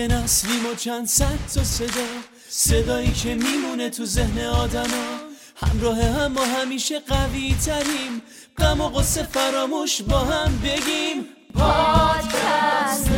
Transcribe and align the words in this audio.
یه 0.00 0.06
نسلیم 0.06 0.66
و 0.66 0.74
چند 0.74 1.06
صد 1.06 1.38
تا 1.54 1.64
صدا 1.64 2.06
صدایی 2.48 3.12
که 3.12 3.34
میمونه 3.34 3.90
تو 3.90 4.04
ذهن 4.04 4.44
آدما. 4.46 5.20
همراه 5.56 6.02
هم 6.02 6.32
ما 6.32 6.44
همیشه 6.44 7.00
قوی 7.00 7.56
تریم 7.66 8.22
غم 8.58 8.80
و 8.80 8.88
قصه 8.88 9.22
فراموش 9.22 10.02
با 10.02 10.18
هم 10.18 10.58
بگیم. 10.58 11.26
پادکست 11.54 13.10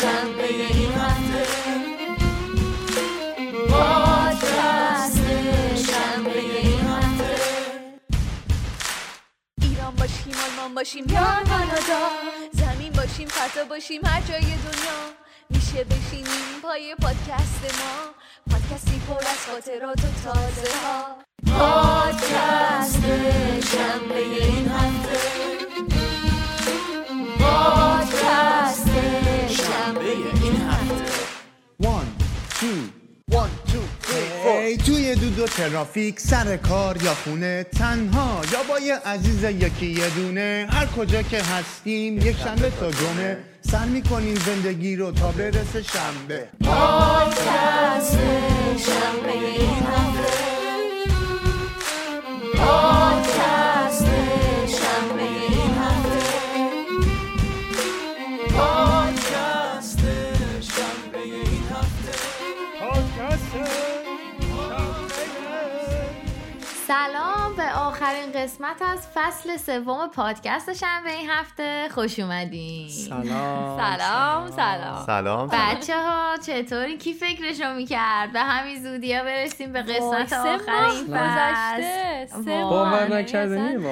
شنبه 0.00 0.48
این 0.48 0.92
هفته. 0.92 1.46
پادکست 3.68 5.26
شنبه 5.86 6.38
این 6.38 6.80
هفته. 6.80 7.36
ایران 9.62 9.94
باشیم 9.96 10.32
آلمان 10.44 10.74
باشیم 10.74 11.04
یا 11.08 11.24
کانادا. 11.48 12.08
زمین 12.52 12.92
باشیم 12.92 13.28
فضا 13.28 13.64
باشیم 13.64 14.04
هر 14.04 14.20
جای 14.20 14.40
دنیا. 14.40 15.27
میشه 15.78 15.84
بشینیم 15.84 16.60
پای 16.62 16.94
پادکست 17.02 17.64
ما. 17.64 18.14
پادکستی 18.50 19.00
پر 19.08 19.14
از 19.14 19.46
خاطرات 19.52 19.98
و 19.98 20.08
تازه 20.24 20.70
ها 20.84 21.16
پادکست 21.58 23.02
شنبه 23.72 24.18
این 24.18 24.68
هفته. 24.68 25.18
پادکست 27.38 28.88
شنبه 29.48 30.10
این 30.42 30.56
هفته. 30.56 31.18
One, 31.82 32.08
two, 32.60 32.80
one, 33.30 33.50
two, 33.70 33.84
three, 34.02 34.28
four. 34.42 34.46
ای 34.46 34.76
توی 34.76 35.14
دود 35.14 35.38
و 35.38 35.46
ترافیک 35.46 36.20
سر 36.20 36.56
کار 36.56 37.02
یا 37.02 37.14
خونه 37.14 37.66
تنها 37.78 38.40
یا 38.52 38.62
با 38.68 38.78
یه 38.78 38.94
عزیز 38.94 39.44
یکی 39.44 39.86
یه 39.86 40.10
دونه. 40.10 40.66
هر 40.70 40.86
کجا 40.86 41.22
که 41.22 41.42
هستیم 41.42 42.18
یک 42.18 42.36
شنبه 42.36 42.70
تا 42.70 42.90
جمعه. 42.90 43.38
سر 43.70 43.84
می‌کنیم 43.84 44.34
زندگی 44.34 44.96
رو 44.96 45.12
تا 45.12 45.32
برسه 45.32 45.82
شنبه. 45.82 46.48
پادکست 46.64 48.18
شنبه 48.76 49.32
این 49.32 49.86
هفته 49.86 50.32
پادکست 52.56 54.06
شنبه 54.66 55.22
این 55.22 55.74
هفته 55.78 56.26
پادکست 58.56 60.00
شنبه 60.60 61.18
این 61.22 61.64
هفته 61.72 62.12
سلام. 66.86 67.37
به 67.68 67.74
آخرین 67.74 68.32
قسمت 68.34 68.82
از 68.82 69.06
فصل 69.14 69.56
سوم 69.56 70.08
پادکست 70.08 70.72
شنبه 70.72 71.10
این 71.10 71.30
هفته. 71.30 71.88
خوش 71.94 72.18
اومدین. 72.18 72.88
سلام. 72.88 73.78
سلام 73.78 74.50
سلام. 74.50 75.06
سلام. 75.06 75.48
بچه 75.48 76.02
ها 76.02 76.36
چطوری؟ 76.46 76.96
کی 76.96 77.12
فکرشو 77.12 77.74
می‌کرد؟ 77.74 78.32
به 78.32 78.40
همین 78.40 78.82
زودی 78.82 79.14
ها 79.14 79.24
برسیم 79.24 79.72
به 79.72 79.82
قسمت 79.82 80.32
آخر 80.32 80.84
این 80.90 81.06
گذشته. 81.06 82.26
فصل. 82.30 82.62
ماه. 82.62 82.70
باور 82.70 83.18
نکردنی 83.18 83.76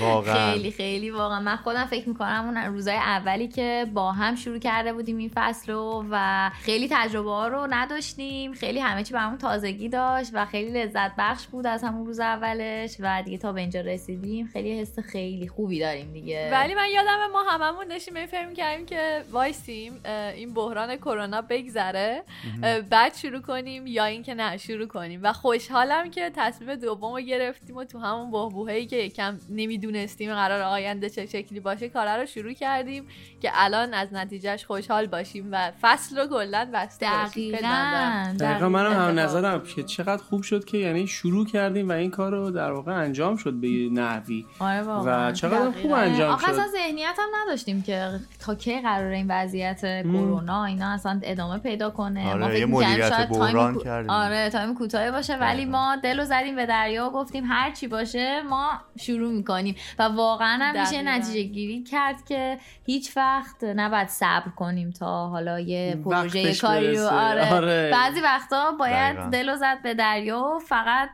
واقعا. 0.00 0.52
خیلی 0.52 0.70
خیلی 0.70 1.10
واقعا. 1.10 1.40
من 1.40 1.56
خودم 1.56 1.84
فکر 1.84 2.08
می‌کنم 2.08 2.44
اون 2.44 2.56
روزای 2.56 2.96
اولی 2.96 3.48
که 3.48 3.86
با 3.94 4.12
هم 4.12 4.34
شروع 4.34 4.58
کرده 4.58 4.92
بودیم 4.92 5.16
این 5.16 5.30
فصل 5.34 5.72
رو 5.72 6.04
و 6.10 6.50
خیلی 6.62 6.88
تجربه 6.90 7.30
ها 7.30 7.48
رو 7.48 7.66
نداشتیم. 7.70 8.52
خیلی 8.52 8.80
همه 8.80 9.02
چی 9.02 9.14
برامون 9.14 9.38
تازگی 9.38 9.88
داشت 9.88 10.30
و 10.34 10.46
خیلی 10.46 10.82
لذت 10.82 11.12
بخش 11.18 11.46
بود 11.46 11.66
از 11.66 11.84
همون 11.84 12.06
روز 12.06 12.20
اولش 12.56 12.96
و 13.00 13.22
دیگه 13.22 13.38
تا 13.38 13.52
به 13.52 13.60
اینجا 13.60 13.80
رسیدیم. 13.80 14.46
خیلی 14.52 14.80
حس 14.80 14.98
خیلی 14.98 15.48
خوبی 15.48 15.80
داریم 15.80 16.12
دیگه. 16.12 16.48
ولی 16.52 16.74
من 16.74 16.86
یادم 16.94 17.32
ما 17.32 17.42
هممون 17.42 17.88
داشتیم 17.88 18.16
این 18.16 18.26
فکر 18.26 18.52
کردیم 18.52 18.86
که 18.86 19.22
وایسیم 19.32 20.00
این 20.34 20.54
بحران 20.54 20.96
کرونا 20.96 21.42
بگذره. 21.42 22.22
بعد 22.90 23.14
شروع 23.14 23.40
کنیم 23.40 23.86
یا 23.86 24.04
اینکه 24.04 24.34
نه 24.34 24.56
شروع 24.56 24.86
کنیم. 24.86 25.20
و 25.22 25.32
خوشحالم 25.32 26.10
که 26.10 26.32
تصمیم 26.36 26.74
دوم 26.74 27.14
رو 27.14 27.20
گرفتیم 27.20 27.76
و 27.76 27.84
تو 27.84 27.98
همون 27.98 28.30
بحبوهایی 28.30 28.86
که 28.86 28.96
یکم 28.96 29.38
نمی‌دونستیم 29.50 30.34
قرار 30.34 30.62
آینده 30.62 31.10
چه 31.10 31.26
شکلی 31.26 31.60
باشه 31.60 31.88
کارا 31.88 32.16
رو 32.16 32.26
شروع 32.26 32.52
کردیم 32.52 33.04
که 33.42 33.50
الان 33.54 33.94
از 33.94 34.08
نتیجهش 34.12 34.64
خوشحال 34.64 35.06
باشیم 35.06 35.48
و 35.52 35.72
فصل 35.80 36.18
رو 36.18 36.26
کلا 36.26 36.70
بسته. 36.74 37.06
دقیقاً 37.26 38.36
دقیقا 38.40 38.68
منم 38.68 38.92
هم 38.92 39.18
نظرم 39.18 39.62
که 39.62 39.82
چقدر 39.82 40.22
خوب 40.22 40.42
شد 40.42 40.64
که 40.64 40.78
یعنی 40.78 41.06
شروع 41.06 41.46
کردیم 41.46 41.88
و 41.88 41.92
این 41.92 42.10
کار 42.10 42.34
رو 42.46 42.52
در 42.52 42.72
واقع 42.72 42.92
انجام 42.92 43.36
شد 43.36 43.52
به 43.52 43.68
نحوی 43.92 44.46
آره 44.58 44.82
واقعا 44.82 45.28
و 45.28 45.32
چقدر 45.32 45.70
خوب. 45.70 45.92
انجام 45.92 46.30
آخه 46.32 46.46
شد. 46.46 46.52
اصلا 46.52 46.66
ذهنیت 46.72 47.14
هم 47.18 47.28
نداشتیم 47.42 47.82
که 47.82 48.10
تا 48.40 48.54
کی 48.54 48.80
قراره 48.80 49.12
این 49.12 49.26
وضعیت 49.30 49.80
کرونا 50.02 50.64
اینا 50.64 50.92
اصلا 50.92 51.20
ادامه 51.22 51.58
پیدا 51.58 51.90
کنه 51.90 52.32
آره، 52.32 52.40
ما 52.40 52.48
فکر 52.48 52.66
مدیریت 52.66 53.08
شاید 53.08 53.28
time 53.28 53.40
بحران 53.40 53.78
کردیم. 53.78 54.10
آره 54.10 54.50
time 54.50 54.74
کوتاهی 54.74 55.10
باشه 55.10 55.36
ولی 55.36 55.62
دقیقاً. 55.62 55.70
ما 55.70 55.96
دل 55.96 56.20
و 56.20 56.24
زدیم 56.24 56.56
به 56.56 56.66
دریا 56.66 57.06
و 57.06 57.10
گفتیم 57.10 57.44
هر 57.46 57.70
چی 57.70 57.88
باشه 57.88 58.42
ما 58.42 58.70
شروع 59.00 59.32
می‌کنیم 59.32 59.76
و 59.98 60.02
واقعا 60.02 60.58
هم 60.62 60.80
میشه. 60.80 61.02
نتیجه 61.02 61.42
گیری 61.42 61.82
کرد 61.82 62.24
که 62.24 62.58
هیچ 62.86 63.16
وقت 63.16 63.64
نباید 63.64 64.08
صبر 64.08 64.50
کنیم 64.56 64.90
تا 64.90 65.28
حالا 65.28 65.60
یه 65.60 65.98
پروژه 66.04 66.54
کاری 66.54 66.96
رو. 66.96 67.06
آره. 67.06 67.54
آره. 67.54 67.90
بعضی 67.92 68.20
وقتا 68.20 68.72
باید 68.72 69.16
دقیقاً. 69.16 69.30
دل 69.30 69.48
و 69.48 69.56
زد 69.56 69.82
به 69.82 69.94
دریا 69.94 70.40
و 70.40 70.58
فقط 70.58 71.08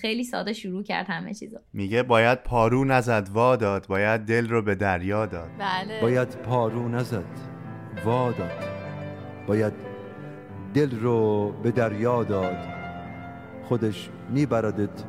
خیلی 0.00 0.24
ساده 0.24 0.47
شروع 0.52 0.82
کرد 0.82 1.06
همه 1.08 1.34
چیزا 1.34 1.60
میگه 1.72 2.02
باید 2.02 2.42
پارو 2.42 2.84
نزد 2.84 3.28
وا 3.32 3.56
داد. 3.56 3.86
باید 3.86 4.20
دل 4.20 4.48
رو 4.48 4.62
به 4.62 4.74
دریا 4.74 5.26
داد. 5.26 5.50
بله. 5.58 6.00
باید 6.00 6.28
پارو 6.28 6.88
نزد 6.88 7.24
وا 8.04 8.32
داد. 8.32 8.64
باید 9.46 9.72
دل 10.74 11.00
رو 11.00 11.52
به 11.62 11.70
دریا 11.70 12.24
داد. 12.24 12.56
خودش 13.64 14.10
میبردت. 14.30 15.04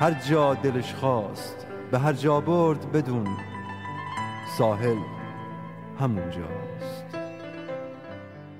هر 0.00 0.20
جا 0.30 0.54
دلش 0.54 0.94
خواست 0.94 1.66
به 1.90 1.98
هر 1.98 2.12
جا 2.12 2.40
برد 2.40 2.92
بدون. 2.92 3.26
ساحل 4.58 4.98
همونجاست 6.00 6.61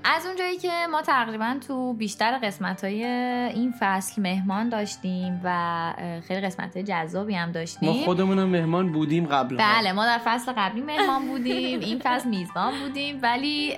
از 0.05 0.25
اونجایی 0.25 0.57
که 0.57 0.71
ما 0.91 1.01
تقریبا 1.01 1.55
تو 1.67 1.93
بیشتر 1.93 2.37
قسمت 2.37 2.83
های 2.83 3.03
این 3.03 3.73
فصل 3.79 4.21
مهمان 4.21 4.69
داشتیم 4.69 5.41
و 5.43 5.93
خیلی 6.27 6.41
قسمت 6.41 6.73
های 6.73 6.83
جذابی 6.83 7.35
هم 7.35 7.51
داشتیم 7.51 7.89
ما 7.89 8.05
خودمونم 8.05 8.49
مهمان 8.49 8.91
بودیم 8.91 9.25
قبل 9.25 9.57
بله 9.57 9.91
ما 9.91 10.05
در 10.05 10.21
فصل 10.25 10.51
قبلی 10.57 10.81
مهمان 10.81 11.27
بودیم 11.27 11.79
این 11.79 12.01
فصل 12.03 12.29
میزبان 12.29 12.73
بودیم 12.79 13.19
ولی 13.21 13.75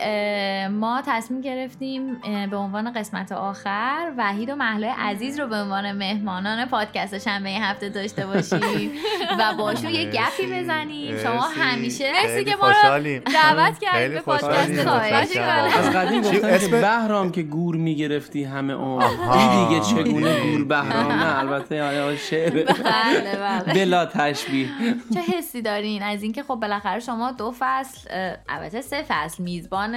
ما 0.67 1.03
تصمیم 1.05 1.41
گرفتیم 1.41 2.21
به 2.49 2.57
عنوان 2.57 2.93
قسمت 2.93 3.31
آخر 3.31 4.11
وحید 4.17 4.49
و 4.49 4.55
محلای 4.55 4.93
عزیز 4.97 5.39
رو 5.39 5.47
به 5.47 5.55
عنوان 5.55 5.91
مهمانان 5.91 6.65
پادکست 6.65 7.17
شنبه 7.17 7.49
این 7.49 7.63
هفته 7.63 7.89
داشته 7.89 8.25
باشیم 8.25 8.91
و 9.39 9.53
باشون 9.57 9.89
یه 9.89 10.05
گپی. 10.05 10.45
بزنیم 10.53 11.17
شما. 11.17 11.41
همیشه 11.41 12.11
مرسی 12.11 12.43
که 12.45 12.55
ما 12.55 12.67
رو. 12.67 12.73
دعوت 13.19 13.79
کردیم 13.79 13.99
خیلی 13.99 14.13
به 14.15 14.21
خوشحالیم. 14.21 14.83
پادکست 14.83 16.14
اسم- 16.23 16.59
که 16.59 16.71
بهرام 16.81 17.31
که 17.31 17.41
گور 17.43 17.75
می‌گرفتی 17.75 18.43
همه 18.43 18.73
عمر. 18.73 19.03
آها. 19.03 19.67
دیگه 19.69 19.81
چگونه 19.81 20.51
گور 20.51 20.63
بهرام؟ 20.65 21.11
نه 21.11 21.39
البته 21.39 21.83
آیا 21.83 22.15
شعر. 22.15 22.49
بله 22.51 23.35
بله. 23.41 23.73
بلا 23.73 24.05
تشبیه. 24.05 24.67
چه 25.13 25.19
حسی 25.37 25.61
دارین؟ 25.61 26.03
از 26.03 26.23
اینکه 26.23 26.43
خب 26.43 26.55
بالاخره 26.55 26.99
شما 26.99 27.31
دو 27.31 27.53
فصل 27.59 28.09
البته 28.49 28.81
سه 28.81 29.05
فصل 29.07 29.43
میزبان 29.43 29.95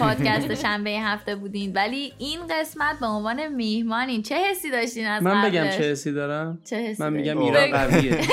پادکست 0.00 0.54
شنبه 0.54 0.90
این 0.90 1.02
هفته 1.02 1.36
بودین. 1.36 1.72
ولی 1.72 2.12
این 2.18 2.38
قسمت 2.60 3.00
به 3.00 3.06
عنوان 3.06 3.48
میهمانین. 3.48 4.22
چه 4.22 4.34
حسی 4.50 4.70
داشتین 4.70 5.06
از 5.06 5.22
من 5.22 5.42
بگم؟ 5.50 5.68
چه 5.68 5.90
حسی 5.90 6.12
دارم؟ 6.12 6.58
چه 6.64 6.76
حسی 6.76 7.02
من 7.02 7.12
میگم؟ 7.12 7.38
ایران. 7.38 7.70
قویه. 7.70 8.18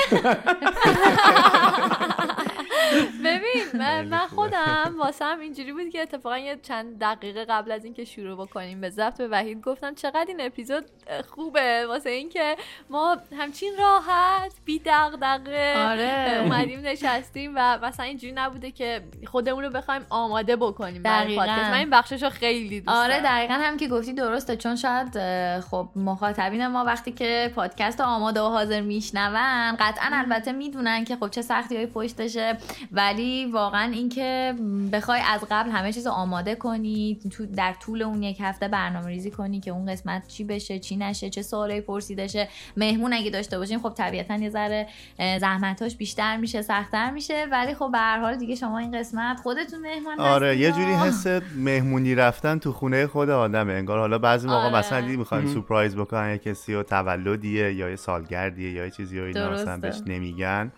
ببین 3.26 3.64
من, 3.74 4.08
من. 4.08 4.18
خودم 4.18 4.94
واسم 4.98 5.38
اینجوری 5.40 5.72
بود 5.72 5.88
که 5.88 6.02
اتفاقا 6.02 6.38
یه 6.38 6.58
چند 6.62 6.98
دقیقه 6.98 7.44
قبل 7.44 7.72
از 7.72 7.84
اینکه 7.84 8.04
شروع 8.04 8.46
بکنیم 8.46 8.80
به 8.80 8.90
ضبط 8.90 9.18
به 9.18 9.28
وحید 9.28 9.60
گفتم 9.60 9.94
چقدر 9.94 10.24
این 10.28 10.40
اپیزود 10.40 10.84
خوبه 11.30 11.86
واسه 11.88 12.10
اینکه 12.10 12.56
ما 12.90 13.16
همچین 13.38 13.72
راحت 13.78 14.52
بی 14.64 14.82
دغدغه 14.86 15.74
آره. 15.76 16.40
اومدیم 16.42 16.80
نشستیم 16.80 17.52
و 17.54 17.78
مثلا 17.82 18.06
اینجوری 18.06 18.32
نبوده 18.32 18.70
که 18.70 19.02
خودمون 19.26 19.64
رو 19.64 19.70
بخوایم 19.70 20.06
آماده 20.10 20.56
بکنیم 20.56 21.02
برای. 21.02 21.36
پادکست 21.36 21.70
من 21.70 21.74
این 21.74 21.90
بخشش 21.90 22.22
رو 22.22 22.30
خیلی 22.30 22.80
دوست 22.80 22.96
آره 22.96 23.20
دارم. 23.20 23.34
دقیقا 23.34 23.54
هم 23.54 23.76
که 23.76 23.88
گفتی 23.88 24.12
درسته 24.12 24.56
چون 24.56 24.76
شاید 24.76 25.18
خب 25.60 25.88
مخاطبین 25.96 26.66
ما 26.66 26.84
وقتی 26.84 27.12
که 27.12 27.52
پادکست 27.54 28.00
آماده 28.00 28.40
و 28.40 28.48
حاضر 28.48 28.80
میشنون 28.80 29.76
قطعا 29.76 30.08
البته 30.12 30.52
می‌دونن 30.52 31.04
که 31.04 31.16
خب 31.16 31.28
چه 31.30 31.42
سختی 31.42 31.76
های 31.76 31.86
پشتشه 31.86 32.56
ولی 32.92 33.44
واقعا 33.44 33.92
اینکه 33.92 34.54
بخوای 34.92 35.20
از 35.28 35.44
قبل 35.50 35.70
همه 35.70 35.92
چیز 35.92 36.06
رو 36.06 36.12
آماده 36.12 36.54
کنی 36.54 37.18
تو 37.30 37.46
در 37.46 37.72
طول 37.72 38.02
اون 38.02 38.22
یک 38.22 38.40
هفته 38.40 38.68
برنامه 38.68 39.06
ریزی 39.06 39.30
کنی 39.30 39.60
که 39.60 39.70
اون 39.70 39.92
قسمت 39.92 40.28
چی 40.28 40.44
بشه 40.44 40.78
چی 40.78 40.96
نشه 40.96 41.30
چه 41.30 41.42
سوالی 41.42 41.80
پرسیده 41.80 42.26
شه. 42.26 42.48
مهمون 42.76 43.12
اگه 43.12 43.30
داشته 43.30 43.58
باشیم 43.58 43.78
خب 43.78 43.92
طبیعتا 43.96 44.36
یه 44.36 44.50
ذره 44.50 44.86
زحمتاش 45.18 45.96
بیشتر 45.96 46.36
میشه 46.36 46.62
سختتر 46.62 47.10
میشه. 47.10 47.46
ولی 47.52 47.74
خب 47.74 47.88
به 47.92 47.98
هر 47.98 48.20
حال 48.20 48.36
دیگه 48.36 48.54
شما 48.54 48.78
این 48.78 48.98
قسمت 48.98 49.40
خودتون 49.40 49.80
مهمان 49.80 50.20
آره 50.20 50.56
یه 50.56 50.72
جوری 50.72 50.92
حس 50.92 51.26
مهمونی 51.56 52.14
رفتن 52.14 52.58
تو 52.58 52.72
خونه 52.72 53.06
خود 53.06 53.30
آدمه. 53.30 53.72
انگار 53.72 53.98
حالا 53.98 54.18
بعضی 54.18 54.48
موقع 54.48 54.66
آره. 54.66 54.76
مثلا 54.76 55.00
دیدی 55.00 55.16
می‌خوان 55.16 55.46
سورپرایز 55.46 55.96
بکنن 55.96 56.30
یه 56.30 56.38
کسی 56.38 56.74
و 56.74 56.82
تولدیه 56.82 57.74
یا 57.74 57.90
یه 57.90 57.96
سالگردیه 57.96 58.72
یا 58.72 58.84
یه 58.84 58.90
چیزی 58.90 59.20
و 59.20 59.22
اینا. 59.22 59.76
بهش 59.76 60.00
نمیگن. 60.06 60.72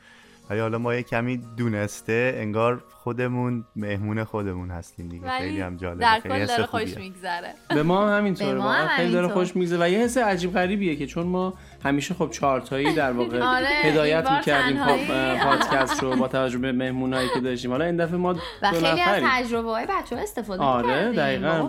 ولی 0.50 0.60
حالا 0.60 0.78
ما 0.78 0.94
یه 0.94 1.02
کمی 1.02 1.36
دونسته 1.36 2.34
انگار 2.36 2.82
خودمون 3.04 3.64
مهمون 3.76 4.24
خودمون 4.24 4.70
هستیم 4.70 5.08
دیگه 5.08 5.30
خیلی 5.38 5.50
ولی 5.50 5.60
هم 5.60 5.76
جالبه 5.76 6.00
در 6.00 6.20
خیلی 6.20 6.34
کل 6.34 6.46
داره. 6.46 6.66
خوش 6.66 6.96
میگذره 6.96 7.54
به 7.68 7.82
ما 7.82 8.00
هم 8.02 8.06
به 8.06 8.12
همینطوره 8.12 8.54
ما 8.54 8.72
هم 8.72 8.88
خیلی 8.88 9.12
داره. 9.12 9.28
خوش 9.28 9.56
میگذره 9.56 9.78
و 9.84 9.88
یه 9.88 9.98
حس 9.98 10.18
عجیب 10.18 10.52
غریبیه 10.52 10.96
که 10.96 11.06
چون 11.06 11.26
ما 11.26 11.54
همیشه 11.84 12.14
خب 12.14 12.30
چهارتایی 12.30 12.94
در 12.94 13.12
واقع 13.12 13.42
آره، 13.56 13.66
هدایت 13.66 14.30
می‌کردیم. 14.30 14.84
پادکست 15.44 16.02
رو 16.02 16.16
با 16.16 16.28
توجه 16.28 16.58
به 16.58 16.72
مهمونایی 16.72 17.28
که 17.34 17.40
داشتیم 17.40 17.70
حالا 17.70 17.84
این 17.84 17.96
دفعه 17.96 18.16
ما 18.16 18.34
و 18.62 18.70
دو 18.70 18.76
خیلی 18.80 19.00
از. 19.00 19.22
تجربه 19.26 19.70
های 19.70 19.86
بچه 19.86 20.16
ها 20.16 20.22
استفاده 20.22 20.62
آره،. 20.62 21.12
دقیقاً. 21.12 21.68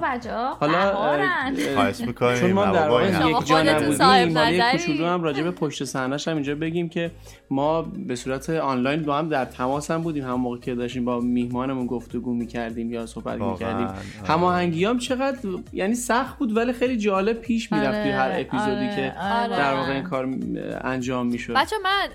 حالا 0.59 0.95
خواهش 1.75 2.01
می‌کنیم 2.01 2.39
چون 2.39 2.51
ما 2.51 2.65
در 2.65 2.89
واقع 2.89 3.29
یک 3.29 3.45
جا 3.45 3.63
نبودیم 3.63 4.37
نظری. 4.37 4.61
کوچولو 4.71 5.05
هم 5.05 5.23
راجع 5.23 5.43
به 5.43 5.51
پشت 5.51 5.83
صحنه‌ش 5.83 6.27
هم 6.27 6.35
اینجا 6.35 6.55
بگیم 6.55 6.89
که 6.89 7.11
ما 7.49 7.81
به 7.81 8.15
صورت 8.15 8.49
آنلاین 8.49 9.03
با 9.03 9.17
هم 9.17 9.29
در 9.29 9.45
تماس 9.45 9.91
هم 9.91 10.01
بودیم 10.01 10.23
هم 10.23 10.33
موقع 10.33 10.57
که 10.57 10.75
داشتیم 10.75 11.05
با 11.05 11.19
میهمانمون 11.25 11.87
گفتگو 11.87 12.33
می‌کردیم 12.33 12.91
یا 12.91 13.05
صحبت 13.05 13.41
می‌کردیم. 13.41 13.87
آره. 13.87 13.97
هماهنگی 14.27 14.85
هم 14.85 14.97
چقدر 14.97 15.39
یعنی 15.73 15.95
سخت 15.95 16.37
بود 16.37 16.57
ولی 16.57 16.73
خیلی 16.73 16.97
جالب 16.97 17.41
پیش 17.41 17.71
می‌رفت 17.71 17.87
آره، 17.87 18.03
توی 18.03 18.11
هر 18.11 18.31
اپیزودی 18.31 18.85
آره، 18.85 18.95
که 18.95 19.19
آره. 19.19 19.57
در 19.57 19.73
واقع 19.73 19.91
این 19.91 20.03
کار 20.03 20.29
انجام 20.81 21.27
می‌شد. 21.27 21.53
بچه 21.53 21.75
من 21.83 22.07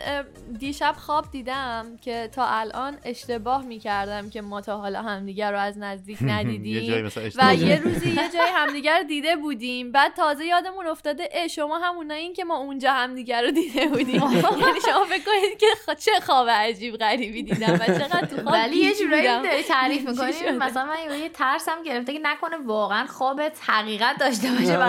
دیشب 0.59 0.95
خواب 0.99 1.31
دیدم 1.33 1.87
که 2.01 2.29
تا 2.33 2.47
الان 2.47 2.95
اشتباه 3.05 3.65
می‌کردم 3.65 4.31
که 4.31 4.43
ما 4.43 4.61
تا 4.61 4.79
حالا 4.79 5.03
همدیگر 5.03 5.53
رو 5.53 5.59
از 5.59 5.79
نزدیک 5.79 6.19
ندیدیم. 6.33 7.11
و 7.39 7.55
یه 7.55 7.81
روزی 7.81 8.09
یه 8.09 8.15
جای 8.17 8.49
همدیگر 8.55 8.99
رو 8.99 9.05
دیده 9.05 9.37
بودیم. 9.37 9.93
بعد 9.93 10.15
تازه 10.15 10.45
یادمون 10.45 10.87
افتاده 10.87 11.29
اه 11.33 11.49
شما 11.49 11.79
همونایین 11.79 12.33
که 12.33 12.45
ما 12.45 12.57
اونجا 12.57 12.93
همدیگر 12.93 13.43
رو 13.43 13.51
دیده 13.51 13.89
بودیم. 13.89 14.15
یعنی 14.63 14.81
شما 14.87 15.05
فکر 15.05 15.25
کنید 15.25 15.59
که 15.59 15.95
چه 15.99 16.11
خواب 16.27 16.49
عجیب 16.49 16.97
غریبی 16.97 17.43
دیدم 17.43 17.75
و 17.75 17.79
چقدر 17.79 18.27
تو 18.27 18.37
خواب 18.37 18.55
ولی 18.55 18.77
یه 18.77 18.95
جورایی. 19.05 19.27
داری 19.27 19.63
تعریف 19.63 20.09
می‌کنی؟ 20.09 20.51
مثلا 20.59 20.85
من 20.85 21.19
یه 21.21 21.29
ترسم 21.29 21.83
گرفته 21.85 22.13
که 22.13 22.19
نکنه 22.23 22.57
واقعا 22.67 23.07
خوابت 23.07 23.59
حقیقت 23.67 24.19
داشته 24.19 24.49
باشه 24.51 24.79
و 24.79 24.85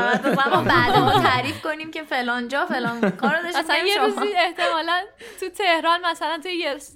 ما 0.52 0.62
بعد 0.64 0.98
ما 0.98 1.12
تعریف 1.30 1.62
کنیم 1.62 1.92
که 1.92 2.04
فلان 2.04 2.48
جا 2.48 2.66
فلان 2.66 3.12
کارو 3.12 3.42
داشتیم 3.44 3.62
مثلا 3.62 3.78
یه 3.78 3.94
شما- 3.96 4.06
روزی 4.06 4.34
احتمالا 4.38 5.02
تو 5.40 5.50
تهران 5.50 6.00
مثلا 6.12 6.40
تو 6.44 6.50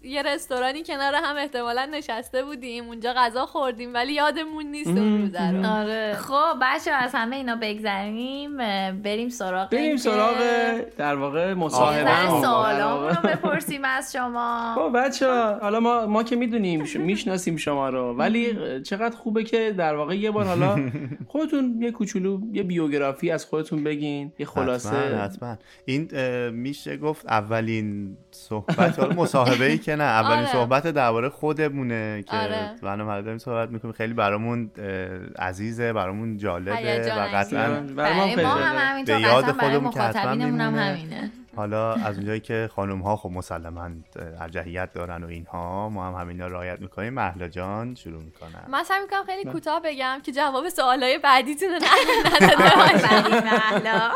یه, 0.03 0.21
رستورانی 0.21 0.83
کنار 0.83 1.15
هم 1.15 1.35
احتمالا 1.35 1.85
نشسته 1.85 2.43
بودیم. 2.43 2.87
اونجا 2.87 3.13
غذا 3.13 3.45
خوردیم 3.45 3.93
ولی 3.93 4.13
یادمون 4.13 4.65
نیست 4.65 4.87
اون 4.89 5.21
روزه 5.21 5.51
رو. 5.51 5.65
آره. 5.67 6.17
خب 6.27 6.57
بچه 6.61 6.91
از 6.91 7.15
همه 7.15 7.35
اینا 7.35 7.55
بگذریم. 7.61 8.57
بریم 9.01 9.29
سراغ 9.29 9.69
بریم 9.69 9.97
سراغ 9.97 10.35
در 10.97 11.15
واقع 11.15 11.53
مصاحبه 11.53 12.03
ذره 12.03 12.13
هم. 12.13 12.41
سوالامون 12.41 13.09
رو 13.09 13.21
بپرسیم 13.29 13.85
از 13.85 14.13
شما. 14.13 14.75
خب 14.75 14.91
بچه 14.97 15.27
حالا 15.61 15.79
ما 15.79 16.05
ما 16.05 16.23
که 16.23 16.35
می‌دونیم 16.35 16.85
می‌شناسیم 17.05 17.55
شما 17.55 17.89
رو 17.89 18.13
ولی 18.13 18.53
چقدر 18.83 19.15
خوبه 19.15 19.43
که 19.43 19.73
در 19.77 19.95
واقع 19.95 20.17
یه 20.17 20.31
بار 20.31 20.45
حالا 20.45 20.91
خودتون 21.27 21.77
یه 21.81 21.91
کوچولو 21.91 22.39
یه 22.53 22.63
بیوگرافی 22.63 23.31
از 23.31 23.45
خودتون 23.45 23.83
بگین 23.83 24.31
یه 24.39 24.45
خلاصه 24.45 24.89
حتما 24.89 25.21
حتما 25.21 25.57
این 25.85 26.09
میشه 26.49 26.97
گفت 26.97 27.25
اولین 27.25 28.17
صحبت 28.31 28.99
حالا 28.99 29.15
مصاحبه 29.15 29.65
ای 29.65 29.77
که 29.77 29.95
نه 29.95 30.03
اولین 30.03 30.39
آره. 30.39 30.51
صحبت 30.51 30.87
درباره 30.87 31.29
خودمونه 31.29 32.23
که 32.27 32.37
آره. 32.37 33.03
من 33.03 33.21
داریم 33.21 33.37
صحبت 33.37 33.69
می‌کنیم 33.69 33.93
خیلی 33.93 34.13
برامون 34.13 34.71
عزیزه 35.39 35.93
برامون 35.93 36.37
جالبه 36.37 37.13
و 37.17 37.29
قطعا 37.33 37.81
برای 37.81 38.13
ما. 38.13 38.49
هم 38.49 38.91
همینطور 38.91 39.15
به 39.15 39.21
یاد 39.21 39.51
خودمون 39.51 39.91
که 39.91 39.99
حتما 39.99 40.21
مخاطبینمون 40.21 40.61
هم 40.61 40.73
میمونه. 40.73 40.85
همینه 40.85 41.31
حالا 41.55 41.93
از 41.93 42.15
اونجایی 42.17 42.39
که 42.39 42.69
خانم 42.75 43.01
ها 43.01 43.15
خب 43.15 43.29
مسلما 43.31 43.89
ارجحیت 44.39 44.93
دارن 44.93 45.23
و 45.23 45.27
اینها 45.27 45.89
ما 45.89 46.07
هم 46.07 46.21
همینا 46.21 46.47
رعایت 46.47 46.79
می‌کنیم. 46.81 47.13
محلا 47.13 47.47
جان 47.47 47.95
شروع 47.95 48.23
می‌کنم. 48.23 48.65
من 48.67 48.83
سعی 48.83 49.01
می‌کنم 49.01 49.23
خیلی 49.25 49.51
کوتاه 49.51 49.81
بگم 49.83 50.19
که 50.23 50.31
جواب 50.31 50.69
سوالای 50.69 51.17
بعدیتون 51.17 51.69
رو 51.69 51.75
نداده 51.75 53.45
محلا 53.51 54.11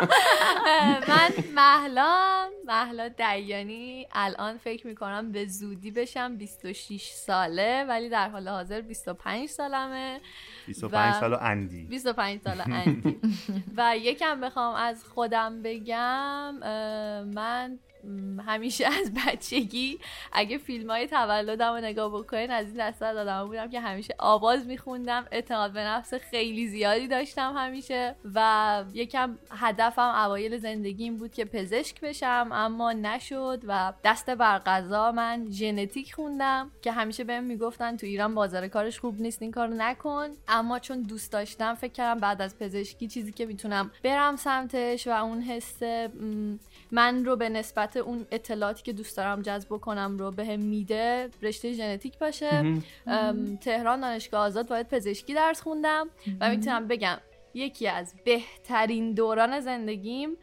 من 1.07 1.29
محلام 1.55 2.49
محلا 2.67 3.07
دیانی. 3.07 4.07
الان 4.11 4.57
فکر 4.57 4.87
می‌کنم 4.87 5.31
به 5.31 5.45
زودی 5.45 5.91
بشم 5.91 6.35
26 6.37 7.09
ساله 7.11 7.85
ولی 7.89 8.09
در 8.09 8.29
حال 8.29 8.47
حاضر 8.47 8.81
25 8.81 9.49
سالمه. 9.49 10.19
25 10.67 11.15
و- 11.15 11.19
سال 11.19 11.33
و 11.33 11.37
اندی. 11.41 11.83
25 11.85 12.41
سال 12.41 12.61
اندی. 12.71 13.19
و 13.77 13.93
یکم 13.97 14.41
بخوام 14.41 14.75
از 14.75 15.03
خودم 15.05 15.61
بگم 15.61 16.55
من 17.35 17.79
همیشه 18.45 18.85
از 18.85 19.11
بچگی 19.13 19.99
اگه 20.31 20.57
فیلم 20.57 20.91
های 20.91 21.07
تولدم 21.07 21.73
رو 21.73 21.81
نگاه 21.81 22.09
بکنین 22.09 22.51
از 22.51 22.65
این 22.65 22.75
دسته 22.77 23.05
آدم 23.05 23.45
بودم 23.45 23.69
که 23.69 23.79
همیشه 23.79 24.15
آواز 24.19 24.67
میخوندم 24.67 25.25
اعتماد 25.31 25.73
به 25.73 25.79
نفس 25.79 26.13
خیلی 26.13 26.67
زیادی 26.67 27.07
داشتم 27.07 27.53
همیشه 27.57 28.15
و 28.35 28.83
یکم 28.93 29.37
هدفم 29.51 30.15
اوایل 30.25 30.57
زندگیم 30.57 31.17
بود 31.17 31.31
که 31.33 31.45
پزشک 31.45 32.01
بشم 32.01 32.49
اما 32.51 32.93
نشد 32.93 33.61
و 33.67 33.93
دست 34.03 34.29
بر 34.29 34.57
قضا 34.57 35.11
من 35.11 35.47
ژنتیک 35.51 36.13
خوندم 36.13 36.71
که 36.81 36.91
همیشه 36.91 37.23
بهم 37.23 37.43
می‌گفتن 37.43 37.97
تو 37.97 38.05
ایران 38.05 38.35
بازار 38.35 38.67
کارش 38.67 38.99
خوب 38.99 39.21
نیست 39.21 39.41
این 39.41 39.51
کارو 39.51 39.73
نکن. 39.73 40.29
اما 40.47 40.79
چون 40.79 41.01
دوست 41.01 41.31
داشتم 41.31 41.73
فکر 41.73 41.91
کردم 41.91 42.19
بعد 42.19 42.41
از 42.41 42.57
پزشکی 42.59 43.07
چیزی 43.07 43.31
که 43.31 43.45
می‌تونم 43.45 43.91
برم 44.03 44.35
سمتش 44.35 45.07
و 45.07 45.11
اون 45.11 45.41
حس 45.41 45.83
من 46.91 47.25
رو 47.25 47.35
به 47.35 47.49
نسبت 47.49 47.88
اون 47.97 48.25
اطلاعاتی 48.31 48.83
که 48.83 48.93
دوست 48.93 49.17
دارم 49.17 49.41
جذب 49.41 49.69
کنم 49.69 50.17
رو 50.17 50.31
بهم 50.31 50.59
میده 50.59 51.29
رشته 51.41 51.73
ژنتیک 51.73 52.17
باشه. 52.19 52.81
تهران 53.61 53.99
دانشگاه 54.01 54.41
آزاد 54.41 54.67
باید 54.67 54.87
پزشکی 54.87 55.33
درس 55.33 55.61
خوندم 55.61 56.09
و 56.41 56.49
می‌تونم 56.49 56.87
بگم 56.87 57.17
یکی 57.53 57.87
از 57.87 58.13
بهترین 58.25 59.13
دوران 59.13 59.59
زندگیم 59.59 60.37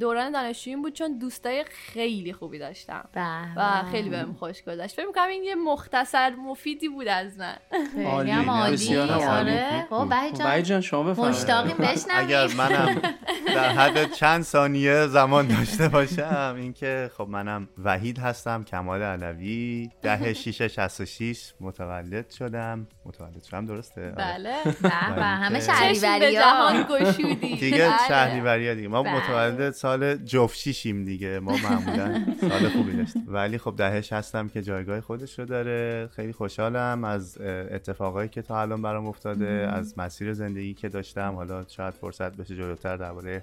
دوران 0.00 0.32
دانشجوییم 0.32 0.82
بود 0.82 0.92
چون 0.92 1.18
دوستای 1.18 1.64
خیلی 1.92 2.32
خوبی 2.32 2.58
داشتم. 2.58 3.08
و 3.56 3.82
خیلی 3.92 4.10
بهم 4.10 4.32
خوش 4.38 4.62
گذشت. 4.62 4.96
فکر 4.96 5.06
می‌کنم 5.06 5.28
این 5.28 5.44
یه 5.44 5.54
مختصر 5.54 6.30
مفیدی 6.30 6.88
بود 6.88 7.08
از 7.08 7.38
من. 7.38 7.56
خیلی 7.94 8.30
هم 8.30 8.50
عالی. 8.50 8.94
هم 8.94 9.10
عالی. 9.10 9.24
آره 9.24 9.86
خب. 9.90 10.08
خب، 10.34 10.60
جان 10.60 10.80
شما 10.80 11.02
بفرمایید. 11.02 11.36
مشتاقیم 11.36 11.76
اگر 11.78 12.46
بشنویم 12.46 12.56
منم 12.56 13.02
در 13.46 13.68
حد 13.68 14.12
چند 14.12 14.42
ثانیه 14.42 15.06
زمان 15.06 15.48
داشته 15.48 15.88
باشم 15.88 16.54
اینکه 16.58 17.10
خب 17.16 17.28
منم 17.28 17.68
وحید 17.84 18.18
هستم 18.18 18.64
کمال 18.64 19.02
علوی 19.02 19.90
ده 20.02 20.32
6 20.32 20.62
66 20.62 21.52
متولد 21.60 22.30
شدم. 22.30 22.88
متولد 23.04 23.42
شدم 23.42 23.66
درسته؟ 23.66 24.02
آره. 24.02 24.12
بله. 24.12 24.56
به 24.64 25.14
به 25.16 25.22
همه 25.24 25.60
چشم 25.60 25.72
چشم 25.72 25.88
به 25.88 25.94
شهریوری 25.94 26.34
جهان 26.34 26.76
ها 26.76 26.98
گشودی. 26.98 27.56
دیگه 27.56 27.88
بله. 27.88 28.08
شهریوری 28.08 28.74
دیگه. 28.74 28.88
ما 28.88 29.02
بله. 29.02 29.12
متولد 29.52 29.72
سال 29.72 30.16
جفت 30.16 30.56
شیشیم 30.56 31.04
دیگه. 31.04 31.40
ما 31.40 31.56
معمولا 31.56 32.24
سال 32.40 32.68
خوبی 32.68 32.96
داشتیم. 32.96 33.24
ولی 33.26 33.58
خب 33.58 33.74
دهش 33.76 34.12
هستم 34.12 34.48
که 34.48 34.62
جایگاه 34.62 35.00
خودش 35.00 35.38
رو 35.38 35.44
داره. 35.44 36.08
خیلی 36.16 36.32
خوشحالم 36.32 37.04
از 37.04 37.38
اتفاقایی 37.40 38.28
که 38.28 38.42
تا 38.42 38.60
الان 38.60 38.82
برام 38.82 39.06
افتاده 39.06 39.46
از 39.46 39.98
مسیر 39.98 40.32
زندگی 40.32 40.74
که 40.74 40.88
داشتم. 40.88 41.34
حالا 41.34 41.64
شاید 41.68 41.94
فرصت 41.94 42.36
بشه 42.36 42.56
جلوتر 42.56 42.96
درباره 42.96 43.42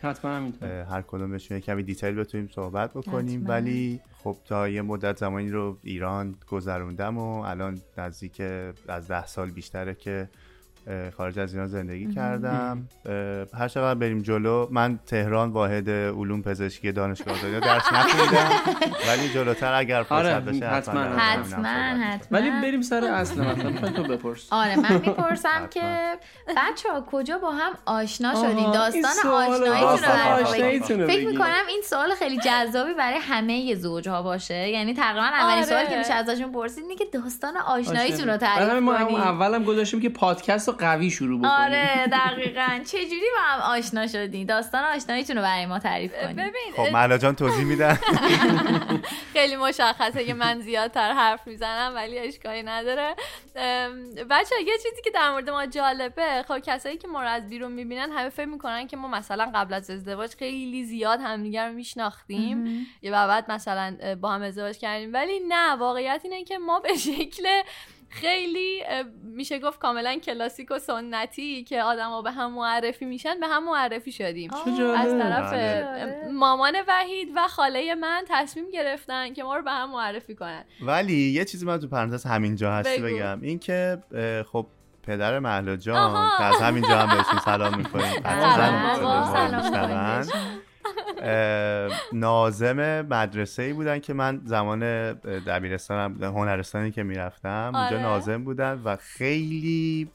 هر 0.89 1.01
کدومشون 1.07 1.59
کمی 1.59 1.83
دیتیل 1.83 2.15
بتونیم 2.15 2.49
صحبت 2.55 2.93
بکنیم. 2.93 3.45
ولی 3.47 3.99
خب 4.23 4.37
تا 4.45 4.69
یه 4.69 4.81
مدت 4.81 5.17
زمانی 5.17 5.49
رو 5.49 5.77
ایران 5.83 6.35
گذروندم 6.47 7.17
و 7.17 7.41
الان 7.41 7.81
نزدیک 7.97 8.41
از 8.87 9.07
ده 9.07 9.25
سال 9.25 9.49
بیشتره 9.51 9.95
که 9.95 10.29
خارج 11.17 11.39
از 11.39 11.53
ایران 11.53 11.67
زندگی 11.67 12.13
کردم. 12.13 12.87
هر 13.57 13.67
چقدر 13.67 13.99
بریم 13.99 14.21
جلو 14.21 14.67
من 14.71 14.99
تهران 15.05 15.49
واحد 15.49 15.89
علوم 15.89 16.41
پزشکی 16.41 16.91
دانشگاه 16.91 17.33
آزادیا 17.33 17.59
درس 17.59 17.93
نخوندم 17.93 18.49
ولی 19.07 19.29
جلوتر 19.33 19.73
اگر 19.73 20.03
فرصت 20.03 20.25
آره، 20.25 20.39
بشه 20.39 20.67
حتما. 20.67 21.01
حتما 21.01 21.67
حتما. 21.69 22.27
ولی 22.31 22.51
بریم 22.51 22.81
سر 22.81 23.03
اصل 23.03 23.39
می‌خوای 23.39 23.91
تو 23.93 24.03
بپرس. 24.13 24.47
آره 24.51 24.75
من 24.75 24.93
می‌پرسم. 24.93 25.67
که 25.71 26.13
بچه 26.57 26.91
ها 26.91 27.05
کجا 27.11 27.37
با 27.37 27.51
هم 27.51 27.73
آشنا 27.85 28.33
شدین؟ 28.35 28.71
داستان 28.71 29.11
سوال 29.21 29.67
آشناییتون 30.43 31.01
رو. 31.01 31.07
فکر. 31.07 31.27
می‌کنم 31.27 31.63
این 31.69 31.81
سوال 31.83 32.15
خیلی 32.19 32.37
جذابی 32.45 32.93
برای 32.93 33.19
همه 33.21 33.75
زوجها 33.75 34.21
باشه. 34.21 34.69
یعنی 34.69 34.93
تقریبا 34.93 35.25
اولین 35.25 35.57
آره. 35.57 35.65
سوالی 35.65 35.87
که 35.89 35.97
میشه 35.97 36.13
ازشون 36.13 36.51
پرسید 36.51 36.83
اینه 36.83 36.95
که 36.95 37.05
داستان 37.13 37.57
آشناییتون 37.57 38.29
رو 38.29 38.37
تعریف 38.37 38.73
ما 38.73 38.93
همون 38.93 39.07
کنین. 39.11 39.21
اولم 39.21 39.63
گذاشتیم 39.63 40.01
که 40.01 40.09
پادکست 40.09 40.72
قوی 40.73 41.11
شروع 41.11 41.39
بکنیم 41.39 41.51
آره 41.51 42.07
دقیقا. 42.11 42.79
چجوری 42.85 43.25
با 43.35 43.41
هم 43.41 43.59
آشنا 43.59 44.07
شدین 44.07 44.47
داستان 44.47 44.83
آشناییتون 44.83 45.35
رو 45.35 45.41
برای 45.41 45.65
ما 45.65 45.79
تعریف 45.79 46.13
ببین 46.13 46.73
خب 46.75 46.87
ملا 46.93 47.17
جان 47.17 47.35
توضیح 47.35 47.65
میدن. 47.65 47.99
خیلی 49.33 49.55
مشخصه 49.55 50.25
که 50.25 50.33
من 50.33 50.59
زیادتر 50.59 51.13
حرف 51.13 51.47
می‌زنم 51.47 51.95
ولی 51.95 52.19
اشکالی 52.19 52.63
نداره. 52.63 53.15
بچه 54.29 54.55
یه 54.67 54.77
چیزی 54.77 55.01
که 55.03 55.11
در 55.13 55.31
مورد 55.31 55.49
ما 55.49 55.65
جالبه 55.65 56.43
خب 56.47 56.59
کسایی 56.59 56.97
که 56.97 57.07
ما 57.07 57.21
رو 57.21 57.27
از 57.29 57.49
بیرون 57.49 57.71
می‌بینن 57.71 58.11
همه 58.11 58.29
فکر 58.29 58.45
می‌کنن 58.45 58.87
که 58.87 58.97
ما 58.97 59.07
مثلا 59.07 59.51
قبل 59.55 59.73
از 59.73 59.89
ازدواج 59.89 60.35
خیلی 60.35 60.85
زیاد 60.85 61.19
همدیگر 61.19 61.67
رو 61.67 61.73
میشناختیم. 61.73 62.87
یا 63.01 63.11
بعد 63.11 63.51
مثلا 63.51 63.97
با 64.21 64.31
هم 64.31 64.41
ازدواج 64.41 64.77
کردیم. 64.77 65.13
ولی 65.13 65.39
نه 65.47 65.75
واقعیت 65.75 66.21
اینه 66.23 66.43
که 66.43 66.57
ما 66.57 66.79
به 66.79 66.93
شکل 66.93 67.61
خیلی 68.13 68.83
میشه 69.23 69.59
گفت 69.59 69.79
کاملا 69.79 70.15
کلاسیک 70.15 70.71
و 70.71 70.79
سنتی 70.79 71.63
که 71.63 71.81
آدما 71.81 72.21
به 72.21 72.31
هم 72.31 72.51
معرفی 72.51 73.05
میشن 73.05 73.39
به 73.39 73.47
هم 73.47 73.65
معرفی 73.65 74.11
شدیم. 74.11 74.53
از 74.53 75.09
طرف 75.09 75.53
بله. 75.53 76.31
مامان 76.31 76.73
وحید 76.87 77.29
و 77.35 77.47
خاله 77.47 77.95
من 77.95 78.23
تصمیم 78.29 78.69
گرفتن 78.69 79.33
که 79.33 79.43
ما 79.43 79.55
رو 79.55 79.63
به 79.63 79.71
هم 79.71 79.91
معرفی 79.91 80.35
کنن. 80.35 80.63
ولی 80.81 81.13
یه 81.13 81.45
چیزی 81.45 81.65
من 81.65 81.79
تو 81.79 81.87
پرانتز 81.87 82.25
همینجا 82.25 82.73
هستی 82.73 83.01
بگو. 83.01 83.15
بگم؟ 83.15 83.41
این 83.41 83.59
که 83.59 83.97
خب 84.51 84.67
پدر 85.03 85.39
محلا 85.39 85.75
جان. 85.75 86.29
که 86.37 86.43
از 86.43 86.61
همینجا 86.61 86.97
هم 86.97 87.17
بهشون 87.17 87.39
سلام 87.39 87.77
می‌کنیم. 87.77 88.23
سلام. 88.23 90.27
نازم 92.13 93.01
مدرسه 93.01 93.63
ای 93.63 93.73
بودن 93.73 93.99
که 93.99 94.13
من 94.13 94.41
زمان 94.45 95.13
دبیرستانم 95.47 96.23
هنرستانی 96.23 96.91
که 96.91 97.03
می‌رفتم 97.03 97.71
اونجا 97.75 97.95
آره. 97.95 98.01
نازم 98.01 98.43
بودن 98.43 98.81
و 98.85 98.95
خیلی 98.95 100.09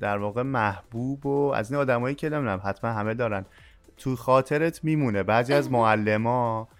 در 0.00 0.18
واقع 0.18 0.42
محبوب 0.42 1.26
و 1.26 1.52
از 1.54 1.72
این 1.72 1.80
آدمایی 1.80 2.14
که 2.14 2.28
نمی‌دونم 2.28 2.60
حتما 2.64 2.90
همه 2.90 3.14
دارن 3.14 3.44
تو 3.96 4.16
خاطرت 4.16 4.84
میمونه 4.84 5.22
بعضی 5.22 5.54
از 5.54 5.72
معلما 5.72 6.60
مهم. 6.68 6.73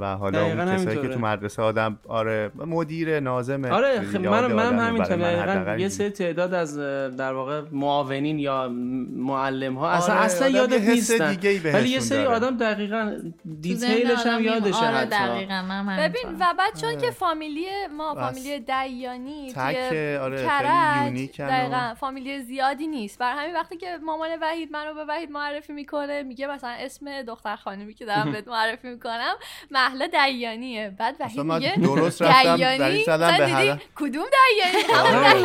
و 0.00 0.16
حالا 0.16 0.44
اون 0.44 0.54
کسایی 0.54 0.76
که 0.78 0.90
همینطوره. 0.90 1.14
تو 1.14 1.20
مدرسه 1.20 1.62
آدم 1.62 1.98
آره 2.08 2.50
مدیر 2.56 3.20
نازمه 3.20 3.70
آره 3.70 4.00
خب 4.00 4.24
یاد 4.24 4.44
من 4.44 4.52
منم 4.52 4.66
آدمه 4.66 4.82
همینطور 4.82 5.16
برای 5.16 5.36
من 5.36 5.46
دقیقاً 5.46 5.76
یه 5.76 5.88
سری 5.88 6.10
تعداد 6.10 6.54
از 6.54 6.78
در 7.16 7.32
واقع 7.32 7.62
معاونین 7.72 8.38
یا 8.38 8.68
معلم 9.16 9.74
ها 9.74 9.90
اصلا 9.90 10.14
آره، 10.14 10.24
اصلا 10.24 10.48
یادت 10.48 10.72
یه 10.72 10.78
حس 10.78 11.10
نیستن 11.10 11.36
ولی 11.74 11.88
یه 11.88 12.00
سری. 12.00 12.24
آدم 12.24 12.56
دقیقاً 12.56 13.16
دیتیلش 13.60 14.26
هم 14.26 14.42
یادشه 14.42 14.86
آره 14.86 15.04
دقیقا 15.04 15.62
من. 15.62 15.96
ببین 15.96 16.36
و 16.40 16.54
بعد 16.58 16.80
چون 16.80 16.90
که 16.90 16.96
آره. 16.96 17.10
فامیلی 17.10 17.66
ما. 17.96 18.14
فامیلی 18.14 18.60
دیانی 18.60 19.52
توی 19.52 20.16
آره، 20.16 20.46
کرج 20.46 21.40
دقیقا 21.40 21.94
فامیلی 21.94 22.42
زیادی 22.42 22.86
نیست 22.86 23.18
بر 23.18 23.32
همین 23.36 23.54
وقتی 23.54 23.76
که 23.76 23.98
مامان 24.02 24.30
وحید 24.42 24.72
منو 24.72 24.94
به 24.94 25.04
وحید 25.08 25.30
معرفی 25.30 25.72
می‌کنه 25.72 26.22
میگه 26.22 26.46
مثلا 26.46 26.70
اسم 26.70 27.22
دختر 27.22 27.56
خانمی 27.56 27.94
که 27.94 28.04
دارم 28.04 28.32
بهت 28.32 28.48
معرفی 28.48 28.88
می‌کنم 28.88 29.34
محله 29.70 30.08
دیانیه. 30.08 30.94
بعد 30.98 31.16
وحید 31.20 31.40
میگه 31.40 31.76
درست 31.82 32.22
رفتم 32.22 32.56
دیانی 32.56 33.04
به 33.06 33.46
هدف 33.48 33.80
کدوم 33.96 34.10
دیانی 34.10 34.82
همون 34.94 35.24
آره. 35.24 35.40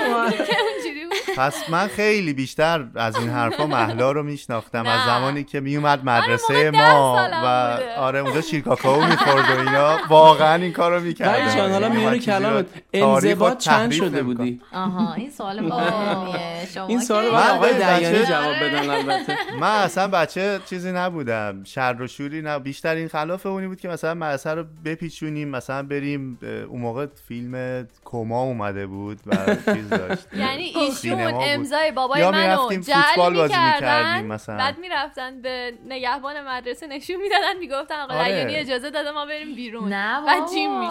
بود. 1.06 1.36
پس 1.38 1.70
من 1.70 1.88
خیلی 1.88 2.34
بیشتر 2.34 2.86
از 2.96 3.16
این 3.16 3.30
حرفا 3.30 3.66
محلا 3.66 4.12
رو 4.12 4.24
میشناختم. 4.24 4.86
از. 4.86 5.06
زمانی 5.06 5.44
که 5.44 5.60
میومد 5.60 6.06
مدرسه 6.06 6.54
موقع 6.54 6.72
ده 6.72 6.92
ما 6.92 7.30
و. 7.44 7.80
آره 8.00 8.20
اونجا 8.20 8.42
شیر 8.42 8.62
کاکائو 8.62 9.06
می‌خورد 9.06 9.50
و 9.50 9.60
اینا. 9.60 9.98
واقعا 10.10 10.56
این 10.56 10.74
کارو 10.74 11.00
می‌کرد 11.00 11.60
حالا 11.72 11.90
میونه 11.90 12.20
کلامت 12.20 12.66
انضباط 12.94 13.58
چند 13.58 13.92
شده 13.92 14.24
بودی؟ 14.24 14.62
آها 14.74 15.14
این 15.14 15.30
سوال 15.32 15.60
مهمیه 15.60 16.66
شما 16.74 16.88
این 16.88 17.00
سوال 17.00 17.26
آقای 17.26 17.74
بچه- 17.74 18.00
دیانی 18.00 18.26
جواب 18.26 18.56
بدن 18.56 18.90
البته. 18.90 19.38
من 19.60 19.76
اصلا 19.76 20.08
بچه 20.08 20.60
چیزی 20.70 20.92
نبودم. 20.92 21.64
شر 21.64 21.96
و 22.00 22.08
شوری 22.08 22.42
نه 22.42 22.60
بیشتر 22.60 22.96
این 22.96 23.08
خلاف 23.08 23.46
اونی 23.46 23.68
بود 23.68 23.80
که 23.80 23.90
مثلا 23.92 24.14
مدرسه 24.14 24.50
رو 24.54 24.64
بپیچونیم 24.86 25.48
مثلا 25.50 25.84
بریم 25.84 26.40
اون 26.70 26.82
موقع 26.82 27.08
فیلم 27.28 27.88
کما 28.06 28.42
اومده 28.42 28.88
بود 28.88 29.20
و 29.26 29.36
چیز 29.74 29.90
داشت 29.90 30.28
یعنی 30.38 30.64
ایشون 30.64 30.90
سینما 30.90 31.32
بود. 31.32 31.44
امضای 31.48 31.92
بابای 31.92 32.30
منو 32.30 32.58
فوتبال 32.58 33.34
بازی 33.34 33.54
می‌کردن 33.54 34.04
می‌کردیم 34.04 34.26
مثلا. 34.26 34.58
بعد 34.58 34.78
می‌رفتن 34.80 35.42
به 35.42 35.74
نگهبان 35.90 36.48
مدرسه 36.48 36.88
نشون 36.88 37.16
می‌دادن 37.16 37.58
می‌گفتن 37.60 37.96
آقا 37.96 38.14
آره. 38.14 38.48
اجازه 38.50 38.90
داده 38.90 39.12
ما 39.12 39.26
بریم 39.26 39.56
بیرون 39.56 39.94
نه 39.94 40.26
بعد 40.26 40.40
بابا. 40.40 40.54
جیم. 40.54 40.90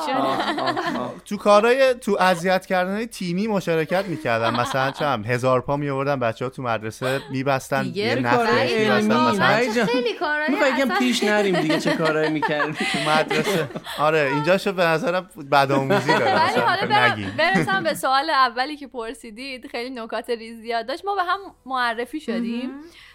تو 1.25 1.37
کارهای 1.37 1.95
تو 1.95 2.17
اذیت 2.21 2.67
کردن 2.67 3.07
تیمی 3.07 3.47
مشارکت 3.47 4.05
می‌کردن 4.05 4.61
مثلا 4.61 4.91
چم 4.99 5.23
هزار 5.27 5.61
پا 5.61 5.77
میآوردن 5.77 6.21
بچه 6.21 6.45
ها 6.45 6.51
تو 6.51 6.63
مدرسه 6.63 7.21
میبستن 7.31 7.91
یه 7.95 8.15
می‌بستن 8.15 8.59
علمی، 8.59 9.15
مثلا. 9.15 9.87
خیلی 9.87 10.15
کارهای 10.15 10.99
پیش 10.99 11.25
نریم 11.25 11.61
دیگه 11.61 11.81
چه 11.81 11.97
کارایی 11.97 12.31
می‌کردی 12.31 12.73
تو 12.93 13.11
مدرسه. 13.11 13.69
آره 13.99 14.19
اینجا 14.35 14.59
شو 14.59 14.73
به 14.73 14.85
نظرم 14.85 15.31
بدآموزی 15.53 16.13
داره. 16.19 16.47
ولی 16.47 16.61
حالا 16.61 17.17
برسم 17.39 17.83
به 17.83 17.95
سوال 17.95 18.31
اولی 18.31 18.77
که 18.77 18.87
پرسیدید 18.87 19.67
خیلی 19.67 19.91
نکات 19.91 20.31
ریز 20.31 20.61
زیاد 20.61 20.87
داشت. 20.87 21.05
ما 21.05 21.15
به 21.15 21.23
هم 21.23 21.39
معرفی 21.67 22.21
شدیم 22.21 22.71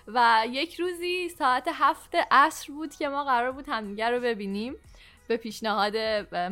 و 0.08 0.44
یک 0.50 0.79
روزی 0.79 1.29
ساعت 1.29 1.70
هفت 1.74 2.15
عصر 2.32 2.74
بود 2.74 2.96
که 2.96 3.08
ما 3.10 3.24
قرار 3.24 3.51
بود 3.51 3.65
همدیگه 3.70 4.10
رو 4.10 4.20
ببینیم 4.20 4.75
به 5.27 5.38
پیشنهاد 5.38 5.98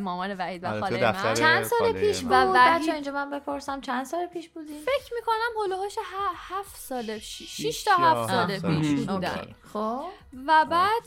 مامان 0.00 0.34
وحید 0.38 0.64
و 0.64 0.66
آره، 0.66 0.80
خاله 0.80 1.12
من. 1.12 1.34
چند 1.34 1.62
سال 1.62 1.92
پیش 1.92 2.20
بود. 2.20 2.32
و 2.32 2.34
وحید- 2.52 2.82
بچه 2.82 2.92
اینجا 2.94 3.12
من 3.12 3.30
بپرسم 3.30 3.80
چند 3.80 4.04
سال 4.06 4.26
پیش 4.26 4.48
بودین؟ 4.48 4.76
فکر 4.80 5.14
می‌کنم 5.14 5.64
هلوهاش 5.64 5.94
ه- 5.94 6.54
هفت 6.54 6.76
سال 6.76 7.18
شیش, 7.18 7.84
تا 7.84 7.90
هفت 7.96 8.30
سال 8.30 8.50
هفت 8.50 8.60
سال 8.62 8.80
پیش 8.80 9.00
بودن. 9.00 9.54
خب. 9.72 10.04
و 10.46 10.64
بعد 10.70 11.02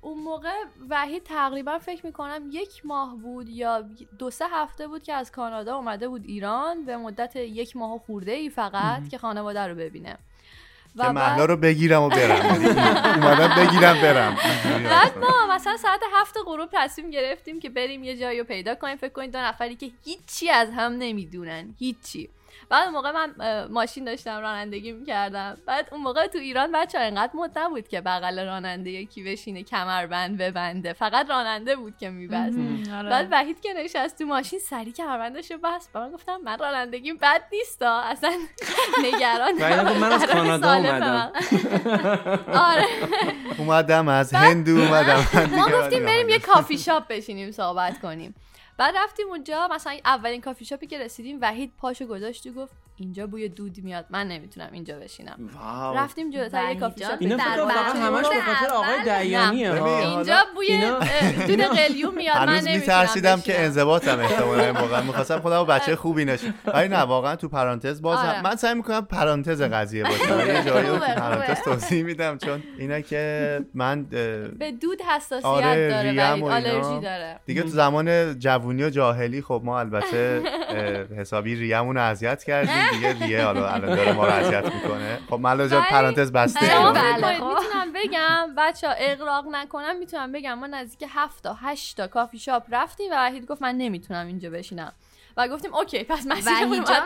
اون 0.00 0.18
موقع 0.18 0.52
وحید 0.88 1.22
تقریبا 1.22 1.78
فکر 1.78 2.06
می‌کنم 2.06 2.42
یک 2.50 2.86
ماه 2.86 3.16
بود 3.16 3.48
یا 3.48 3.84
دو 4.18 4.30
سه 4.30 4.44
هفته 4.52 4.88
بود 4.88 5.02
که 5.02 5.12
از 5.12 5.32
کانادا 5.32 5.76
اومده 5.76 6.08
بود 6.08 6.24
ایران. 6.24 6.84
به 6.84 6.96
مدت 6.96 7.36
یک 7.36 7.76
ماه 7.76 7.94
و 7.94 7.98
خورده 7.98 8.32
ای 8.32 8.50
فقط 8.50 9.08
که 9.08 9.18
خانواده 9.18 9.66
رو 9.66 9.74
ببینه. 9.74 10.18
که 10.96 11.08
محلا 11.08 11.44
رو 11.44 11.56
بگیرم 11.56 12.02
و 12.02 12.08
برم. 12.08 12.46
اومدم 13.16 13.54
بگیرم 13.56 14.00
برم. 14.00 14.36
بعد. 14.84 15.18
ما 15.18 15.54
مثلا 15.54 15.76
ساعت 15.76 16.00
هفت 16.12 16.36
غروب 16.46 16.68
تصمیم 16.72 17.10
گرفتیم 17.10 17.60
که 17.60 17.70
بریم 17.70 18.04
یه 18.04 18.16
جایی 18.16 18.38
رو 18.38 18.44
پیدا 18.44 18.74
کنیم. 18.74 18.96
فکر 18.96 19.12
کنید 19.12 19.32
دو 19.32 19.38
نفری 19.38 19.76
که 19.76 19.90
هیچی 20.04 20.50
از 20.50 20.70
هم 20.70 20.92
نمی‌دونن. 20.92 21.74
هیچی. 21.78 22.28
بعد 22.68 22.84
اون 22.84 22.94
موقع 22.94 23.10
من 23.10 23.34
ماشین 23.70 24.04
داشتم 24.04 24.38
رانندگی 24.40 24.92
می‌کردم. 24.92 25.56
بعد 25.66 25.88
اون 25.92 26.00
موقع 26.00 26.26
تو 26.26 26.38
ایران 26.38 26.72
بچه 26.72 26.98
ها 26.98 27.04
اینقدر 27.04 27.32
مد 27.34 27.58
نبود 27.58 27.88
که 27.88 28.00
بغل 28.00 28.46
راننده 28.46 28.90
یکی 28.90 29.24
بشینه 29.24 29.62
کمربند 29.62 30.38
ببنده. 30.38 30.92
فقط 30.92 31.30
راننده 31.30 31.76
بود 31.76 31.96
که 31.98 32.10
میبست. 32.10 32.58
آره. 32.94 33.10
بعد 33.10 33.28
وحید 33.30 33.60
که 33.60 33.72
نشست 33.72 34.18
تو 34.18 34.24
ماشین 34.24 34.58
سری 34.58 34.92
کمربندش 34.92 35.50
رو 35.50 35.58
بست. 35.58 35.90
و 35.94 36.00
من 36.00 36.10
گفتم 36.10 36.40
من 36.44 36.58
رانندگیم 36.58 37.16
بد 37.22 37.42
نیست 37.52 37.82
اصلا 37.82 38.32
نگران 39.04 39.54
من 39.54 40.12
از 40.12 40.22
برای 40.22 40.26
کانادا 40.26 40.72
اومدم. 40.72 41.32
آره. 42.70 42.86
اومدم 43.58 44.08
از 44.08 44.34
هندو 44.34 44.72
اومدم. 44.72 45.26
ما 45.50 45.68
گفتیم 45.68 46.04
بریم 46.06 46.28
یه 46.28 46.38
کافی 46.38 46.78
شاپ 46.78 47.08
بشینیم 47.08 47.50
صحبت 47.50 48.00
کنیم. 48.00 48.34
بعد 48.80 48.96
رفتیم 48.96 49.28
اونجا 49.28 49.68
مثلا 49.68 49.98
اولین 50.04 50.40
کافی 50.40 50.64
شاپی 50.64 50.86
که 50.86 50.98
رسیدیم 50.98 51.38
وحید 51.40 51.72
پاشو 51.78 52.06
گذاشت 52.06 52.46
و 52.46 52.52
گفت 52.52 52.72
اینجا 53.00 53.26
بوی 53.26 53.48
دود 53.48 53.78
میاد 53.84 54.04
من 54.10 54.28
نمی‌تونم 54.28 54.68
اینجا 54.72 54.98
بشینم 54.98 55.50
واو. 55.54 55.96
رفتیم 55.96 56.30
جلوتر 56.30 56.72
یه 56.72 56.80
کافی 56.80 57.00
شاپ 57.04 57.16
اینا 57.20 57.36
فقط 57.36 57.96
همش 57.96 58.26
به 58.28 58.52
خاطر 58.52 58.72
آقای. 58.74 59.02
دیانیه 59.28 59.82
اینجا 59.84 60.36
بوی 60.54 60.66
اینا- 60.66 60.98
دود 61.46 61.60
قلیون 61.60 62.14
میاد 62.14 62.36
من 62.36 62.48
هنوز 62.48 62.68
نمی‌تونم 62.68 62.80
میترسیدم 63.00 63.40
که. 63.40 63.60
انضباطم 63.60 64.18
احتمالا 64.20 64.64
این 64.64 64.78
موقع 64.78 65.02
می‌خواستم 65.02 65.38
خودم 65.40 65.64
بچه 65.64 65.96
خوبی 65.96 66.24
نشه 66.24 66.54
ولی 66.74 66.88
نه 66.88 66.98
واقعا 66.98 67.36
تو 67.36 67.48
پرانتز 67.48 68.02
باز 68.02 68.18
آره. 68.18 68.42
من 68.42 68.56
سعی 68.56 68.74
می‌کنم 68.74 69.04
پرانتز 69.06 69.62
قضیه 69.62 70.02
باشه 70.04 70.34
ولی 70.34 70.48
یه 70.54 70.64
جایی 70.64 70.88
رو 70.88 70.98
تو 70.98 71.04
پرانتز. 71.04 71.62
توضیح 71.64 72.02
میدم 72.02 72.38
چون 72.38 72.62
اینا 72.78 73.00
که 73.00 73.60
من 73.74 74.04
به 74.58 74.72
دود 74.80 75.02
حساسیت 75.02 75.44
آره، 75.46 75.90
داره 75.90 76.34
و. 76.40 76.44
آلرژی 76.48 77.00
داره 77.00 77.40
دیگه 77.46 77.62
تو 77.62 77.68
زمان 77.68 78.38
جوونی 78.38 78.84
و 78.84 78.90
جاهلی 78.90 79.42
خب 79.42 79.62
ما 79.64 79.80
البته 79.80 80.42
حسابی 81.18 81.54
ریمون 81.54 81.96
رو 81.96 82.02
اذیت 82.02 82.44
کردیم 82.44 82.74
دیگه 82.92 83.24
ریه 83.26 83.44
حالا 83.44 83.68
الان 83.68 83.96
داره 83.96 84.12
ما 84.12 84.26
رو 84.26 84.32
اذیت 84.32 84.64
می‌کنه. 84.74 85.18
خب 85.30 85.40
مهلا 85.40 85.68
جان 85.68 85.80
ولی- 85.80 85.90
پرانتز 85.90 86.32
بسته. 86.32 86.60
بله، 86.60 87.38
خب. 87.38 87.44
می‌تونم 87.44 87.92
بگم 87.94 88.54
بچه 88.56 88.88
ها 88.88 88.94
اغراق 88.98 89.44
نکنم 89.50 89.96
می‌تونم 89.98 90.32
بگم 90.32 90.54
ما 90.54 90.66
نزدیک 90.66 91.08
هفت 91.14 91.44
تا 91.44 91.54
هشت 91.62 91.96
تا 91.96 92.06
کافی 92.06 92.38
شاپ 92.38 92.62
رفتیم 92.70 93.12
و 93.12 93.14
وحید 93.14 93.46
گفت 93.46 93.62
من 93.62 93.74
نمی‌تونم 93.74 94.26
اینجا 94.26 94.50
بشینم. 94.50 94.92
و 95.40 95.48
گفتیم 95.48 95.74
okay 95.74 96.04
پس 96.04 96.26
مسیرمون 96.26 96.84
جای- 96.84 97.00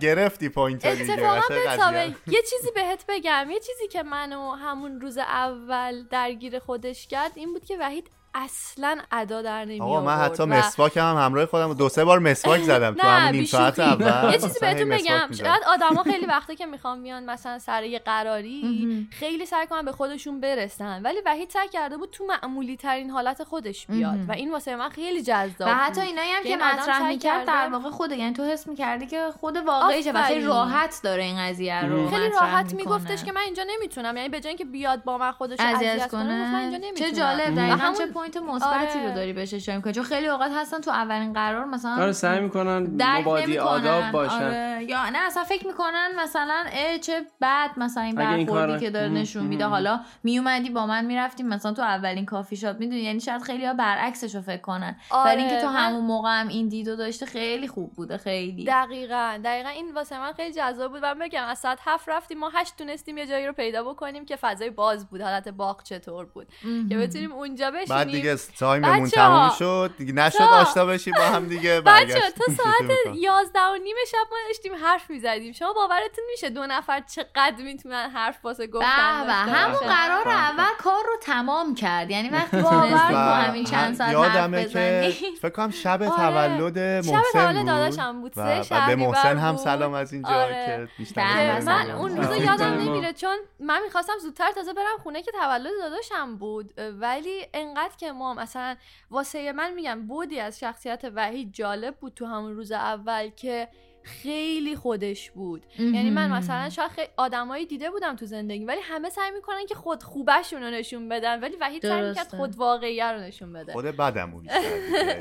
گرفتی 0.00 0.48
point 0.48 2.06
دیگه. 2.06 2.36
یه 2.36 2.42
چیزی 2.42 2.70
بهت 2.74 3.04
بگم 3.08 3.46
یه 3.50 3.60
چیزی 3.60 3.88
که 3.88 4.02
منو 4.02 4.50
همون 4.52 5.00
روز 5.00 5.18
اول 5.18 6.02
درگیر 6.10 6.58
خودش 6.58 7.06
کرد 7.06 7.32
این 7.34 7.52
بود 7.52 7.64
که 7.64 7.76
وحید 7.80 8.10
اصلا 8.44 8.98
ادا 9.12 9.42
در 9.42 9.64
نمی 9.64 9.80
آقا 9.80 10.00
من 10.00 10.16
حتی 10.16 10.44
مسواک 10.44 10.96
هم 10.96 11.16
همراه 11.16 11.46
خودم 11.46 11.74
دو 11.74 11.88
سه 11.88 12.04
بار 12.04 12.18
مسواک 12.18 12.62
زدم 12.72 12.94
تو 12.94 13.06
نه، 13.06 13.12
همون 13.12 13.30
نیم 13.32 13.44
ساعت. 13.44 13.78
اول 13.96 14.32
یه 14.32 14.38
چیزی 14.38 14.60
بهتون 14.60 14.88
بگم. 14.88 15.28
شاید 15.38 15.62
آدما 15.66 16.02
خیلی 16.02 16.26
وقتا 16.26 16.54
که 16.54 16.66
می‌خوان 16.66 16.98
میان 16.98 17.24
مثلا 17.24 17.58
سر 17.58 17.82
یه 17.82 17.98
قراری 17.98 19.08
خیلی 19.10 19.46
سعی 19.46 19.66
کنن 19.66 19.82
به 19.84 19.92
خودشون 19.92 20.40
برسن 20.40 21.02
ولی 21.02 21.18
وحید 21.26 21.50
سعی 21.50 21.68
کرده 21.68 21.96
بود 21.96 22.10
تو 22.10 22.24
معمولی 22.24 22.76
ترین 22.76 23.10
حالت 23.10 23.44
خودش 23.44 23.86
بیاد 23.86 24.28
و 24.28 24.32
این 24.32 24.52
واسه 24.52 24.76
من 24.76 24.88
خیلی 24.88 25.22
جذاب 25.22 25.68
و 25.68 25.74
حتی. 25.74 26.00
اینایی 26.00 26.30
هم 26.30 26.42
که 26.42 26.56
مطرح 26.56 27.08
می‌کرد 27.08 27.46
در 27.46 27.68
واقع 27.72 27.90
خوده 27.90 28.16
یعنی 28.16 28.32
تو 28.34 28.44
حس 28.44 28.66
می‌کردی 28.66 29.06
که 29.06 29.28
خود 29.40 29.56
واقعیشه 29.56 30.12
و 30.12 30.22
خیلی. 30.22 30.44
راحت 30.46 31.00
داره 31.02 31.22
این 31.22 31.48
قضیه 31.48 31.84
رو 31.84 32.10
خیلی 32.10 32.28
راحت. 32.28 32.74
میگفتش 32.74 33.24
که 33.24 33.32
من 33.32 33.40
اینجا 33.40 33.62
نمی‌تونم 33.76 34.16
یعنی 34.16 34.28
به 34.28 34.40
جای 34.40 34.48
اینکه 34.48 34.64
بیاد 34.64 35.04
با 35.04 35.18
من 35.18 35.32
خودش 35.32 35.60
رو 35.60 35.66
اذیت 35.66 36.10
کنه 36.10 36.52
من 36.52 36.60
اینجا 36.60 36.78
نمی‌تونم 36.78 37.10
چه 37.10 37.16
جالب 37.16 37.54
دقیقا 37.56 37.92
چه 37.98 38.06
point 38.32 38.48
مثبتی 38.54 38.98
آره. 38.98 39.08
رو 39.08 39.14
داری 39.14 39.32
بهش 39.32 39.54
اشاره 39.54 39.76
می‌کنی. 39.76 39.92
چون 39.92 40.04
خیلی 40.04 40.26
اوقات 40.26 40.50
هستن 40.54 40.80
تو 40.80 40.90
اولین 40.90 41.32
قرار 41.32 41.64
مثلا 41.64 42.02
آره 42.02 42.12
سعی 42.12 42.40
می‌کنن 42.40 42.78
مبادی. 43.20 43.58
آداب 43.58 44.10
باشن. 44.12 44.34
آره. 44.44 44.84
یا 44.88 45.10
نه 45.10 45.18
اصلا 45.18 45.44
فکر 45.44 45.66
می‌کنن 45.66 46.08
مثلا 46.18 46.64
اه 46.72 46.98
چه 46.98 47.22
بد 47.40 47.70
مثلا 47.76 48.02
این 48.02 48.14
برخوردی 48.14 48.46
کار- 48.46 48.78
که 48.78 48.90
داره 48.90 49.08
نشون 49.08 49.42
میده. 49.44 49.64
حالا 49.64 50.00
میومدی 50.24 50.70
با 50.70 50.86
من 50.86 51.04
می‌رفتیم 51.04 51.46
مثلا 51.48 51.72
تو 51.72 51.82
اولین 51.82 52.26
کافی 52.26 52.56
شاپ 52.56 52.78
می‌دونی؟ 52.78 53.00
یعنی 53.00 53.20
شاید 53.20 53.42
خیلی 53.42 53.66
ها 53.66 53.74
برعکسش 53.74 54.34
رو 54.34 54.40
فکر 54.40 54.60
کنن. 54.60 54.96
آره، 55.10 55.24
برای 55.30 55.42
اینکه 55.44 55.60
تو 55.60 55.68
من- 55.68 55.76
همون 55.76 56.04
موقع 56.04 56.40
هم 56.40 56.48
این 56.48 56.68
دیدو 56.68 56.96
داشته 56.96 57.26
خیلی 57.26 57.68
خوب 57.68 57.92
بوده 57.92 58.18
خیلی. 58.18 58.64
دقیقا 58.64 59.38
دقیقا. 59.44 59.68
این 59.68 59.92
واسه 59.94 60.18
من 60.20 60.32
خیلی 60.32 60.54
جذاب 60.54 60.90
بود. 60.92 61.00
و 61.02 61.14
بگم 61.20 61.44
از 61.44 61.58
ساعت 61.58 61.78
هفت 61.84 62.08
رفتیم 62.08 62.38
ما 62.38 62.50
هشت 62.54 62.76
تونستیم 62.78 63.18
یه 63.18 63.26
جایی 63.26 63.46
رو 63.46 63.52
پیدا 63.52 63.82
بکنیم 63.92 64.24
که 64.24 64.36
فضای 64.36 64.70
باز 64.70 65.06
بود. 65.08 65.20
حالت 65.20 65.48
باغ 65.48 65.82
چطور 65.82 66.24
بود؟ 66.26 66.46
که 66.88 66.96
بتونیم 66.98 67.32
اونجا 67.32 67.70
بشینیم. 67.70 67.88
بعد 67.88 68.08
دیگه 68.16 68.36
تایممون 68.58 69.08
تموم 69.08 69.50
شد 69.58 69.94
دیگه 69.98 70.12
نشد 70.12 70.38
تا- 70.38 70.46
آشنا 70.46 70.86
بشیم 70.86 71.14
با 71.16 71.24
هم 71.24 71.46
دیگه 71.46 71.80
بچه. 71.86 72.20
تا 72.20 72.52
ساعت 72.62 73.16
یازده 73.16 73.60
و 73.60 73.76
نیم 73.82 73.96
شب 74.10 74.16
ما 74.30 74.36
داشتیم 74.48 74.74
حرف 74.74 75.10
می‌زدیم 75.10 75.52
شما 75.52 75.72
باورتون 75.72 76.24
میشه 76.30 76.50
دو 76.50 76.66
نفر 76.66 77.00
چقدر 77.00 77.62
می‌تونن 77.64 78.10
حرف 78.10 78.44
واسه 78.44 78.66
گفتن 78.66 79.26
به 79.26 79.32
همون؟ 79.32 79.78
قرار 79.78 80.24
بله. 80.24 80.34
اول 80.34 80.74
کار 80.78 81.04
رو 81.06 81.16
تمام 81.22 81.74
کرد 81.74 82.10
یعنی 82.10 82.28
وقتی 82.28 82.56
و 82.66 82.68
همین 82.68 83.64
چند 83.64 83.94
ساعت 83.94 84.16
حرف 84.16 84.34
یادمه 84.34 84.64
که 84.64 85.12
فکر 85.42 85.48
کنم 85.50 85.70
شب 85.70 86.02
آره. 86.02 86.16
تولد 86.16 86.78
محسن 86.78 87.22
تولد 87.32 87.56
بود 87.56 87.66
داداشم 87.66 88.20
بود. 88.20 88.32
سه 88.32 88.62
و 88.70 88.86
به 88.86 88.96
محسن 88.96 89.38
هم. 89.38 89.56
سلام 89.56 89.94
از 89.94 90.12
اینجا 90.12 90.28
آره. 90.28 90.66
که 90.66 90.88
بیشتر 90.98 91.22
بله، 91.34 91.52
بله. 91.52 91.64
من. 91.64 91.90
اون 91.90 92.22
سلام. 92.24 92.42
یادم 92.42 92.56
سلام. 92.56 92.78
نمیره 92.80 93.12
چون 93.12 93.36
من 93.60 93.82
می‌خواستم 93.82 94.12
زودتر 94.22 94.52
تازه 94.52 94.72
برم 94.72 94.96
خونه 95.02 95.22
که 95.22 95.32
تولد 95.32 95.72
داداشم 95.82 96.36
بود 96.36 96.74
ولی 97.00 97.46
انقدر 97.54 97.96
که 97.98 98.05
ما 98.12 98.34
مثلا 98.34 98.76
واسه 99.10 99.52
من 99.52 99.74
میگم 99.74 100.06
بودی 100.06 100.40
از 100.40 100.58
شخصیت 100.58 101.04
وحید 101.14 101.52
جالب 101.52 101.96
بود 101.96 102.14
تو 102.14 102.26
همون 102.26 102.54
روز 102.56 102.72
اول 102.72 103.28
که 103.28 103.68
خیلی 104.06 104.76
خودش 104.76 105.30
بود 105.30 105.66
یعنی 105.78 106.10
من 106.10 106.32
مثلا 106.32 106.70
شاید 106.70 106.90
خیلی 106.90 107.08
آدمایی 107.16 107.66
دیده 107.66 107.90
بودم 107.90 108.16
تو 108.16 108.26
زندگی 108.26 108.64
ولی 108.64 108.80
همه 108.82 109.10
سعی 109.10 109.30
می‌کنن 109.30 109.66
که 109.68 109.74
خود 109.74 110.02
خوبشون 110.02 110.62
رو 110.62 110.70
نشون 110.70 111.08
بدن 111.08 111.40
ولی 111.40 111.56
وحید 111.60 111.82
سعی 111.82 112.08
می‌کرد. 112.08 112.28
خود 112.28 112.56
واقعیه 112.56 113.12
رو 113.12 113.20
نشون 113.20 113.52
بده 113.52 113.72
خود. 113.72 113.86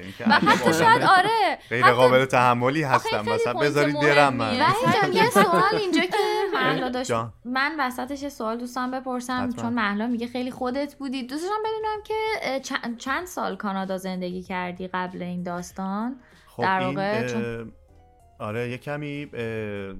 اینکه 0.03 0.23
و 0.27 0.33
حتی 0.33 0.73
شاید 0.73 1.01
آره 1.01 1.57
غیر 1.69 1.91
قابل 1.91 2.25
تحملی 2.25 2.83
هستم 2.83 3.25
مثلا 3.29 3.53
بذارید 3.53 3.99
برم 3.99 4.33
من 4.33 4.53
یه 5.13 5.29
سوال 5.29 5.75
اینجا 5.79 6.01
که 6.01 6.17
داشت. 6.93 7.11
من 7.45 7.75
وسطش 7.79 8.23
یه 8.23 8.29
سوال 8.29 8.57
دوستان 8.57 8.91
بپرسم. 8.91 9.49
چون 9.61 9.73
مهلا 9.73 10.07
میگه 10.07 10.27
خیلی 10.27 10.51
خودت 10.51 10.95
بودی 10.95 11.23
دوست 11.23 11.43
داشتم 11.43 11.63
بدونم 11.65 12.03
که 12.03 12.59
چند, 12.59 12.97
چند 12.97 13.27
سال 13.27 13.55
کانادا 13.55 13.97
زندگی 13.97 14.43
کردی 14.43 14.87
قبل 14.87 15.21
این 15.21 15.43
داستان 15.43 16.19
خب 16.47 16.63
در 16.63 16.79
این 16.79 16.87
واقع 16.87 17.63
آره 18.39 18.69
یه 18.69 18.77
کمی 18.77 19.27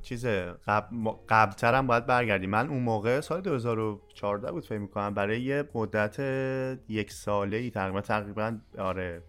چیز 0.02 0.26
قبل 0.68 0.96
قبلترم 1.30 1.88
باید 1.88 2.06
برگردیم. 2.06 2.50
من 2.50 2.70
اون 2.70 2.84
موقع 2.84 3.22
سال 3.22 3.42
2014 4.16 4.52
بود 4.52 4.66
فکر 4.66 4.78
می‌کنم. 4.78 5.14
برای 5.14 5.42
یه 5.42 5.64
مدت 5.76 6.20
یک 6.90 7.12
ساله 7.12 7.58
ای 7.58 7.70
تقریبا 7.70 8.02
تقریبا 8.02 8.58
آره 8.80 9.22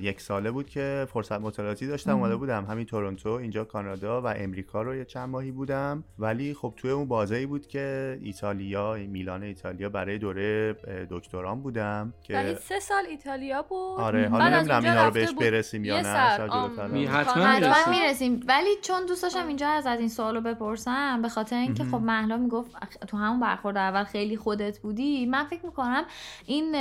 یک 0.00 0.20
ساله 0.20 0.50
بود 0.50 0.68
که 0.68 1.06
فرصت 1.12 1.40
مطالعاتی 1.40 1.86
داشتم. 1.86 2.16
اومده 2.16 2.36
بودم 2.36 2.64
همین 2.64 2.86
تورنتو 2.86 3.28
اینجا 3.28 3.64
کانادا 3.64 4.22
و 4.22 4.26
امریکا 4.26 4.82
رو 4.82 4.96
یه 4.96 5.04
چند 5.04 5.28
ماهی 5.28 5.50
بودم. 5.50 6.04
ولی 6.18 6.54
خب 6.54 6.74
توی 6.76 6.90
اون 6.90 7.08
بازه 7.08 7.46
بود 7.46 7.66
که 7.66 8.18
ایتالیا 8.22 8.94
میلان 8.94 9.42
ایتالیا 9.42 9.88
برای 9.88 10.18
دوره 10.18 10.76
اه، 10.86 11.04
دکترام 11.10 11.62
بودم 11.62 12.14
که 12.22 12.56
سه 12.60 12.80
سال 12.80 13.04
ایتالیا 13.10 13.62
بود. 13.62 14.00
آره 14.00 14.28
حالا 14.28 14.44
از 14.44 14.52
نمی‌دونم 14.52 14.84
اینا 14.84 15.04
رو 15.04 15.10
بهش. 15.10 15.34
برسیم 15.34 15.84
یا 15.84 16.00
نه 16.00 16.38
برم. 16.48 17.08
حتما. 17.08 17.90
می‌رسیم. 17.90 18.40
ولی 18.48 18.70
چون 18.82 19.06
دوست 19.06 19.22
داشتم 19.22 19.46
اینجا 19.46 19.68
از 19.68 19.86
از 19.86 20.00
این 20.00 20.08
سوالو 20.08 20.40
بپرسم 20.40 21.22
به 21.22 21.28
خاطر 21.28 21.56
اینکه 21.56 21.84
خب 21.84 21.94
مهلا 21.96 22.36
می‌گفت 22.36 23.06
تو 23.06 23.16
همون 23.16 23.40
برخورد 23.40 23.76
اول 23.76 24.04
خیلی 24.14 24.36
خودت 24.36 24.78
بودی 24.78 25.26
من 25.26 25.44
فکر 25.44 25.66
می‌کنم 25.66 26.04
این 26.46 26.74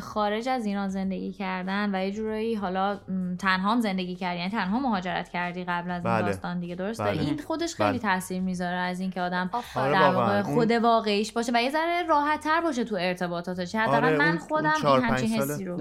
خارج 0.00 0.48
از 0.48 0.66
ایران 0.66 0.88
زندگی 0.88 1.32
کردن 1.32 1.94
و 1.94 2.04
یه 2.04 2.10
جورایی 2.10 2.54
حالا 2.54 3.00
تنها 3.38 3.72
هم 3.72 3.80
زندگی 3.80 4.16
کردی 4.16 4.38
یعنی 4.38 4.50
تنها 4.50 4.78
مهاجرت 4.78 5.28
کردی 5.28 5.64
قبل 5.64 5.90
از 5.90 6.04
این 6.06 6.14
بله. 6.14 6.26
داستان 6.26 6.60
دیگه 6.60 6.74
درسته 6.74 7.04
بله. 7.04 7.20
این 7.22 7.38
خودش 7.38 7.74
خیلی 7.74 7.88
بله. 7.88 7.98
تاثیر 7.98 8.40
می‌ذاره 8.40 8.76
از 8.76 9.00
اینکه 9.00 9.20
آدم. 9.20 9.50
آره 9.76 9.92
در. 9.92 10.10
واقع 10.10 10.32
اون- 10.42 10.54
خود 10.54 10.70
واقعیش 10.70 11.32
باشه 11.32 11.52
و 11.54 11.62
یه 11.62 11.70
ذره 11.70 12.02
راحت 12.02 12.40
تر 12.40 12.60
باشه 12.60 12.84
تو 12.84 12.96
ارتباطاتش 13.00 13.74
حداقل 13.74 13.96
آره، 14.04 14.16
من 14.16 14.24
اون- 14.24 14.28
اون 14.28 14.38
خودم 14.38 14.72
چهار، 14.82 15.00
این 15.00 15.08
همچین 15.08 15.28
پنج 15.28 15.38
ساله. 15.38 15.54
حسی 15.54 15.64
رو 15.64 15.76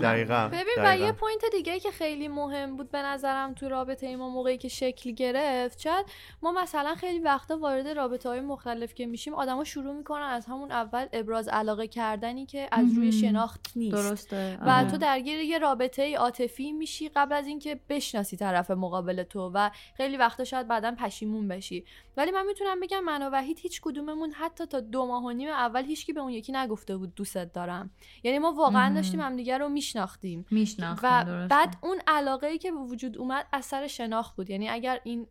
دقیقاً 0.00 0.48
ببین 0.48 0.84
و. 0.86 0.96
یه 0.96 1.12
پوینت 1.12 1.40
دیگه 1.52 1.80
که 1.80 1.90
خیلی 1.90 2.28
مهم 2.28 2.76
بود 2.76 2.90
به 2.90 3.02
نظرم 3.02 3.54
تو 3.54 3.68
رابطه 3.68 4.16
ما 4.16 4.28
موقعی 4.28 4.58
که 4.58 4.68
شکل 4.68 5.10
گرفت 5.10 5.80
شاید 5.80 6.06
ما 6.42 6.52
مثلا 6.52 6.94
خیلی 6.94 7.18
وقتا 7.18 7.58
وارد 7.58 7.88
رابطه 7.88 8.28
های 8.28 8.40
مختلف 8.40 8.94
که 8.94 9.06
میشیم 9.06 9.34
آدما 9.34 9.64
شروع 9.64 9.94
می‌کنن 9.94 10.22
از 10.22 10.46
همون 10.48 10.72
اول 10.72 11.06
ابراز 11.12 11.48
علاقه 11.48 11.86
کردنی 11.88 12.46
که 12.46 12.68
از 12.72 12.92
روی. 12.92 13.12
شناخت 13.12 13.72
نیست 13.76 13.96
درسته 13.96 14.58
و 14.62 14.70
آره. 14.70 14.90
تو 14.90 14.96
درگیر 14.96 15.40
یه 15.40 15.58
رابطه 15.58 16.16
عاطفی 16.16 16.72
میشی 16.72 17.08
قبل 17.08 17.32
از 17.34 17.46
اینکه 17.46 17.80
بشناسی 17.88 18.36
طرف 18.36 18.70
مقابل 18.70 19.22
تو 19.22 19.50
و 19.54 19.70
خیلی 19.96 20.16
وقتا 20.16 20.44
شاید 20.44 20.68
بعدا 20.68 20.94
پشیمون 20.98 21.48
بشی 21.48 21.84
ولی 22.16 22.30
من 22.30 22.46
می‌تونم 22.46 22.80
بگم 22.80 23.00
من 23.04 23.22
و 23.22 23.30
وحید 23.30 23.58
هیچ 23.58 23.80
کدوممون 23.80 24.32
حتی 24.32 24.66
تا 24.66 24.80
دو 24.80 25.06
ماه 25.06 25.24
و 25.24 25.30
نیم 25.30 25.48
اول 25.48 25.84
هیچکی 25.84 26.12
به 26.12 26.20
اون 26.20 26.32
یکی 26.32 26.52
نگفته 26.52 26.96
بود 26.96 27.14
دوستت 27.14 27.52
دارم 27.52 27.90
یعنی 28.22 28.38
ما 28.38 28.52
واقعا. 28.52 28.94
داشتیم 28.94 29.20
همدیگه 29.20 29.58
رو 29.58 29.68
میشناختیم 29.68 30.46
میشناختیم 30.50 31.10
و 31.10 31.24
درسته. 31.24 31.48
بعد 31.48 31.76
اون 31.82 31.98
علاقه 32.06 32.46
ای 32.46 32.58
که 32.58 32.72
به 32.72 32.78
وجود 32.78 33.18
اومد 33.18 33.46
از 33.52 33.64
سر 33.64 33.86
شناخت 33.86 34.36
بود 34.36 34.50
یعنی 34.50 34.68
اگر 34.68 35.00
این 35.04 35.26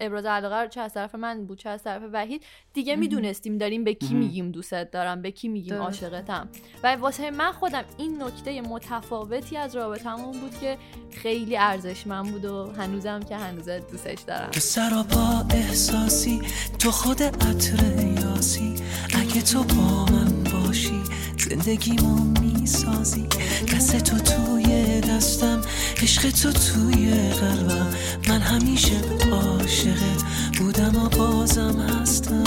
ابراز 0.00 0.24
علاقه 0.24 0.56
رو 0.56 0.68
چه 0.68 0.80
از 0.80 0.94
طرف 0.94 1.14
من 1.14 1.46
بود 1.46 1.58
چه 1.58 1.68
از 1.68 1.82
طرف 1.82 2.02
وحید. 2.12 2.42
دیگه 2.72 2.96
می‌دونستیم 2.96 3.58
داریم 3.58 3.84
به 3.84 3.94
کی. 3.94 4.14
میگیم 4.14 4.50
دوستت 4.50 4.90
دارم 4.90 5.22
به 5.22 5.30
کی 5.30 5.48
میگیم. 5.48 5.74
عاشقتم. 5.74 6.48
و 6.82 6.96
واسه 6.96 7.30
من 7.30 7.52
خودم 7.52 7.84
این 7.98 8.22
نکته 8.22 8.60
متفاوتی 8.60 9.56
از 9.56 9.76
رابطمون 9.76 10.40
بود 10.40 10.58
که 10.60 10.78
خیلی 11.12 11.56
ارزشمند 11.56 12.32
بود 12.32 12.44
و 12.44 12.72
هنوزم 12.72 13.20
که 13.20 13.36
هنوز 13.36 13.68
دوستش 13.68 14.20
دارم. 14.20 14.50
تو 14.50 14.60
سراپا 14.60 15.44
احساسی 15.50 16.42
تو 16.78 16.90
خود 16.90 17.22
عطر 17.22 18.04
یاسی. 18.20 18.74
اگه 19.14 19.42
تو 19.42 19.62
با 19.62 20.04
من 20.04 20.44
باشی 20.44 21.00
زندگیمو 21.38 22.43
می‌سازی. 22.64 23.26
دست 23.72 23.96
تو 23.96 24.18
توی 24.18 25.00
دستم 25.00 25.60
عشق 26.02 26.30
تو 26.30 26.52
توی 26.52 27.10
قلبم. 27.10 27.86
من 28.28 28.40
همیشه 28.40 29.00
عاشقت 29.32 30.22
بودم 30.58 30.96
و 30.96 31.08
بازم 31.08 31.80
هستم. 31.80 32.44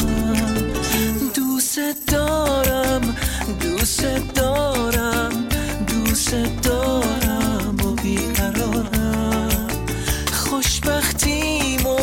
دوست 1.36 1.80
دارم 2.08 3.16
دوست 3.60 4.06
دارم 4.36 5.32
دوست 5.88 6.36
دارم 6.64 7.76
و 7.86 7.92
بیقرارم. 7.92 9.68
خوشبختیمو 10.34 11.98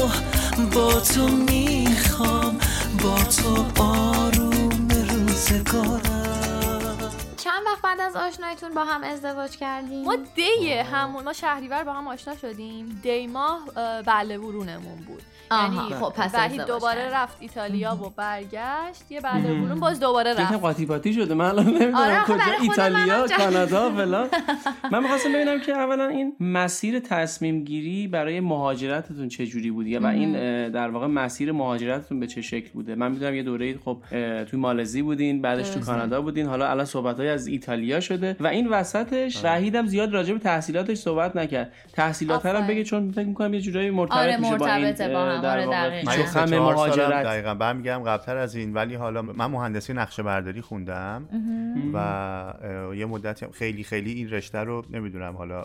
با 0.72 1.00
تو 1.00 1.29
می‌خوام 1.29 2.59
با 3.03 3.18
تو 3.22 3.83
آروم 3.83 4.88
روزگارم. 4.88 6.03
چند 6.03 6.03
وقت 7.74 7.82
بعد 7.82 8.00
از 8.00 8.16
آشنایتون 8.16 8.74
با 8.74 8.84
هم 8.84 9.04
ازدواج 9.04 9.56
کردین 9.56 10.04
ما 10.04 10.16
دی 10.16 10.72
همون 10.72 11.24
ما 11.24 11.32
شهریور 11.32 11.84
با 11.84 11.92
هم 11.92 12.08
آشنا 12.08 12.37
شدیم. 12.37 13.00
دی 13.02 13.26
ماه 13.26 13.64
اه، 13.76 14.02
بله 14.02 14.38
برونمون 14.38 14.96
بود. 14.96 15.22
یعنی 15.50 15.94
خب، 16.00 16.12
پس 16.16 16.35
وحید 16.35 16.61
ازدواج 16.61 16.66
دوباره. 16.68 17.14
رفت 17.14 17.37
ایتالیا 17.40 17.98
و 18.02 18.11
برگشت 18.16 19.11
یه 19.11 19.20
بله 19.20 19.42
برون 19.42 19.80
باز 19.80 20.00
دوباره 20.00 20.30
یکم 20.30 20.42
رفت. 20.42 20.52
قاطی 20.52 20.87
پاتی 20.87 21.12
شده. 21.12 21.35
من 21.35 21.44
الان 21.44 21.66
نمی‌دونم 21.66 21.94
آره، 21.94 22.22
کجا 22.24 22.52
ایتالیا 22.62 23.26
کانادا 23.37 23.90
فلان. 23.96 24.28
من 24.92 25.02
می‌خواستم 25.02 25.33
ببینم 25.33 25.61
که 25.61 25.72
اولا 25.72 26.09
این 26.09 26.37
مسیر 26.40 26.98
تصمیم 26.98 27.64
گیری 27.64 28.09
برای 28.09 28.40
مهاجرتتون 28.40 29.28
چه 29.28 29.46
جوری 29.46 29.70
بودی 29.70 29.96
و 29.98 30.07
این 30.07 30.33
در 30.68 30.90
واقع 30.90 31.07
مسیر 31.07 31.52
مهاجرتتون 31.52 32.20
به 32.20 32.26
چه 32.26 32.42
شکل 32.42 32.70
بوده؟ 32.72 32.94
من 32.94 33.12
می‌دونم 33.12 33.35
یه 33.35 33.42
دوره 33.42 33.78
خب 33.85 33.98
توی 34.44 34.59
مالزی 34.59 35.02
بودین 35.02 35.42
بعدش 35.42 35.68
تو 35.68 35.80
کانادا 35.80 36.22
بودین. 36.22 36.46
حالا 36.46 36.70
الان 36.70 36.85
صحبت 36.85 37.20
از 37.20 37.46
ایتالیا 37.46 38.00
شده 38.00 38.37
و 38.40 38.46
این 38.46 38.68
وسطش 38.68 39.44
وحیدم 39.44 39.87
زیاد 39.87 40.12
راجع 40.12 40.33
به 40.33 40.38
تحصیلاتش 40.38 40.96
صحبت 40.96 41.37
نکرد. 41.37 41.72
تحصیلات 41.92 42.46
هم. 42.46 42.66
بگه 42.66 42.85
چون 42.85 43.11
فکر 43.12 43.26
می‌کنم 43.26 43.54
یه 43.54 43.61
جورایی 43.61 43.90
مرتبط 43.90 44.16
آره، 44.16 44.37
میشه 44.37 44.57
با 44.57 44.66
این 44.66 44.94
هم. 45.34 45.40
اه، 45.40 45.42
در 45.42 45.50
آره، 45.58 45.66
واقع. 45.66 45.88
دقیقاً. 45.88 46.10
من 46.10 46.16
چهار 46.16 46.26
سالم 46.46 46.58
مهاجرت 46.62 47.24
دقیقا. 47.26 47.54
برمیگردم 47.54 48.04
قبلتر 48.04 48.36
از 48.36 48.54
این 48.54 48.74
ولی 48.74 48.94
حالا 48.94 49.22
من 49.22 49.46
مهندسی 49.46 49.92
نقشه 49.92 50.22
برداری 50.22 50.60
خوندم 50.60 51.28
و 51.94 52.94
یه 52.94 53.06
مدتی 53.06 53.44
هم 53.44 53.52
خیلی 53.52 53.84
خیلی 53.84 54.12
این 54.12 54.30
رشته 54.30 54.58
رو 54.58 54.82
نمی‌دونم 54.90 55.36
حالا 55.36 55.62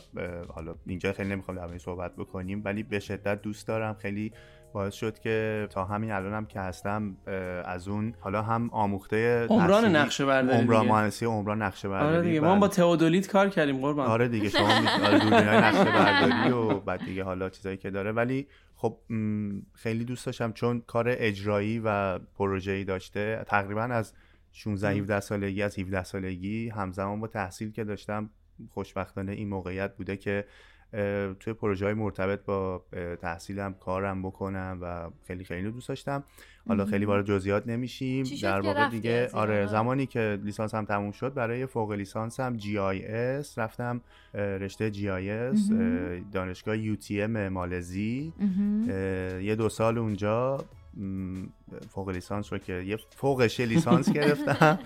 حالا 0.56 0.76
اینجا 0.88 1.14
خیلی 1.14 1.30
نمی‌خوام 1.30 1.58
در 1.58 1.78
صحبت 1.78 2.16
بکنیم 2.16 2.62
ولی 2.66 2.84
به 2.84 3.00
شدت 3.00 3.42
دوست 3.42 3.68
دارم. 3.68 3.94
خیلی 3.94 4.32
باعث 4.74 4.94
شد 4.94 5.20
که 5.20 5.68
تا 5.72 5.86
همین 5.86 6.12
الانم 6.12 6.46
که 6.46 6.60
هستم 6.60 7.16
از 7.66 7.88
اون 7.88 8.14
حالا 8.20 8.42
هم 8.42 8.70
آموخته 8.74 9.46
عمران 9.50 9.96
نقشه 9.96 10.26
برداری 10.26 10.58
عمران. 10.62 10.88
مهندسی 10.88 11.26
عمران 11.26 11.62
نقشه 11.62 11.90
برداری. 11.90 12.16
آره 12.18 12.28
دیگه. 12.28 12.42
بعد- 12.42 12.50
ما 12.50 12.60
با 12.60 12.68
تئودولیت 12.68 13.28
کار 13.28 13.50
کردیم 13.50 13.78
قربان. 13.78 14.08
آره 14.08 14.28
دیگه 14.28 14.50
شما 14.50 14.68
می- 14.82 14.88
آره 15.08 15.66
نقشه 15.66 15.84
برداری 15.84 16.52
و 16.52 16.80
بعد 16.80 17.06
دیگه 17.06 17.24
حالا 17.24 17.50
چیزایی 17.50 17.78
که 17.78 17.90
داره. 17.90 18.12
ولی 18.12 18.48
خب 18.82 18.98
خیلی 19.74 20.06
دوست 20.06 20.26
داشتم 20.26 20.52
چون 20.52 20.82
کار 20.88 21.06
اجرایی 21.10 21.80
و 21.80 22.20
پروژه‌ای 22.20 22.84
داشته. 22.84 23.44
تقریبا 23.48 23.82
از 23.82 24.14
16 24.52 24.90
17 24.90 25.20
سالگی 25.20 25.64
از 25.64 25.80
17 25.80 26.04
سالگی 26.04 26.70
همزمان 26.70 27.20
با 27.20 27.28
تحصیل 27.28 27.72
که 27.72 27.84
داشتم 27.84 28.30
خوشبختانه 28.70 29.32
این 29.32 29.50
موقعیت 29.50 29.96
بوده 29.96 30.18
که 30.18 30.46
توی 31.40 31.54
پروژه 31.54 31.86
های 31.86 31.94
مرتبط 31.94 32.46
با 32.46 32.84
تحصیلم 33.22 33.74
کارم 33.74 34.22
بکنم 34.22 34.80
و 34.82 35.10
خیلی 35.28 35.44
خیلی 35.44 35.72
دوست 35.72 35.90
داشتم. 35.90 36.24
حالا 36.68 36.86
خیلی 36.86 37.06
وارد 37.06 37.26
جزئیات 37.26 37.68
نمیشیم. 37.68 38.26
در 38.42 38.62
واقع 38.62 38.90
دیگه؟ 38.90 39.30
آره 39.34 39.66
زمانی 39.66 40.06
که 40.06 40.40
لیسانس 40.44 40.76
هم 40.76 40.86
تموم 40.86 41.12
شد 41.12 41.34
برای 41.34 41.66
فوق 41.66 41.92
لیسانس 41.92 42.40
هم 42.40 42.58
جی 42.58 42.78
آی 42.78 43.06
اس 43.06 43.58
رفتم 43.58 44.02
رشته 44.34 44.92
GIS 44.92 45.70
دانشگاه 46.32 46.78
UTM 46.78 47.48
مالزی. 47.48 48.34
یه 49.42 49.56
دو 49.56 49.70
سال 49.70 49.98
اونجا 49.98 50.58
فوق 51.90 52.10
لیسانس 52.10 52.54
رو 52.54 52.60
که 52.60 52.74
یه 52.74 52.98
فوقش 53.16 53.60
لیسانس 53.60 54.10
گرفتم 54.20 54.80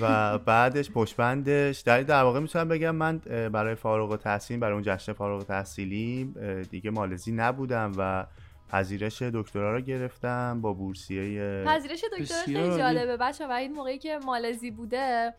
و 0.00 0.38
بعدش 0.38 0.90
پشتبندش 0.90 1.80
در 1.80 2.02
در 2.02 2.22
واقع 2.22 2.40
می‌تونم 2.40 2.68
بگم 2.68 2.96
من 2.96 3.18
برای 3.52 3.74
فارغ 3.74 4.10
التحصیل 4.10 4.58
برای 4.58 4.74
اون 4.74 4.82
جشن 4.82 5.12
فارغ 5.12 5.38
التحصیلی 5.38 6.34
اه، 6.40 6.62
دیگه 6.62 6.90
مالزی 6.90 7.32
نبودم 7.32 7.92
و 7.98 8.26
پذیرش 8.70 9.22
دکترا 9.22 9.76
رو 9.76 9.80
گرفتم 9.80 10.60
با 10.60 10.72
بورسیه 10.72 11.64
پذیرش 11.66 12.04
دکترا 12.04 12.20
بسیار 12.22 12.62
خیلی. 12.62 12.78
جالبه 12.78 13.16
بچه 13.16 13.46
و 13.46 13.50
این 13.50 13.72
موقعی 13.72 13.98
که 13.98 14.18
مالزی 14.26 14.70
بوده 14.70 15.34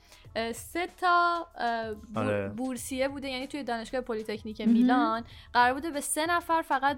سه 0.56 0.88
تا 1.02 1.48
آره. 2.15 2.50
بورسیه 2.50 3.08
بوده 3.08 3.30
یعنی 3.30 3.48
توی 3.48 3.63
دانشگاه 3.63 4.02
پلیتکنیک 4.02 4.62
میلان. 4.62 5.24
قرار 5.54 5.74
بوده 5.74 5.91
به 5.91 6.02
سه 6.02 6.26
نفر 6.26 6.62
فقط 6.62 6.98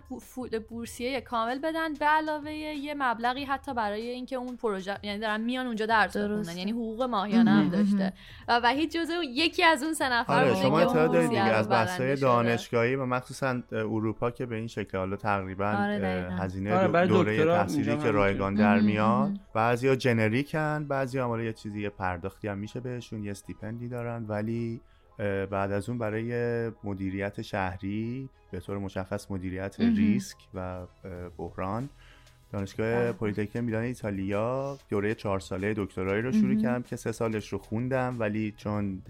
بورسیه 0.70 1.22
کامل 1.22 1.60
بدن 1.60 1.94
به 1.94 2.06
علاوه 2.06 2.52
یه 2.52 2.94
مبلغی 2.98 3.44
حتی 3.44 3.74
برای 3.74 4.10
اینکه 4.10 4.36
اون 4.36 4.58
پروژه 4.58 4.98
یعنی 5.04 5.20
دارن 5.20 5.42
میان 5.42 5.66
اونجا 5.68 5.86
درس 5.86 6.18
بخونن. 6.18 6.58
یعنی 6.58 6.72
حقوق 6.72 7.04
ماهیانه 7.04 7.52
هم 7.52 7.70
داشته. 7.70 8.14
و 8.48 8.60
وحید 8.64 8.92
جزو 8.92 9.14
یکی 9.24 9.64
از 9.64 9.84
اون 9.84 9.94
سه 9.94 10.10
نفر 10.10 10.34
آره 10.34 10.50
بوده 10.50 10.62
شما 10.62 10.80
اطلاع 10.80 11.08
دارید 11.08 11.30
دیگه 11.30 11.42
از 11.42 11.70
بحث‌های. 11.70 12.16
دانشگاهی 12.16 12.96
و 12.96 13.06
مخصوصا 13.06 13.62
اروپا 13.72 14.32
که 14.32 14.46
به 14.46 14.56
این 14.56 14.68
شکل 14.68 14.98
حالا 14.98 15.16
تقریبا 15.16 15.66
آره،. 15.66 16.28
هزینه 16.40 16.76
آره، 16.76 17.08
دوره 17.08 17.46
تحصیلی 17.46 17.98
که 17.98 18.12
رایگان 18.12 18.54
در 18.54 18.80
میاد. 18.80 19.32
بعضیا 19.54 19.96
generic 19.96 20.75
ان 20.75 20.86
بعضیا 20.90 21.28
حالا 21.28 21.44
یه 21.44 21.54
چیزی 21.54 21.90
پرداختی 21.90 22.48
هم 22.48 22.58
میشه 22.58 22.80
بهشون. 22.80 23.23
یه 23.24 23.32
stipend 23.32 23.81
ی 23.81 23.88
دارن 23.88 24.26
ولی 24.28 24.82
بعد 25.52 25.72
از 25.72 25.90
اون 25.90 25.98
برای 25.98 26.72
مدیریت 26.84 27.42
شهری 27.42 28.30
به 28.52 28.60
طور 28.60 28.78
مشخص 28.78 29.32
مدیریت 29.32 29.76
ریسک 29.80 30.38
و 30.54 30.88
بحران. 31.38 31.90
دانشگاه 32.52 33.12
پلیتکنیک 33.12 33.56
میلان 33.56 33.84
ایتالیا 33.84 34.78
دوره 34.90 35.16
چهار 35.16 35.40
ساله 35.40 35.74
دکترایی 35.78 36.22
رو 36.22 36.32
شروع 36.32 36.62
کردم 36.62 36.84
که 36.84 36.96
سه 36.96 37.12
سالش 37.12 37.54
رو 37.54 37.58
خوندم 37.58 38.16
ولی 38.20 38.54
چون 38.58 39.02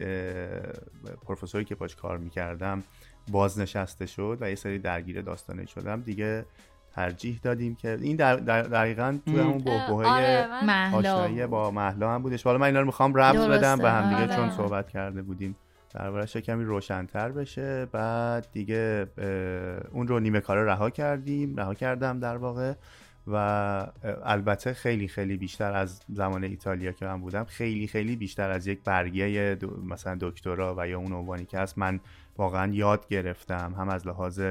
پروفسوری 1.25 1.65
که 1.65 1.75
باش 1.75 1.95
کار 1.95 2.17
می‌کردم 2.17 2.83
بازنشسته 3.31 4.05
شد 4.05 4.37
و 4.41 4.49
یه 4.49 4.55
سری 4.55 4.79
درگیر 4.79 5.21
داستانه 5.21 5.65
شدم 5.65 6.01
دیگه 6.01 6.45
ترجیح 6.95 7.39
دادیم 7.43 7.75
که 7.75 7.97
این 8.01 8.15
در 8.15 8.35
در 8.35 8.61
دقیقا 8.61 9.17
توی 9.25 9.39
همون 9.39 9.57
بحبوحه 9.57 10.07
آره 10.07 10.47
آشنایی 10.93 11.47
با 11.47 11.71
مهلا 11.71 12.11
هم 12.11 12.21
بودش. 12.21 12.43
حالا 12.43 12.57
من 12.57 12.67
اینا 12.67 12.79
رو 12.79 12.85
می‌خوام 12.85 13.13
ربط 13.13 13.49
بدم 13.49 13.77
به 13.77 13.91
هم 13.91 14.09
دیگه 14.09 14.21
آره. 14.21 14.35
چون 14.35 14.49
صحبت 14.51 14.89
کرده 14.89 15.21
بودیم. 15.21 15.55
دربارش 15.93 16.37
کمی 16.37 16.63
روشنتر 16.63 17.29
بشه. 17.31 17.85
بعد 17.91 18.47
دیگه 18.51 19.07
اون 19.91 20.07
رو 20.07 20.19
نیمه 20.19 20.39
کاره 20.39 20.65
رها 20.65 20.89
کردیم 20.89 21.55
رها 21.55 21.73
کردم 21.73 22.19
در 22.19 22.37
واقع. 22.37 22.73
و 23.27 23.87
البته 24.23 24.73
خیلی 24.73 25.07
خیلی 25.07 25.37
بیشتر 25.37 25.73
از 25.73 26.01
زمان 26.09 26.43
ایتالیا 26.43 26.91
که 26.91 27.05
من 27.05 27.21
بودم 27.21 27.43
خیلی 27.43 27.87
خیلی 27.87 28.15
بیشتر 28.15 28.51
از 28.51 28.67
یک 28.67 28.79
برگه 28.83 29.57
دو- 29.59 29.81
مثلا 29.85 30.17
دکترا 30.21 30.75
و 30.77 30.87
یا 30.87 30.97
اون 30.99 31.13
عنوانی 31.13 31.45
که 31.45 31.59
هست 31.59 31.77
من 31.77 31.99
واقعا 32.37 32.73
یاد 32.73 33.07
گرفتم. 33.07 33.75
هم 33.77 33.89
از 33.89 34.07
لحاظ 34.07 34.41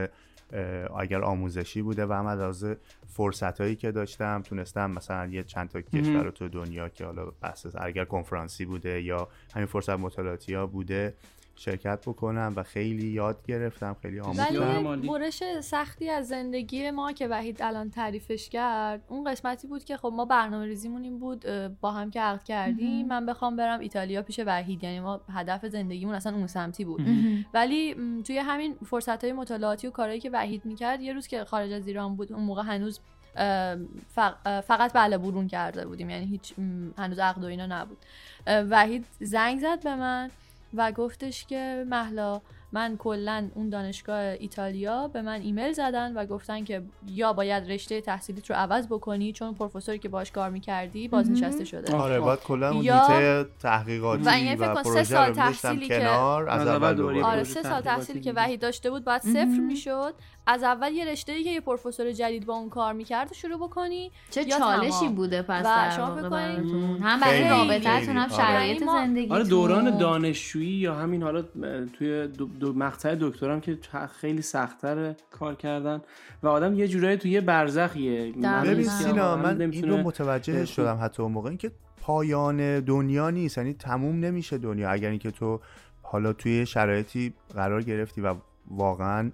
اگر 0.99 1.23
آموزشی 1.23 1.83
بوده 1.83 2.07
و 2.07 2.13
هم 2.13 2.27
از 2.27 2.65
فرصت 3.07 3.61
هایی 3.61 3.77
که 3.77 3.93
داشتم 3.93 4.43
تونستم 4.43 4.91
مثلا 4.91 5.27
یه 5.27 5.43
چند 5.43 5.69
تا 5.69 5.81
کشور 5.81 6.23
رو 6.23 6.31
تو 6.31 6.49
دنیا 6.49 6.89
که 6.89 7.05
حالا 7.05 7.25
بحث 7.41 7.67
اگر 7.81 8.05
کنفرانسی 8.05 8.65
بوده 8.65 9.03
یا 9.03 9.29
همین 9.55 9.67
فرصت 9.67 9.99
مطالعاتی 9.99 10.55
ها 10.55 10.67
بوده 10.67 11.15
شرکت 11.57 12.01
بکنم 12.07 12.53
و 12.57 12.63
خیلی 12.63 13.07
یاد 13.07 13.47
گرفتم 13.47 13.97
خیلی 14.03 14.21
ولی 14.21 14.59
آموختم 14.59 14.87
عالی. 14.87 15.09
برش 15.09 15.43
سختی 15.61 16.11
از 16.11 16.29
زندگی 16.29 16.91
ما 16.91 17.13
که 17.13 17.29
وحید 17.29 17.63
الان 17.63 17.91
تعریفش 17.91 18.49
کرد 18.49 19.03
اون 19.09 19.31
قسمتی 19.31 19.67
بود 19.67 19.85
که 19.85 19.97
خب 19.97 20.13
ما 20.17 20.25
برنامه 20.25 20.67
ریزیمون 20.67 21.03
این 21.03 21.19
بود 21.19 21.45
با 21.81 21.91
هم 21.91 22.11
که 22.11 22.21
عقد 22.21 22.43
کردیم. 22.43 23.07
من 23.07 23.27
بخوام 23.27 23.57
برم 23.57 23.81
ایتالیا 23.81 24.23
پیش 24.23 24.41
وحید 24.47 24.85
یعنی 24.85 25.01
ما 25.01 25.21
هدف 25.29 25.67
زندگیمون 25.67 26.15
اصلا 26.15 26.37
اون 26.37 26.47
سمتی 26.47 26.85
بود. 26.85 27.03
ولی 27.55 27.97
توی 28.27 28.39
همین 28.39 28.75
فرصت 28.87 29.25
های 29.25 29.33
مطالعاتی 29.33 29.87
و 29.87 29.91
کارهایی 29.91 30.21
که 30.21 30.31
وحید 30.31 30.65
می‌کرد 30.65 31.01
یه 31.01 31.13
روز 31.13 31.27
که 31.27 31.45
خارج 31.45 31.73
از 31.73 31.87
ایران 31.87 32.17
بود 32.17 32.33
اون 32.33 32.45
موقع 32.45 32.63
هنوز 32.63 33.01
فقط 34.63 34.93
بله 34.93 35.19
برون 35.19 35.47
کرده 35.47 35.87
بودیم 35.87 36.11
یعنی 36.11 36.27
هیچ 36.27 36.55
هنوز 36.99 37.19
عقد 37.19 37.45
و 37.45 37.47
اینا 37.47 37.67
نبود. 37.67 37.99
وحید 38.47 39.07
زنگ 39.21 39.61
زد 39.61 39.83
به 39.83 39.97
من. 39.97 40.31
و 40.75 40.93
گفتش 40.93 41.47
که 41.47 41.85
محلا 41.89 42.41
من 42.73 42.97
کلا 42.97 43.49
اون 43.55 43.69
دانشگاه 43.69 44.17
ایتالیا 44.19 45.09
به 45.09 45.23
من 45.23 45.41
ایمیل 45.41 45.73
زدن 45.73 46.13
و 46.17 46.27
گفتن 46.27 46.65
که 46.65 46.83
یا 47.07 47.33
باید 47.33 47.71
رشته 47.73 48.01
تحصیلیت 48.01 48.51
رو 48.51 48.57
عوض 48.57 48.87
بکنی 48.87 49.33
چون 49.33 49.55
پروفسوری 49.55 49.99
که 49.99 50.09
باش 50.09 50.31
کار 50.31 50.51
می‌کردی 50.51 51.09
بازنشسته 51.09 51.65
شده 51.65 51.97
آره 51.97 52.21
باید 52.21 52.39
کلا 52.41 52.71
اون 52.71 52.85
یا- 52.85 53.07
دیته 53.07 53.47
تحقیقاتی 53.63 54.23
و 54.23 54.29
این 54.29 54.57
فکر 54.57 54.71
و 54.71 54.75
کن 54.75 54.83
سه 54.83 54.89
پروژه 54.91 55.05
سال 55.05 55.23
رو 55.29 55.29
می‌ذاشتم 55.31 55.69
تحصیلی 55.69 55.89
که- 55.89 55.99
کنار 56.01 56.49
از 56.49 56.61
از 56.61 56.69
اول 56.69 56.95
دوباره 56.95 57.25
آره 57.25 57.37
پروژه 57.37 57.53
سه 57.53 57.63
سال 57.63 57.81
تحصیلی 57.81 58.21
که. 58.21 58.33
وحید 58.33 58.61
داشته 58.61 58.91
بود 58.91 59.05
باید 59.05 59.23
صفر 59.23 59.45
می‌شد 59.61 60.15
از 60.47 60.63
اول 60.63 60.93
یه 60.93 61.05
رشته 61.05 61.43
که 61.43 61.51
یه 61.51 61.61
پروفسور 61.61 62.13
جدید 62.13 62.47
با 62.47 62.55
اون 62.55 62.69
کار 62.69 62.93
می‌کرد 62.93 63.29
رو 63.29 63.35
شروع 63.35 63.57
بکنی 63.59 64.11
چه 64.31 64.45
چالشی 64.45 64.91
تمام. 64.91 65.15
بوده 65.15 65.43
پس 65.43 65.61
و 65.61 65.65
در 65.65 65.91
شما 65.91 66.07
هم 66.07 66.31
برای 67.21 67.49
رابطتون 67.49 68.17
هم 68.17 68.29
خیلی. 68.29 68.37
شرایط 68.43 68.83
آره. 68.89 68.93
زندگی 69.07 69.33
آره 69.33 69.45
دوران 69.45 69.99
دانشجویی 69.99 70.69
یا 70.73 70.95
همین 70.95 71.23
حالا 71.23 71.43
توی 71.99 72.29
دو, 72.63 72.73
مقطع 72.73 73.17
دکترام 73.21 73.61
که 73.61 73.79
خیلی 74.21 74.43
سختتر 74.43 75.15
کار 75.31 75.55
کردن 75.55 76.03
و 76.43 76.49
آدم 76.49 76.75
یه 76.75 76.89
جورایی 76.89 77.17
توی 77.17 77.31
یه 77.31 77.41
برزخیه. 77.41 78.33
ببین 78.65 78.85
سینا 78.85 79.37
من 79.37 79.61
این 79.61 79.89
رو 79.89 79.97
متوجه 79.97 80.65
شدم 80.65 80.99
حتی 81.03 81.23
اون 81.23 81.33
موقع 81.33 81.49
اینکه 81.49 81.71
پایان 82.01 82.81
دنیا 82.81 83.31
نیست 83.31 83.59
یعنی 83.59 83.73
تموم 83.73 84.21
نمیشه 84.21 84.59
دنیا 84.59 84.91
اگر 84.91 85.11
اینکه 85.11 85.31
تو 85.31 85.61
حالا 86.03 86.33
توی 86.33 86.67
شرایطی 86.67 87.35
قرار 87.55 87.83
گرفتی 87.83 88.21
و 88.21 88.35
واقعا 88.71 89.31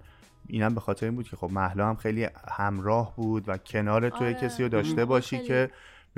اینم 0.47 0.73
به 0.73 0.79
خاطر 0.79 1.05
این 1.05 1.15
بود 1.15 1.29
که 1.29 1.35
خب 1.35 1.49
محلا 1.51 1.87
هم 1.87 1.95
خیلی 1.95 2.27
همراه 2.47 3.15
بود 3.15 3.43
و 3.49 3.57
کنار 3.57 4.09
توی 4.09 4.27
آره. 4.27 4.33
کسی 4.33 4.63
رو 4.63 4.69
داشته. 4.69 5.05
باشی 5.05 5.35
خیلی. 5.35 5.47
که 5.47 5.69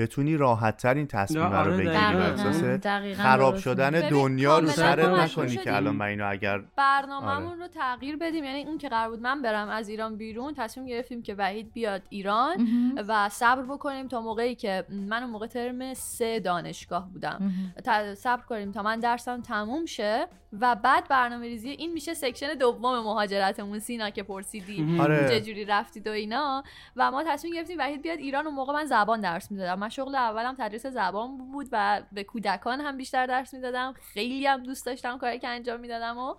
بتونی 0.02 0.38
راحت 0.38 0.78
تر 0.78 0.94
این 0.94 1.08
تصمیم 1.08 1.44
آره، 1.44 1.64
رو 1.64 1.72
بگیری 1.72 2.78
دقیقاً. 2.78 3.24
و 3.24 3.24
خراب 3.24 3.58
شدن 3.58 4.10
دنیا 4.10 4.60
رو 4.60 4.68
سرت 4.68 5.00
نکنی. 5.00 5.58
که 5.58 5.76
الان 5.76 5.96
من 5.96 6.06
اینو 6.06 6.30
اگر 6.30 6.62
برنامه‌مون 6.76 7.52
آره. 7.52 7.60
رو 7.60 7.68
تغییر 7.68 8.18
بدیم. 8.18 8.44
یعنی 8.44 8.64
اون 8.64 8.78
که 8.78 8.90
قرار 8.90 9.10
بود 9.10 9.22
من 9.22 9.42
برم 9.42 9.70
از 9.70 9.90
ایران 9.90 10.16
بیرون 10.16 10.54
تصمیم 10.54 10.86
گرفتیم 10.88 11.22
که 11.22 11.36
وحید 11.36 11.74
بیاد 11.74 12.02
ایران 12.10 12.68
و 13.08 13.30
صبر 13.30 13.62
بکنیم 13.62 14.08
تا 14.08 14.22
موقعی 14.22 14.56
که 14.56 14.86
من 14.90 15.24
اون 15.24 15.32
موقع 15.32 15.48
ترم 15.48 15.94
سه 15.94 16.40
دانشگاه 16.40 17.10
بودم. 17.14 17.52
تا- 17.86 18.16
صبر 18.16 18.44
کنیم 18.44 18.72
تا 18.72 18.84
من 18.84 19.00
درسم 19.00 19.42
تموم 19.42 19.86
شه 19.86 20.28
و 20.60 20.76
بعد 20.76 21.08
برنامه 21.08 21.48
ریزی 21.48 21.70
این 21.70 21.94
میشه 21.94 22.14
section 22.13 22.54
دوم 22.54 23.00
مهاجرتمون. 23.00 23.80
سینا 23.80 24.10
که 24.10 24.24
پرسیدی 24.24 24.98
آره. 25.02 25.30
چه 25.30 25.42
جوری 25.42 25.66
رفتید 25.66 26.08
و 26.08 26.12
اینا. 26.12 26.64
و 26.96 27.12
ما 27.12 27.24
تصمیم 27.24 27.54
گرفتیم 27.54 27.80
وحید 27.80 28.02
بیاد 28.02 28.20
ایران. 28.20 28.46
اون 28.46 28.56
موقع 28.56 28.74
من 28.74 28.86
زبان 28.86 29.22
درس 29.22 29.52
می‌دادم. 29.52 29.80
من 29.80 29.90
شغل 29.91 30.15
اولم 30.15 30.56
تدریس 30.58 30.86
زبان 30.86 31.38
بود 31.51 31.67
و 31.71 32.01
به 32.12 32.23
کودکان 32.23 32.82
هم 32.82 32.97
بیشتر 32.97 33.25
درس 33.25 33.54
می‌دادم. 33.54 33.93
خیلی 34.13 34.47
هم 34.47 34.63
دوست 34.63 34.86
داشتم 34.86 35.17
کاری 35.17 35.39
که 35.39 35.47
انجام 35.47 35.80
می‌دادم 35.80 36.17
و 36.17 36.36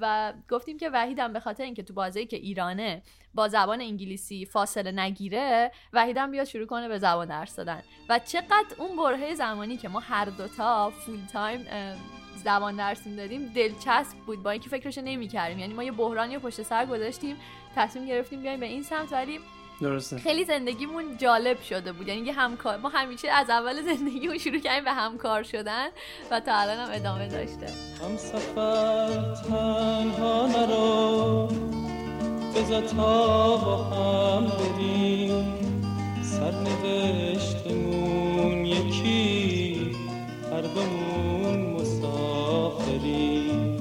و 0.00 0.32
گفتیم 0.50 0.78
که 0.78 0.90
وحیدم 0.90 1.32
به 1.32 1.40
خاطر 1.40 1.64
اینکه 1.64 1.82
تو 1.82 1.94
بازه‌ای 1.94 2.26
که 2.26 2.36
ایرانه 2.36 3.02
با 3.34 3.48
زبان 3.48 3.80
انگلیسی 3.80 4.46
فاصله 4.46 4.92
نگیره 4.92 5.72
وحیدم 5.92 6.30
بیاد 6.30 6.46
شروع 6.46 6.66
کنه 6.66 6.88
به 6.88 6.98
زبان 6.98 7.28
درس 7.28 7.56
دادن. 7.56 7.82
و 8.08 8.18
چقدر 8.18 8.74
اون 8.78 8.96
برهه 8.96 9.34
زمانی 9.34 9.76
که 9.76 9.88
ما 9.88 10.00
هر 10.00 10.24
دوتا 10.24 10.90
فول 10.90 11.20
تایم 11.32 11.66
زبان 12.44 12.76
درس 12.76 13.06
می‌دادیم 13.06 13.52
دلچسب 13.54 14.16
بود 14.16 14.42
با 14.42 14.50
اینکه 14.50 14.68
فکرش 14.68 14.98
نمی‌کردیم. 14.98 15.58
یعنی 15.58 15.74
ما 15.74 15.82
یه 15.82 15.92
بحرانی 15.92 16.38
پشت 16.38 16.62
سر 16.62 16.86
گذاشتیم 16.86 17.36
تصمیم 17.76 18.06
گرفتیم 18.06 18.42
بیایم 18.42 18.60
به 18.60 18.66
این 18.66 18.82
سمت 18.82 19.12
ولی 19.12 19.40
درسته. 19.80 20.18
خیلی 20.18 20.44
زندگیمون 20.44 21.16
جالب 21.16 21.62
شده 21.62 21.92
بود. 21.92 22.08
یعنی 22.08 22.20
یه 22.20 22.32
همکار 22.32 22.76
ما 22.76 22.88
همیشه 22.88 23.30
از 23.30 23.50
اول 23.50 23.82
زندگیمون 23.82 24.38
شروع 24.38 24.58
کردیم 24.58 24.84
به 24.84 24.92
همکار 24.92 25.42
شدن 25.42 25.88
و 26.30 26.40
تا 26.40 26.54
الان 26.54 26.78
هم 26.78 26.88
ادامه 26.92 27.28
داشته. 27.28 27.66
هم 28.02 28.16
سفر 28.16 29.34
تنها 29.48 30.46
نرو 30.46 31.48
بزا 32.56 32.80
تا 32.80 33.56
با 33.56 33.76
هم 33.76 34.46
بریم. 34.46 35.54
سرنوشتمون 36.22 38.66
یکی 38.66 39.96
هر 40.52 40.60
دومون 40.60 41.72
مسافریم. 41.72 43.80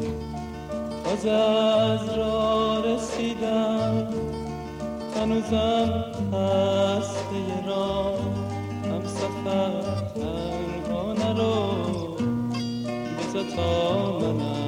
تازه 1.03 1.31
از 1.31 2.17
راه 2.17 2.85
رسیدم 2.85 4.07
هنوزم 5.21 6.05
هسته 6.33 7.65
را 7.67 8.17
هم 8.83 9.05
سفر 9.05 9.81
تنها 10.15 11.13
نرو 11.13 11.73
بزا 13.17 13.43
تا 13.55 14.19
منم. 14.19 14.60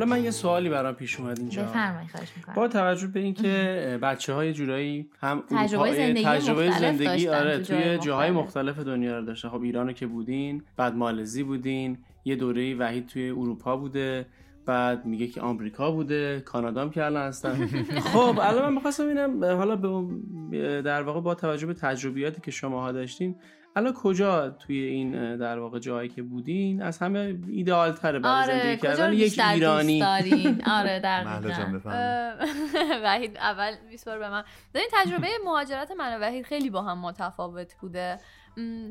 حالا 0.00 0.10
من 0.10 0.24
یه 0.24 0.30
سوالی 0.30 0.68
برام 0.68 0.94
پیش 0.94 1.20
اومد 1.20 1.38
اینجا. 1.38 1.62
بفرمایید 1.62 2.10
خواهش 2.10 2.28
می‌کنم. 2.36 2.54
با 2.54 2.68
توجه 2.68 3.06
به 3.06 3.20
اینکه 3.20 3.98
بچه 4.02 4.32
های 4.32 4.52
جورایی 4.52 5.10
هم 5.20 5.42
تجربه 5.50 5.92
زندگی 5.92 6.24
تجربه 6.24 6.68
مختلف 6.68 6.80
زندگی 6.80 7.06
داشتن 7.06 7.34
آره 7.34 7.58
تو 7.58 7.64
توی 7.64 7.98
جاهای 7.98 8.30
مختلف. 8.30 8.78
دنیا 8.78 9.18
رو 9.18 9.24
داشتن. 9.24 9.48
خب 9.48 9.62
ایرانو 9.62 9.92
که 9.92 10.06
بودین 10.06 10.62
بعد 10.76 10.94
مالزی 10.94 11.42
بودین 11.42 11.98
یه 12.24 12.36
دوره 12.36 12.74
وحید 12.74 13.06
توی 13.06 13.30
اروپا 13.30 13.76
بوده 13.76 14.26
بعد 14.66 15.06
میگه 15.06 15.26
که 15.26 15.40
آمریکا 15.40 15.90
بوده 15.90 16.40
کانادا 16.40 16.80
هم 16.82 16.90
که 16.90 17.04
الان 17.04 17.28
هستن. 17.28 17.66
خب 18.12 18.38
الان 18.42 18.62
من 18.62 18.72
می‌خواستم 18.72 19.04
ببینم 19.04 19.44
حالا 19.44 19.76
در 20.80 21.02
واقع 21.02 21.20
با 21.20 21.34
توجه 21.34 21.66
به 21.66 21.74
تجربیاتی 21.74 22.40
که 22.40 22.50
شماها 22.50 22.92
داشتین 22.92 23.34
الان 23.76 23.92
کجا 23.92 24.50
توی 24.50 24.78
این 24.82 25.36
در 25.36 25.58
واقع 25.58 25.78
جایی 25.78 26.08
که 26.08 26.22
بودین؟ 26.22 26.82
از 26.82 26.98
همه 26.98 27.38
ایدئال 27.48 27.92
تره 27.92 28.18
برای 28.18 28.42
آره 28.42 28.58
زندگی 28.58 28.76
کردن. 28.76 29.12
یک 29.12 29.40
ایرانی. 29.52 30.00
دارین؟ 30.00 30.62
آره 30.78 31.00
دقیقاً 31.00 31.90
اه، 31.90 32.34
وحید 33.04 33.36
اول 33.36 33.76
بیسپار 33.90 34.18
به 34.18 34.30
من. 34.30 34.44
ببین 34.74 34.88
تجربه 34.92 35.28
مهاجرت 35.44 35.90
من 35.90 36.16
و 36.16 36.20
وحید 36.20 36.44
خیلی 36.44 36.70
با 36.70 36.82
هم 36.82 36.98
متفاوت 36.98 37.74
بوده. 37.80 38.18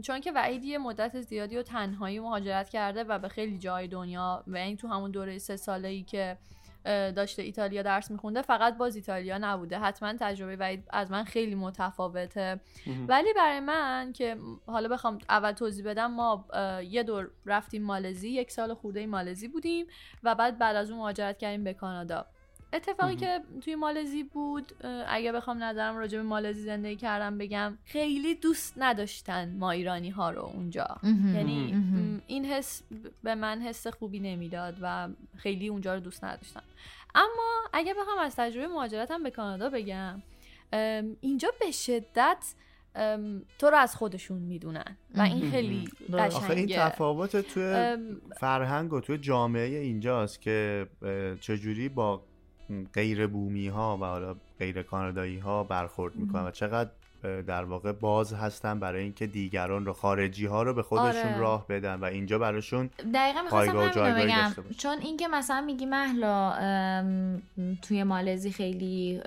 چون 0.03 0.19
که 0.19 0.31
وحید 0.35 0.63
یه 0.63 0.77
مدت 0.77 1.21
زیادی 1.21 1.57
و 1.57 1.63
تنهایی 1.63 2.19
مهاجرت 2.19 2.69
کرده 2.69 3.03
و 3.03 3.19
به 3.19 3.27
خیلی 3.27 3.57
جای 3.57 3.87
دنیا 3.87 4.43
و 4.47 4.55
این 4.55 4.77
تو 4.77 4.87
همون 4.87 5.11
دوره 5.11 5.37
سه 5.37 5.57
ساله 5.57 5.87
ای 5.87 6.03
که 6.03 6.37
داشته 6.85 7.41
ایتالیا 7.41 7.81
درس 7.81 8.11
میخونده 8.11 8.41
فقط 8.41 8.77
باز 8.77 8.95
ایتالیا 8.95 9.37
نبوده. 9.37 9.79
حتما 9.79 10.13
تجربه 10.19 10.55
وحید 10.55 10.83
از 10.89 11.11
من 11.11 11.23
خیلی 11.23 11.55
متفاوته. 11.55 12.59
ولی 13.07 13.33
برای 13.33 13.59
من 13.59 14.13
که 14.13 14.37
حالا 14.65 14.87
بخوام 14.87 15.17
اول 15.29 15.51
توضیح 15.51 15.85
بدم 15.85 16.11
ما 16.11 16.45
یه 16.83 17.03
دور 17.03 17.29
رفتیم 17.45 17.83
مالزی 17.83 18.29
یک 18.29 18.51
سال 18.51 18.73
خورده 18.73 19.05
مالزی 19.05 19.47
بودیم 19.47 19.85
و 20.23 20.35
بعد 20.35 20.57
بعد 20.57 20.75
از 20.75 20.89
اون 20.89 20.99
مهاجرت 20.99 21.37
کردیم 21.37 21.63
به 21.63 21.73
کانادا. 21.73 22.25
اتفاقی 22.73 23.15
که 23.15 23.39
توی 23.61 23.75
مالزی 23.75 24.23
بود 24.23 24.71
اگه 25.07 25.31
بخوام 25.31 25.63
نظرم 25.63 25.97
راجع 25.97 26.17
به 26.17 26.23
مالزی 26.23 26.61
زندگی 26.61 26.95
کردم 26.95 27.37
بگم 27.37 27.77
خیلی 27.85 28.35
دوست 28.35 28.73
نداشتن 28.77 29.55
ما 29.57 29.71
ایرانی 29.71 30.09
ها 30.09 30.29
رو 30.29 30.41
اونجا. 30.41 30.87
مهم. 31.03 31.35
یعنی 31.35 31.83
این 32.27 32.45
حس 32.45 32.83
به 33.23 33.35
من 33.35 33.61
حس 33.61 33.87
خوبی 33.87 34.19
نمی‌داد 34.19 34.77
و 34.81 35.09
خیلی 35.37 35.67
اونجا 35.67 35.93
رو 35.93 35.99
دوست 35.99 36.23
نداشتم. 36.23 36.63
اما 37.15 37.69
اگه 37.73 37.93
بخوام 37.93 38.17
از 38.19 38.35
تجربه 38.35 38.67
مهاجرتم 38.67 39.23
به 39.23 39.31
کانادا 39.31 39.69
بگم 39.69 40.21
اینجا 41.21 41.49
به 41.59 41.71
شدت 41.71 42.53
تو 43.59 43.69
رو 43.69 43.77
از 43.77 43.95
خودشون 43.95 44.37
می‌دونن 44.37 44.97
و 45.15 45.21
این 45.21 45.51
خیلی. 45.51 45.89
آخه 46.13 46.15
این 46.15 46.27
قشنگه 46.27 46.89
تفاوت 46.89 47.35
توی 47.35 47.97
فرهنگ 48.39 48.93
و 48.93 49.01
توی 49.01 49.17
جامعه 49.17 49.79
اینجاست 49.79 50.41
که 50.41 50.87
چجوری 51.41 51.89
با 51.89 52.28
غیر 52.93 53.27
بومی 53.27 53.67
ها 53.67 53.97
و 54.01 54.05
حالا 54.05 54.35
غیر 54.59 54.81
کانادایی 54.81 55.37
ها 55.39 55.63
برخورد 55.63 56.15
می‌کنن 56.15 56.43
و 56.43 56.51
چقدر 56.51 56.89
در 57.47 57.63
واقع 57.63 57.91
باز 57.91 58.33
هستن 58.33 58.79
برای 58.79 59.03
اینکه 59.03 59.27
دیگران 59.27 59.85
رو 59.85 59.93
خارجی 59.93 60.45
ها 60.45 60.63
رو 60.63 60.73
به 60.73 60.83
خودشون 60.83 61.31
آره. 61.31 61.37
راه 61.37 61.67
بدن 61.67 61.95
و 61.95 62.03
اینجا 62.03 62.39
براشون 62.39 62.89
دقیقا 63.13 63.41
می‌خواستم 63.41 63.71
پایگاه 63.71 63.91
جایگاهی 63.91 64.25
بگم 64.25 64.41
داشته 64.43 64.61
باشه. 64.61 64.75
چون 64.75 64.97
اینکه 65.01 65.27
مثلا 65.27 65.61
میگی 65.61 65.85
محلا 65.85 66.51
ام، 66.51 67.41
توی 67.81 68.03
مالزی 68.03 68.51
خیلی 68.51 69.19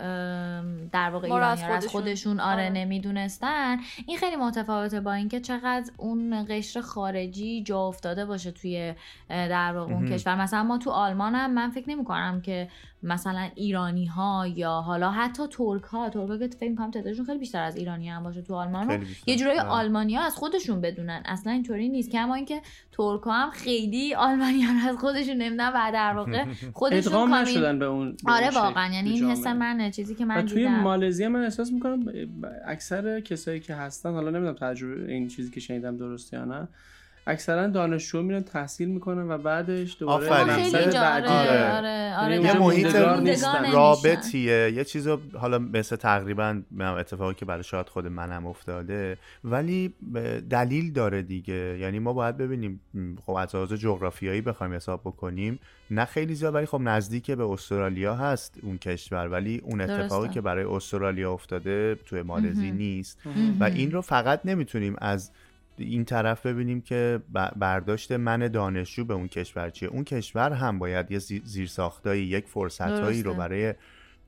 در 0.93 1.11
واقع 1.13 1.25
ایرانی 1.27 1.45
از 1.45 1.65
خودشون- 1.65 1.91
خودشون 1.91 2.41
آره 2.41 2.63
آره. 2.63 2.71
نمی‌دونستن 2.71 3.77
این 4.07 4.19
خیلی 4.19 4.37
متفاوته 4.37 5.01
با 5.01 5.13
اینکه 5.13 5.41
چقدر 5.41 5.91
اون 5.97 6.47
قشر 6.49 6.81
خارجی 6.81 7.63
جا 7.63 7.81
افتاده 7.81 8.25
باشه 8.25 8.51
توی 8.51 8.95
در 9.29 9.73
واقع 9.77 9.93
اون. 9.93 10.09
کشور 10.09 10.43
مثلا 10.43 10.63
ما 10.63 10.79
تو 10.79 10.91
آلمان 10.91 11.35
هم 11.35 11.55
من 11.55 11.71
فکر 11.71 11.91
نمی 11.91 12.05
کنم 12.05 12.41
که 12.41 12.69
مثلا 13.03 13.49
ایرانی 13.55 14.07
ها 14.07 14.47
یا 14.47 14.71
حالا 14.71 15.11
حتی 15.11 15.43
ترک 15.47 15.83
ها 15.83 16.11
ترک 16.11 16.29
ها 16.29 16.39
که 16.39 16.49
فکر 16.49 16.71
می‌کنم 16.71 16.91
تعدادشون 16.91 17.25
خیلی 17.27 17.39
بیشتر 17.39 17.63
از 17.63 17.77
ایرانی 17.77 18.11
هم 18.11 18.23
باشه 18.23 18.43
تو 18.43 18.55
آلمان. 18.55 19.03
یه 19.27 19.37
جورایی 19.37 19.59
آره. 19.59 19.69
آلمانیا 19.69 20.21
از 20.21 20.35
خودشون 20.37 20.81
بدونن 20.81 21.23
اصلا 21.25 21.53
اینطوری 21.53 21.89
نیست 21.89 22.11
کما 22.11 22.35
اینکه 22.35 22.61
ترک 22.93 23.21
هم 23.27 23.51
خیلی 23.51 24.15
آلمانیان 24.15 24.77
از 24.77 24.97
خودشون 24.97 25.37
نمی‌دونن 25.37 25.73
و 25.75 25.91
در 25.93 26.13
واقع 26.17 26.45
خودشون 26.73 26.99
ادغام 26.99 27.31
کامی- 27.31 27.43
نشدن 27.51 27.79
به 27.79 27.85
اون 27.85 28.17
به 28.25 28.33
آره 28.33 28.51
واقعا 28.51 28.93
یعنی 28.93 29.11
این 29.11 29.31
حس. 29.31 29.47
منه 29.47 29.91
چیزی 29.91 30.15
که 30.15 30.25
من 30.25 30.39
و 30.39 30.43
توی 30.43 30.59
دیدم 30.59 30.81
مالزی 30.81 31.27
من 31.27 31.43
احساس 31.45 31.73
می‌کنم 31.73 32.05
اکثر 32.67 33.21
کسایی 33.21 33.61
که 33.61 33.75
هستن 33.75 34.13
حالا 34.13 34.31
نمی‌دونم 34.31 34.57
تجربه 34.61 35.13
این 35.13 35.29
چیزی 35.29 35.51
که 35.51 35.61
شنیدم 35.61 35.97
درسته 35.97 36.37
یا 36.37 36.45
نه 36.45 36.69
اکثرا 37.27 37.67
دانشجو 37.67 38.23
میرن 38.23 38.43
تحصیل 38.43 38.89
می‌کنن 38.89 39.31
و 39.31 39.39
بعدش 39.39 39.97
دوباره 40.01 40.27
آفرین. 40.27 40.65
مقصد 40.65 40.77
اینجا 40.77 41.01
بعدی 41.01 41.27
آره 41.27 41.77
آره. 41.77 42.15
آره 42.17 42.17
آره 42.17 42.41
یه. 42.41 42.59
محیط. 42.59 42.95
رابطیه 43.73 44.73
یه 44.75 44.85
چیز 44.85 45.09
حالا 45.39 45.59
مثل 45.59 45.97
تقریبا 45.97 46.63
اتفاقی 46.81 47.35
که 47.35 47.45
برای 47.45 47.65
شاید 47.65 47.89
خود 47.89 48.07
منم 48.07 48.47
افتاده 48.47 49.17
ولی 49.45 49.95
دلیل 50.51 50.93
داره 50.93 51.23
دیگه 51.23 51.79
یعنی 51.81 51.99
ما 51.99 52.13
باید 52.13 52.37
ببینیم 52.37 52.81
خب 53.27 53.33
از 53.33 53.55
لحاظ 53.55 53.73
جغرافیایی 53.73 54.41
بخوایم 54.41 54.73
حساب 54.73 55.01
بکنیم 55.01 55.59
نه 55.91 56.05
خیلی 56.05 56.35
زیاد 56.35 56.55
ولی 56.55 56.67
خب 56.67 56.81
نزدیک 56.81 57.31
به 57.31 57.45
استرالیا 57.45 58.15
هست 58.15 58.59
اون 58.63 58.79
کشور 58.79 59.29
ولی 59.29 59.61
اون 59.65 59.81
اتفاقی 59.81 60.23
درسته. 60.23 60.35
که 60.35 60.41
برای 60.41 60.65
استرالیا 60.65 61.33
افتاده 61.33 61.95
توی 62.07 62.23
مالزی. 62.23 62.71
نیست. 62.71 63.19
و 63.61 63.65
این 63.65 63.91
رو 63.91 64.01
فقط 64.01 64.41
نمی‌تونیم 64.45 64.97
از 64.99 65.31
این 65.79 66.05
طرف 66.05 66.47
ببینیم 66.47 66.81
که 66.81 67.21
برداشت 67.57 68.13
من 68.13 68.39
دانشجو 68.49 69.05
به 69.05 69.15
اون 69.15 69.29
کشور 69.29 69.71
چیه 69.71 69.89
اون 69.89 70.05
کشور 70.05 70.53
هم 70.53 70.79
باید 70.79 71.11
یه 71.11 71.19
زی- 71.19 71.43
زیرساختایی 71.45 72.25
یک 72.25 72.47
فرصتهایی 72.47 73.23
رو. 73.23 73.35
برای 73.35 73.75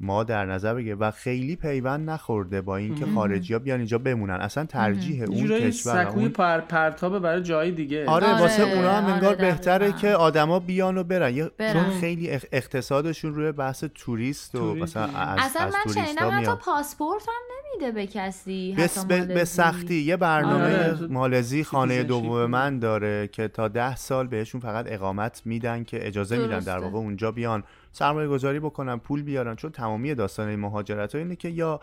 ما 0.01 0.25
در 0.25 0.47
نظر 0.47 0.75
بگیر 0.75 0.97
و 1.01 1.11
خیلی 1.11 1.57
پیوند 1.57 2.11
نخورده 2.11 2.61
با 2.61 2.77
اینکه 2.77 3.07
خارجی 3.15 3.53
ها 3.53 3.59
بیان 3.59 3.79
اینجا 3.79 3.99
بمونن 3.99 4.35
اصلا 4.35 4.65
ترجیح 4.65 5.23
اون 5.23 5.49
کشور 5.49 6.05
سکوی 6.05 6.23
اون 6.23 6.29
پر 6.29 6.61
پرتابه 6.61 7.19
برای 7.19 7.43
جای 7.43 7.71
دیگه 7.71 8.07
آره, 8.07 8.27
آره، 8.27 8.41
واسه 8.41 8.63
اونا 8.63 8.93
هم 8.93 9.05
آره، 9.05 9.15
انگار 9.15 9.35
دقیقاً. 9.35 9.51
بهتره 9.51 9.93
که 9.93 10.09
آدما 10.09 10.59
بیان 10.59 10.99
و 10.99 11.05
برن. 11.05 11.51
چون 11.59 12.01
خیلی 12.01 12.39
اخ- 12.39 12.47
اقتصادشون 12.53 13.35
روی 13.35 13.53
بحث 13.53 13.85
توریست 13.95 14.55
و 14.55 14.59
توریست. 14.59 14.83
مثلا 14.83 15.03
از, 15.19 15.39
اصلا 15.39 15.63
از 15.63 15.75
من 15.87 15.93
شنیدم 15.95 16.27
حتی 16.29 16.37
میاد 16.41 16.59
پاسپورت 16.59 17.23
هم 17.29 17.35
نمیده 17.79 17.93
به 17.93 18.07
کسی 18.07 18.75
به, 18.77 18.83
حتی 18.83 19.35
به. 19.35 19.45
سختی 19.45 19.95
یه 19.95 20.17
برنامه 20.17 20.65
آره. 20.89 21.07
مالزی 21.07 21.65
خانه 21.65 22.03
دوم. 22.03 22.47
من 22.47 22.79
داره 22.79 23.29
که 23.29 23.49
تا 23.49 23.69
ده 23.69 23.97
سال 23.97 24.27
بهشون 24.27 24.61
فقط 24.61 24.85
اقامت 24.89 25.43
میدن 25.45 25.85
که 25.85 26.07
اجازه 26.07 26.39
میدن 26.39 26.59
در. 26.59 26.79
واقع 26.79 26.97
اونجا 26.97 27.33
بیان 27.33 27.65
سرمایه 27.95 28.29
گذاری 28.29 28.61
بکنن 28.61 28.99
پول 28.99 29.23
بیارن 29.23 29.55
چون 29.55 29.71
تمامی 29.71 30.15
داستان 30.15 30.49
این 30.49 30.61
مهاجرت 30.61 31.15
ها 31.15 31.19
اینه 31.19 31.37
که 31.37 31.49
یا 31.49 31.81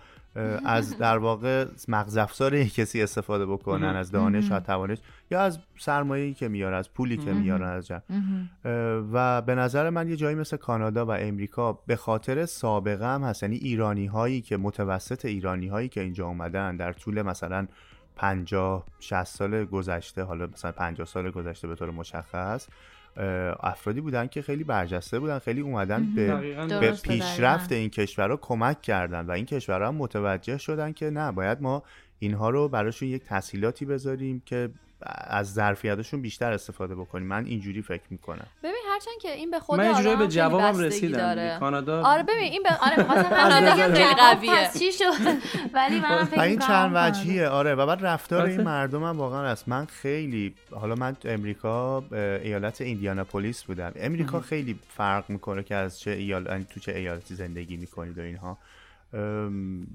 از 0.65 0.97
در 0.97 1.17
واقع 1.17 1.65
مغز 1.87 2.17
افزار 2.17 2.53
یک 2.53 2.73
کسی 2.73 3.01
استفاده 3.01 3.45
بکنن 3.45 3.95
از 3.95 4.11
دانش 4.11 4.51
و 4.51 4.59
توانش 4.59 4.97
یا 5.31 5.41
از 5.41 5.59
سرمایه‌ای 5.77 6.33
که 6.33 6.47
میارن 6.47 6.77
از 6.77 6.93
پولی 6.93 7.17
که 7.17 7.33
میارن 7.33 7.69
از 7.69 7.87
جمع. 7.87 8.01
و 9.13 9.41
به 9.41 9.55
نظر 9.55 9.89
من 9.89 10.09
یه 10.09 10.15
جایی 10.15 10.35
مثل 10.35 10.57
کانادا 10.57 11.05
و 11.05 11.11
امریکا 11.11 11.73
به 11.73 11.95
خاطر 11.95 12.45
سابقه 12.45 13.05
هم 13.05 13.23
هست. 13.23 13.43
یعنی 13.43 13.55
ایرانی 13.55 14.05
هایی 14.05 14.41
که 14.41 14.57
متوسط 14.57 15.25
ایرانی 15.25 15.67
هایی 15.67 15.89
که 15.89 16.01
اینجا 16.01 16.27
اومدن 16.27 16.75
در 16.75 16.93
طول 16.93 17.21
مثلا 17.21 17.67
50 18.15 18.85
60 18.99 19.23
سال 19.23 19.65
گذشته 19.65 20.23
حالا 20.23 20.47
مثلا 20.47 20.71
50 20.71 21.07
سال 21.07 21.31
گذشته 21.31 21.67
به 21.67 21.75
طور 21.75 21.91
مشخص 21.91 22.67
افرادی 23.59 24.01
بودن 24.01 24.27
که 24.27 24.41
خیلی 24.41 24.63
برجسته 24.63 25.19
بودن 25.19 25.39
خیلی 25.39 25.61
اومدن 25.61 26.15
به. 26.15 26.35
به 26.79 26.91
پیشرفت. 26.91 27.71
این 27.71 27.89
کشورها 27.89 28.37
کمک 28.37 28.81
کردن 28.81 29.25
و 29.25 29.31
این 29.31 29.45
کشورها 29.45 29.87
هم 29.87 29.95
متوجه 29.95 30.57
شدن 30.57 30.91
که 30.91 31.09
نه 31.09 31.31
باید 31.31 31.61
ما 31.61 31.83
اینها 32.19 32.49
رو 32.49 32.69
براشون 32.69 33.07
یک 33.07 33.23
تسهیلاتی 33.23 33.85
بذاریم 33.85 34.41
که 34.45 34.69
از 35.07 35.53
ظرفیتشون 35.53 36.21
بیشتر 36.21 36.51
استفاده 36.51 36.95
بکنیم 36.95 37.27
من 37.27 37.45
اینجوری 37.45 37.81
فکر 37.81 38.03
می‌کنم 38.09 38.45
ببین 38.63 38.83
هرچند 38.89 39.13
که 39.21 39.31
این 39.31 39.51
به 39.51 39.59
خود 39.59 39.79
من 39.81 39.87
آدم 39.87 40.15
به 40.15 40.27
جوابم 40.27 40.79
رسیدم. 40.79 41.59
کانادا 41.59 42.03
آره 42.03 42.23
ببین 42.23 42.51
این 42.51 42.63
به 42.63 42.69
آره 42.81 43.03
بگم 43.03 43.75
خیلی 43.75 43.93
جواب 43.95 44.17
قویه. 44.17 44.67
پس 44.67 44.79
چی 44.79 44.91
شد 44.91 45.03
ولی 45.73 45.99
من 45.99 46.25
فکر 46.25 46.39
و 46.39 46.41
این 46.41 46.59
چند 46.59 46.93
کانادا. 46.93 47.19
وجهیه 47.19 47.47
آره 47.47 47.75
و 47.75 47.85
بعد 47.85 48.05
رفتار 48.05 48.45
این 48.45 48.53
آره. 48.53 48.63
مردم 48.63 49.03
هم 49.03 49.17
واقعا 49.17 49.47
است 49.47 49.67
من 49.69 49.85
خیلی 49.85 50.55
حالا 50.71 50.95
من 50.95 51.15
تو 51.15 51.29
امریکا 51.29 52.03
ایالت 52.43 52.81
ایندیاناپولیس 52.81 53.63
بودم 53.63 53.91
امریکا 53.95 54.39
خیلی 54.39 54.79
فرق 54.89 55.29
می‌کنه 55.29 55.63
که 55.63 55.75
از 55.75 55.99
چه 55.99 56.11
ایال... 56.11 56.45
یعنی 56.45 56.65
تو 56.69 56.79
چه 56.79 56.91
ایالتی 56.91 57.35
زندگی 57.35 57.77
می‌کنید 57.77 58.17
و 58.17 58.21
اینها 58.21 58.57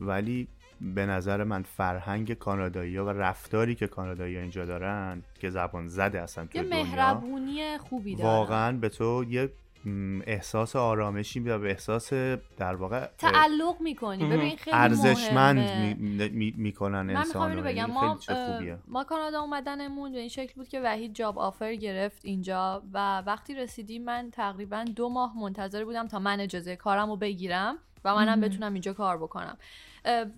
ولی 0.00 0.48
به 0.80 1.06
نظر 1.06 1.44
من 1.44 1.62
فرهنگ 1.62 2.32
کانادایی 2.32 2.98
و 2.98 3.12
رفتاری 3.12 3.74
که 3.74 3.86
کانادایی 3.86 4.36
اینجا 4.36 4.64
دارن 4.64 5.22
که 5.40 5.50
زبان 5.50 5.86
زده 5.88 6.22
اصلا 6.22 6.46
تو 6.46 6.58
یه 6.58 6.64
دنیا 6.64 6.84
مهربونی 6.84 7.78
خوبی 7.78 8.16
داره 8.16 8.28
واقعا 8.28 8.72
به 8.72 8.88
تو 8.88 9.24
یه 9.28 9.50
احساس 10.26 10.76
آرامشی 10.76 11.40
میده 11.40 11.54
و 11.54 11.58
به 11.58 11.70
احساس 11.70 12.12
در 12.56 12.74
واقع 12.74 13.06
تعلق 13.18 13.80
می‌کنی. 13.80 14.24
ببین 14.24 14.56
خیلی 14.56 14.76
ارزشمند 14.76 15.58
مهمه. 15.58 15.94
می- 15.94 16.28
می- 16.30 16.54
می‌کنن 16.56 17.02
من 17.02 17.16
انسان 17.16 17.62
بگم 17.62 17.86
ما 17.90 18.18
ما 18.88 19.04
کانادا 19.04 19.40
اومدنمون 19.40 20.12
به 20.12 20.18
این 20.18 20.28
شکل 20.28 20.52
بود 20.56 20.68
که 20.68 20.80
وحید 20.80 21.14
جاب 21.14 21.38
آفر 21.38 21.74
گرفت 21.74 22.24
اینجا 22.24 22.82
و 22.92 23.22
وقتی 23.26 23.54
رسیدیم 23.54 24.04
من 24.04 24.30
تقریبا 24.32 24.84
دو 24.96 25.08
ماه 25.08 25.38
منتظر 25.38 25.84
بودم 25.84 26.08
تا 26.08 26.18
من 26.18 26.40
اجازه 26.40 26.76
کارم 26.76 27.10
رو 27.10 27.16
بگیرم 27.16 27.78
و 28.04 28.14
منم 28.14 28.40
بتونم 28.40 28.72
اینجا 28.72 28.92
کار 28.92 29.16
بکنم. 29.18 29.56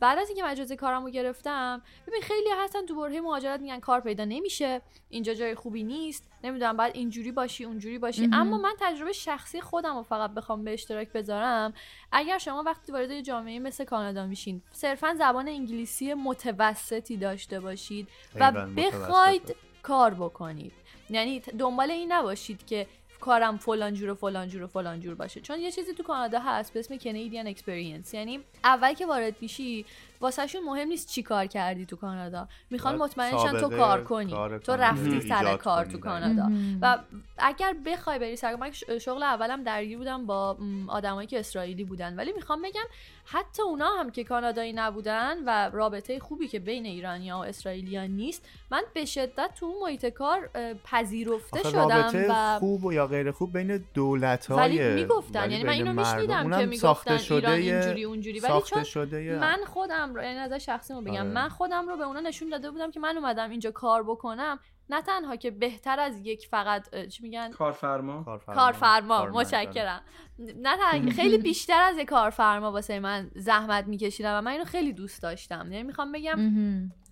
بعد 0.00 0.18
از 0.18 0.28
اینکه 0.28 0.42
من 0.42 0.50
اجازه 0.50 0.76
کارم 0.76 1.04
رو 1.04 1.10
گرفتم 1.10 1.82
ببین 2.06 2.20
خیلی 2.22 2.48
هستن 2.56 2.86
تو 2.86 2.94
برهه 2.94 3.20
مهاجرت 3.20 3.60
میگن 3.60 3.80
کار 3.80 4.00
پیدا 4.00 4.24
نمیشه 4.24 4.80
اینجا 5.08 5.34
جای 5.34 5.54
خوبی 5.54 5.82
نیست 5.82 6.28
نمی‌دونم 6.44 6.76
بعد 6.76 6.96
اینجوری 6.96 7.32
باشی 7.32 7.64
اونجوری 7.64 7.98
باشی 7.98 8.26
مهم. 8.26 8.40
اما 8.40 8.58
من 8.58 8.74
تجربه 8.80 9.12
شخصی 9.12 9.60
خودم 9.60 9.96
رو 9.96 10.02
فقط 10.02 10.30
بخوام 10.30 10.64
به 10.64 10.72
اشتراک 10.72 11.12
بذارم 11.12 11.74
اگر 12.12 12.38
شما 12.38 12.62
وقتی 12.62 12.92
وارد 12.92 13.10
یه 13.10 13.22
جامعه 13.22 13.58
مثل 13.58 13.84
کانادا 13.84 14.26
میشین 14.26 14.62
صرفا 14.72 15.14
زبان 15.18 15.48
انگلیسی 15.48 16.14
متوسطی 16.14 17.16
داشته 17.16 17.60
باشید 17.60 18.08
و. 18.34 18.52
بخواید 18.76 19.56
کار 19.82 20.14
بکنید 20.14 20.72
یعنی 21.10 21.40
دنبال 21.40 21.90
این 21.90 22.12
نباشید 22.12 22.66
که 22.66 22.86
کارم 23.20 23.56
فلان 23.56 23.94
جور 23.94 24.10
و 24.10 24.14
فلان 24.14 24.48
جور 24.48 24.62
و 24.62 24.66
فلان 24.66 25.00
جور 25.00 25.14
باشه. 25.14 25.40
چون 25.40 25.60
یه 25.60 25.70
چیزی 25.70 25.94
تو 25.94 26.02
کانادا 26.02 26.38
هست 26.38 26.72
به 26.72 26.80
اسم 26.80 26.96
Canadian 26.96 27.46
experience 27.46 28.14
یعنی 28.14 28.40
اول 28.64 28.94
که 28.94 29.06
وارد 29.06 29.36
میشی 29.40 29.84
واسهشون 30.20 30.64
مهم 30.64 30.88
نیست 30.88 31.08
چی 31.08 31.22
کار 31.22 31.46
کردی 31.46 31.86
تو 31.86 31.96
کانادا. 31.96 32.48
می‌خوان 32.70 32.96
مطمئن 32.96 33.39
شن 33.39 33.60
تو 33.60 33.68
کار 33.68 34.04
کنی. 34.04 34.32
کار 34.32 34.58
تو 34.58 34.72
رفتی 34.72 35.20
سر 35.20 35.56
کار 35.56 35.84
تو. 35.84 35.98
کانادا. 35.98 36.50
و 36.82 36.98
اگر 37.38 37.76
بخوای 37.86 38.18
بری 38.18 38.36
سر 38.36 38.56
من 38.56 38.70
شغل 39.00 39.22
اولم 39.22 39.62
درگیر 39.62 39.98
بودم 39.98 40.26
با 40.26 40.56
آدمایی 40.88 41.28
که 41.28 41.38
اسرائیلی 41.38 41.84
بودن. 41.84 42.16
ولی 42.16 42.32
می‌خوام 42.32 42.62
بگم 42.62 42.84
حتی 43.24 43.62
اونا 43.62 43.88
هم 43.88 44.10
که 44.10 44.24
کانادایی 44.24 44.72
نبودن 44.72 45.36
و 45.46 45.70
رابطه 45.72 46.18
خوبی 46.18 46.48
که 46.48 46.58
بین 46.58 46.86
ایرانیا 46.86 47.38
و 47.38 47.44
اسرائیلیان 47.44 48.10
نیست 48.10 48.42
من 48.70 48.82
به 48.94 49.04
شدت 49.04 49.50
تو 49.60 49.66
اون 49.66 49.82
محیط 49.82 50.06
کار 50.06 50.50
پذیرفته 50.84 51.60
آخه 51.60 51.70
شدم 51.70 51.88
رابطه 51.88 52.26
و 52.30 52.58
خوب 52.58 52.84
و 52.84 52.92
یا 52.92 53.06
غیر 53.06 53.30
خوب 53.30 53.52
بین 53.52 53.84
دولت 53.94 54.46
های 54.46 54.78
ولی 54.78 55.02
می‌گفتن. 55.02 55.50
یعنی 55.50 55.64
من 55.64 55.72
اینو 55.72 55.92
میشنیدم 55.92 56.58
که 56.58 56.66
می‌گفتن 56.66 57.18
ایران 57.30 57.52
اینجوری 57.52 58.04
اونجوری. 58.04 58.40
ولی 58.40 58.62
چون 58.66 58.84
شده 58.84 59.38
من 59.40 59.58
خودم 59.66 60.07
رو 60.14 60.22
یعنی 60.22 60.38
نظر 60.38 60.58
شخصی 60.58 60.94
رو 60.94 61.00
بگم. 61.00 61.12
آره. 61.12 61.22
من 61.22 61.48
خودم 61.48 61.88
رو 61.88 61.96
به 61.96 62.04
اونا 62.04 62.20
نشون 62.20 62.48
داده 62.48 62.70
بودم 62.70 62.90
که 62.90 63.00
من 63.00 63.16
اومدم 63.16 63.50
اینجا 63.50 63.70
کار 63.70 64.02
بکنم. 64.02 64.58
نه 64.90 65.02
تنها 65.02 65.36
که 65.36 65.50
بهتر 65.50 66.00
از 66.00 66.20
یک 66.26 66.46
فقط 66.46 67.06
چی 67.06 67.22
میگن؟ 67.22 67.50
کارفرما. 67.50 68.22
کارفرما. 68.22 69.16
کارمند، 69.16 69.36
متشکرم. 69.36 70.00
نه 70.38 70.76
تنها 70.76 71.10
خیلی 71.10 71.38
بیشتر 71.48 71.82
از 71.82 71.98
یک 71.98 72.08
کارفرما 72.08 72.72
واسه 72.72 73.00
من 73.00 73.30
زحمت 73.34 73.86
میکشیدم 73.86 74.38
و 74.38 74.40
من 74.40 74.50
اینو 74.50 74.64
خیلی 74.64 74.92
دوست 74.92 75.22
داشتم. 75.22 75.72
یعنی 75.72 75.82
می‌خوام 75.82 76.12
بگم 76.12 76.38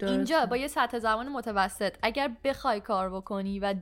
مهم. 0.03 0.09
درسته. 0.09 0.17
اینجا 0.17 0.47
با 0.47 0.57
یه 0.57 0.69
سطح 0.69 0.99
زمان 0.99 1.29
متوسط 1.29 1.95
اگر 2.03 2.31
بخوای 2.45 2.81
کار 2.81 3.11
بکنی 3.11 3.59
و 3.59 3.75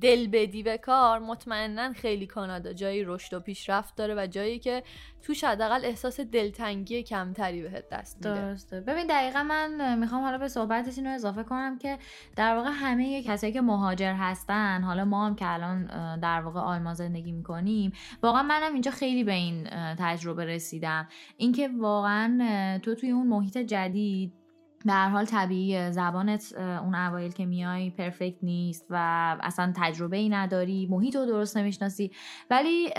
دل 0.00 0.26
بدی 0.26 0.62
به 0.62 0.78
کار 0.78 1.18
مطمئنا 1.18 1.92
خیلی 1.92 2.26
کانادا 2.26 2.72
جایی 2.72 3.04
رشد 3.04 3.34
و 3.34 3.40
پیشرفت 3.40 3.96
داره 3.96 4.14
و 4.14 4.26
جایی 4.26 4.58
که 4.58 4.82
توش 5.22 5.44
حداقل 5.44 5.84
احساس 5.84 6.20
دلتنگی 6.20 7.02
کمتری 7.02 7.62
بهت 7.62 7.88
دست 7.88 8.16
میده 8.16 8.40
درسته 8.40 8.80
ببین 8.80 9.06
دقیقا 9.06 9.42
من 9.42 9.98
می‌خوام 9.98 10.22
حالا 10.22 10.38
به 10.38 10.48
صحبتش 10.48 10.98
اینو 10.98 11.10
اضافه 11.10 11.42
کنم 11.42 11.78
که 11.78 11.98
در 12.36 12.56
واقع 12.56 12.70
همه 12.72 13.22
کسایی 13.22 13.52
که 13.52 13.60
مهاجر 13.60 14.12
هستن 14.12 14.82
حالا 14.82 15.04
ما 15.04 15.26
هم 15.26 15.34
که 15.34 15.44
الان 15.48 15.86
در 16.20 16.40
واقع 16.40 16.60
آلمان 16.60 16.94
زندگی 16.94 17.32
می‌کنیم 17.32 17.92
واقعا 18.22 18.42
منم 18.42 18.72
اینجا 18.72 18.90
خیلی 18.90 19.24
به 19.24 19.32
این 19.32 19.68
تجربه 19.98 20.44
رسیدم 20.44 21.08
اینکه 21.36 21.70
واقعا 21.78 22.78
تو 22.82 22.94
توی 22.94 23.10
اون 23.10 23.26
محیط 23.26 23.58
جدید 23.58 24.43
به 24.84 24.92
هر 24.92 25.08
حال 25.08 25.24
طبیعی 25.24 25.92
زبانت 25.92 26.54
اون 26.56 26.94
اوایل 26.94 27.32
که 27.32 27.46
میای 27.46 27.90
پرفکت 27.90 28.36
نیست 28.42 28.86
و 28.90 28.96
اصلا 29.42 29.72
تجربه 29.76 30.16
ای 30.16 30.28
نداری 30.28 30.88
محیط 30.90 31.16
رو 31.16 31.26
درست 31.26 31.56
نمی‌شناسی 31.56 32.10
ولی 32.50 32.90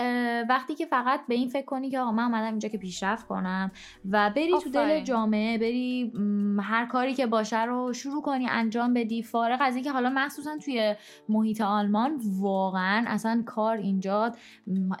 وقتی 0.48 0.74
که 0.74 0.86
فقط 0.86 1.20
به 1.28 1.34
این 1.34 1.48
فکر 1.48 1.64
کنی 1.64 1.90
که 1.90 2.00
آقا 2.00 2.12
من 2.12 2.22
اومدم 2.22 2.50
اینجا 2.50 2.68
که 2.68 2.78
پیشرفت 2.78 3.26
کنم 3.26 3.70
و 4.10 4.30
بری 4.36 4.52
تو 4.62 4.70
دل. 4.70 5.00
جامعه 5.00 5.58
بری 5.58 6.12
هر 6.60 6.86
کاری 6.86 7.14
که 7.14 7.26
باشه 7.26 7.64
رو 7.64 7.92
شروع 7.92 8.22
کنی 8.22 8.48
انجام 8.48 8.94
بدی 8.94 9.22
فارغ 9.22 9.58
از 9.60 9.74
اینکه 9.74 9.92
حالا 9.92 10.10
مخصوصا 10.10 10.58
توی 10.64 10.94
محیط 11.28 11.60
آلمان 11.60 12.20
واقعا 12.40 13.04
اصلا 13.06 13.42
کار 13.46 13.76
اینجا 13.76 14.32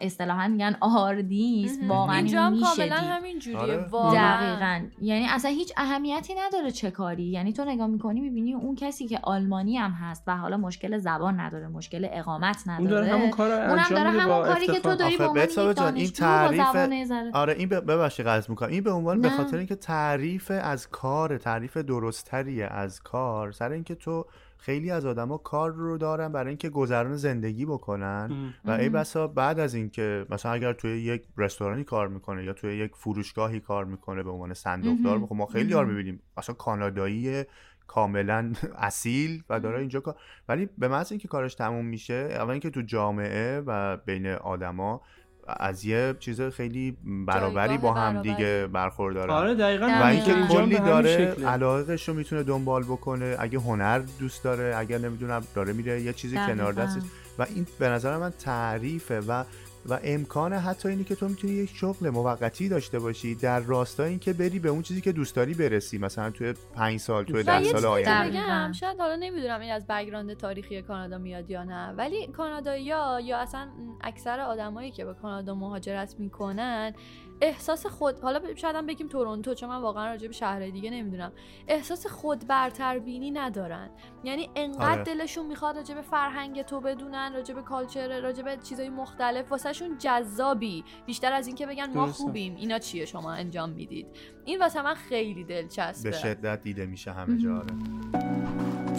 اصطلاحا 0.00 0.48
میگن 0.48 0.76
آردی 0.80 1.64
است 1.64 1.78
مهم. 1.80 1.88
واقعا 1.88 2.16
اینجا 2.16 2.42
هم 2.42 2.60
کاملا. 2.60 2.96
همین 2.96 3.38
جوریه 3.38 3.58
آره. 3.58 3.86
واقعا 3.90 4.36
دقیقا 4.36 4.88
یعنی 5.00 5.26
اصلا 5.26 5.50
هیچ 5.50 5.72
اهمیتی 5.76 6.34
نداره 6.34 6.70
چه 6.76 6.90
کاری؟ 6.90 7.22
یعنی 7.22 7.52
تو 7.52 7.64
نگاه 7.64 7.86
می‌کنی 7.86 8.20
می‌بینی 8.20 8.54
اون 8.54 8.74
کسی 8.74 9.06
که 9.06 9.18
آلمانی 9.22 9.76
هم 9.76 9.90
هست 9.90 10.22
و 10.26 10.36
حالا 10.36 10.56
مشکل 10.56 10.98
زبان 10.98 11.40
نداره 11.40 11.68
مشکل 11.68 12.08
اقامت 12.12 12.62
نداره. 12.66 12.80
اون 12.80 12.90
داره 12.90 13.06
همون 13.06 13.30
کار 13.30 13.52
اونم 13.52 13.86
داره 13.90 14.10
همون 14.10 14.46
کاری 14.46 14.66
که 14.66 14.80
تو. 14.80 14.94
داری 14.94 15.16
به 15.16 15.24
عنوان 15.26 15.94
این 15.94 16.10
تعریف- 16.10 17.34
آره 17.34 17.54
این 17.58 17.68
ببخشید 17.68 18.26
قطع 18.26 18.50
می‌کنم. 18.50 18.68
این 18.68 18.82
به 18.82 18.90
عنوان 18.90 19.20
به. 19.20 19.28
خاطر 19.28 19.56
اینکه 19.56 19.74
تعریف 19.74 20.52
از 20.62 20.88
کار 20.88 21.38
تعریف 21.38 21.76
درستریه 21.76 22.66
از 22.66 23.00
کار 23.00 23.52
سر 23.52 23.70
اینکه 23.70 23.94
تو 23.94 24.26
خیلی 24.58 24.90
از 24.90 25.06
آدما 25.06 25.38
کار 25.38 25.72
رو 25.72 25.98
دارن 25.98 26.32
برای 26.32 26.48
اینکه 26.48 26.68
گذران 26.68 27.16
زندگی 27.16 27.66
بکنن 27.66 28.28
ام. 28.30 28.54
و 28.64 28.70
ای 28.70 28.88
بسا 28.88 29.26
بعد 29.26 29.60
از 29.60 29.74
اینکه 29.74 30.26
مثلا 30.30 30.52
اگر 30.52 30.72
توی 30.72 30.90
یک 30.90 31.24
رستورانی 31.36 31.84
کار 31.84 32.08
می‌کنه 32.08 32.44
یا 32.44 32.52
توی 32.52 32.76
یک 32.76 32.92
فروشگاهی 32.94 33.60
کار 33.60 33.84
می‌کنه 33.84 34.22
به 34.22 34.30
عنوان 34.30 34.54
صندوقدار. 34.54 35.26
خب 35.26 35.34
ما 35.34 35.46
خیلی 35.46 35.70
یار 35.70 35.84
می‌بینیم. 35.84 36.22
مثلا 36.38 36.54
کانادایی 36.54 37.44
کاملا 37.86 38.52
اصیل 38.76 39.42
و 39.50 39.60
داره 39.60 39.78
اینجا 39.78 40.00
کار. 40.00 40.14
ولی 40.48 40.68
به 40.78 40.88
محض 40.88 41.12
اینکه 41.12 41.28
کارش 41.28 41.54
تموم 41.54 41.86
میشه 41.86 42.28
اول 42.30 42.50
اینکه 42.50 42.70
تو 42.70 42.82
جامعه 42.82 43.62
و 43.66 43.96
بین 43.96 44.26
آدما 44.26 45.02
از 45.48 45.84
یه 45.84 46.14
چیز 46.20 46.40
خیلی 46.40 46.96
برابری 47.26 47.78
با 47.78 47.94
هم 47.94 48.12
برابری. 48.12 48.34
دیگه 48.34 48.66
برخوردارن 48.72 49.30
آره 49.30 49.54
دقیقا 49.54 49.86
و 49.86 50.04
اینکه 50.04 50.34
کلی 50.48 50.78
داره 50.78 51.34
شکله. 51.34 51.46
علاقهش 51.46 52.08
رو 52.08 52.14
می‌تونه 52.14 52.42
دنبال 52.42 52.82
بکنه 52.82 53.36
اگه 53.38 53.58
هنر 53.58 54.02
دوست 54.18 54.44
داره 54.44 54.74
اگر 54.76 54.98
نمی‌دونم 54.98 55.42
داره 55.54 55.72
میره 55.72 56.00
یه 56.00 56.12
چیزی 56.12 56.36
دقیقاً. 56.36 56.54
کنار 56.54 56.72
دستش 56.72 57.02
و 57.38 57.46
این 57.54 57.66
به 57.78 57.88
نظر 57.88 58.16
من 58.16 58.30
تعریفه 58.30 59.20
و 59.20 59.44
و 59.90 59.98
امکان 60.04 60.52
حتی 60.52 60.88
اینی 60.88 61.04
که 61.04 61.14
تو 61.14 61.28
می‌تونی 61.28 61.52
یک 61.52 61.70
شغل 61.74 62.10
موقتی 62.10 62.68
داشته 62.68 62.98
باشی 62.98 63.34
در 63.34 63.60
راستای 63.60 64.08
اینکه 64.08 64.32
بری 64.32 64.58
به 64.58 64.68
اون 64.68 64.82
چیزی 64.82 65.00
که 65.00 65.12
دوست 65.12 65.36
داری 65.36 65.54
برسی 65.54 65.98
مثلا 65.98 66.30
توی 66.30 66.54
پنج 66.74 67.00
سال 67.00 67.24
توی 67.24 67.40
و 67.40 67.42
ده 67.42 67.62
یه 67.62 67.64
سال 67.64 67.74
چیزی 67.74 67.86
آینده. 67.86 68.30
بگم 68.30 68.72
شاید 68.72 68.98
حالا 68.98 69.16
نمی‌دونم 69.16 69.60
این 69.60 69.72
از 69.72 69.86
بگراند 69.86 70.34
تاریخی 70.34 70.82
کانادا 70.82 71.18
میاد 71.18 71.50
یا 71.50 71.64
نه 71.64 71.92
ولی 71.92 72.26
کانادایی‌ها 72.26 73.20
یا 73.20 73.38
اصلا 73.38 73.68
اکثر 74.00 74.40
آدمایی 74.40 74.90
که 74.90 75.04
به 75.04 75.14
کانادا 75.14 75.54
مهاجرت 75.54 76.14
می‌کنن 76.18 76.94
احساس 77.40 77.86
خود 77.86 78.18
حالا 78.18 78.54
شاید 78.54 78.76
هم 78.76 78.86
بگیم 78.86 79.08
تورنتو 79.08 79.54
چون 79.54 79.68
من 79.68 79.80
واقعا 79.80 80.06
راجع 80.06 80.26
به 80.26 80.32
شهرهای 80.32 80.70
دیگه 80.70 80.90
نمی‌دونم. 80.90 81.32
احساس 81.68 82.06
خود 82.06 82.46
برتربینی 82.46 83.30
ندارن. 83.30 83.90
یعنی 84.24 84.50
انقدر 84.56 84.90
آره. 84.90 85.02
دلشون 85.02 85.46
می‌خواد 85.46 85.76
راجع 85.76 85.94
به 85.94 86.02
فرهنگ 86.02 86.62
تو 86.62 86.80
بدونن 86.80 87.32
راجع 87.34 87.54
به 87.54 87.62
کالچر 87.62 88.20
راجع 88.20 88.42
به 88.42 88.56
چیزای 88.56 88.88
مختلف. 88.88 89.50
واسهشون 89.50 89.98
جذابی. 89.98 90.84
بیشتر 91.06 91.32
از 91.32 91.46
اینکه 91.46 91.66
بگن 91.66 91.92
ما. 91.94 92.06
خوبیم. 92.06 92.56
اینا 92.56 92.78
چیه 92.78 93.04
شما 93.04 93.32
انجام 93.32 93.70
می‌دید؟ 93.70 94.06
این 94.44 94.58
واسه 94.58 94.82
من 94.82 94.94
خیلی 94.94 95.44
دلچسبه. 95.44 96.10
به 96.10 96.16
شدت 96.16 96.62
دیده 96.62 96.86
میشه 96.86 97.12
همه 97.12 97.38
جا 97.38 97.56
آره. 97.56 97.66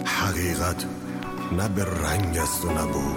حقیقت 0.04 0.86
نه 1.52 1.68
به 1.68 1.84
رنگ 1.84 2.36
است 2.36 2.64
و 2.64 2.68
نه 2.68 2.86
بو 2.86 3.14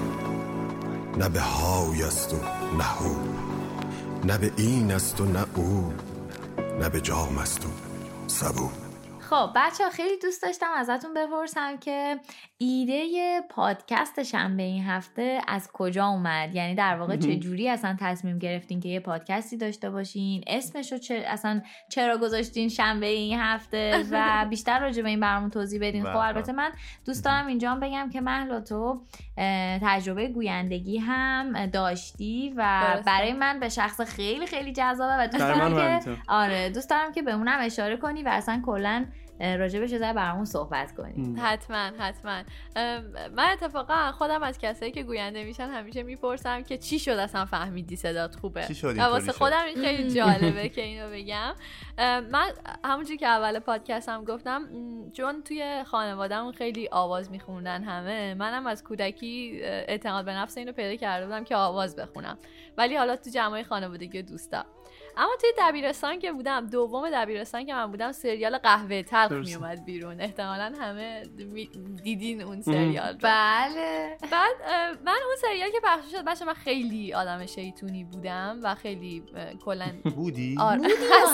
نه 1.18 1.30
به 1.30 1.40
های 1.40 2.04
است 2.04 2.34
و 2.34 2.38
نه 2.78 2.84
هو. 2.84 3.31
نه 4.26 4.38
به 4.38 4.52
این 4.58 4.92
است 4.92 5.22
و 5.22 5.26
نه 5.26 5.46
او 5.56 5.94
نه 6.80 6.90
به 6.90 7.02
جام 7.02 7.38
است 7.38 7.66
و 7.66 7.70
سبو. 8.28 8.81
خب 9.32 9.50
بچه 9.56 9.90
خیلی 9.90 10.18
دوست 10.22 10.44
داشتم 10.44 10.72
ازتون 10.78 11.14
بپرسم 11.14 11.78
که 11.78 12.20
ایده 12.58 13.42
پادکست 13.50 14.24
شنبه 14.24 14.64
این 14.64 14.84
هفته 14.84 15.42
از 15.48 15.72
کجا 15.74 16.06
اومد 16.08 16.56
یعنی 16.56 16.76
در 16.76 16.96
واقع 16.96 17.18
چه 17.18 17.36
جوری 17.36 17.70
اصلا 17.70 17.98
تصمیم 18.00 18.40
گرفتین 18.40 18.80
که 18.80 18.90
یه 18.90 19.00
پادکستی 19.00 19.58
داشته 19.58 19.90
باشین 19.90 20.44
اسمشو 20.48 20.98
چه 20.98 21.24
اصلا 21.28 21.62
چرا 21.90 22.18
گذاشتین 22.18 22.70
شنبه 22.70 23.06
این 23.06 23.40
هفته 23.40 24.06
و 24.12 24.46
بیشتر 24.50 24.80
راجع 24.80 25.04
به 25.04 25.10
این 25.10 25.20
برامون 25.20 25.50
توضیح 25.50 25.80
بدین 25.82 26.04
خب 26.04 26.10
بله. 26.10 26.20
البته 26.20 26.52
من 26.52 26.72
دوست 27.06 27.26
دارم 27.26 27.48
اینجا 27.48 27.76
بگم 27.76 28.10
که 28.14 28.22
مهلا 28.22 28.62
تو 28.62 29.02
تجربه 29.82 30.28
گویندگی 30.28 30.98
هم 30.98 31.66
داشتی 31.66 32.54
و. 32.58 33.02
برای 33.06 33.34
من 33.34 33.60
به 33.60 33.70
شخص 33.70 34.02
خیلی 34.02 34.48
خیلی 34.48 34.74
جذابه 34.74 35.24
و 35.24 35.28
دوست 35.28 35.44
دارم 35.44 36.00
که. 36.00 36.18
آره 36.28 36.70
دوست 36.70 36.90
دارم 36.90 37.12
که 37.12 37.22
به 37.22 37.32
اونم 37.32 37.60
اشاره 37.62 37.98
کنی 37.98 38.24
و 38.24 38.30
اصلا 38.30 38.62
کلا 38.66 39.06
به 39.42 39.70
چیزای 39.70 40.14
برامون 40.14 40.46
صحبت 40.46 40.96
کنی 40.96 41.36
حتما 41.40 41.92
حتما. 42.00 42.44
من 43.36 43.50
اتفاقا 43.54 44.12
خودم 44.12 44.44
از 44.44 44.58
کسایی 44.58 44.92
که 44.92 45.04
گوینده 45.04 45.44
میشن 45.44 45.70
همیشه 45.70 46.04
می‌پرسم 46.04 46.64
که 46.64 46.78
چی 46.78 47.00
شد 47.00 47.12
اصلا 47.12 47.46
فهمیدی 47.46 47.96
صدات 47.96 48.36
خوبه؟ 48.36 48.68
واسه؟ 48.98 49.32
خودم 49.32 49.64
این 49.66 49.86
خیلی 49.86 50.12
جالبه 50.12 50.70
که 50.70 50.82
اینو 50.82 51.10
بگم. 51.12 51.54
من 52.32 52.52
همونجوری 52.86 53.18
که 53.18 53.28
اول 53.28 53.60
پادکستم 53.60 54.24
گفتم 54.24 54.58
م، 54.58 55.12
چون 55.12 55.44
توی 55.44 55.84
خانوادهمون 55.88 56.54
خیلی 56.54 56.90
آواز 56.92 57.32
میخوندن 57.32 57.84
همه 57.84 58.34
منم 58.34 58.68
از 58.68 58.84
کودکی 58.84 59.60
اعتماد 59.64 60.26
به 60.26 60.32
نفس 60.32 60.58
اینو 60.58 60.72
پیدا 60.72 60.96
کرده 60.96 61.26
بودم 61.26 61.44
که 61.44 61.56
آواز 61.56 61.96
بخونم. 61.96 62.38
ولی 62.78 62.96
حالا 62.96 63.16
تو 63.16 63.30
جمعای 63.30 63.64
خانوادگی 63.64 64.20
و 64.20 64.22
دوستا. 64.22 64.66
اما 65.18 65.32
توی 65.42 65.50
دبیرستان 65.60 66.20
که 66.20 66.32
بودم 66.32 66.68
دوم 66.68 67.10
دبیرستان 67.14 67.66
که 67.66 67.74
من 67.74 67.92
بودم 67.92 68.12
سریال 68.12 68.58
قهوه 68.58 69.04
تلخ 69.04 69.30
درسته. 69.32 69.58
میومد 69.58 69.86
بیرون. 69.86 70.22
احتمالا 70.22 70.74
همه 70.80 71.24
می- 71.38 71.70
دیدین 72.04 72.42
اون 72.42 72.62
سریال 72.62 73.14
رو. 73.14 73.20
بله. 73.22 74.18
بعد 74.32 74.52
من 75.06 75.18
اون 75.28 75.36
سریال 75.42 75.70
که 75.70 75.80
پخش 75.84 76.12
شد 76.12 76.26
بچه 76.26 76.46
من 76.46 76.54
خیلی 76.54 77.14
آدم 77.14 77.46
شیطونی 77.46 78.04
بودم 78.04 78.60
و 78.64 78.76
خیلی 78.76 79.24
کلا 79.66 79.88
بودی؟ 80.16 80.56
آره. 80.60 80.82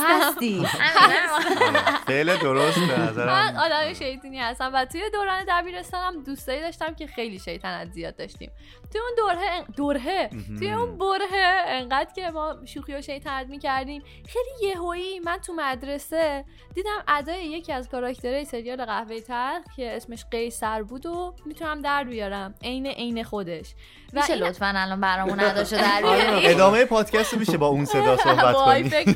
هستی. 0.07 0.65
فعل 2.07 2.37
درست 2.37 2.79
به 3.15 3.25
من 3.25 3.55
آدم 3.55 3.93
شیطونی 3.93 4.39
هستم 4.39 4.71
و 4.73 4.85
توی 4.85 5.01
دوران 5.13 5.43
دبیرستانم 5.49 6.23
دوستایی 6.23 6.61
داشتم 6.61 6.95
که 6.95 7.07
خیلی 7.07 7.39
شیطنت 7.39 7.91
زیاد 7.91 8.15
داشتیم. 8.15 8.51
توی 8.91 9.01
اون 9.01 9.11
دوره 9.17 9.63
دوره. 9.75 10.29
توی 10.59 10.71
اون 10.71 10.97
بره 10.97 11.63
انقدر 11.67 12.13
که 12.15 12.29
ما 12.29 12.55
شوخی 12.65 12.93
و 12.93 13.01
شیطنت 13.01 13.47
می‌کردیم. 13.47 14.03
خیلی 14.27 14.69
یهویی 14.69 15.19
من 15.19 15.37
تو 15.37 15.53
مدرسه 15.53 16.45
دیدم 16.75 17.03
ادای 17.07 17.45
یکی 17.45 17.73
از 17.73 17.89
کاراکترهای 17.89 18.45
سریال 18.45 18.85
قهوه 18.85 19.19
تلخ 19.19 19.63
که 19.75 19.95
اسمش 19.95 20.25
قیصر 20.31 20.83
بود 20.83 21.05
و 21.05 21.35
می‌تونم 21.45 21.81
در 21.81 22.03
بیارم. 22.03 22.55
عین 22.63 22.87
عین 22.87 23.23
خودش. 23.23 23.73
میشه 24.13 24.33
این- 24.33 24.43
لطفا 24.43 24.73
الان 24.75 25.01
برامون 25.01 25.39
نداشته 25.39 25.77
در 25.77 26.01
آره، 26.07 26.23
ادامه 26.41 26.85
پادکست 26.85 27.37
میشه 27.37 27.57
با 27.57 27.67
اون 27.67 27.85
صدا 27.85 28.17
صحبت 28.23 28.55
کنی. 28.55 28.91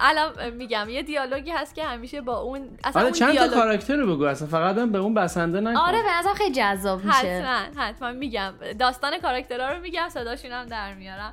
الان 0.00 0.50
میگم 0.50 0.88
یه 0.88 1.02
دیالوگی 1.02 1.50
هست 1.50 1.74
که 1.74 1.84
همیشه 1.84 2.20
با 2.20 2.38
اون 2.38 2.68
اصلا 2.84 3.00
آره 3.02 3.04
اون 3.04 3.12
چند 3.18 3.36
تا 3.38 3.48
کاراکتر 3.48 3.96
رو 3.96 4.14
بگو 4.16 4.24
اصلا 4.24 4.48
فقط 4.48 4.78
هم 4.78 4.92
به 4.92 4.98
اون 4.98 5.14
بسنده 5.14 5.60
نکن. 5.60 5.76
آره 5.76 6.02
به 6.02 6.08
نظرم 6.18 6.34
خیلی 6.34 6.54
جذاب 6.54 7.04
میشه. 7.04 7.16
حتما 7.18 7.82
حتما 7.82 8.12
میگم. 8.12 8.54
داستان 8.78 9.18
کاراکترها 9.18 9.72
رو 9.72 9.80
میگم 9.80 10.08
صداشون 10.08 10.52
هم 10.52 10.66
در 10.66 10.94
میارم. 10.94 11.32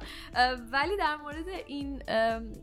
ولی 0.72 0.98
در 0.98 1.16
مورد 1.16 1.46
این 1.68 2.04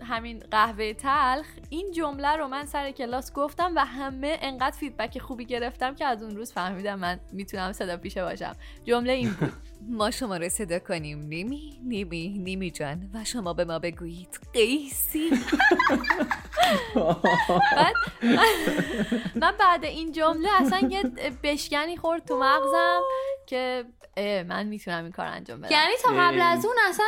همین 0.04 0.42
قهوه 0.50 0.92
تلخ 0.92 1.46
این 1.68 1.92
جمله 1.92 2.36
رو 2.36 2.48
من 2.48 2.66
سر 2.66 2.90
کلاس 2.90 3.32
گفتم 3.32 3.72
و 3.76 3.84
همه 3.84 4.38
انقدر 4.42 4.76
فیدبک 4.76 5.18
خوبی 5.18 5.44
گرفتم 5.44 5.94
که 5.94 6.04
از 6.06 6.22
اون 6.22 6.36
روز 6.36 6.52
فهمیدم 6.52 6.98
من 6.98 7.20
می‌تونم 7.32 7.72
صدا 7.72 7.96
پیشه 7.96 8.22
باشم. 8.24 8.52
جمله 8.84 9.12
این 9.12 9.30
بود. 9.40 9.52
ما 9.80 10.10
شما 10.10 10.36
رو 10.36 10.48
صدا 10.48 10.78
کنیم. 10.78 11.18
نیمی 11.18 11.80
نیمی 11.84 12.38
نیمی 12.38 12.70
جان. 12.70 13.10
و 13.14 13.24
شما 13.24 13.52
به 13.52 13.64
ما 13.64 13.78
بگویید. 13.78 14.40
قیسی. 14.52 15.30
بعد 17.76 17.94
من 19.34 19.52
بعد 19.58 19.84
این 19.84 20.12
جمله 20.12 20.48
اصلا 20.60 20.88
یه 20.88 21.02
بشکنی 21.42 21.96
خورد 21.96 22.24
تو 22.24 22.38
مغزم 22.38 23.00
که 23.46 23.84
من 24.48 24.66
می‌تونم 24.66 25.02
این 25.02 25.12
کار 25.12 25.26
انجام 25.26 25.60
بدم. 25.60 25.70
یعنی 25.70 25.92
تا 26.02 26.10
قبل 26.12 26.40
از 26.40 26.66
اون 26.66 26.76
اصلا 26.88 27.06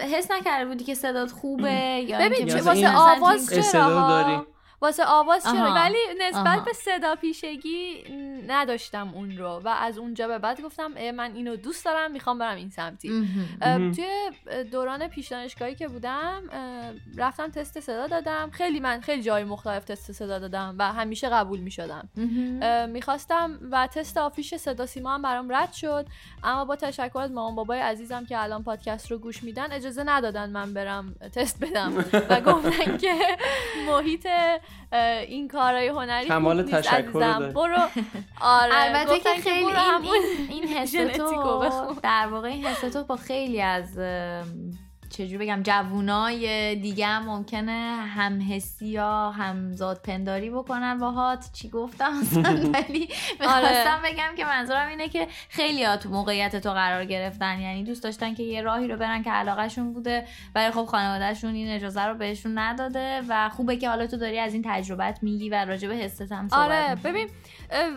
حس 0.00 0.30
نکرده 0.30 0.66
بودی 0.66 0.84
که 0.84 0.94
صدات 0.94 1.30
خوبه 1.30 2.04
یا 2.08 2.18
ببین 2.18 2.54
واسه 2.60 2.96
آواز 2.96 3.54
چرا. 3.72 4.46
واسه 4.80 5.04
آواز 5.04 5.42
چرا. 5.42 5.72
ولی 5.74 5.98
نسبت 6.20 6.46
آها. 6.46 6.60
به 6.60 6.72
صدا 6.72 7.14
پیشگی 7.14 8.04
نداشتم 8.48 9.10
اون 9.14 9.36
رو 9.36 9.60
و 9.64 9.68
از 9.68 9.98
اونجا 9.98 10.28
به 10.28 10.38
بعد 10.38 10.60
گفتم 10.60 11.10
من 11.10 11.34
اینو 11.34 11.56
دوست 11.56 11.84
دارم 11.84 12.10
می‌خوام 12.10 12.38
برم 12.38 12.56
این 12.56 12.70
سمتی. 12.70 13.28
توی 13.60 14.06
دوران 14.72 15.08
پیش 15.08 15.28
دانشگاهی 15.28 15.74
که 15.74 15.88
بودم 15.88 16.42
رفتم 17.16 17.50
تست 17.50 17.80
صدا 17.80 18.06
دادم 18.06 18.50
خیلی 18.52 18.80
من 18.80 19.00
خیلی 19.00 19.22
جای 19.22 19.44
مختلف 19.44 19.84
تست 19.84 20.12
صدا 20.12 20.38
دادم 20.38 20.74
و 20.78 20.92
همیشه 20.92 21.28
قبول 21.28 21.60
می 21.60 21.70
شدم 21.70 22.08
مهم. 22.16 22.90
می‌خواستم 22.90 23.58
و 23.70 23.86
تست 23.86 24.18
آفیش 24.18 24.54
صدا 24.54 24.86
سیما 24.86 25.14
هم 25.14 25.22
برام 25.22 25.54
رد 25.54 25.72
شد 25.72 26.06
اما 26.44 26.64
با 26.64 26.76
تشکر 26.76 27.18
از 27.18 27.32
مامان 27.32 27.54
بابای 27.54 27.80
عزیزم 27.80 28.24
که 28.24 28.42
الان 28.42 28.64
پادکست 28.64 29.10
رو 29.10 29.18
گوش 29.18 29.42
میدن 29.42 29.72
اجازه 29.72 30.02
ندادن 30.02 30.50
من 30.50 30.74
برم 30.74 31.14
تست 31.34 31.64
بدم 31.64 32.04
و 32.30 32.40
گفتن 32.40 32.96
که 32.96 33.14
محیط 33.86 34.26
این 35.28 35.48
کارهای 35.48 35.88
هنری 35.88 36.26
کمال 36.26 36.62
تشکر. 36.62 37.50
برو 37.52 37.76
آره 38.40 38.72
البته 38.72 39.20
که 39.20 39.28
خیلی 39.42 39.64
این, 39.64 39.76
این, 40.02 40.50
این 40.50 40.64
حس 40.64 40.92
تو. 40.92 41.94
در 42.02 42.28
واقع 42.30 42.48
این 42.48 42.64
حس 42.64 42.92
تو 42.92 43.04
با 43.04 43.16
خیلی 43.16 43.62
از 43.62 43.98
چجوری 45.18 45.38
بگم 45.38 45.62
جوونای 45.62 46.74
دیگه 46.76 47.06
هم 47.06 47.22
ممکنه 47.22 47.96
هم 48.16 48.42
حسی 48.50 48.86
یا 48.86 49.30
همزاد 49.30 50.00
پنداری 50.02 50.50
بکنن 50.50 50.98
باهات. 50.98 51.52
چی 51.52 51.68
گفتم 51.68 52.12
ولی 52.74 53.08
می‌خواستم 53.40 54.00
بگم 54.04 54.34
که 54.36 54.44
منظورم 54.44 54.88
اینه 54.88 55.08
که 55.08 55.28
خیلی 55.48 55.84
ها 55.84 55.96
تو 55.96 56.08
موقعیت 56.08 56.56
تو 56.56 56.70
قرار 56.70 57.04
گرفتن. 57.04 57.60
یعنی 57.60 57.84
دوست 57.84 58.02
داشتن 58.02 58.34
که 58.34 58.42
یه 58.42 58.62
راهی 58.62 58.88
رو 58.88 58.96
برن 58.96 59.22
که 59.22 59.30
علاقهشون 59.30 59.92
بوده 59.92 60.24
ولی 60.54 60.70
خب 60.70 60.84
خانوادهشون 60.84 61.54
این 61.54 61.68
اجازه 61.68 62.02
رو 62.02 62.14
بهشون 62.14 62.58
نداده 62.58 63.22
و 63.28 63.48
خوبه 63.48 63.76
که 63.76 63.88
حالا 63.88 64.06
تو 64.06 64.16
داری 64.16 64.38
از 64.38 64.52
این 64.52 64.62
تجربت 64.66 65.18
میگی 65.22 65.50
و 65.50 65.64
راجع 65.64 65.88
به 65.88 65.94
حست 65.94 66.32
هم 66.32 66.48
صحبت 66.48 66.62
آره. 66.62 66.94
ببین 67.04 67.28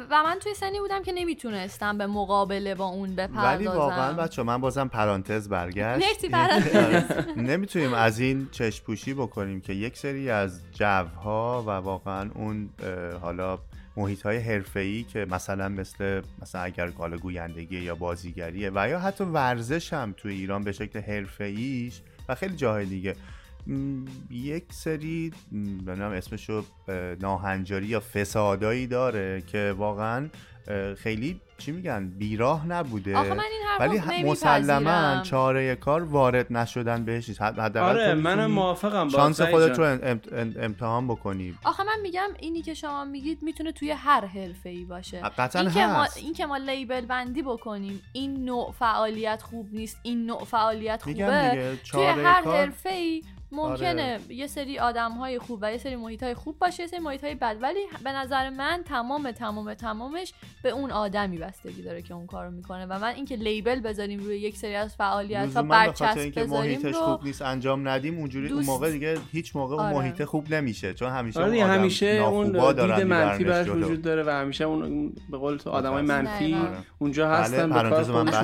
و 0.09 0.23
من 0.23 0.39
توی 0.39 0.53
سنی 0.53 0.79
بودم 0.79 1.03
که 1.03 1.11
نمی‌تونستم 1.11 1.97
به 1.97 2.07
مقابله 2.07 2.75
با 2.75 2.85
اون 2.85 3.15
بپردازم 3.15 3.57
ولی 3.57 3.67
واقعا 3.67 4.13
بچه 4.13 4.43
من 4.43 4.61
بازم 4.61 4.87
پرانتز 4.87 5.49
برگشت. 5.49 6.07
مرسی 6.07 6.29
پرانتز. 6.29 7.10
نمی‌تونیم 7.37 7.93
از 7.93 8.19
این 8.19 8.47
چشم 8.51 8.83
پوشی 8.85 9.13
بکنیم 9.13 9.61
که 9.61 9.73
یک 9.73 9.97
سری 9.97 10.29
از 10.29 10.61
جوها 10.71 11.63
و 11.67 11.69
واقعا 11.69 12.29
اون 12.35 12.69
حالا 13.21 13.59
محیط 13.97 14.21
های 14.21 14.37
حرفه‌ای 14.37 15.03
که 15.03 15.25
مثلا 15.29 15.69
مثل 15.69 16.21
مثلا 16.41 16.61
اگر 16.61 16.87
حالا 16.87 17.17
گویندگی 17.17 17.79
یا 17.79 17.95
بازیگریه 17.95 18.71
و 18.75 18.89
یا 18.89 18.99
حتی 18.99 19.23
ورزش 19.23 19.93
هم 19.93 20.13
تو 20.17 20.29
ایران 20.29 20.63
به 20.63 20.71
شکل 20.71 20.99
حرفه‌ایش 20.99 22.01
و 22.29 22.35
خیلی 22.35 22.55
جاهای 22.55 22.85
دیگه 22.85 23.15
یک 24.29 24.63
سری 24.69 25.31
نمی‌دونم 25.51 26.11
اسمشو 26.11 26.63
اه، 26.87 26.95
ناهنجاری 27.15 27.85
یا 27.85 27.99
فسادایی 27.99 28.87
داره 28.87 29.43
که 29.47 29.75
واقعا 29.77 30.29
خیلی 30.97 31.41
چی 31.57 31.71
میگن؟ 31.71 32.07
بیراه 32.09 32.67
نبوده. 32.67 33.17
آخه 33.17 33.33
من 33.33 33.43
این 33.51 33.61
حرفو 33.67 34.09
ولی. 34.09 34.23
مسلما 34.23 35.21
چاره 35.23 35.75
کار 35.75 36.03
وارد 36.03 36.53
نشدن 36.53 37.05
بهش 37.05 37.29
نیست. 37.29 37.41
حد- 37.41 37.59
حداقل 37.59 37.89
آره 37.89 38.13
منم 38.13 38.51
موافقم 38.51 39.03
با 39.07 39.09
شانس 39.09 39.41
خودت. 39.41 39.79
رو 39.79 39.83
ام- 39.85 39.99
ام- 40.31 40.53
امتحان 40.59 41.07
بکنی 41.07 41.55
آخه 41.65 41.83
من 41.83 41.97
میگم 42.01 42.27
اینی 42.39 42.61
که 42.61 42.73
شما 42.73 43.05
میگید 43.05 43.43
می‌تونه 43.43 43.71
توی 43.71 43.91
هر 43.91 44.25
حرفه 44.25 44.69
ای 44.69 44.85
باشه 44.85 45.19
قطعا 45.21 45.61
این 45.61 45.71
که, 45.71 45.85
ما, 45.87 46.07
این 46.15 46.33
که 46.33 46.45
ما 46.45 46.57
لیبل 46.57 47.01
بندی 47.01 47.41
بکنیم 47.41 48.01
این 48.13 48.45
نوع 48.45 48.71
فعالیت 48.79 49.41
خوب 49.41 49.67
نیست 49.73 49.97
این 50.03 50.25
نوع 50.25 50.43
فعالیت 50.45 51.01
خوبه. 51.03 51.13
دیگه 51.13 51.61
توی 51.75 51.77
چاره 51.83 52.23
هر 52.23 52.41
کار 52.43 52.57
حرفه 52.57 52.89
ای 52.89 53.23
ممکنه 53.51 54.19
یه 54.29 54.47
سری 54.47 54.79
آدم 54.79 55.11
های 55.11 55.39
خوب 55.39 55.59
و 55.61 55.71
یه 55.71 55.77
سری 55.77 55.95
محیط 55.95 56.23
های 56.23 56.33
خوب 56.33 56.59
باشه 56.59 56.83
یه 56.83 56.87
سری 56.87 56.99
محیط 56.99 57.23
های 57.23 57.35
بد 57.35 57.57
ولی 57.61 57.79
به 58.03 58.11
نظر 58.11 58.49
من 58.49 58.83
تمام 58.85 59.31
تمام 59.31 59.73
تمامش 59.73 60.33
به 60.63 60.69
اون 60.69 60.91
آدمی 60.91 61.37
بستگی 61.37 61.81
داره 61.81 62.01
که 62.01 62.13
اون 62.13 62.27
کارو 62.27 62.51
می‌کنه 62.51 62.85
و 62.85 62.99
من 62.99 63.13
اینکه 63.15 63.35
لیبل 63.35 63.79
بذاریم 63.79 64.19
روی 64.19 64.37
یک 64.37 64.57
سری 64.57 64.75
از 64.75 64.95
فعالیت 64.95 65.55
ها 65.55 65.63
برچسب 65.63 66.17
اینکه 66.17 66.43
محیطش 66.43 66.95
رو 66.95 67.01
خوب 67.01 67.23
نیست 67.23 67.41
انجام 67.41 67.87
ندیم 67.87 68.17
اونجوری 68.17 68.47
اون 68.47 68.55
دوست- 68.57 68.69
موقع 68.69 68.91
دیگه 68.91 69.17
هیچ 69.31 69.55
موقع 69.55 69.75
اون 69.75 69.85
آره. 69.85 69.95
محیط 69.95 70.23
خوب 70.23 70.53
نمیشه 70.53 70.93
چون 70.93 71.09
همیشه 71.09 71.39
آره 71.39 71.49
اون 71.51 71.63
آدم 71.63 71.73
همیشه 71.73 72.05
اون 72.05 72.47
ناخوبا 72.47 72.73
دارن 72.73 72.95
دید 72.95 73.05
منفی 73.07 73.43
براش 73.43 73.67
جلو. 73.67 73.85
وجود 73.85 74.01
داره 74.01 74.23
و 74.23 74.29
همیشه 74.29 74.63
اون 74.63 74.83
اون 74.83 75.13
به 75.29 75.37
قول 75.37 75.57
تو 75.57 75.69
آدمای 75.69 76.01
متأسفانه. 76.03 76.29
منفی 76.29 76.45
دقیقاً. 76.51 76.67
آره. 76.67 76.77
اونجا 76.99 77.25
بله، 77.27 77.35
هستن 77.35 77.69
به 77.69 77.89
کار. 77.89 77.93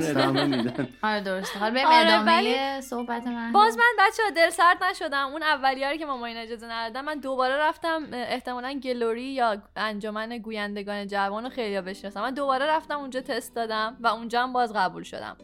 ادامه 0.03 0.45
میدن 0.45 0.87
آره 1.03 1.21
درسته 1.21 1.59
حالا 1.59 1.73
بریم 1.73 1.87
آره، 1.87 2.13
ادامه 2.13 2.81
صحبت 2.81 3.27
من 3.27 3.51
باز 3.51 3.77
من 3.77 3.83
بچه 3.99 4.23
ها 4.23 4.29
دل 4.29 4.49
سرد 4.49 4.77
نشدم. 5.01 5.27
اون 5.27 5.43
اولیه 5.43 5.89
رو 5.89 5.97
که 5.97 6.05
مامان 6.05 6.37
اجازه 6.37 6.67
ندادن 6.67 7.05
من 7.05 7.19
دوباره 7.19 7.55
رفتم 7.57 8.07
احتمالا 8.13 8.73
گلوری 8.73 9.23
یا 9.23 9.61
انجمن 9.75 10.37
گویندگان 10.37 11.07
جوان 11.07 11.43
رو 11.43 11.49
خیلی 11.49 11.81
بشناسم 11.81 12.21
من 12.21 12.33
دوباره 12.33 12.65
رفتم 12.65 12.99
اونجا 12.99 13.21
تست 13.21 13.55
دادم 13.55 13.97
و 13.99 14.07
اونجا 14.07 14.43
هم 14.43 14.53
باز 14.53 14.73
قبول 14.73 15.03
شدم. 15.03 15.37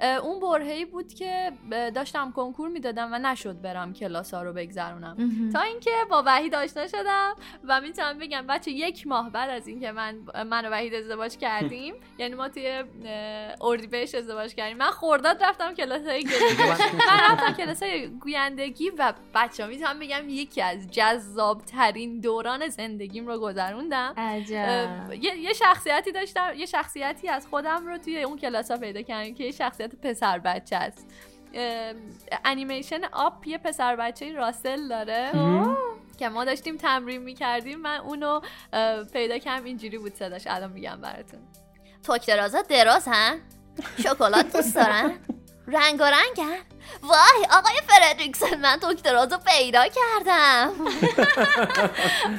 اون 0.00 0.40
برهی 0.40 0.84
بود 0.84 1.14
که 1.14 1.52
داشتم 1.94 2.32
کنکور 2.32 2.68
می‌دادم 2.68 3.08
و 3.12 3.18
نشد 3.18 3.60
برم 3.60 3.92
کلاس 3.92 4.34
ها 4.34 4.42
رو 4.42 4.52
بگذرونم. 4.52 5.16
تا 5.52 5.60
اینکه 5.60 5.90
با 6.10 6.22
وحید 6.26 6.54
آشنا 6.54 6.86
شدم 6.86 7.34
و 7.64 7.80
می‌تونم 7.80 8.18
بگم 8.18 8.46
بچه 8.46 8.70
یک 8.70 9.06
ماه 9.06 9.30
بعد 9.30 9.50
از 9.50 9.66
اینکه 9.66 9.92
من 9.92 10.18
من 10.46 10.66
و 10.66 10.70
وحید 10.70 10.94
ازدواج 10.94 11.36
کردیم 11.36 11.94
یعنی 12.18 12.34
ما 12.34 12.48
توی 12.48 12.84
اردیبهشت 13.60 14.14
ازدواج 14.14 14.54
کردیم. 14.54 14.76
من 14.76 14.90
خورداد 14.90 15.42
رفتم 15.42 15.74
کلاس 15.74 16.06
های 16.06 16.24
من 17.08 17.20
رفتم 17.30 17.52
کلاس 17.52 17.82
های 17.82 18.08
گویندگی 18.08 18.90
و 18.98 19.12
بچه 19.34 19.66
می‌تونم 19.66 19.98
بگم 19.98 20.28
یکی 20.28 20.62
از 20.62 20.90
جذاب 20.90 21.62
ترین 21.62 22.20
دوران 22.20 22.68
زندگیم 22.68 23.26
رو 23.26 23.38
گذروندم. 23.38 24.14
یه, 25.20 25.36
یه 25.36 25.52
شخصیتی 25.52 26.12
داشتم 26.12 26.52
یه 26.56 26.66
شخصیتی 26.66 27.28
از 27.28 27.46
خودم 27.46 27.86
رو 27.86 27.98
توی 27.98 28.22
اون 28.22 28.38
کلاس 28.38 28.70
ها 28.70 28.76
پیدا 28.76 29.02
کردم 29.02 29.34
که 29.34 29.44
یه 29.44 29.52
شخصیت 29.52 29.87
پسر 29.94 30.38
بچه 30.38 30.76
است. 30.76 31.06
انیمیشن 32.44 33.00
آپ 33.12 33.46
یه 33.46 33.58
پسر 33.58 33.96
بچه 33.96 34.32
راسل 34.32 34.88
داره. 34.88 35.30
که 36.18 36.28
ما 36.28 36.44
داشتیم 36.44 36.76
تمرین 36.76 37.22
می‌کردیم. 37.22 37.80
من 37.80 37.96
اونو 37.96 38.40
پیدا 39.12 39.38
کردم. 39.38 39.64
اینجوری 39.64 39.98
بود 39.98 40.14
صداش. 40.14 40.46
الان 40.46 40.72
میگم 40.72 41.00
براتون. 41.00 41.40
توکترازا 42.02 42.62
دراز 42.62 43.08
هن؟ 43.08 43.40
شکلات 43.98 44.56
دوست 44.56 44.74
دارن؟ 44.74 45.12
رنگ 45.72 46.00
و 46.00 46.04
رنگن 46.04 46.58
وای 47.02 47.46
آقای 47.58 47.80
فردریکسن 47.86 48.60
من 48.60 48.76
توکترازو 48.80 49.36
پیدا 49.46 49.82
کردم 49.88 50.70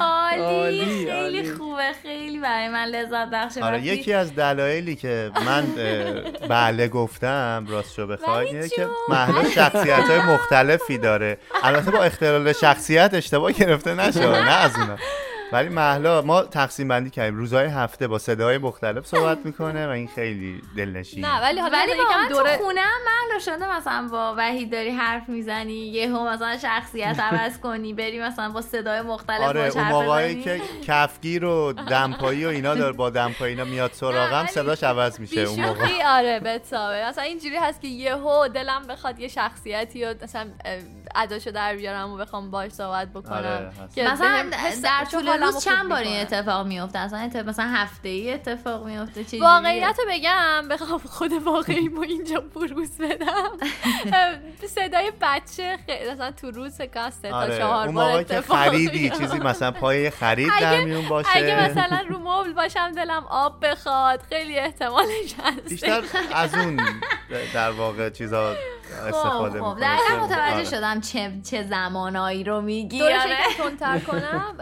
عالی 0.00 1.06
خیلی. 1.10 1.52
خوبه 1.52 1.92
خیلی 2.02 2.38
برای 2.38 2.68
من 2.68 2.84
لذت 2.84 3.30
بخشه 3.32 3.64
آره 3.64 3.82
یکی 3.82 4.12
از 4.12 4.34
دلایلی 4.34 4.96
که 4.96 5.30
من 5.46 5.66
بله 6.48 6.88
گفتم 6.88 7.66
راستشو 7.68 8.06
بخوای 8.06 8.46
ولی 8.46 8.56
اینه 8.56 8.68
که. 8.68 8.88
محلا 9.08 9.50
شخصیت 9.50 10.10
های 10.10 10.20
مختلفی 10.20 10.98
داره 10.98 11.38
البته 11.62 11.90
با 11.90 12.02
اختلال 12.02 12.52
شخصیت 12.52 13.10
اشتباه 13.14 13.52
گرفته 13.52 13.94
نشه 13.94 14.20
نه 14.28 14.50
از 14.50 14.76
اونا 14.78 14.96
ولی 15.52 15.68
محلا 15.68 16.22
ما 16.22 16.42
تقسیم 16.42 16.88
بندی 16.88 17.10
کردیم. 17.10 17.36
روزهای 17.36 17.66
هفته 17.66 18.08
با 18.08 18.18
صداهای 18.18 18.58
مختلف 18.58 19.06
صحبت 19.06 19.38
می‌کنه 19.44 19.86
و 19.86 19.90
این 19.90 20.08
خیلی 20.08 20.62
دلنشینه. 20.76 21.28
نه 21.28 21.42
ولی 21.42 21.60
حالا 21.60 21.78
ولی 21.78 21.92
یکم 21.92 22.02
واقعا 22.02 22.28
دوره 22.28 22.56
تو 22.56 22.64
خونه 22.64 22.80
هم 22.80 23.00
محلا 23.06 23.38
شده 23.38 23.76
مثلا 23.76 24.08
با 24.12 24.34
وحید 24.38 24.72
داری 24.72 24.90
حرف 24.90 25.28
می‌زنی 25.28 25.72
یهو 25.72 26.28
مثلا 26.28 26.58
شخصیت 26.58 27.20
عوض 27.32 27.58
کنی 27.58 27.94
بری 27.94 28.20
مثلا 28.20 28.48
با 28.48 28.62
صدای 28.62 29.00
مختلف 29.00 29.40
آره 29.40 29.72
اون 29.74 29.84
موقعی. 29.84 30.42
که 30.42 30.60
کفگیر 30.86 31.44
و 31.44 31.72
دمپایی 31.72 32.44
و 32.44 32.48
اینا 32.48 32.74
داره 32.74 32.92
با 32.92 33.10
دمپایی 33.10 33.52
اینا 33.54 33.64
میاد 33.64 33.92
سراغم 33.92 34.46
صداش 34.46 34.84
عوض 34.84 35.20
میشه 35.20 35.40
اون 35.40 35.60
موقع. 35.60 35.88
آره 36.06 36.40
بتابه. 36.40 37.08
مثلا 37.08 37.24
اینجوری 37.24 37.56
هست 37.56 37.80
که 37.80 37.88
یهو 37.88 38.48
دلم 38.48 38.86
بخواد 38.88 39.18
یه 39.18 39.28
شخصیتی 39.28 40.04
و 40.04 40.14
مثلا 40.22 40.46
اداشو 41.14 41.50
در 41.50 41.76
بیارم 41.76 42.10
و 42.10 42.16
بخوام 42.16 42.50
باش 42.50 42.72
صحبت 42.72 43.08
بکنم. 43.08 43.36
آره، 43.36 43.72
هست. 43.84 43.94
که 43.94 44.04
مثلا 44.04 44.50
در 44.82 45.04
طول 45.10 45.28
روز 45.46 45.64
چند 45.64 45.88
بار 45.88 46.02
این. 46.02 46.20
اتفاق 46.20 46.66
میفته 46.66 46.98
اصلا 46.98 47.18
اتفاق 47.18 47.48
مثلا 47.48 47.66
هفته 47.66 48.08
ای 48.08 48.32
اتفاق 48.32 48.86
میفته 48.86 49.24
چه 49.24 49.40
واقعیت 49.40 49.96
رو 49.98 50.04
بگم. 50.10 50.68
بخوام 50.68 50.98
خود 50.98 51.32
واقعیمو 51.32 52.00
اینجا 52.00 52.40
بروز 52.40 52.90
بدم. 52.98 53.50
صدای 54.74 55.12
بچه 55.20 55.78
خیلی 55.86 56.10
مثلا 56.10 56.30
تو 56.30 56.50
روز 56.50 56.74
سکان 56.74 57.10
سه 57.10 57.28
تا 57.30 57.36
آره 57.36 57.58
چهار 57.58 57.86
اون 57.86 57.94
بار 57.94 58.20
اتفاق 58.20 58.58
خریدی. 58.58 59.10
چیزی 59.10 59.38
مثلا 59.38 59.70
پای 59.70 60.10
خرید 60.10 60.52
در 60.60 60.80
میون 60.80 61.08
باشه. 61.08 61.28
اگه 61.32 61.70
مثلا 61.70 62.00
رو 62.08 62.18
مبل 62.18 62.52
باشم 62.52 62.92
دلم 62.92 63.24
آب 63.30 63.66
بخواد. 63.66 64.22
خیلی 64.28 64.58
احتمالش 64.58 65.34
هست. 65.44 65.68
بیشتر 65.68 66.02
از 66.34 66.54
اون 66.54 66.80
در 67.54 67.70
واقع 67.70 68.10
چیزا 68.10 68.54
استفاده 68.92 69.60
خب 69.60 69.74
خب. 69.74 69.80
دقیقا 69.80 70.24
متوجه 70.24 70.64
شدم 70.64 71.00
چه 71.00 71.32
چه 71.44 71.62
زمانایی 71.62 72.44
رو 72.44 72.60
میگی. 72.60 72.98
دورش 72.98 73.22
آره. 73.22 73.36
تندتر 73.58 73.98
کنم. 74.10 74.54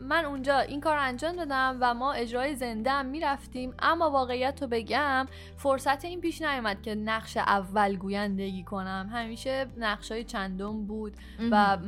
من 0.00 0.24
اونجا 0.24 0.58
این 0.58 0.80
کار 0.80 0.96
رو 0.96 1.02
انجام 1.02 1.36
دادم 1.36 1.76
و 1.80 1.94
ما 1.94 2.12
اجرای 2.12 2.54
زنده 2.54 2.90
هم 2.90 3.06
می‌رفتیم. 3.06 3.74
اما 3.78 4.10
واقعیت 4.10 4.62
رو 4.62 4.68
بگم 4.68 5.26
فرصت 5.56 6.04
این 6.04 6.20
پیش 6.20 6.42
نیومد 6.42 6.82
که 6.82 6.94
نقش 6.94 7.36
اول 7.36 7.96
گویندگی 7.96 8.64
کنم. 8.64 9.10
همیشه 9.12 9.66
نقش 9.76 10.12
های 10.12 10.24
چندم 10.24 10.86
بود 10.86 11.12
و 11.50 11.78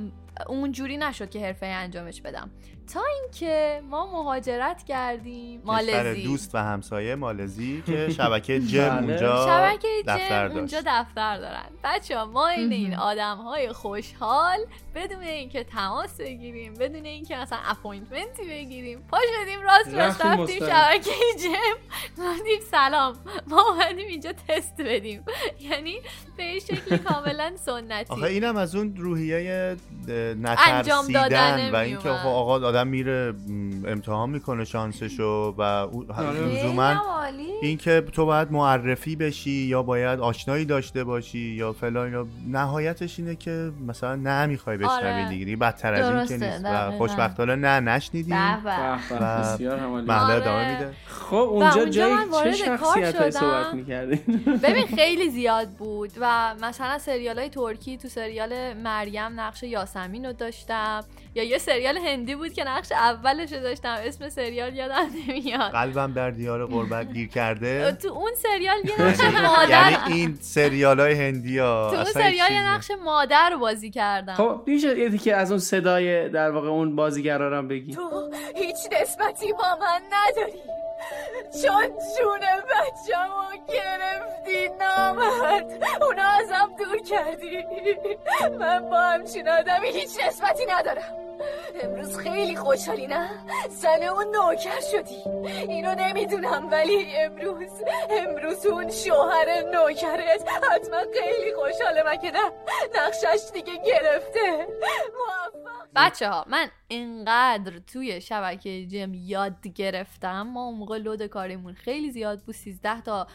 اونجوری 0.47 0.97
نشد 0.97 1.31
که 1.31 1.47
حرفه 1.47 1.67
انجامش 1.67 2.23
بدم. 2.23 2.51
تا 2.93 3.01
اینکه 3.23 3.83
ما 3.91 4.07
مهاجرت 4.07 4.83
کردیم 4.83 5.61
کشور 5.61 5.73
مالزی 5.73 6.23
دوست 6.23 6.55
و 6.55 6.59
همسایه 6.59 7.15
مالزی 7.15 7.83
که 7.87 8.11
شبکه 8.11 8.61
جم 8.61 8.89
بله. 8.89 8.99
اونجا 8.99 9.47
شبکه 9.47 9.89
دفتر 10.07 10.49
جم 10.49 10.55
داشت 10.55 10.57
اونجا 10.57 10.81
دفتر 10.87 11.39
دارن 11.39 11.69
بچه 11.85 12.19
ها 12.19 12.25
ما 12.25 12.49
این 12.49 12.73
این. 12.73 12.95
آدم 12.95 13.37
های 13.37 13.73
خوشحال 13.73 14.59
بدون 14.95 15.23
اینکه 15.23 15.65
تماس 15.65 16.21
بگیریم 16.21 16.75
بدون 16.75 17.05
اینکه 17.05 17.37
مثلا 17.37 17.59
appointment 17.65 18.42
ی 18.42 18.49
بگیریم 18.49 18.99
پا 19.11 19.19
شدیم 19.41 19.61
راست 19.63 19.95
راست 19.95 20.25
رفتیم. 20.25 20.59
شبکه 20.59 21.11
جم 21.43 21.99
گفتیم 22.25 22.61
سلام 22.71 23.17
ما 23.47 23.63
اومدیم 23.71 24.09
اینجا 24.09 24.33
تست 24.49 24.81
بدیم 24.81 25.25
یعنی 25.61 26.01
به 26.37 26.59
شکلی 26.59 26.99
کاملا 27.09 27.53
سنتی 27.57 28.13
آخه 28.13 28.27
اینم 28.27 28.57
از 28.57 28.75
اون 28.77 28.97
روحیه 28.97 29.77
اه، 30.09 30.59
انجام 30.59 31.07
دادن 31.07 31.55
نترسیدن 31.55 31.71
و 31.73 31.77
اینکه 31.77 32.09
میومد. 32.09 32.27
آقا 32.27 32.55
آدم 32.69 32.87
میره 32.87 33.35
امتحان 33.87 34.31
می‌کنه 34.31 34.65
شانسشو 34.65 35.55
و 35.59 35.63
آره. 35.63 36.41
لزوما. 36.41 37.01
اینکه 37.63 38.01
تو 38.01 38.27
باید 38.27 38.53
معرفی 38.53 39.17
بشی 39.17 39.51
یا 39.51 39.83
باید 39.83 40.21
آشنایی 40.21 40.65
داشته 40.65 41.05
باشی 41.05 41.39
یا 41.39 41.73
فلان 41.73 42.07
اینا 42.07 42.27
نهایتش 42.49 43.19
اینه 43.19 43.35
که 43.35 43.73
مثلا 43.87 44.17
نه 44.17 44.47
می‌خوای 44.81 44.99
بشنوی 44.99 45.23
آره. 45.23 45.29
دیگه 45.29 45.45
دیگه 45.45 45.57
بدتر 45.57 45.95
از 45.95 46.31
این 46.31 46.39
که 46.39 46.47
نیست 46.47 46.65
و. 46.65 46.91
خوشبختانه 46.91 47.57
نه 47.57 47.81
نشنیدی 47.81 48.31
به 48.31 48.57
به. 48.65 48.71
به 49.09 49.19
به، 49.59 49.77
و 49.77 49.89
محله 49.89 50.23
آره. 50.23 50.35
ادامه 50.35 50.73
میده 50.73 50.93
خب 51.07 51.37
اونجا 51.37 51.81
اونجا 51.81 51.91
جای 51.91 52.15
من 52.15 52.43
چه 52.43 52.53
شخصیت 52.53 53.17
های. 53.17 53.31
صحبت 53.31 53.75
می‌کردین 53.75 54.43
ببین 54.65 54.87
خیلی 54.87 55.31
زیاد 55.31 55.69
بود 55.69 56.11
و 56.21 56.55
مثلا 56.63 56.99
سریال 56.99 57.39
های 57.39 57.49
ترکی 57.49 57.99
تو 57.99 58.09
سریال 58.09 58.73
مریم 58.73 59.41
نقش 59.41 59.63
یاسمین 59.63 60.27
رو 60.27 60.33
داشتم 60.33 61.05
یا 61.35 61.45
یه 61.45 61.59
سریال 61.59 61.99
هندی 61.99 62.35
بود 62.35 62.53
که 62.53 62.65
نقش 62.65 62.93
اولش 62.93 63.53
رو 63.53 63.61
داشتم. 63.61 63.97
اسم 64.05 64.29
سریال 64.29 64.77
یادم 64.77 65.07
نمیاد. 65.29 65.73
قلبم 65.73 66.13
در 66.13 66.31
دیار 66.31 66.67
غربت 66.67 67.13
گیر 67.13 67.29
کرده. 67.29 67.93
تو 67.93 68.09
اون 68.09 68.33
سریال 68.35 68.77
یه 68.85 69.03
نقش 69.03 69.21
مادر 69.21 69.91
یعنی 69.91 70.15
این 70.15 70.39
سریال 70.41 71.01
های 71.01 71.15
هندی 71.15 71.59
ها. 71.59 71.91
تو 71.91 71.97
اون 71.97 72.05
سریال 72.05 72.53
یه 72.53 72.69
نقش 72.69 72.91
مادر 73.05 73.51
رو 73.51 73.59
بازی 73.59 73.91
کردم. 73.91 74.35
خب 74.35 74.63
میشه 74.67 74.99
یه 74.99 75.19
که 75.19 75.37
از 75.37 75.51
اون 75.51 75.61
صدای 75.61 76.29
در 76.29 76.51
واقع 76.51 76.69
اون 76.69 76.97
بازیگرا 76.97 77.59
هم 77.59 77.69
بگی. 77.69 77.95
تو 77.95 78.31
هیچ 78.57 78.77
نسبتی 79.03 79.53
با 79.53 79.79
من 79.81 80.01
نداری. 80.13 80.61
چون 81.63 81.89
جون 82.19 82.41
بچه‌مو 82.41 83.67
گرفتی 83.69 84.69
نامرد. 84.69 85.85
اونو 86.03 86.23
ازم 86.41 86.75
دور 86.79 86.99
کردی. 87.03 87.67
من 88.59 88.91
با 88.91 88.97
همچین 88.97 89.49
آدمی 89.49 89.89
هیچ 89.89 90.11
نسبتی 90.27 90.67
ندارم. 90.67 91.17
امروز 91.83 92.19
خیلی 92.19 92.57
خوشحالی 92.57 93.07
نه؟ 93.07 93.31
زن 93.69 94.03
اون 94.03 94.37
نوکر 94.37 94.81
شدی. 94.81 95.23
اینو 95.69 95.95
نمی‌دونم 95.95 96.71
ولی 96.71 97.17
امروز 97.17 97.73
امروز 98.11 98.67
اون 98.67 98.91
شوهر 98.91 99.63
نوکرت 99.63 100.49
حتما 100.71 100.99
خیلی 101.21 101.55
خوشحاله 101.55 102.03
مگه 102.07 102.31
نه؟ 102.31 102.53
نقشش 102.95 103.51
دیگه 103.53 103.77
گرفته. 103.77 104.67
موفق 105.19 105.60
بچه 105.97 106.29
ها 106.29 106.45
من 106.49 106.69
اینقدر 106.89 107.79
توی 107.79 108.21
شبکه 108.21 108.87
جم 108.87 109.15
یاد 109.15 109.69
گرفتم. 109.69 110.43
ما 110.43 110.65
اون 110.65 110.79
موقع 110.79 110.99
لود 110.99 111.27
کاریمون 111.27 111.75
خیلی 111.75 112.11
زیاد 112.11 112.43
بود. 112.43 112.55
13 112.55 113.01
تا 113.01 113.27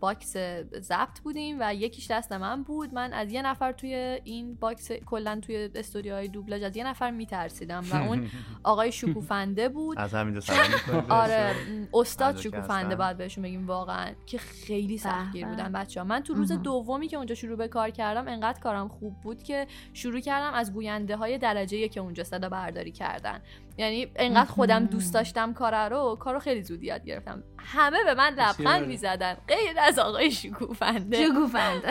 box 0.00 0.36
ضبط 0.80 1.20
بودیم 1.24 1.56
و 1.60 1.74
یکیش 1.74 2.10
دست 2.10 2.32
من 2.32 2.62
بود. 2.62 2.94
من 2.94 3.12
از 3.12 3.32
یه 3.32 3.42
نفر 3.42 3.72
توی 3.72 4.20
این 4.24 4.54
box 4.54 4.92
کلا 4.92 5.40
توی 5.42 5.70
استودیوهای 5.74 6.28
دوبلاژ 6.28 6.62
از 6.62 6.76
یه 6.76 6.86
نفر 6.86 7.10
میترسیدم 7.10 7.84
و 7.90 7.96
اون 7.96 8.30
آقای 8.62 8.92
شکوفنده 8.92 9.68
بود. 9.68 9.98
از 9.98 10.14
می‌کنیم 10.14 11.04
آره 11.22 11.54
استاد 11.94 12.36
شکوفنده. 12.36 12.96
باید 12.96 13.16
بهشون 13.16 13.44
بگیم 13.44 13.66
واقعا 13.66 14.10
که 14.26 14.38
خیلی 14.38 14.98
سختگیر. 14.98 15.46
بودن 15.46 15.72
بچه 15.72 16.00
ها 16.00 16.06
من 16.06 16.20
تو 16.20 16.34
روز 16.34 16.52
دومی 16.52 17.08
که 17.08 17.16
اونجا 17.16 17.34
شروع 17.34 17.56
به 17.56 17.68
کار 17.68 17.90
کردم 17.90 18.28
انقدر 18.28 18.60
کارم 18.60 18.88
خوب 18.88 19.20
بود 19.20 19.42
که 19.42 19.66
شروع 19.92 20.20
کردم 20.20 20.54
از 20.54 20.72
گوینده 20.72 21.16
های 21.16 21.38
درجه 21.38 21.88
یک 21.88 22.00
اونجا 22.00 22.24
صدا 22.24 22.48
برداری 22.48 22.92
کردن. 22.92 23.40
یعنی 23.80 24.06
انقدر 24.16 24.50
خودم 24.50 24.86
دوست 24.86 25.14
داشتم 25.14 25.52
کار 25.52 25.88
رو 25.88 26.16
کارو 26.20 26.38
خیلی 26.38 26.62
زود 26.62 26.82
یاد 26.82 27.04
گرفتم. 27.04 27.42
همه 27.58 27.98
به 28.04 28.14
من 28.14 28.34
لبخند. 28.34 28.86
می‌زدن. 28.86 29.36
غیر 29.48 29.78
از 29.78 29.98
آقای 29.98 30.30
شکوفنده. 30.30 31.26
شگوفنده 31.26 31.88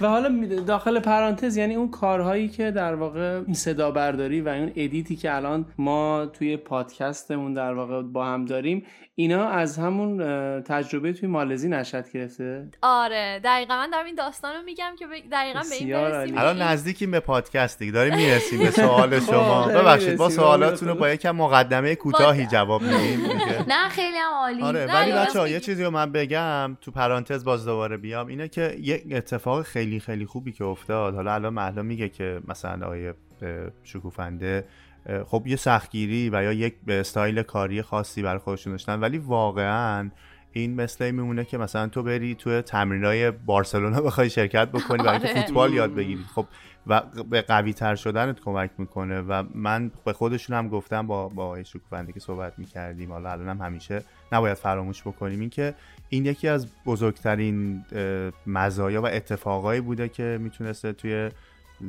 و 0.00 0.08
حالا 0.08 0.46
داخل 0.66 1.00
پرانتز 1.00 1.56
یعنی 1.56 1.74
اون 1.74 1.90
کارهایی 1.90 2.48
که 2.48 2.70
در 2.70 2.94
واقع 2.94 3.52
صدا 3.52 3.90
برداری 3.90 4.40
و 4.40 4.48
اون 4.48 4.72
ادیتی 4.76 5.16
که 5.16 5.36
الان 5.36 5.66
ما 5.78 6.26
توی 6.26 6.56
پادکستمون 6.56 7.54
در 7.54 7.74
واقع 7.74 8.02
با 8.02 8.26
هم 8.26 8.44
داریم 8.44 8.86
اینا 9.14 9.48
از 9.48 9.78
همون 9.78 10.18
تجربه 10.62 11.12
توی 11.12 11.28
مالزی 11.28 11.68
نشد 11.68 12.10
گرفته 12.10 12.68
آره 12.82 13.40
دقیقا 13.44 13.74
من 13.76 13.90
دارم 13.90 14.06
این 14.06 14.14
داستان 14.14 14.54
رو 14.54 14.62
میگم 14.62 14.92
که 14.98 15.06
دقیقا 15.32 15.60
به 15.70 15.74
این 15.74 15.92
برسیم. 15.92 16.38
الان 16.38 16.62
نزدیکیم 16.62 17.10
به 17.10 17.20
پادکست 17.20 17.78
دیگه 17.78 17.92
داریم 17.92 18.16
می‌رسیم 18.16 18.58
به 18.58 18.70
سوال 18.80 19.20
شما 19.20 19.68
ببخشید 19.68 20.16
با. 20.16 20.28
سوالاتون 20.28 20.88
رو 20.88 20.94
با 20.94 21.10
یکم 21.10 21.30
مقدمه 21.30 21.94
کوتاهی 21.94 22.46
جواب 22.46 22.82
میدیم. 22.82 23.20
نه 23.72 23.88
خیلی 23.88 24.16
هم 24.16 24.32
عالی 24.32 24.62
آره 24.62 24.86
ولی 24.86 25.12
بچه 25.12 25.38
ها 25.38 25.48
یه. 25.48 25.60
چیزی 25.60 25.84
رو 25.84 25.90
من 25.90 26.12
بگم 26.12 26.76
تو 26.80 26.90
پرانتز 26.90 27.44
باز 27.44 27.64
دوباره 27.64 27.96
بیام 27.96 28.26
اینه 28.26 28.48
که 28.48 28.76
یک 28.80 29.04
اتفاق 29.10 29.62
خیلی 29.62 30.00
خیلی 30.00 30.26
خوبی 30.26 30.52
که 30.52 30.64
افتاد 30.64 31.14
حالا 31.14 31.34
الان 31.34 31.54
محلا 31.54 31.82
میگه 31.82 32.08
که 32.08 32.40
مثلا 32.48 32.86
آقای 32.86 33.08
اه، 33.08 33.14
شکوفنده 33.84 34.64
خب 35.26 35.42
یه 35.46 35.56
سختگیری 35.56 36.30
و 36.30 36.42
یا 36.42 36.52
یک 36.52 36.74
استایل 36.88 37.42
کاری 37.42 37.82
خاصی 37.82 38.22
برای 38.22 38.38
خودشون 38.38 38.72
داشتن 38.72 39.00
ولی 39.00 39.18
واقعا 39.18 40.10
این 40.52 40.74
مثل 40.74 41.04
این 41.04 41.14
میمونه 41.14 41.44
که 41.44 41.58
مثلا 41.58 41.88
تو 41.88 42.02
بری 42.02 42.34
توی 42.34 42.62
تمرینای 42.62 43.30
بارسلونا 43.30 44.00
بخوای 44.06 44.30
شرکت 44.30 44.68
بکنی 44.68 45.02
برای 45.02 45.12
اینکه 45.12 45.28
آره. 45.28 45.40
فوتبال 45.40 45.72
یاد 45.72 45.94
بگیری. 45.94 46.24
خب 46.34 46.46
و 46.86 47.02
به 47.30 47.42
قوی 47.42 47.72
تر 47.72 47.94
شدنت 47.94 48.40
کمک 48.40 48.70
می‌کنه 48.78 49.20
و 49.20 49.44
من 49.54 49.90
به 50.04 50.12
خودشون 50.12 50.56
هم 50.56 50.68
گفتم 50.68 51.06
با 51.06 51.28
با 51.28 51.44
آقای 51.44 51.64
شکوفنده 51.64 52.12
که 52.12 52.20
صحبت 52.20 52.58
می‌کردیم. 52.58 53.12
حالا 53.12 53.30
الان 53.30 53.48
هم 53.48 53.66
همیشه 53.66 54.02
نباید 54.32 54.54
فراموش 54.54 55.02
بکنیم. 55.02 55.40
این 55.40 55.50
که 55.50 55.74
این 56.08 56.26
یکی 56.26 56.48
از 56.48 56.66
بزرگترین 56.86 57.84
مزایا 58.46 59.02
و 59.02 59.06
اتفاقایی 59.06 59.80
بوده 59.80 60.08
که 60.08 60.38
می‌تونسته 60.40 60.92
توی 60.92 61.30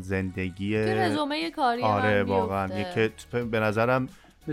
زندگی 0.01 0.77
رزومه 0.77 1.51
کاری 1.51 1.83
آره 1.83 2.23
واقعا. 2.23 2.67
که 2.67 3.11
به 3.51 3.59
نظرم 3.59 4.09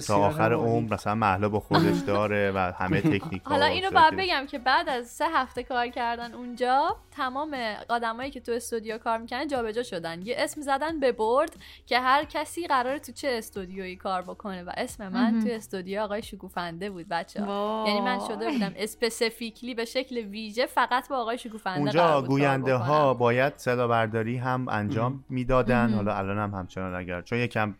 تا 0.06 0.16
آخر. 0.16 0.52
عمر 0.52 0.94
مثلا 0.94 1.14
محلا 1.14 1.48
با 1.48 1.60
خودش 1.60 1.98
داره 2.06 2.52
و 2.54 2.72
همه 2.78 3.00
تکنیک 3.00 3.42
حالا 3.44 3.66
اینو 3.66 3.90
باید 3.90 4.16
بگم 4.16 4.46
که 4.46 4.58
بعد 4.58 4.88
از 4.88 5.06
سه 5.06 5.24
هفته 5.34 5.62
کار 5.62 5.88
کردن 5.88 6.34
اونجا 6.34 6.96
تمام 7.10 7.56
آدمایی 7.88 8.30
که 8.30 8.40
تو 8.40 8.52
استودیو 8.52 8.98
کار 8.98 9.18
می‌کنن 9.18 9.48
جابجا 9.48 9.82
شدن. 9.82 10.22
یه 10.22 10.34
اسم 10.38 10.60
زدن 10.60 11.00
به 11.00 11.12
برد 11.12 11.56
که 11.86 12.00
هر 12.00 12.24
کسی 12.24 12.66
قراره 12.66 12.98
تو 12.98 13.12
چه 13.12 13.28
استودیویی 13.32 13.96
کار 13.96 14.22
بکنه 14.22 14.62
و 14.62 14.70
اسم 14.76 15.08
من 15.08 15.44
تو 15.44 15.48
استودیو 15.50 16.00
آقای 16.00 16.22
شکوفنده 16.22 16.90
بود 16.90 17.08
بچه. 17.08 17.40
یعنی 17.86 18.00
من 18.00 18.18
شده 18.28 18.50
بودم 18.50 18.72
اسپسیفیکلی 18.76 19.74
به 19.74 19.84
شکل 19.84 20.16
ویژه 20.18 20.66
فقط 20.66 21.08
با 21.08 21.16
آقای 21.16 21.38
شکوفنده 21.38 21.80
اونجا 21.80 22.22
گوینده 22.22 22.74
ها. 22.74 23.14
باید 23.14 23.52
صدا 23.56 23.88
برداری 23.88 24.36
هم 24.36 24.68
انجام 24.68 25.24
می‌دادن. 25.28 25.92
حالا 25.94 26.14
الان 26.14 26.38
هم 26.38 26.54
همچنان 26.54 26.94
اگر 26.94 27.22
چون 27.22 27.38
یکم 27.38 27.74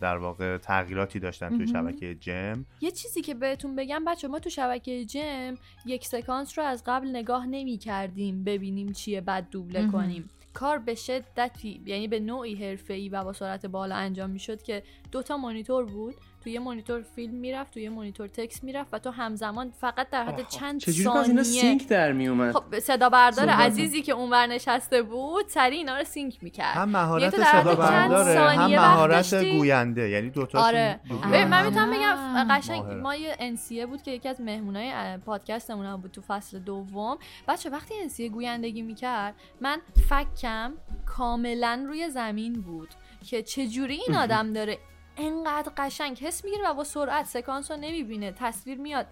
در 0.00 0.16
واقع 0.16 0.58
تغییراتی 0.58 1.20
داشتن 1.20 1.45
توی 1.48 1.66
شبکه 1.66 2.14
جم. 2.14 2.66
یه 2.80 2.90
چیزی 2.90 3.22
که 3.22 3.34
بهتون 3.34 3.76
بگم 3.76 4.04
بچه 4.04 4.28
ما 4.28 4.38
تو 4.38 4.50
شبکه 4.50 5.04
جم 5.04 5.54
یک 5.86 6.06
سکانس 6.06 6.58
رو 6.58 6.64
از 6.64 6.82
قبل 6.86 7.08
نگاه 7.08 7.46
نمی 7.46 7.78
کردیم 7.78 8.44
ببینیم 8.44 8.92
چیه 8.92 9.20
بعد 9.20 9.50
دوبله 9.50 9.86
کنیم. 9.86 10.30
کار 10.54 10.78
به 10.78 10.94
شدتی 10.94 11.80
یعنی 11.86 12.08
به 12.08 12.20
نوعی 12.20 12.54
حرفه‌ای 12.54 13.08
و 13.08 13.24
با 13.24 13.32
سرعت 13.32 13.66
بالا 13.66 13.94
انجام 13.94 14.30
می‌شد 14.30 14.62
که 14.62 14.82
دوتا 15.12 15.36
مانیتور 15.36 15.84
بود. 15.84 16.14
تو 16.46 16.50
یه 16.50 16.60
مانیتور 16.60 17.02
فیلم 17.02 17.34
می‌رفت 17.34 17.74
تو 17.74 17.80
یه 17.80 17.90
مانیتور 17.90 18.28
text 18.28 18.64
می‌رفت 18.64 18.94
و 18.94 18.98
تو 18.98 19.10
همزمان 19.10 19.70
فقط 19.70 20.10
در 20.10 20.24
حد 20.24 20.48
چند 20.48 20.80
چجوری 20.80 21.08
پس 21.08 21.28
اینا 21.28 21.42
ثانیه 21.42 21.60
سینک 21.60 21.88
در 21.88 22.12
میومد؟ 22.12 22.52
خب 22.52 22.78
صدا 22.78 23.08
بردار 23.08 23.48
عزیزی 23.48 24.02
که 24.02 24.12
اونور 24.12 24.46
نشسته 24.46 25.02
بود 25.02 25.48
سریع 25.48 25.78
اینا 25.78 25.98
رو 25.98 26.04
sync 26.04 26.42
می‌کرد. 26.42 26.76
هم 26.76 26.88
مهارت 26.88 27.30
صدا 27.30 27.44
چند 27.44 27.64
برداره 27.64 28.40
هم 28.40 28.70
مهارت؟ 28.70 29.34
گوینده. 29.34 30.08
یعنی 30.08 30.30
دوتا 30.30 30.66
آره. 30.66 31.00
ببین 31.32 31.44
من 31.44 31.66
می‌تونم 31.66 31.90
بگم. 31.90 32.56
قشنگ. 32.56 32.84
ما 32.84 33.14
یه 33.14 33.36
انسیه 33.38 33.86
بود 33.86 34.02
که 34.02 34.10
یکی 34.10 34.28
از 34.28 34.40
مهمونای 34.40 35.18
پادکستمون 35.18 35.86
هم 35.86 36.00
بود 36.00 36.10
تو 36.10 36.20
فصل 36.20 36.58
دوم. 36.58 37.18
بچه 37.48 37.70
وقتی 37.70 37.94
انسیه 38.02 38.28
گویندگی 38.28 38.82
می‌کرد 38.82 39.34
من 39.60 39.78
فکم 40.08 40.74
کاملا 41.06 41.84
روی 41.88 42.10
زمین 42.10 42.52
بود 42.52 42.88
که 43.26 43.42
چجوری 43.42 43.94
این 44.06 44.16
آدم 44.24 44.52
داره 44.52 44.78
انقدر 45.16 45.72
قشنگ 45.76 46.18
حس 46.18 46.44
می‌گیره 46.44 46.70
و 46.70 46.74
با 46.74 46.84
سرعت 46.84 47.26
سکانس 47.26 47.70
رو 47.70 47.76
نمی‌بینه 47.76 48.32
تصویر 48.32 48.78
میاد 48.78 49.06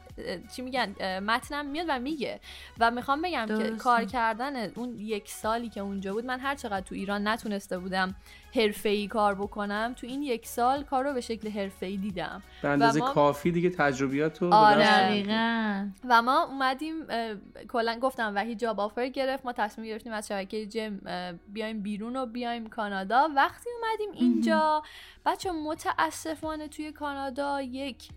چی 0.57 0.63
میگن 0.63 1.19
متنم 1.19 1.67
میاد 1.67 1.87
و 1.89 1.99
میگه 1.99 2.41
و 2.81 2.91
می‌خوام 2.91 3.23
بگم 3.23 3.47
که. 3.47 3.71
کار 3.77 4.05
کردن 4.05 4.71
اون 4.71 5.01
یک 5.01 5.31
سالی 5.31 5.69
که 5.69 5.81
اونجا 5.81 6.13
بود 6.13 6.25
من 6.25 6.41
هر 6.41 6.55
چقدر 6.55 6.81
تو 6.81 6.95
ایران 6.95 7.29
نتونسته 7.29 7.79
بودم 7.79 8.15
حرفه‌ای 8.55 9.07
کار 9.09 9.35
بکنم 9.35 9.95
تو 9.97 10.07
این 10.07 10.23
یک 10.23 10.47
سال 10.47 10.83
کار 10.83 11.05
رو 11.05 11.13
به 11.13 11.21
شکل 11.21 11.49
حرفه‌ای 11.51 11.97
دیدم. 11.97 12.43
به 12.63 12.69
اندازه 12.69 13.01
ما- 13.01 13.11
کافی 13.13 13.51
دیگه 13.53 13.71
تجربیات 13.71 14.43
رو 14.43 14.55
آره. 14.55 15.91
و 16.09 16.23
ما 16.23 16.43
اومدیم 16.45 16.95
اه، 17.09 17.35
کلا 17.69 17.99
گفتم 18.03 18.33
وحید 18.35 18.59
جاب 18.59 18.81
آفر 18.81 19.09
گرفت 19.09 19.45
ما 19.47 19.53
تصمیم 19.53 19.87
گرفتیم 19.89 20.13
از 20.13 20.29
شبکه 20.29 20.67
جم 20.67 21.01
اه، 21.07 21.33
بیایم 21.33 21.83
بیرون 21.83 22.17
و 22.17 22.27
بیایم 22.27 22.67
کانادا. 22.67 23.29
وقتی 23.37 23.71
اومدیم 23.83 24.11
اینجا 24.25 24.83
بچه 25.27 25.51
متاسفانه 25.53 26.69
توی 26.69 26.93
کانادا 26.93 27.63
یک 27.63 28.09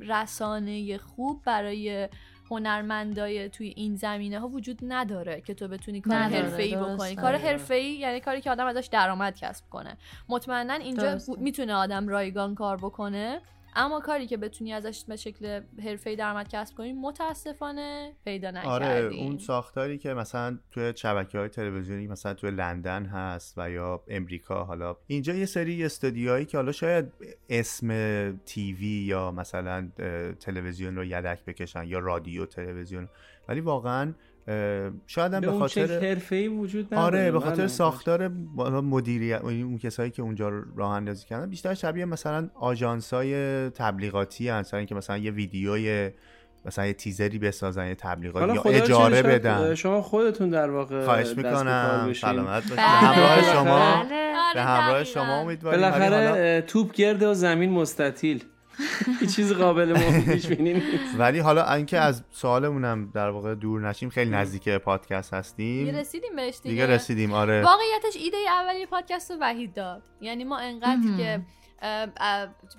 رسانه 0.00 0.98
خوب 0.98 1.42
برای 1.44 2.08
هنرمندای 2.50 3.48
توی 3.48 3.72
این 3.76 3.96
زمینه 3.96 4.40
ها 4.40 4.48
وجود 4.48 4.78
نداره 4.82 5.40
که 5.40 5.54
تو 5.54 5.68
بتونی 5.68 6.00
کار 6.00 6.16
حرفه‌ای. 6.16 6.76
بکنی 6.76 7.16
کار 7.16 7.36
حرفه‌ای 7.36 7.92
یعنی 7.92 8.20
کاری 8.20 8.40
که 8.40 8.50
آدم 8.50 8.66
ازش 8.66 8.88
درآمد 8.92 9.36
کسب 9.36 9.64
کنه 9.70 9.96
مطمئنا 10.28 10.74
اینجا. 10.74 11.18
می‌تونه 11.38 11.74
آدم 11.74 12.08
رایگان 12.08 12.54
کار 12.54 12.76
بکنه 12.76 13.40
اما 13.76 14.00
کاری 14.00 14.26
که 14.26 14.36
بتونی 14.36 14.72
ازش 14.72 15.04
به 15.04 15.16
شکل 15.16 15.60
حرفه‌ای 15.84 16.16
درآمد 16.16 16.48
کسب 16.48 16.76
کنی 16.76 16.92
متاسفانه 16.92 18.12
پیدا 18.24 18.50
نکردی. 18.50 18.68
آره 18.68 19.14
اون 19.14 19.38
ساختاری 19.38 19.98
که 19.98 20.14
مثلا 20.14 20.58
توی 20.70 20.92
شبکه 20.96 21.38
های 21.38 21.48
تلویزیونی 21.48 22.06
مثلا 22.06 22.34
توی 22.34 22.50
لندن 22.50 23.06
هست 23.06 23.54
و 23.56 23.70
یا 23.70 24.02
امریکا 24.08 24.64
حالا 24.64 24.96
اینجا 25.06 25.34
یه 25.34 25.46
سری 25.46 25.84
استودیوهایی 25.84 26.44
که 26.44 26.58
حالا 26.58 26.72
شاید 26.72 27.12
اسم 27.48 27.88
تیوی 28.36 28.86
یا 28.86 29.30
مثلا 29.30 29.88
تلویزیون 30.40 30.96
رو 30.96 31.04
یدک 31.04 31.44
بکشن 31.44 31.84
یا 31.86 31.98
رادیو 31.98 32.46
تلویزیون 32.46 33.08
ولی 33.48 33.60
واقعا 33.60 34.14
شاید 35.06 35.34
هم 35.34 35.40
به 35.40 35.52
خاطر 35.52 36.08
حرفه‌ای 36.08 36.48
وجود 36.48 36.86
نداره 36.86 37.02
آره 37.02 37.30
به 37.30 37.38
بله. 37.38 37.50
خاطر 37.50 37.66
ساختار 37.66 38.28
مدیریت 38.82 39.40
اون 39.44 39.78
کسایی 39.78 40.10
که 40.10 40.22
اونجا 40.22 40.48
راه 40.76 40.90
اندازی 40.90 41.26
کردن 41.26 41.50
بیشتر 41.50 41.74
شبیه 41.74 42.04
مثلا 42.04 42.50
آژانس‌های 42.54 43.34
تبلیغاتی 43.70 44.48
هستن 44.48 44.76
اینکه 44.76 44.94
مثلا 44.94 45.18
یه 45.18 45.30
ویدیوی 45.30 46.10
مثلا 46.64 46.86
یه 46.86 46.92
تیزری 46.92 47.38
بسازن 47.38 47.86
یه 47.86 47.94
تبلیغات 47.94 48.42
حالا 48.42 48.54
یا 48.54 48.62
اجاره 48.62 49.22
بدن 49.22 49.74
شما 49.74 50.02
خودتون 50.02 50.50
در 50.50 50.70
واقع 50.70 51.04
خواهش 51.04 51.36
می‌کنم. 51.36 52.12
سلامت 52.12 52.62
باشید 52.62 52.76
به 52.76 52.76
بله. 52.76 52.82
همراه 52.82 53.42
شما 53.42 54.02
بله. 54.02 54.54
به 54.54 54.62
همراه 54.62 55.04
شما 55.04 55.40
امیدواریم 55.40 55.80
بالاخره 55.80 56.60
توپ 56.66 56.92
گرده 56.92 57.28
و 57.28 57.34
زمین 57.34 57.70
مستطیل 57.70 58.44
هیچ 59.20 59.34
چیز 59.36 59.52
قابل 59.52 59.92
پیش 60.20 60.46
بینی 60.46 60.72
نیست. 60.72 61.14
ولی 61.18 61.38
حالا 61.38 61.72
اینکه 61.72 61.98
از 61.98 62.22
سوالمونم 62.30 63.10
در 63.14 63.28
واقع 63.28 63.54
دور 63.54 63.88
نشیم 63.88 64.08
خیلی 64.08 64.30
نزدیک 64.30 64.68
پادکست 64.68 65.30
دیگه 65.30 65.38
هستیم 65.38 65.96
رسیدیم 65.96 66.36
بهش 66.36 66.60
دیگه, 66.62 66.70
دیگه 66.70 66.86
رسیدیم 66.86 67.32
آره. 67.32 67.62
واقعیتش 67.62 68.16
ایده 68.16 68.36
اولی 68.36 68.86
پادکست 68.86 69.30
رو 69.30 69.36
وحید 69.40 69.74
داد. 69.74 70.02
یعنی 70.20 70.44
ما 70.44 70.58
انقدر. 70.58 71.16
که 71.16 71.40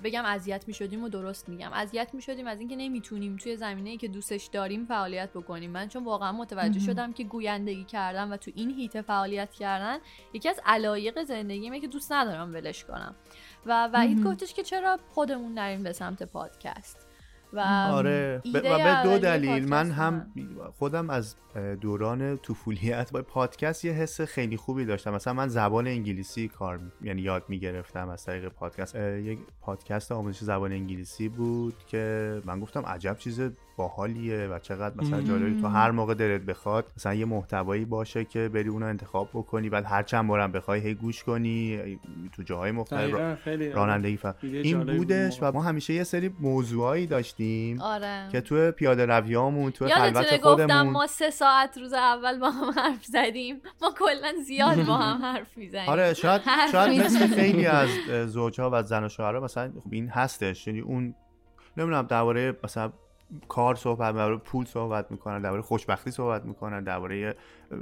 بگم 0.03 0.25
اذیت 0.25 0.67
می 0.67 0.73
شدیم 0.73 1.03
و 1.03 1.09
درست 1.09 1.49
میگم 1.49 1.73
اذیت 1.73 2.13
می 2.13 2.21
شدیم 2.21 2.47
از 2.47 2.59
اینکه 2.59 2.75
نمی‌تونیم 2.75 3.37
توی 3.37 3.57
زمینه 3.57 3.89
ای 3.89 3.97
که 3.97 4.07
دوستش 4.07 4.45
داریم 4.45 4.85
فعالیت 4.85 5.29
بکنیم 5.29 5.71
من 5.71 5.87
چون 5.87 6.03
واقعا 6.03 6.31
متوجه 6.31 6.79
مهم. 6.79 6.85
شدم 6.85 7.13
که 7.13 7.23
گویندگی 7.23 7.83
کردن 7.83 8.31
و 8.31 8.37
تو 8.37 8.51
این 8.55 8.69
هیته 8.69 9.01
فعالیت 9.01 9.51
کردن 9.51 9.97
یکی 10.33 10.49
از 10.49 10.61
علایق 10.65 11.23
زندگیمه 11.23 11.79
که 11.79 11.87
دوست 11.87 12.11
ندارم 12.11 12.53
ولش 12.53 12.83
کنم 12.83 13.15
و 13.65 13.89
وحید. 13.93 14.23
گفتش 14.23 14.53
که 14.53 14.63
چرا 14.63 14.99
خودمون 15.11 15.53
نریم 15.53 15.83
به 15.83 15.93
سمت 15.93 16.23
پادکست 16.23 17.10
و 17.53 17.59
آره. 17.91 18.41
ب- 18.53 18.57
و 18.57 18.77
به 18.77 19.03
دو 19.03 19.17
دلیل. 19.17 19.69
من 19.69 19.91
هم 19.91 20.31
خودم 20.79 21.09
از 21.09 21.35
دوران 21.81 22.37
طفولیت 22.37 23.11
با 23.11 23.21
پادکست 23.21 23.85
یه 23.85 23.91
حس 23.91 24.21
خیلی 24.21 24.57
خوبی 24.57 24.85
داشتم. 24.85 25.13
مثلا 25.13 25.33
من 25.33 25.47
زبان 25.47 25.87
انگلیسی 25.87 26.47
کار 26.47 26.77
می- 26.77 26.91
یعنی 27.01 27.21
یاد 27.21 27.43
می‌گرفتم 27.47 28.09
از 28.09 28.25
طریق 28.25 28.47
پادکست. 28.47 28.95
یک 28.95 29.39
پادکست 29.61 30.11
آموزش 30.11 30.39
زبان 30.39 30.71
انگلیسی 30.71 31.29
بود 31.29 31.73
که 31.87 32.41
من 32.45 32.59
گفتم 32.59 32.85
عجب 32.85 33.17
چیز 33.17 33.41
باحالیه 33.77 34.47
و 34.47 34.59
چقدر 34.59 34.95
مثلا. 34.97 35.21
جالبی 35.21 35.61
تو 35.61 35.67
هر 35.67 35.91
موقع 35.91 36.13
دلت 36.13 36.41
بخواد 36.41 36.85
مثلا 36.97 37.13
یه 37.13 37.25
محتوایی 37.25 37.85
باشه 37.85 38.25
که 38.25 38.49
بری 38.49 38.69
اونو 38.69 38.85
انتخاب 38.85 39.29
بکنی 39.33 39.69
بعد 39.69 39.85
هر 39.85 40.03
چند 40.03 40.27
بارم 40.27 40.51
بخوای 40.51 40.79
هی 40.79 40.93
گوش 40.93 41.23
کنی 41.23 41.99
تو 42.31 42.43
جاهای 42.43 42.71
مختلف 42.71 43.41
خیلی 43.43 43.69
رانندگی 43.69 44.17
ف... 44.17 44.25
ایده 44.25 44.57
این 44.57 44.83
بودش 44.83 45.39
و 45.41 45.51
ما 45.51 45.61
همیشه 45.61 45.93
یه 45.93 46.03
سری 46.03 46.35
موضوعایی 46.39 47.07
داشتیم 47.07 47.81
آره. 47.81 48.27
که 48.31 48.41
توی 48.41 48.71
پیاده 48.71 49.05
رویامون 49.05 49.63
یادتونه 49.63 49.95
خلوت 49.95 50.41
گفتم 50.41 50.67
خودمون. 50.67 50.93
ما 50.93 51.07
سه 51.07 51.29
ساعت 51.29 51.77
روز 51.77 51.93
اول 51.93 52.39
با 52.39 52.49
هم 52.49 52.71
حرف 52.71 53.05
زدیم. 53.05 53.61
ما 53.81 53.93
کلا 53.99 54.33
زیاد 54.45 54.85
با 54.85 54.97
هم 54.97 55.21
حرف 55.21 55.57
می‌زنیم. 55.57 55.89
آره 55.89 56.13
شاید 56.13 56.41
شاید 56.71 57.01
مثل. 57.01 57.27
خیلی 57.27 57.65
از 57.65 57.89
زوجها 58.25 58.69
و 58.73 58.83
زن 58.83 59.03
و 59.03 59.09
شوهرها 59.09 59.39
مثلا 59.39 59.71
خب 59.83 59.89
این 59.91 60.09
هستش. 60.09 60.67
یعنی 60.67 60.79
اون 60.79 61.15
نمی‌دونم 61.77 62.01
درباره 62.01 62.57
مثلا 62.63 62.91
کار 63.47 63.75
صحبت 63.75 64.15
درباره 64.15 64.37
پول 64.37 64.65
صحبت 64.65 65.11
می‌کنن 65.11 65.41
درباره 65.41 65.61
خوشبختی 65.61 66.11
صحبت 66.11 66.45
می‌کنن 66.45 66.83
درباره 66.83 67.35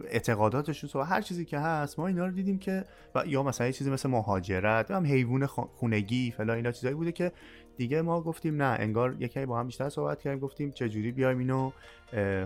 اعتقاداتشون 0.07 0.89
صحبت 0.89 1.07
هر 1.07 1.21
چیزی 1.21 1.45
که 1.45 1.59
هست 1.59 1.99
ما 1.99 2.07
اینا 2.07 2.25
رو 2.25 2.31
دیدیم 2.31 2.59
که 2.59 2.85
و 3.15 3.23
یا 3.27 3.43
مثلا 3.43 3.67
یه 3.67 3.73
چیزی 3.73 3.91
مثل 3.91 4.09
مهاجرت 4.09 4.91
هم 4.91 5.05
حیوان 5.05 5.45
خونگی 5.45 6.31
فلان 6.31 6.55
اینا 6.55 6.71
چیزایی 6.71 6.95
بوده 6.95 7.11
که 7.11 7.31
دیگه 7.77 8.01
ما 8.01 8.21
گفتیم 8.21 8.61
نه 8.61 8.79
انگار 8.79 9.15
یکی 9.19 9.45
با 9.45 9.59
هم 9.59 9.65
بیشتر 9.65 9.89
صحبت 9.89 10.21
کردیم 10.21 10.39
گفتیم 10.39 10.71
چجوری 10.71 11.11
بیایم 11.11 11.37
اینو 11.37 11.71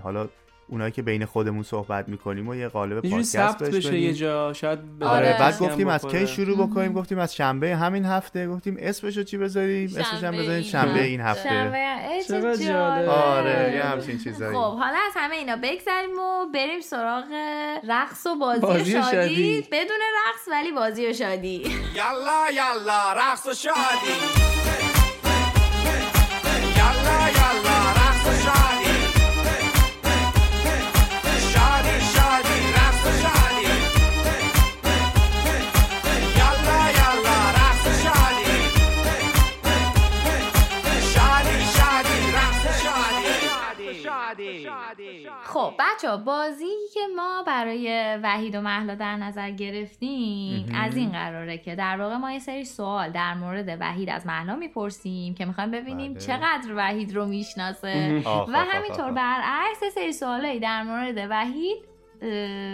حالا 0.04 0.30
اونایی 0.74 0.92
که 0.92 1.02
بین 1.02 1.26
خودمون 1.26 1.64
صحبت 1.64 2.10
می‌کنیم 2.10 2.48
و 2.48 2.56
یه 2.56 2.68
قالب 2.68 3.10
پادکست 3.10 3.64
بشه 3.64 3.90
بدیم. 3.90 4.04
یه 4.04 4.14
جا 4.14 4.54
شاید 4.54 5.00
به 5.00 5.06
آره 5.06 5.28
آره. 5.28 5.40
بعد 5.40 5.60
گفتیم 5.60 5.88
از. 5.88 6.06
کی 6.06 6.28
شروع 6.28 6.68
بکنیم 6.68 6.94
گفتیم 6.94 7.20
از 7.20 7.36
شنبه 7.36 7.76
همین 7.76 8.06
هفته 8.06 8.48
گفتیم 8.48 8.78
اسمشو 8.80 9.24
چی 9.24 9.38
بذاریم 9.38 9.90
اسمش 9.90 10.06
هم 10.06 10.20
شنبه 10.22 10.38
بذاریم 10.38 10.52
این 10.52 10.64
شنبه. 10.64 11.04
این 11.04 11.22
هفته 11.22 11.50
شنبه 12.28 12.58
جالب. 12.58 12.68
جالب. 12.68 13.10
آره 13.10 13.74
یه 13.76 13.84
همچین 13.84 14.18
چیزایی 14.18 14.56
خب 14.56 14.78
حالا 14.78 14.98
از 15.08 15.14
همه 15.16 15.36
اینا 15.36 15.56
بگذریم 15.56 16.20
و 16.20 16.46
بریم 16.54 16.82
سراغ 16.82 17.24
رقص 17.90 18.26
و 18.26 18.36
بازی, 18.36 18.62
بازی 18.62 18.92
شادی. 18.92 19.12
شادی. 19.12 19.68
بدون 19.72 20.00
رقص 20.28 20.48
ولی 20.52 20.72
بازی 20.72 21.08
و 21.08 21.14
شادی 21.14 21.64
یالا 21.96 22.52
یالا 22.56 23.14
رقص 23.14 23.46
و 23.46 23.54
شادی 23.54 24.93
خب 45.54 45.74
بچه 45.80 46.18
بازی 46.18 46.72
که 46.94 47.00
ما 47.16 47.44
برای 47.48 48.18
وحید 48.24 48.56
و 48.56 48.62
محلا 48.62 48.96
در 48.96 49.18
نظر 49.18 49.52
گرفتیم. 49.52 50.72
از 50.76 50.96
این 50.98 51.12
قراره 51.12 51.58
که 51.58 51.76
در 51.76 52.02
واقع 52.02 52.16
ما 52.16 52.32
یه 52.32 52.40
سری 52.40 52.66
سوال 52.66 53.10
در 53.12 53.34
مورد 53.34 53.78
وحید 53.80 54.10
از 54.10 54.28
محلا 54.28 54.56
می‌پرسیم 54.56 55.36
که 55.36 55.46
می‌خوایم 55.46 55.72
ببینیم 55.72 56.14
بله. 56.14 56.22
چقدر 56.22 56.74
وحید 56.76 57.16
رو 57.16 57.26
می‌شناسه 57.26 58.22
و 58.26 58.66
همینطور. 58.70 59.12
برعکس 59.12 59.84
سری 59.96 60.14
سوالایی 60.14 60.60
در 60.60 60.84
مورد 60.84 61.28
وحید 61.30 61.93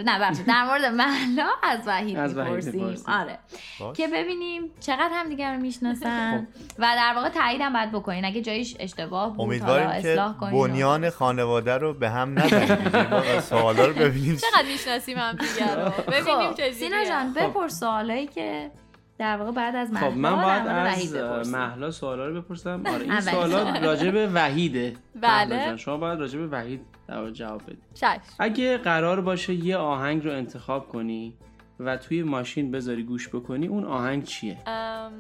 نه 0.05 0.19
ببخشید. 0.19 0.45
در 0.45 0.63
مورد 0.65 0.85
محلا 0.85 1.47
از 1.63 1.79
وحید 1.85 2.19
می‌پرسیم. 2.19 2.97
آره. 3.07 3.39
باش. 3.79 3.97
که 3.97 4.07
ببینیم 4.07 4.71
چقدر 4.79 5.09
هم 5.13 5.29
دیگر 5.29 5.53
رو 5.53 5.59
می‌شناسن 5.59 6.47
و 6.79 6.81
در 6.95 7.13
واقع 7.15 7.29
تایید 7.29 7.61
هم 7.61 7.73
باید 7.73 7.91
بکنین. 7.91 8.25
اگه 8.25 8.41
جایش 8.41 8.75
اشتباه 8.79 9.29
بود 9.29 9.41
امیدواریم 9.41 9.87
که 9.89 9.95
اصلاح 9.95 10.37
کنین. 10.37 10.53
و- 10.53 10.67
بنیان 10.67 11.09
خانواده 11.09 11.77
رو 11.77 11.93
به 11.93 12.09
هم 12.09 12.39
نزنیم 12.39 13.39
سوالا 13.49 13.85
رو 13.85 13.93
ببینیم. 13.93 14.35
چقدر 14.35 14.67
می‌شناسیم 14.67 15.17
هم 15.17 15.31
دیگه 15.35 15.75
رو. 15.75 15.91
ببینیم 16.07 16.49
خب. 16.51 16.57
چه 16.57 16.71
سینا 16.71 17.05
جان 17.05 17.33
بپرس 17.33 17.79
سوالایی 17.79 18.27
که 18.27 18.71
در 19.20 19.38
واقع 19.38 19.51
بعد 19.51 19.76
از 19.76 19.91
محلا 19.91 20.09
خب 20.09 20.17
من 20.17 20.36
باید 20.43 20.67
از. 20.67 21.49
محلا 21.49 21.91
سوالا 21.91 22.28
رو 22.28 22.41
بپرسم. 22.41 22.84
آره 22.86 23.01
این 23.01 23.22
سوالا 23.22 23.63
سوال. 23.63 23.84
راجع 23.84 24.11
به 24.11 24.28
وحیده. 24.28 24.93
بله. 25.22 25.78
شما 25.78 25.97
باید 25.97 26.20
راجع 26.20 26.39
به 26.39 26.47
وحید 26.47 26.82
در 27.07 27.17
واقع 27.17 27.32
جواب 27.32 27.63
بدید. 27.63 27.84
چشم. 27.93 28.20
اگه 28.39 28.78
قرار 28.78 29.22
باشه 29.22 29.53
یه 29.53 29.78
آهنگ 29.78 30.26
رو 30.26 30.32
انتخاب 30.32 30.89
کنی 30.89 31.38
و 31.80 31.97
توی 31.97 32.24
ماشین 32.24 32.72
بذاری 32.72 33.03
گوش 33.03 33.30
بکنی 33.30 33.67
اون 33.67 33.86
آهنگ 33.86 34.24
چیه؟ 34.24 34.57
ام، 34.70 35.11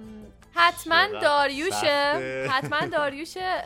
حتما 0.53 0.95
چقدر 0.95 1.19
داریوشه. 1.19 2.47
حتما 2.51 2.87
داریوشه. 2.87 3.63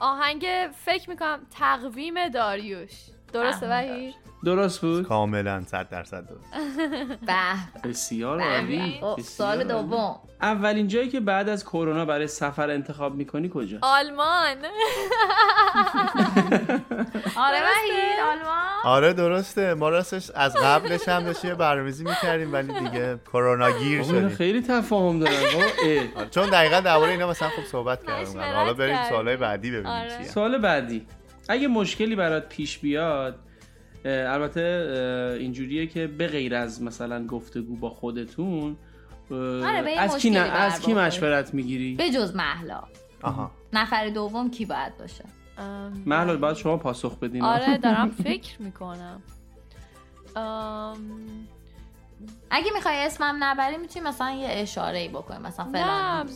آهنگ 0.00 0.46
فکر 0.84 1.10
می‌کنم 1.10 1.38
تقویم 1.58 2.28
داریوش. 2.28 2.92
درسته 3.32 3.68
وحید؟ 3.70 4.14
درست 4.44 4.80
بود؟ 4.80 5.06
کاملا 5.08 5.62
صد 5.66 5.88
درصد 5.88 6.26
درست. 6.28 6.50
به. 7.26 7.88
بسیار. 7.88 8.40
عالی 8.40 8.98
خب، 9.00 9.14
بسیار 9.18 9.26
سوال 9.26 9.72
عالی. 9.72 9.88
دوم. 9.88 10.16
اولین 10.42 10.88
جایی 10.88 11.08
که 11.08 11.20
بعد 11.20 11.48
از 11.48 11.64
کرونا 11.64 12.04
برای 12.04 12.26
سفر 12.26 12.70
انتخاب 12.70 13.14
می‌کنی 13.14 13.50
کجا؟ 13.54 13.78
آلمان. 13.82 14.56
آره 17.36 17.58
وحید 17.62 18.20
آلمان. 18.30 18.72
آره 18.84 19.12
درسته. 19.12 19.74
ما 19.74 19.88
راستش 19.88 20.30
از 20.30 20.56
قبلش 20.56 21.08
هم 21.08 21.22
داشتیم 21.24 21.50
یه 21.50 21.56
برنامه‌ریزی 21.56 22.04
می‌کردیم 22.04 22.52
ولی 22.52 22.72
دیگه 22.78 23.18
کرونا 23.32 23.70
گیر 23.70 24.02
شدیم. 24.02 24.28
خیلی 24.28 24.62
تفاهم 24.62 25.18
دارن. 25.18 25.34
آره، 26.16 26.28
چون 26.30 26.50
دقیقا 26.50 26.80
درباره 26.80 27.12
اینا 27.12 27.28
مثلا 27.28 27.48
خب 27.48 27.64
صحبت 27.64 28.06
کردیم. 28.06 28.40
حالا 28.40 28.72
بریم. 28.74 29.04
سوالای 29.08 29.36
بعدی 29.36 29.70
ببینیم 29.70 29.86
آره. 29.86 30.16
چیه. 30.16 30.26
سوال 30.26 30.58
بعدی. 30.58 31.06
اگه 31.48 31.68
مشکلی 31.68 32.16
برات 32.16 32.48
پیش 32.48 32.78
بیاد 32.78 33.34
البته 34.04 35.36
اینجوریه 35.40 35.86
که 35.86 36.06
به 36.06 36.26
غیر 36.26 36.54
از 36.54 36.82
مثلا 36.82 37.26
گفتگو 37.26 37.76
با 37.76 37.90
خودتون 37.90 38.76
آره، 39.30 39.94
از 39.98 40.16
کی, 40.16 40.36
از 40.38 40.80
کی. 40.80 40.94
مشورت 40.94 41.54
می‌گیری؟ 41.54 41.94
به 41.94 42.10
جز 42.10 42.36
محلا 42.36 42.82
آها. 43.22 43.50
نفر 43.72 44.08
دوم 44.08 44.50
کی 44.50 44.64
باید 44.64 44.98
باشه؟ 44.98 45.24
ام، 45.58 46.02
محلال 46.06 46.36
باید 46.36 46.56
شما 46.56 46.76
پاسخ 46.76 47.18
بدین. 47.18 47.42
آره 47.42 47.78
دارم 47.84 48.10
فکر 48.10 48.62
می‌کنم. 48.62 49.22
اگه 52.50 52.70
می‌خوای 52.74 52.96
اسمم 52.96 53.36
نبری 53.40 53.76
می‌تونی 53.76 54.08
مثلا 54.08 54.30
یه 54.30 54.48
اشاره 54.50 54.98
ای 54.98 55.08
بکنی 55.08 55.38
مثلا 55.38 55.64
فلان 55.64 56.30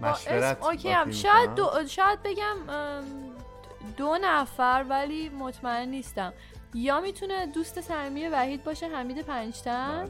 مشورت 0.00 0.58
اسم 0.58 0.66
اوکی 0.66 0.90
هم 0.90 1.10
شاید؟ 1.10 1.54
دو 1.54 1.70
شاید 1.88 2.18
بگم 2.24 2.56
ام، 2.68 3.04
دو 3.96 4.18
نفر 4.22 4.84
ولی 4.88 5.28
مطمئن 5.28 5.88
نیستم. 5.88 6.32
یا 6.74 7.00
می‌تونه 7.00 7.46
دوست 7.46 7.80
صمیمی 7.80 8.28
وحید 8.28 8.64
باشه 8.64 8.88
حمید 8.88 9.22
پنجتن؟ 9.22 10.08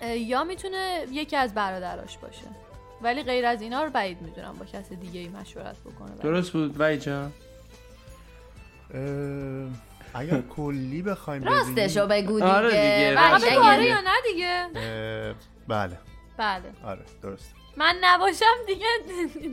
بله. 0.00 0.18
یا 0.18 0.44
می‌تونه 0.44 1.06
یکی 1.12 1.36
از 1.36 1.54
برادراش 1.54 2.18
باشه. 2.18 2.46
ولی 3.02 3.22
غیر 3.22 3.46
از 3.46 3.62
اینا 3.62 3.84
رو 3.84 3.90
بعید 3.90 4.22
می‌دونم 4.22 4.54
با 4.58 4.64
کس 4.64 4.92
دیگه 4.92 5.20
ای 5.20 5.28
مشورت 5.28 5.76
بکنه. 5.80 6.08
وحید. 6.08 6.22
درست 6.22 6.50
بود 6.50 6.80
وای 6.80 6.98
جان. 6.98 7.32
اگر 10.14 10.40
کلی 10.40 11.02
بخوایم 11.02 11.44
راستشو 11.44 12.06
بگو 12.06 12.40
دیگه. 12.40 12.52
آره 12.52 12.68
دیگه، 12.68 13.50
بگو 13.50 13.60
آره 13.60 13.84
یا 13.84 14.00
نه 14.00 14.10
دیگه؟ 14.32 14.66
بله. 15.68 15.98
بله. 16.36 16.72
آره 16.84 17.04
درست 17.22 17.54
من 17.76 17.96
نباشم 18.00 18.56
دیگه. 18.66 18.86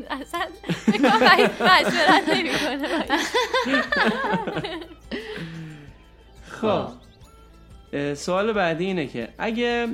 اصلا 0.10 0.42
فکر 0.86 0.98
کنم 0.98 1.24
مشورت 1.62 2.30
نمی‌کنه. 2.30 2.90
خب. 6.62 6.88
سوال 8.14 8.54
بعدی 8.54 8.86
اینه 8.86 9.08
که 9.08 9.30
اگه 9.38 9.88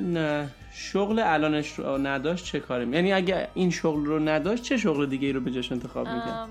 شغل 0.74 1.18
الانش 1.18 1.72
رو 1.72 1.98
نداشت 1.98 2.44
چه 2.44 2.60
کاری 2.60 2.90
یعنی 2.90 3.12
اگه 3.12 3.48
این 3.54 3.70
شغل 3.70 4.04
رو 4.04 4.18
نداشت 4.18 4.62
چه 4.62 4.76
شغل 4.76 5.06
دیگه 5.06 5.26
ای 5.26 5.32
رو 5.32 5.40
به 5.40 5.50
جاش 5.50 5.72
انتخاب 5.72 6.08
می‌کرد؟ 6.08 6.48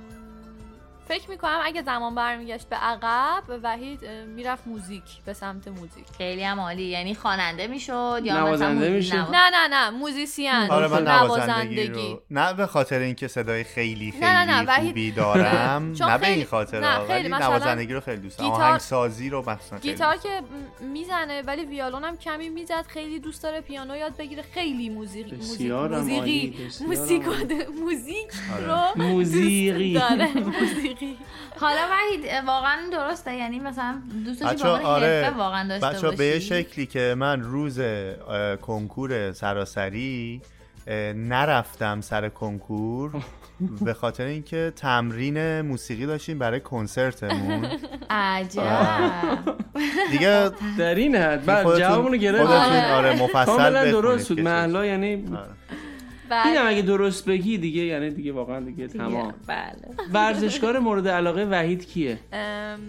فکر 1.12 1.30
می‌کنم 1.30 1.59
اگه 1.64 1.82
زمان 1.82 2.16
برمیگشت 2.16 2.70
به 2.70 2.76
عقب 2.76 3.43
وحید 3.64 4.05
می‌رفت 4.05 4.68
موزیک 4.68 5.03
به 5.26 5.34
سمت 5.34 5.68
موزیک. 5.68 6.05
خیلی 6.18 6.43
هم 6.43 6.59
عالی. 6.59 6.84
یعنی 6.84 7.16
خواننده 7.16 7.68
می‌شد 7.68 8.22
یا 8.24 8.38
نوازنده 8.39 8.89
مثلا؟ 8.89 9.18
نواز- 9.22 9.32
نه 9.36 9.49
نه 9.53 9.68
نه. 9.68 9.89
musician 9.89 10.51
آره 10.70 10.88
من 10.88 11.07
نوازندگی 11.07 11.88
رو 11.88 12.22
نه 12.30 12.53
به 12.53 12.66
خاطر 12.68 12.99
اینکه 12.99 13.28
صدای 13.28 13.64
خیلی 13.64 14.12
خیلی 14.12 14.26
نه، 14.26 14.45
نه، 14.45 14.66
وحید- 14.66 14.88
خوبی 14.88 15.12
دارم. 15.12 15.93
چون 15.97 16.09
نه 16.09 16.18
به 16.18 16.28
این 16.28 16.45
خاطر 16.45 16.80
نه، 16.80 16.97
خیلی 17.07 17.14
ولی 17.14 17.28
مثلا 17.28 17.47
نوازندگی 17.47 17.93
رو 17.93 17.99
خیلی 17.99 18.22
دوست 18.22 18.38
دارم. 18.39 18.51
گیتار- 18.51 18.64
آهنگسازی 18.68 19.30
رو 19.30 19.41
خیلی 19.41 19.82
گیتار 19.82 20.18
که 20.18 20.41
می‌زنه 20.82 21.41
ولی 21.41 21.66
ویالون 21.66 22.03
هم 22.03 22.18
کمی 22.18 22.49
می‌زد. 22.49 22.86
خیلی 22.88 23.20
دوست 23.20 23.43
داره 23.43 23.62
پیانو 23.62 23.97
یاد 23.97 24.18
بگیره. 24.18 24.41
خیلی 24.53 24.89
موزیک 24.89 25.34
موزیک 25.34 25.51
بسیار 25.57 25.93
هم 25.93 25.99
عالی، 25.99 26.12
موسیقی 26.18 26.66
بسیار 26.88 26.88
موزیک 26.91 27.26
موزیک 27.82 28.28
آره. 28.53 28.66
رو 28.95 29.01
موزیقی. 29.03 29.97
حالا 31.60 31.82
وحید 31.91 32.45
واقعا 32.47 32.89
درسته. 32.91 33.36
یعنی 33.36 33.60
مثلا 33.60 34.02
دوست 34.26 34.41
داشتی 34.41 34.68
عنوان 34.68 34.82
آره. 34.86 35.34
واقعا 35.38 35.68
داشته 35.68 35.88
بچه 35.88 36.02
باشی 36.02 36.18
به 36.18 36.26
یه 36.26 36.39
شکلی 36.39 36.86
که 36.86 37.16
من 37.18 37.41
روز 37.41 37.82
کنکور 38.62 39.32
سراسری 39.32 40.41
نرفتم 41.16 42.02
سر 42.02 42.30
کنکور 42.30 43.12
به 43.86 43.93
خاطر 43.93 44.26
اینکه 44.26 44.74
تمرین 44.76 45.62
موسیقی 45.62 46.06
داشتیم 46.06 46.39
برای 46.39 46.60
کنسرتمون. 46.60 47.68
عجب. 48.10 49.39
دیگه 50.12 50.52
در 50.78 50.95
این 50.95 51.16
حد. 51.16 51.45
بعد 51.45 51.80
جوابونو 51.80 52.18
گرفت. 52.18 52.52
آره 52.91 53.24
مفصل 53.24 53.91
درست 53.91 54.30
بود. 54.30 54.39
محلا 54.39 54.86
یعنی 54.86 55.28
بعد 56.32 56.47
اینم 56.47 56.67
اگه 56.67 56.82
درست 56.82 57.25
بگی 57.25 57.57
دیگه 57.57 57.82
یعنی 57.82 58.09
دیگه 58.09 58.32
واقعا 58.32 58.59
دیگه 58.59 58.88
تمام. 58.88 59.34
بله. 59.47 59.73
ورزشکار 60.13 60.79
مورد 60.79 61.07
علاقه 61.07 61.47
وحید 61.51 61.88
کیه؟ 61.88 62.19
ام، 62.34 62.79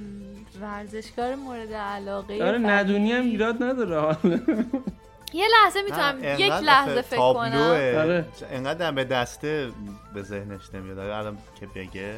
ورزشکار 0.60 1.34
مورد 1.34 1.72
علاقه 1.72 2.44
آره 2.44 2.58
ندونی 2.58 3.12
هم 3.12 3.22
ایراد 3.22 3.62
نداره 3.62 4.00
حالا. 4.00 4.40
یه 5.32 5.46
لحظه 5.52 5.82
می‌تونم 5.82 6.18
یک 6.38 6.52
لحظه 6.52 7.02
فکر 7.02 7.16
تابلوه، 7.16 7.92
کنم. 7.92 8.00
آره. 8.00 8.24
انقدر 8.52 8.92
به 8.92 9.04
دسته 9.04 9.70
به 10.14 10.22
ذهنش 10.22 10.74
نمیاد. 10.74 10.98
آره، 10.98 11.16
الان 11.16 11.38
که 11.60 11.66
بگه. 11.66 12.14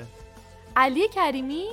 علی 0.77 1.09
کریمی؟ 1.09 1.65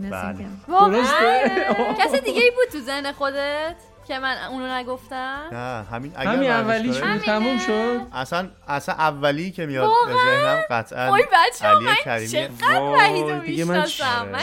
بله. 0.00 0.46
واقعا؟ 0.68 0.88
درسته؟ 0.88 1.50
کسی 1.98 2.20
دیگه 2.20 2.42
ای 2.42 2.50
بود 2.50 2.72
تو 2.72 2.78
ذهن 2.78 3.12
خودت؟ 3.12 3.76
که 4.10 4.18
من 4.18 4.36
اونو 4.50 4.66
نگفتم؟ 4.66 5.40
نه 5.52 5.86
همین 5.90 6.12
اگر 6.16 6.30
همین 6.30 6.50
اولیش 6.50 6.98
بود 6.98 7.16
تموم 7.18 7.58
شد. 7.58 8.00
اصلا 8.12 8.48
اصلا 8.68 8.94
اولی 8.94 9.50
که 9.50 9.66
میاد 9.66 9.90
به 10.06 10.12
ذهنم 10.12 10.58
قطعا 10.70 11.10
وای 11.10 11.22
بچه 11.22 11.66
علی 11.66 11.84
من 11.84 11.94
کریمی 12.04 12.28
چقدر 12.28 13.38
دیگه 13.38 13.64
من 13.64 13.84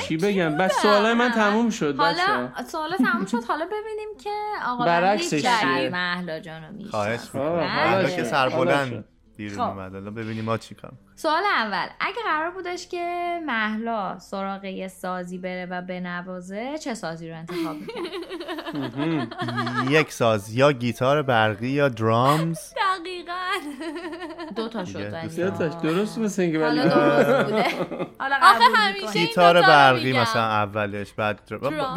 چی؟ 0.08 0.18
بگم؟ 0.18 0.58
بس 0.58 0.82
سوالای 0.82 1.14
من 1.14 1.32
تموم 1.32 1.70
شد 1.70 1.96
حالا 1.98 2.50
سوال 2.68 2.96
تموم 2.96 3.26
شد 3.26 3.44
حالا 3.48 3.66
ببینیم 3.66 4.10
که 4.24 4.30
آقا 4.66 4.86
برعکسش 4.86 5.42
چیه؟ 5.42 5.90
مهلا 5.90 6.40
جانو 6.40 6.72
می‌شناسه 6.72 7.18
خواهش 7.18 7.70
حالا 7.92 8.10
شد. 8.10 8.16
که 8.16 8.24
سربلند 8.24 8.90
شد. 8.90 9.06
بیرون 9.38 9.58
خب. 9.58 9.62
اومد 9.62 9.94
حالا 9.94 10.12
ببینیم 10.12 10.46
ما 10.46 10.58
چی 10.58 10.76
کنم 10.76 10.98
سوال 11.20 11.44
اول 11.56 11.88
اگه 12.00 12.16
قرار 12.26 12.52
بودش 12.52 12.88
که 12.88 13.40
محلا 13.46 14.20
سراغ 14.20 14.66
یه 14.66 14.88
سازی 14.88 15.38
بره 15.38 15.66
و 15.66 15.82
بنوازه 15.82 16.78
چه 16.78 16.94
سازی 16.94 17.30
رو 17.30 17.36
انتخاب 17.38 17.76
می‌کنه 17.76 19.28
یک 20.00 20.12
ساز 20.12 20.54
یا 20.56 20.72
گیتار 20.72 21.22
برقی 21.22 21.68
یا 21.68 21.90
درامز. 21.90 22.60
دقیقا. 23.00 23.34
دو 24.56 24.68
تا 24.70 24.86
شد 24.86 25.10
تاش 25.52 25.74
درست 25.84 26.18
مثل 26.18 26.42
اینکه 26.42 26.60
ولی 26.60 26.80
حالا 26.80 27.24
درست 27.24 27.46
بوده. 27.52 27.64
حالا 28.22 28.36
آخه 28.42 28.64
همیشه 28.76 29.14
گیتار 29.14 29.62
برقی. 29.62 30.14
مثلا 30.20 30.42
اولش 30.42 31.14
بعد. 31.14 31.42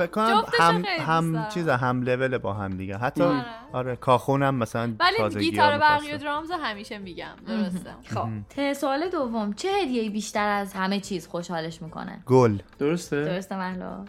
بکنم 0.01 0.45
هم 0.59 0.85
هم. 1.07 1.49
چیز 1.55 1.69
هم 1.69 2.03
لول 2.03 2.39
با 2.39 2.53
هم 2.53 2.71
دیگه. 2.77 2.97
حتی 2.99 3.23
آره. 3.23 3.45
آره 3.73 3.97
کاخونم 3.97 4.55
مثلا 4.55 4.93
ولی 5.01 5.35
گیتار 5.39 5.79
برقی 5.79 6.13
و 6.13 6.17
درامز 6.19 6.51
رو 6.51 6.57
همیشه 6.57 6.99
میگم. 6.99 7.33
درسته. 7.47 7.91
خب. 8.15 8.29
ته- 8.57 8.75
سوال 9.11 9.29
دوم 9.29 9.53
چه 9.53 9.69
هدیه 9.69 10.11
بیشتر 10.11 10.49
از 10.49 10.73
همه 10.73 11.01
چیز 11.01 11.29
خوشحالش 11.29 11.83
می‌کنه؟ 11.83 12.19
گل. 12.27 12.59
درسته. 12.79 13.25
درسته 13.25 13.57
محلا 13.57 14.05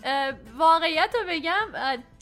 واقعیت 0.57 1.09
رو 1.13 1.19
بگم 1.29 1.67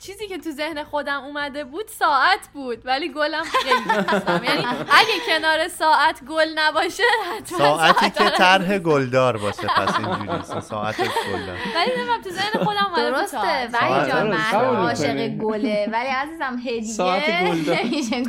چیزی 0.01 0.27
که 0.27 0.37
تو 0.37 0.51
ذهن 0.51 0.83
خودم 0.83 1.23
اومده 1.23 1.63
بود 1.63 1.87
ساعت 1.87 2.47
بود 2.53 2.85
ولی 2.85 3.13
گلم 3.13 3.43
خیلی 3.43 4.03
دوستم 4.03 4.43
یعنی 4.43 4.65
اگه 4.65 5.13
کنار 5.27 5.67
ساعت 5.67 6.23
گل 6.29 6.47
نباشه 6.55 7.03
حتما 7.35 7.57
ساعتی 7.57 7.99
ساعت 7.99 8.17
که 8.17 8.29
طرح 8.29 8.77
گلدار 8.77 9.37
باشه 9.37 9.67
پس 9.67 9.95
اینجوری. 9.95 10.61
ساعت 10.61 10.95
گلدار. 10.97 11.57
ولی 11.75 11.91
نمی‌دونم 11.97 12.21
تو 12.21 12.29
ذهن 12.29 12.63
خودم 12.63 12.85
اومده 12.85 13.11
بود 13.11 13.19
درسته. 13.19 13.71
ساعت. 13.71 13.73
ولی 13.73 14.11
جان 14.11 14.33
عاشق. 14.33 15.27
گله. 15.27 15.89
ولی 15.93 16.09
عزیزم 16.09 16.59
ساعت 16.97 17.23
هدیه 17.23 17.51
گلدار. 17.51 17.75
نمیشه 17.75 18.23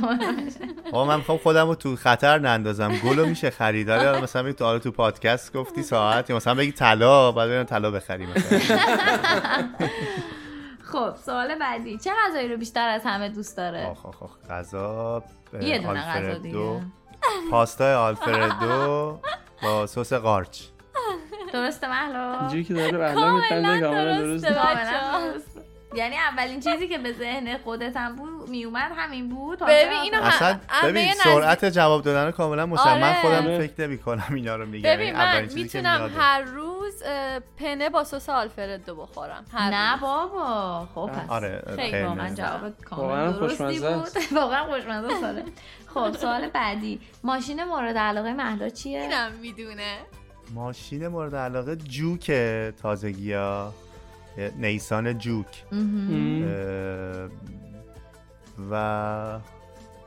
گل 0.92 1.06
من 1.06 1.16
می‌خوام 1.16 1.38
خودم 1.38 1.68
رو 1.68 1.74
تو 1.74 1.96
خطر 1.96 2.38
نندازم. 2.38 2.96
گلو 2.96 3.26
میشه 3.26 3.50
خریداری 3.50 4.04
حالا 4.04 4.26
مثلا 4.40 4.48
بگی 4.48 4.58
تو 4.58 4.64
حالا 4.64 4.78
تو 4.78 4.90
پادکست 4.90 5.52
گفتی 5.56 5.82
ساعت 5.92 6.30
یا 6.30 6.36
مثلا 6.36 6.54
بگی 6.54 6.72
طلا 6.72 7.32
بعد 7.32 7.48
بریم 7.48 7.62
طلا 7.64 7.90
بخریم 7.90 8.28
خب 10.92 11.14
سوال 11.24 11.54
بعدی. 11.58 11.98
چه 11.98 12.10
غذایی 12.26 12.48
رو 12.48 12.56
بیشتر 12.56 12.88
از 12.88 13.02
همه 13.04 13.28
دوست 13.28 13.56
داره؟ 13.56 13.86
آخ 13.86 14.06
آخ 14.06 14.22
آخ. 14.22 14.30
غذا 14.50 15.22
یه 15.60 15.78
دونه 15.78 16.00
غذا 16.00 16.18
آلفردو. 16.18 16.38
دیگه. 16.42 16.80
پاستای 17.50 17.94
آلفردو 17.94 19.18
با 19.62 19.86
سس 19.86 20.12
قارچ. 20.12 20.60
درسته 21.52 21.88
محلا 21.88 22.38
اینجوری 22.40 22.64
که 22.64 22.74
داره 22.74 22.98
بهلا 22.98 23.34
میخنده 23.36 23.80
کاملا 23.80 24.18
درست 24.20 24.44
درسته. 24.44 25.59
کاملا. 25.90 26.04
یعنی 26.04 26.16
اولین 26.16 26.60
چیزی 26.60 26.88
که 26.88 26.98
به 26.98 27.12
ذهن 27.12 27.58
خودت 27.58 27.96
هم 27.96 28.16
بود 28.16 28.48
میومد 28.48 28.92
همین 28.96 29.28
بود. 29.28 29.58
ببین 29.58 29.98
اینو 30.02 30.22
اصلا 30.22 30.58
همه 30.68 30.90
ببین 30.90 31.12
سرعت 31.12 31.64
جواب 31.64 32.02
دادن 32.02 32.30
کاملا 32.30 32.66
مشخص 32.66 32.86
من 32.86 33.02
آره. 33.02 33.22
خودم 33.22 33.58
فکر 33.58 33.86
نمی 33.86 33.98
کنم 33.98 34.24
اینا 34.34 34.56
رو 34.56 34.66
میگم 34.66 34.90
ببین 34.90 35.16
من 35.16 35.48
می‌تونم 35.54 36.10
هر 36.18 36.42
روز 36.42 37.02
پنه 37.58 37.90
با 37.90 38.04
سس 38.04 38.28
آلفردو 38.28 38.94
بخورم 38.94 39.44
هر 39.52 39.70
نه. 39.70 39.98
بابا 40.00 40.88
خب 40.94 41.10
پس. 41.14 41.30
آره 41.30 41.62
خیلی 41.76 41.90
پنه. 41.90 42.06
واقعا 42.08 42.34
جواب 42.34 42.60
واقعاً 42.90 43.32
کامل 43.32 43.32
درستی 43.32 43.56
خوشمزه 43.56 43.94
بود. 43.96 44.08
واقعا 44.40 44.64
خوشمزه 44.64 45.20
ساله 45.20 45.44
خب 45.94 46.12
سوال 46.16 46.48
بعدی. 46.48 47.00
ماشین 47.24 47.64
مورد 47.64 47.96
علاقه 47.96 48.32
مهدا 48.32 48.68
چیه؟ 48.68 49.00
اینم 49.00 49.32
می‌دونه. 49.32 49.96
ماشین 50.54 51.08
مورد 51.08 51.34
علاقه 51.34 51.76
جوک 51.76 52.30
تازگی 52.82 53.32
ها 53.32 53.74
نیسان 54.56 55.18
جوک 55.18 55.64
و 58.70 58.74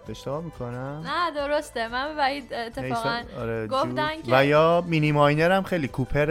اشتباه 0.10 0.44
می‌کنم 0.44 1.04
نه 1.06 1.32
درسته 1.32 1.88
من 1.88 2.12
و 2.12 2.20
وحید 2.20 2.54
اتفاقا 2.54 3.22
آره 3.40 3.68
گفتن 3.68 4.16
جوک. 4.16 4.26
که- 4.26 4.38
و 4.38 4.46
یا 4.46 4.84
مینی 4.88 5.12
ماینر 5.12 5.52
هم 5.52 5.64
خیلی 5.64 5.88
کوپر 5.88 6.26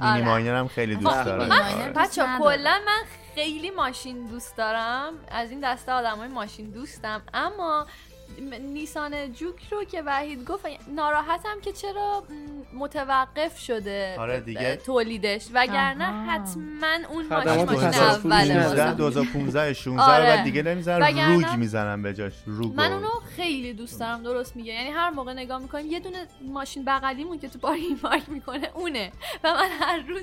مینی 0.00 0.12
آره. 0.12 0.24
ماینر 0.24 0.54
هم 0.54 0.68
خیلی 0.68 0.96
دوست 0.96 1.16
خب، 1.16 1.24
دارم 1.24 1.42
مینی 1.42 1.82
آره. 1.82 1.92
بچه. 1.92 2.22
کلا 2.38 2.78
من 2.86 3.02
خیلی 3.34 3.70
ماشین 3.70 4.26
دوست 4.26 4.56
دارم 4.56 5.12
از 5.30 5.50
این 5.50 5.60
دسته 5.60 5.92
آدم 5.92 6.16
های 6.16 6.28
ماشین 6.28 6.70
دوستم 6.70 7.22
اما 7.34 7.86
نیسان 8.72 9.32
جوک 9.32 9.54
رو 9.70 9.84
که 9.84 10.02
وحید 10.06 10.44
گفت 10.44 10.66
ناراحتم 10.96 11.60
که 11.62 11.72
چرا 11.72 12.22
متوقف 12.74 13.58
شده 13.58 14.16
آره 14.18 14.40
دیگه. 14.40 14.76
تولیدش 14.76 15.46
وگرنه. 15.54 16.04
حتما 16.04 16.62
اون 17.10 17.26
ماشین 17.30 17.64
ماشین 17.64 17.90
تصرف 17.90 18.26
اوله 18.26 18.44
فروشی 18.44 18.54
2016 18.54 18.84
واسم. 18.84 18.96
2015 18.96 19.72
16 19.72 20.04
رو 20.06 20.12
آره. 20.12 20.24
بعد 20.24 20.44
دیگه 20.44 20.62
نمی‌ذارن 20.62 21.06
وگرنه- 21.06 21.34
روگ 21.34 21.58
می‌زنن 21.58 22.02
به 22.02 22.14
جاش 22.14 22.32
روگ 22.46 22.72
من 22.74 22.90
و- 22.92 22.94
اونو 22.94 23.08
خیلی 23.36 23.72
دوست 23.72 24.00
دارم 24.00 24.22
درست 24.22 24.56
میگه 24.56 24.72
یعنی 24.72 24.90
هر 24.90 25.10
موقع 25.10 25.32
نگاه 25.32 25.58
می‌کنیم 25.62 25.86
یه 25.86 26.00
دونه 26.00 26.26
ماشین 26.52 26.84
بغلیمون 26.84 27.38
که 27.38 27.48
تو 27.48 27.58
پارکینگ 27.58 28.00
پارک 28.00 28.22
می‌کنه 28.28 28.70
اونه 28.74 29.12
و 29.44 29.52
من 29.54 29.68
هر 29.80 30.00
روز 30.08 30.22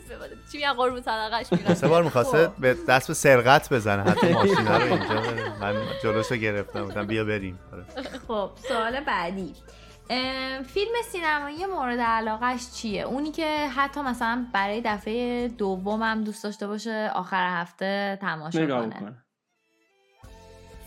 چی 0.52 0.58
میگن 0.58 0.74
قربون 0.74 1.02
صدقش 1.02 1.46
میرم 1.52 1.74
سه 1.74 1.88
بار 1.88 2.04
می‌خواسته 2.04 2.48
خب. 2.48 2.56
به 2.62 2.78
دست 2.88 3.08
به 3.08 3.14
سرقت 3.14 3.74
بزنه 3.74 4.04
حتی 4.04 4.34
ماشینا 4.34 4.78
رو 4.78 4.84
اینجا 4.94 5.22
من 5.62 5.76
جلوشو 6.04 6.36
گرفتم 6.36 6.86
گفتم 6.86 7.06
بیا 7.08 7.24
بریم 7.24 7.60
آره. 7.74 7.86
خب 8.28 8.50
سوال 8.68 9.00
بعدی. 9.00 9.54
فیلم 10.68 10.92
سینمایی 11.12 11.66
مورد 11.66 12.00
علاقش 12.00 12.72
چیه؟ 12.72 13.02
اونی 13.02 13.32
که 13.32 13.68
حتی 13.68 14.02
مثلا 14.02 14.46
برای 14.54 14.82
دفعه 14.86 15.48
دومم 15.48 16.24
دوست 16.24 16.44
داشته 16.44 16.68
باشه 16.68 17.12
آخر 17.16 17.62
هفته 17.62 18.18
تماشا 18.22 18.60
نگاه 18.60 18.90
کنه. 18.90 19.24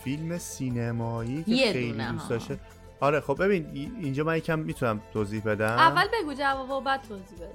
فیلم 0.05 0.39
سینمایی 0.39 1.43
که 1.45 1.73
خیلی 1.73 1.93
دوست. 1.93 2.29
داشته. 2.29 2.61
آره 3.01 3.21
خب 3.21 3.45
ببین 3.45 3.71
ای- 3.73 3.93
اینجا 4.01 4.25
من 4.25 4.37
یکم 4.37 4.59
می‌تونم 4.59 5.01
توضیح 5.13 5.43
بدم. 5.43 5.65
اول 5.79 6.07
بگو 6.23 6.35
جواب 6.35 6.71
و 6.71 6.81
بعد 6.81 7.03
توضیح 7.03 7.39
بده 7.39 7.55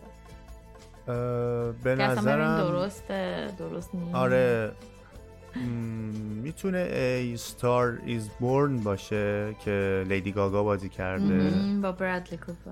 اه، 1.08 1.72
به 1.72 1.96
نظرم 1.96 2.58
درسته 2.58 3.52
درست 3.60 3.96
نیست. 3.96 4.16
آره 4.16 4.72
می‌تونه 6.44 6.88
A 7.36 7.38
Star 7.40 8.08
is 8.08 8.44
Born 8.44 8.84
باشه 8.84 9.56
که 9.66 10.06
لیدی 10.10 10.32
گاگا 10.32 10.64
بازی 10.64 10.90
کرده 10.90 11.50
با 11.82 11.92
برادلی 11.92 12.38
کوپر. 12.38 12.72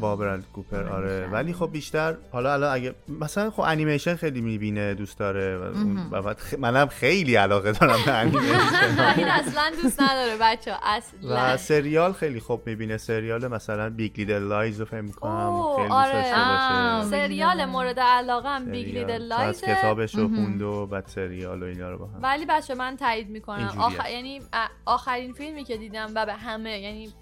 با 0.00 0.38
کوپر 0.52 0.76
آره، 0.76 0.90
آره 0.90 1.20
شاید. 1.20 1.32
ولی 1.32 1.52
خب 1.52 1.70
بیشتر 1.72 2.16
حالا 2.32 2.52
الان 2.52 2.74
اگه 2.74 2.94
مثلا 3.20 3.50
خب 3.50 3.60
انیمیشن 3.60 4.14
خیلی 4.14 4.40
می‌بینه 4.40 4.94
دوست 4.94 5.18
داره 5.18 5.58
و. 5.58 5.64
و 6.12 6.34
خ... 6.34 6.54
منم 6.58 6.86
خیلی 6.86 7.34
علاقه 7.36 7.72
دارم 7.72 7.98
به 8.06 8.12
انیمیشن 8.12 9.14
این 9.16 9.28
اصلا 9.28 9.62
دوست 9.82 10.02
نداره 10.02 10.36
بچه 10.40 10.72
و 10.72 10.76
اصلا 10.82 11.56
سریال 11.56 12.12
خیلی 12.12 12.40
خوب 12.40 12.66
می‌بینه 12.66 12.96
سریال 12.96 13.48
مثلا 13.48 13.90
Big 13.90 14.12
Little 14.16 14.42
Lies 14.42 14.80
رو 14.80 14.86
فکر 14.86 15.00
می‌کنم 15.00 15.76
خیلی 15.76 15.88
آره. 15.88 17.04
سریال 17.10 17.64
مورد 17.64 18.00
علاقه 18.00 18.48
هم 18.48 18.64
Big. 18.64 18.86
Little 18.86 19.22
Lies 19.22 19.57
ه 19.57 19.66
کتابش 19.66 20.14
رو. 20.14 20.28
خوند 20.28 20.62
و 20.62 20.86
بعد 20.86 21.06
سریال 21.06 21.62
و 21.62 21.66
اینا 21.66 21.90
رو 21.90 21.98
با 21.98 22.06
هم 22.06 22.22
ولی 22.22 22.46
بچه 22.46 22.74
من 22.74 22.96
تایید 22.96 23.28
می‌کنم. 23.28 23.74
آخر... 23.78 24.10
یعنی 24.10 24.40
آخرین 24.84 25.32
فیلمی 25.32 25.64
که 25.64 25.76
دیدم 25.76 26.12
و 26.14 26.26
به 26.26 26.34
همه 26.34 26.78
یعنی 26.78 27.12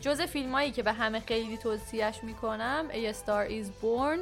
جز 0.00 0.20
فیلم 0.20 0.52
هایی 0.52 0.70
که 0.70 0.82
به 0.82 0.92
همه 0.92 1.20
خیلی 1.20 1.56
توصیهش 1.56 2.24
می‌کنم 2.24 2.88
A 2.90 3.14
Star 3.14 3.50
is 3.50 3.66
Born 3.82 4.18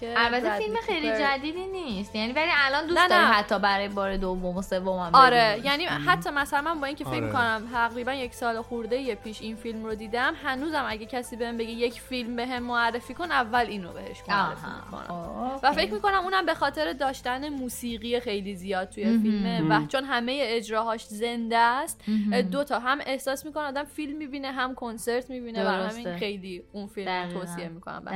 که 0.00 0.14
البته 0.16 0.58
فیلم 0.58 0.76
خیلی 0.86 1.10
کوپر- 1.10 1.20
جدیدی 1.20 1.66
نیست 1.66 2.14
یعنی 2.16 2.32
ولی 2.32 2.50
الان 2.54 2.86
دوست 2.86 3.08
داری 3.08 3.22
نه. 3.22 3.28
حتی 3.28 3.58
برای 3.58 3.88
بار 3.88 4.16
دوم 4.16 4.56
و 4.56 4.62
سوم 4.62 4.98
هم 4.98 5.10
آره. 5.14 5.60
یعنی 5.64 5.84
حتی 5.84 6.30
مثلا 6.30 6.60
من 6.60 6.80
با 6.80 6.86
اینکه 6.86 7.04
فکر 7.04 7.24
آره. 7.24 7.32
کنم 7.32 7.68
تقریبا 7.72 8.12
یک 8.12 8.34
سال 8.34 8.62
خورده 8.62 8.96
یه 8.96 9.14
پیش 9.14 9.42
این 9.42 9.56
فیلم 9.56 9.84
رو 9.84 9.94
دیدم 9.94 10.34
هنوزم 10.44 10.84
اگه 10.88 11.06
کسی 11.06 11.36
بهم 11.36 11.56
بگه 11.56 11.70
یک 11.70 12.00
فیلم 12.00 12.36
بهم 12.36 12.62
معرفی 12.62 13.14
کن 13.14 13.32
اول 13.32 13.66
اینو 13.66 13.92
بهش 13.92 14.22
معرفی 14.28 14.66
می‌کنم 14.76 15.04
آها. 15.16 15.60
و 15.62 15.72
فکر 15.72 15.94
می‌کنم 15.94 16.20
اونم 16.24 16.46
به 16.46 16.54
خاطر 16.54 16.92
داشتن 16.92 17.48
موسیقی 17.48 18.20
خیلی 18.20 18.54
زیاد 18.54 18.88
توی. 18.88 19.04
فیلمه 19.04 19.62
و 19.68 19.86
چون 19.86 20.04
همه 20.04 20.38
اجراهاش 20.42 21.04
زنده 21.04 21.58
است. 21.58 22.04
دو 22.50 22.64
تا 22.64 22.78
هم 22.78 22.98
احساس 23.06 23.46
می‌کنه 23.46 23.64
آدم 23.64 23.84
فیلم 23.84 24.16
می‌بینه 24.18 24.52
هم 24.52 24.74
کنسرت 24.74 25.30
می‌بینه 25.30 25.64
و. 25.64 25.68
همین 25.68 26.16
خیلی 26.16 26.62
اون 26.72 26.86
فیلم. 26.86 27.28
توصیه 27.28 27.68
می‌کنم 27.68 28.04
به. 28.04 28.10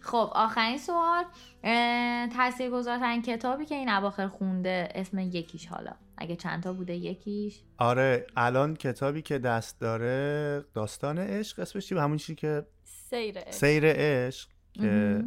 خب 0.00 0.30
آخرین 0.32 0.78
سوال 0.78 1.24
تاثیر 2.36 2.70
گذارترین 2.70 3.22
کتابی 3.22 3.64
که 3.64 3.74
این 3.74 3.88
اواخر 3.88 4.28
خونده 4.28 4.88
اسم 4.94 5.18
یکیش 5.18 5.66
حالا 5.66 5.92
اگه 6.16 6.36
چند 6.36 6.62
تا 6.62 6.72
بوده 6.72 6.94
یکیش 6.94 7.60
آره 7.78 8.26
الان 8.36 8.76
کتابی 8.76 9.22
که 9.22 9.38
دست 9.38 9.80
داره 9.80 10.64
داستان 10.74 11.18
عشق 11.18 11.58
اسمش 11.60 11.86
چی؟ 11.86 11.94
همون 11.94 12.16
چیزی 12.16 12.34
که 12.34 12.66
سیر 12.84 13.38
عشق. 13.38 13.50
سیر 13.50 13.82
عشق 13.86 14.48
که 14.72 15.24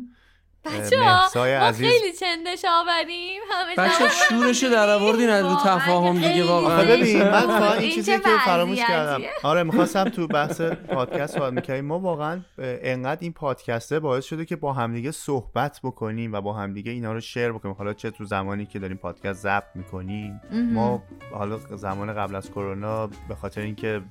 بچه 0.65 1.03
ها 1.03 1.29
ما 1.35 1.45
عزیز. 1.45 1.89
خیلی 1.89 2.13
چندش 2.13 2.65
آوریم 2.69 3.41
همه 3.51 3.75
بچه 3.77 3.97
جواب 3.99 4.11
شورشو 4.29 4.69
در 4.69 4.89
آوردین 4.89 5.29
از 5.29 5.45
رو 5.45 5.55
تفاهم 5.65 6.13
دیگه 6.13 6.43
واقعا. 6.43 6.83
ببین 6.83 7.23
من 7.23 7.59
فقط 7.59 7.79
این 7.79 7.91
چیزی 7.91 8.19
که 8.19 8.29
فراموش؟ 8.45 8.79
کردم. 8.79 9.21
آره 9.43 9.63
می‌خواستم 9.63 10.03
تو 10.03 10.27
بحث 10.27 10.61
پادکست 10.61 11.37
صحبت 11.37 11.53
می‌کردیم. 11.53 11.85
ما 11.85 11.99
واقعا 11.99 12.41
انقدر 12.57 13.19
این 13.21 13.33
پادکسته 13.33 13.99
باعث 13.99 14.25
شده 14.25 14.45
که 14.45 14.55
با 14.55 14.73
همدیگه 14.73 15.11
صحبت 15.11 15.79
بکنیم 15.83 16.33
و 16.33 16.41
با 16.41 16.53
همدیگه 16.53 16.91
اینا 16.91 17.13
رو 17.13 17.19
شیر 17.19 17.51
بکنیم. 17.51 17.75
حالا 17.75 17.93
چه 17.93 18.11
تو 18.11 18.25
زمانی 18.25 18.65
که 18.65 18.79
داریم 18.79 18.97
پادکست 18.97 19.41
ضبط 19.43 19.75
می‌کنیم. 19.75 20.41
ما 20.73 21.03
حالا 21.31 21.57
زمان 21.57 22.13
قبل 22.13 22.35
از 22.35 22.51
کرونا 22.51 23.07
به 23.07 23.35
خاطر 23.41 23.61
اینکه 23.61 24.01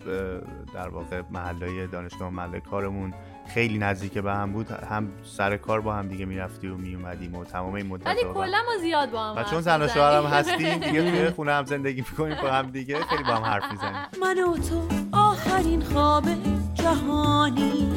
در 0.75 0.89
واقع 0.89 1.23
محلای 1.31 1.87
دانشگاه 1.87 2.31
محله 2.31 2.61
کارمون 2.61 3.15
خیلی 3.47 3.79
نزدیک 3.79 4.13
به 4.19 4.33
هم 4.33 4.53
بود. 4.53 4.71
هم 4.71 5.09
سر 5.25 5.57
کار 5.57 5.81
با 5.81 5.95
هم 5.95 6.09
دیگه 6.09 6.25
می‌رفتی 6.25 6.69
و 6.69 6.77
میومدیم 6.77 7.35
و 7.35 7.45
تمام 7.45 7.75
این 7.75 7.87
مدت 7.87 8.07
ولی 8.07 8.21
کلا 8.35 8.59
ما 8.67 8.77
زیاد 8.81 9.11
با 9.11 9.25
هم 9.25 9.37
و 9.37 9.43
چون 9.45 9.61
زن 9.61 9.83
و. 9.83 9.89
شوهرم 9.89 10.27
هستیم 10.27 10.79
دیگه 10.87 11.11
توی 11.11 11.31
خونه 11.31 11.53
هم 11.53 11.65
زندگی 11.65 12.01
می‌کنیم 12.11 12.37
با 12.43 12.51
هم 12.51 12.71
دیگه 12.71 13.05
خیلی 13.05 13.23
با 13.23 13.35
هم 13.35 13.43
حرف 13.43 13.73
می‌زنیم. 13.73 13.97
من 14.21 14.45
و 14.45 14.57
تو 14.57 14.89
آخرین 15.13 15.83
خواب 15.83 16.25
جهانی. 16.75 17.89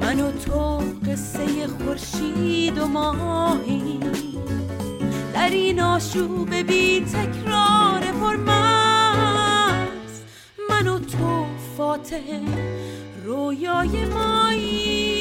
من 0.00 0.20
و 0.20 0.32
تو 0.32 0.78
قصه 1.10 1.66
خورشید 1.66 2.78
و 2.78 2.86
ماهی. 2.86 4.00
در 5.34 5.48
این 5.50 5.80
آشوب 5.80 6.54
بی 6.54 7.00
تکرار 7.00 8.12
من 10.70 10.86
و 10.88 10.98
تو 10.98 11.46
فاتح 11.76 12.40
رویای 13.28 14.04
مایی. 14.04 15.18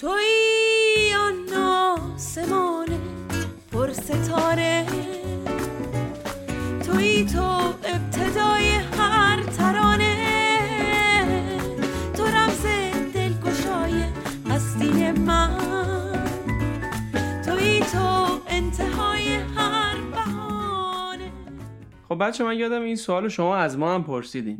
توی 0.00 1.14
آن 1.18 1.54
آسمان 1.56 2.88
پر 3.72 3.92
ستاره. 3.92 4.86
توی 6.86 7.24
تو 7.24 7.44
ابتدای 7.84 8.68
هر 8.98 9.42
ترانه. 9.42 10.16
تو 12.16 12.24
رمز 12.24 12.62
دلگشای 13.14 14.04
هستی 14.50 15.12
من. 15.12 15.73
خب 22.14 22.20
بچه 22.20 22.44
من 22.44 22.58
یادم 22.58 22.82
این 22.82 22.96
سوال 22.96 23.28
شما 23.28 23.56
از 23.56 23.78
ما 23.78 23.94
هم 23.94 24.04
پرسیدین. 24.04 24.58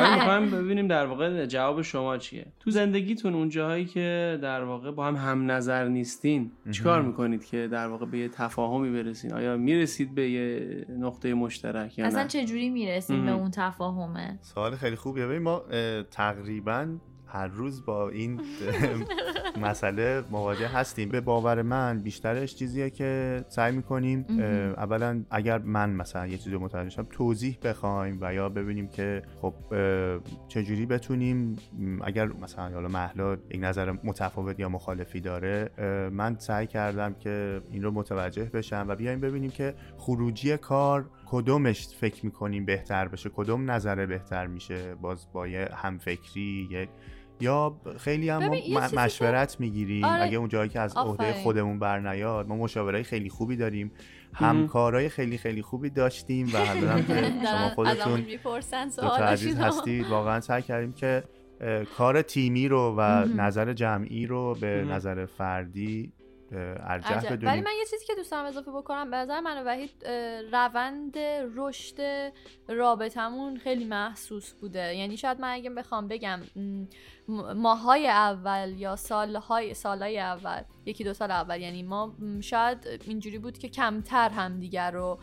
ولی 0.00 0.14
می‌خوایم 0.14 0.50
ببینیم 0.50 0.88
در 0.88 1.06
واقع 1.06 1.46
جواب 1.46 1.82
شما 1.82 2.18
چیه. 2.18 2.46
تو 2.60 2.70
زندگیتون 2.70 3.34
اون 3.34 3.48
جاهایی 3.48 3.84
که 3.84 4.38
در 4.42 4.64
واقع 4.64 4.90
با 4.90 5.06
هم 5.06 5.16
هم 5.16 5.50
نظر 5.50 5.88
نیستین 5.88 6.50
چیکار 6.70 7.02
می‌کنید 7.02 7.44
که 7.44 7.68
در 7.72 7.88
واقع 7.88 8.06
به 8.06 8.18
یه 8.18 8.28
تفاهمی 8.28 8.90
برسین؟ 8.90 9.32
آیا 9.32 9.56
می‌رسید 9.56 10.14
به 10.14 10.30
یه 10.30 10.86
نقطه 10.98 11.34
مشترک 11.34 11.98
یا 11.98 12.06
اصلا 12.06 12.22
نه؟ 12.22 12.28
چه 12.28 12.44
جوری 12.44 12.70
می‌رسیم 12.70 13.24
به. 13.24 13.32
اون 13.32 13.50
تفاهمه؟ 13.50 14.38
سوال 14.42 14.76
خیلی 14.76 14.96
خوبیه. 14.96 15.26
ببین 15.26 15.42
ما 15.42 15.62
تقریبا 16.10 16.88
هر 17.26 17.46
روز 17.46 17.84
با 17.84 18.08
این 18.08 18.40
مسئله 19.58 20.22
مواجه 20.30 20.68
هستیم. 20.68 21.08
به 21.08 21.20
باور 21.20 21.62
من 21.62 21.98
بیشترش 21.98 22.54
چیزیه 22.54 22.90
که 22.90 23.44
سعی 23.48 23.72
می‌کنیم 23.76 24.26
اولا 24.76 25.24
اگر 25.30 25.58
من 25.58 25.90
مثلا 25.90 26.26
یه 26.26 26.38
چیزی 26.38 26.56
متوجه 26.56 26.90
شم 26.90 27.06
توضیح 27.10 27.58
بخوایم 27.62 28.18
و 28.20 28.34
یا 28.34 28.48
ببینیم 28.48 28.88
که 28.88 29.22
خب 29.40 29.54
چجوری 30.48 30.86
بتونیم 30.86 31.56
اگر 32.04 32.26
مثلا 32.26 32.68
حالا 32.68 32.88
محلا 32.88 33.32
یک 33.32 33.60
نظر 33.60 33.90
متفاوت 34.04 34.60
یا 34.60 34.68
مخالفی 34.68 35.20
داره 35.20 35.70
من 36.12 36.36
سعی 36.38 36.66
کردم 36.66 37.14
که 37.14 37.60
این 37.70 37.82
رو 37.82 37.90
متوجه 37.90 38.44
بشم 38.44 38.86
و 38.88 38.96
بیایم 38.96 39.20
ببینیم 39.20 39.50
که 39.50 39.74
خروجی 39.96 40.56
کار 40.56 41.10
کدومش 41.26 41.88
فکر 42.00 42.26
می‌کنیم 42.26 42.64
بهتر 42.64 43.08
بشه 43.08 43.30
کدوم 43.34 43.70
نظره 43.70 44.06
بهتر 44.06 44.46
میشه 44.46 44.94
باز 44.94 45.26
با 45.32 45.48
یه 45.48 45.68
همفکری 45.74 46.68
یک 46.70 46.88
یا 47.40 47.76
خیلی 47.98 48.28
هم 48.28 48.50
مشورت 48.96 49.60
می‌گیریم 49.60 50.04
آره. 50.04 50.22
اگه 50.22 50.38
اون 50.38 50.48
جایی 50.48 50.68
که 50.68 50.80
از 50.80 50.96
عهده. 50.96 51.32
خودمون 51.32 51.78
بر 51.78 52.00
نیاد 52.00 52.48
ما 52.48 52.56
مشاورای 52.56 53.02
خیلی 53.02 53.28
خوبی 53.28 53.56
داریم 53.56 53.90
همکارای 54.34 55.08
خیلی 55.08 55.38
خیلی 55.38 55.62
خوبی 55.62 55.90
داشتیم 55.90 56.50
و 56.54 56.56
حالا 56.58 56.92
هم 56.92 57.02
که 57.02 57.14
شما 57.52 57.68
خودتون 57.74 58.20
می‌پرسن 58.20 58.88
دو 58.88 59.02
تا 59.02 59.16
عزیز 59.16 59.58
هستید 59.58 60.06
واقعا 60.06 60.40
سعی 60.40 60.62
کردیم 60.62 60.92
که 60.92 61.24
کار 61.96 62.22
تیمی 62.22 62.68
رو 62.68 62.94
و 62.98 63.24
نظر 63.36 63.72
جمعی 63.72 64.26
رو 64.26 64.54
به. 64.60 64.84
نظر 64.84 65.26
فردی 65.26 66.12
ارجح 66.52 67.14
عجب. 67.16 67.26
ولی 67.26 67.36
بدونیم 67.36 67.64
من 67.64 67.70
یه 67.78 67.84
چیزی 67.90 68.06
که 68.06 68.14
دوست 68.14 68.30
دارم 68.30 68.44
اضافه 68.44 68.70
بکنم 68.70 69.10
به 69.10 69.16
نظر 69.16 69.40
من 69.40 69.64
وحید 69.66 70.06
روند 70.52 71.18
رشد 71.56 72.32
رابطمون 72.68 73.56
خیلی 73.56 73.84
محسوس 73.84 74.52
بوده 74.52 74.96
یعنی 74.96 75.16
شاید 75.16 75.40
من 75.40 75.52
اگه 75.52 75.70
بخوام 75.70 76.08
بگم 76.08 76.40
ماهای 77.56 78.08
اول 78.08 78.74
یا 78.76 78.96
سالهای 78.96 79.74
سالهای 79.74 80.18
اول 80.18 80.62
یکی 80.86 81.04
دو 81.04 81.14
سال 81.14 81.30
اول 81.30 81.60
یعنی 81.60 81.82
ما 81.82 82.16
شاید 82.40 82.78
اینجوری 83.06 83.38
بود 83.38 83.58
که 83.58 83.68
کمتر 83.68 84.28
همدیگر 84.28 84.90
رو 84.90 85.18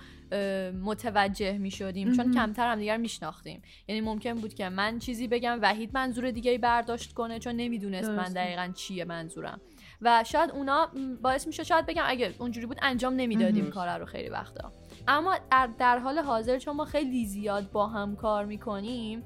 متوجه 0.84 1.58
می 1.58 1.72
شدیم 1.72 2.14
چون. 2.14 2.34
کمتر 2.34 2.72
همدیگر 2.72 2.98
میشناختیم 2.98 3.62
یعنی 3.88 4.02
ممکن 4.02 4.34
بود 4.34 4.54
که 4.54 4.70
من 4.70 5.00
چیزی 5.00 5.28
بگم 5.28 5.60
وحید 5.62 5.90
منظور 5.94 6.32
دیگه 6.32 6.58
برداشت 6.58 7.14
کنه 7.14 7.40
چون 7.40 7.56
نمی‌دونست 7.56 8.10
من. 8.10 8.34
دقیقا 8.34 8.72
چیه 8.76 9.06
منظورم 9.06 9.62
و 10.04 10.24
شاید 10.24 10.52
اونا 10.52 10.92
باعث 11.22 11.48
میشه 11.48 11.64
شاید 11.64 11.86
بگم 11.86 12.04
اگه 12.06 12.36
اونجوری 12.40 12.66
بود 12.66 12.78
انجام 12.82 13.14
نمی‌دادیم 13.14 13.72
کار 13.72 13.98
رو 14.00 14.06
خیلی 14.06 14.30
وقتا. 14.30 14.72
اما 15.08 15.36
در, 15.52 15.70
در 15.80 15.98
حال 15.98 16.20
حاضر 16.20 16.58
چون 16.58 16.76
ما 16.76 16.86
خیلی 16.86 17.26
زیاد 17.26 17.72
با 17.72 17.88
هم 17.88 18.16
کار 18.16 18.46
می‌کنیم 18.46 19.24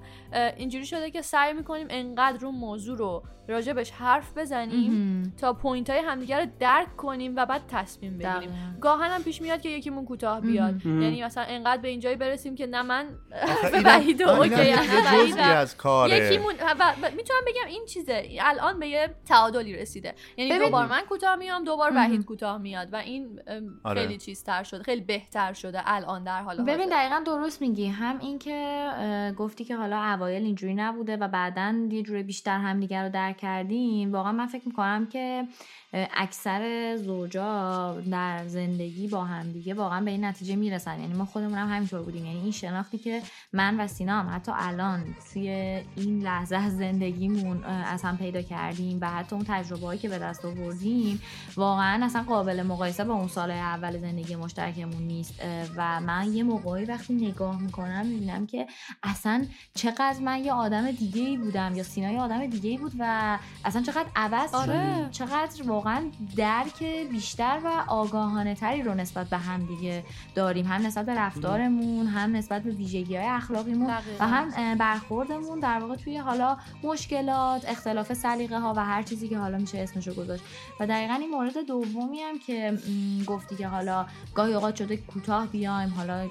اینجوری 0.57 0.85
شده 0.85 1.11
که 1.11 1.21
سعی 1.21 1.53
می‌کنیم 1.53 1.87
انقدر 1.89 2.37
رو 2.37 2.51
موضوع 2.51 2.97
رو 2.97 3.23
راجبش 3.47 3.91
حرف 3.91 4.37
بزنیم 4.37 5.33
تا 5.41 5.53
point 5.53 5.89
های 5.89 5.99
همدیگه 5.99 6.39
رو 6.39 6.47
درک 6.59 6.95
کنیم 6.97 7.33
و 7.35 7.45
بعد 7.45 7.61
تصمیم 7.67 8.17
بگیریم. 8.17 8.77
گاهاً 8.81 9.09
هم 9.11 9.23
پیش 9.23 9.41
میاد 9.41 9.61
که 9.61 9.69
یکیمون 9.69 10.05
کوتاه 10.05 10.41
بیاد. 10.41 10.85
یعنی 10.85 11.23
مثلا 11.23 11.43
انقدر 11.43 11.81
به 11.81 11.87
اینجایی 11.87 12.15
برسیم 12.15 12.55
که 12.55 12.67
نه 12.67 12.81
من 12.81 13.05
وحید 13.85 14.21
okay. 14.21 14.71
از 15.41 15.77
کاره. 15.77 16.17
یکیمون 16.27 16.53
و- 16.79 16.93
می‌تونم 17.17 17.39
بگم 17.47 17.67
این 17.67 17.85
چیزه. 17.85 18.23
الان 18.41 18.79
به 18.79 18.87
یه 18.87 19.15
تعادلی 19.25 19.73
رسیده. 19.75 20.13
یعنی 20.37 20.51
ببین- 20.51 20.65
دوبار 20.65 20.85
من 20.87 21.01
کوتاه 21.09 21.35
میام 21.35 21.63
دوبار. 21.63 21.91
وحید 21.95 22.25
کوتاه 22.25 22.57
میاد. 22.57 22.93
و 22.93 22.95
این 22.95 23.39
آره. 23.83 24.01
خیلی 24.01 24.17
چیزتر 24.17 24.63
شده 24.63 24.83
خیلی 24.83 25.01
بهتر 25.01 25.53
شده 25.53 25.81
الان 25.85 26.23
در 26.23 26.41
حال 26.41 26.63
ببین. 26.63 26.89
دقیقا 26.89 27.21
درست 27.25 27.61
میگی. 27.61 27.87
هم 27.87 28.19
این 28.19 28.39
که 28.39 28.87
اه، 28.97 29.31
گفتی 29.31 29.63
که 29.65 29.75
حالا 29.75 29.97
اوایل 30.03 30.43
اینجوری 30.43 30.75
نبوده 30.75 31.17
و 31.17 31.27
بعدا 31.27 31.73
یه 31.91 32.03
جوری 32.03 32.23
بیشتر 32.23 32.57
همدیگه 32.57 33.01
رو 33.03 33.09
درک 33.09 33.36
کردیم 33.37 34.11
واقعا 34.11 34.31
من 34.31 34.47
فکر 34.47 34.67
می‌کنم 34.67 35.07
که 35.11 35.47
اکثر 35.93 36.95
زوجا 36.97 38.01
در 38.11 38.47
زندگی 38.47 39.07
با 39.07 39.25
همدیگه 39.25 39.73
واقعا 39.73 40.01
به 40.01 40.11
این 40.11 40.25
نتیجه 40.25 40.55
می‌رسن. 40.55 40.99
یعنی 40.99 41.13
ما 41.13 41.25
خودمون 41.25 41.57
هم 41.57 41.75
همینطور 41.75 42.01
بودیم. 42.01 42.25
یعنی 42.25 42.39
این 42.39 42.51
شناختی 42.51 42.97
که 42.97 43.21
من 43.53 43.79
و 43.79 43.87
سینا 43.87 44.19
هم 44.19 44.35
حتی 44.35 44.51
الان 44.55 45.03
توی 45.33 45.49
این 45.95 46.23
لحظه 46.23 46.69
زندگیمون 46.69 47.63
از 47.63 48.03
هم 48.03 48.17
پیدا 48.17 48.41
کردیم 48.41 48.97
و 49.01 49.09
حتی 49.09 49.35
اون 49.35 49.45
تجربه 49.47 49.97
که 49.97 50.09
به 50.09 50.19
دست 50.19 50.45
آوردیم 50.45 51.21
واقعا 51.55 52.05
اصلا 52.05 52.23
قابل 52.23 52.63
مقایسه 52.63 53.03
با 53.03 53.13
اون 53.13 53.27
سال 53.27 53.51
اول 53.51 53.97
زندگی 53.97 54.35
مشترکمون 54.35 55.03
نیست. 55.03 55.33
و 55.75 56.01
من 56.01 56.33
یه 56.33 56.43
موقعی 56.43 56.85
وقتی 56.85 57.13
نگاه 57.13 57.61
می‌کنم 57.61 58.05
می‌بینم 58.05 58.47
که 58.47 58.67
اصلا 59.03 59.45
چقدر 59.75 60.19
من 60.21 60.45
یه 60.45 60.53
آدم 60.53 60.91
دیگه 60.91 61.21
ای 61.21 61.37
بودم 61.37 61.75
یا 61.75 61.83
سینا 61.83 62.11
یه 62.11 62.19
آدم 62.19 62.47
دیگه 62.47 62.69
ای 62.69 62.77
بود 62.77 62.91
و 62.99 63.26
اصلا 63.65 63.81
چقدر 63.81 64.05
عوض 64.15 64.53
آره. 64.53 65.09
چقدر 65.11 65.63
واقعا 65.67 66.01
درک 66.35 66.83
بیشتر 67.11 67.59
و 67.63 67.83
آگاهانه 67.87 68.55
تری 68.55 68.81
رو 68.81 68.93
نسبت 68.93 69.27
به 69.29 69.37
هم 69.37 69.65
دیگه 69.65 70.03
داریم. 70.35 70.65
هم 70.65 70.85
نسبت 70.85 71.05
به 71.05 71.15
رفتارمون 71.15 72.07
هم 72.07 72.35
نسبت 72.35 72.63
به 72.63 72.71
ویژگی 72.71 73.15
های 73.15 73.27
اخلاقیمون 73.27 73.87
دقیقاً. 73.87 74.25
و 74.25 74.27
هم 74.27 74.77
برخوردمون 74.77 75.59
در 75.59 75.79
واقع 75.79 75.95
توی 75.95 76.17
حالا 76.17 76.57
مشکلات 76.83 77.69
اختلاف 77.69 78.13
سلیقه 78.13 78.59
ها 78.59 78.73
و 78.77 78.85
هر 78.85 79.03
چیزی 79.03 79.27
که 79.27 79.37
حالا 79.37 79.57
میشه 79.57 79.79
اسمشو 79.79 80.13
گذاشت. 80.13 80.43
و 80.79 80.87
دقیقا 80.87 81.13
این 81.13 81.29
مورد 81.29 81.57
دومی 81.67 82.19
هم 82.19 82.39
که 82.39 82.77
گفتی 83.25 83.55
که 83.55 83.67
حالا 83.67 84.05
گاهی 84.35 84.53
اوقات 84.53 84.75
شده 84.75 84.97
کوتاه 84.97 85.47
بیایم 85.47 85.93
حالا 85.97 86.27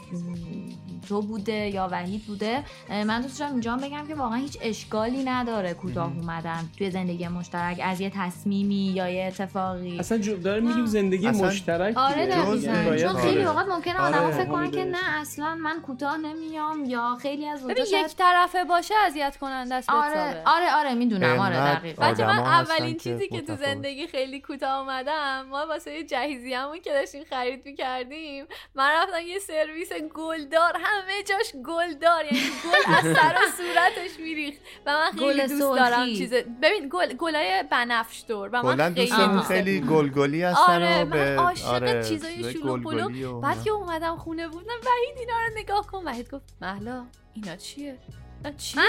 تو 1.09 1.23
بوده 1.23 1.53
یا 1.53 1.89
وحید 1.93 2.25
بوده 2.27 2.65
من 2.91 3.21
دوست 3.21 3.41
دارم 3.41 3.53
اینجا 3.53 3.77
بگم 3.77 4.07
که 4.09 4.15
واقعا 4.15 4.39
هیچ 4.39 4.59
اشکالی 4.61 5.25
نداره 5.25 5.75
کوتاه 5.75 6.13
اومدن. 6.17 6.71
توی 6.79 6.86
زندگی 6.91 7.29
مشترک 7.29 7.81
از 7.85 8.01
یه 8.01 8.13
تصمیمی 8.15 8.93
یا 8.97 9.09
یه 9.09 9.25
اتفاقی 9.25 9.99
اصلا 9.99 10.19
جو 10.19 10.37
داریم 10.37 10.67
میگیم 10.69 10.87
زندگی 10.87 11.29
اصلا- 11.29 11.47
مشترک 11.49 11.97
آره 11.97 12.27
دقیقاً 12.27 12.57
چون. 12.99 13.17
خیلی 13.21 13.43
اوقات 13.45 13.67
ممکنه 13.69 14.01
آدما 14.01 14.21
آره، 14.27 14.35
فکر 14.37 14.45
کنن 14.45 14.59
همین 14.59 14.71
که. 14.71 14.85
نه 14.85 15.21
اصلا 15.21 15.55
من 15.55 15.81
کوتاه 15.81 16.17
نمیام 16.17 16.85
یا 16.85 17.17
خیلی 17.23 17.47
از 17.49 17.61
شاید- 17.91 18.07
یک 18.07 18.17
طرفه 18.17 18.65
باشه 18.65 18.95
اذیت 19.07 19.37
کننده 19.37 19.75
است 19.75 19.91
آره. 19.91 20.43
آره 20.47 20.73
آره 20.75 20.95
می‌دونم 20.95 21.39
آره 21.39 21.57
انقدر 21.57 21.79
دقیق 21.79 22.01
بچه 22.01 22.27
من 22.27 22.39
اولین 22.39 22.97
چیزی 22.97 23.29
که 23.29 23.41
تو. 23.43 23.57
زندگی 23.57 24.07
خیلی 24.07 24.41
کوتاه 24.41 24.79
اومدم 24.81 25.47
ما 25.51 25.67
واسه 25.69 25.93
یه 25.93 26.05
جهیزی 26.05 26.55
همون 26.55 26.81
که 26.81 26.91
داشتیم 26.91 27.25
خرید 27.31 27.63
می‌کردیم 27.67 28.45
من 28.75 28.91
رفتم 29.03 29.27
یه 29.27 29.39
سرویس 29.39 29.93
گلدار 30.15 30.73
همه 30.83 31.23
جاش 31.29 31.53
گلدار 31.65 32.25
یعنی 32.25 32.39
گل 32.65 32.93
از 32.95 33.03
سر 33.17 33.35
و 33.35 33.51
صورتش 33.57 34.21
میریخت 34.21 34.61
و 34.87 34.93
من 34.93 35.19
خیلی 35.19 35.47
دوست. 35.47 35.61
دارم 35.61 36.07
چیز 36.07 36.33
ببین 36.35 36.76
گل 36.93 37.13
گلای 37.13 37.65
بنفش 37.71 38.25
دور 38.29 38.51
و 38.53 38.63
من 38.63 38.95
خیلی 38.95 39.41
خیلی 39.49 39.81
گلگلی 39.81 40.43
هستن 40.43 40.73
آره 40.73 41.03
و 41.03 41.05
من 41.05 41.11
به 41.11 41.37
عاشق 41.37 41.67
آره، 41.67 42.05
چیزای 42.05 42.53
شلوغ 42.53 42.87
و 42.87 43.41
بعد. 43.41 43.63
که 43.63 43.71
اومدم 43.71 44.17
خونه 44.17 44.49
بودم 44.49 44.75
وحید 44.87 45.19
اینا 45.19 45.33
رو 45.33 45.59
نگاه 45.59 45.87
کن. 45.87 46.05
وحید 46.05 46.31
گفت 46.31 46.55
محلا 46.61 47.07
اینا 47.35 47.57
چیه؟ 47.57 47.99
اینا 48.47 48.57
چیه 48.59 48.83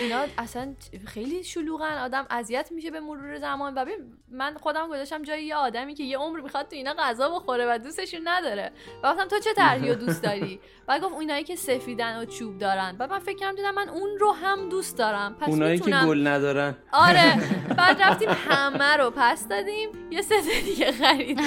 اینا 0.02 0.24
اصلا 0.38 0.74
خیلی 1.06 1.44
شلوغن. 1.44 1.98
آدم 1.98 2.26
اذیت 2.30 2.68
میشه 2.72 2.90
به 2.90 3.00
مرور 3.00 3.38
زمان. 3.38 3.74
و 3.74 3.84
ببین 3.84 3.96
من 4.32 4.54
خودم 4.54 4.88
گذاشتم 4.88 5.22
جای 5.22 5.44
یه 5.44 5.54
آدمی 5.54 5.94
که 5.94 6.04
یه 6.04 6.18
عمر 6.18 6.40
می‌خواد 6.40 6.68
تو 6.68 6.76
اینا 6.76 6.94
غذا 6.98 7.28
بخوره 7.28 7.66
و 7.74 7.78
دوستشون 7.78 8.20
نداره. 8.24 8.72
و 9.02 9.12
گفتم 9.12 9.28
تو 9.28 9.38
چه 9.38 9.54
طرحی 9.54 9.88
رو 9.88 9.94
دوست 9.94 10.22
داری؟ 10.22 10.60
و 10.88 10.98
گفت 10.98 11.14
اونایی 11.14 11.44
که 11.44 11.56
سفیدن 11.56 12.22
و 12.22 12.24
چوب 12.24 12.58
دارن. 12.58 12.96
و 12.98 13.06
من 13.06 13.18
فکر 13.18 13.36
کردم 13.36 13.56
دیدم 13.56 13.74
من 13.74 13.88
اون 13.88 14.18
رو 14.20 14.32
هم 14.32 14.68
دوست 14.68 14.98
دارم. 14.98 15.36
پس 15.40 15.48
اونایی 15.48 15.78
که 15.78 15.84
می‌تونم 15.84 16.06
گل 16.06 16.26
ندارن. 16.26 16.76
آره. 16.92 17.36
بعد 17.78 18.02
رفتیم 18.02 18.28
همه 18.30 18.96
رو 18.96 19.12
پس 19.16 19.48
دادیم. 19.48 19.88
یه 20.10 20.22
سه 20.22 20.34
دیگه 20.64 20.92
خریدیم. 20.92 21.44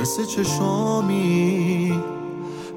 مثل 0.00 0.24
چشامی. 0.24 1.77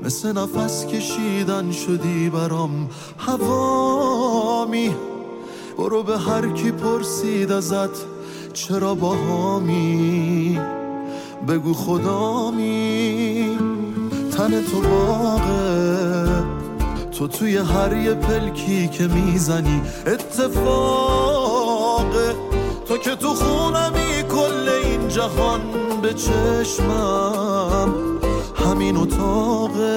مثل 0.03 0.37
نفس 0.37 0.85
کشیدن 0.85 1.71
شدی 1.71 2.29
برام. 2.29 2.89
هوامی 3.17 4.95
برو 5.77 6.03
به 6.03 6.17
هر 6.17 6.47
کی 6.47 6.71
پرسید 6.71 7.51
ازت 7.51 7.89
چرا 8.53 8.95
باهامی 8.95 10.59
بگو 11.47 11.73
خدامی 11.73 13.57
تن 14.37 14.61
تو 14.61 14.81
باغه. 14.81 16.43
تو 17.11 17.27
توی 17.27 17.57
هر 17.57 17.97
یه 17.97 18.13
پلکی 18.13 18.87
که 18.87 19.07
می‌زنی 19.07 19.81
اتفاقه. 20.07 21.55
تو 22.87 22.97
که 22.97 23.15
تو 23.15 23.27
خونمی 23.27 24.23
کل 24.29 24.69
این 24.83 25.07
جهان 25.07 25.61
به 26.01 26.13
چشمم. 26.13 27.93
همین 28.71 28.97
اتاقه. 28.97 29.91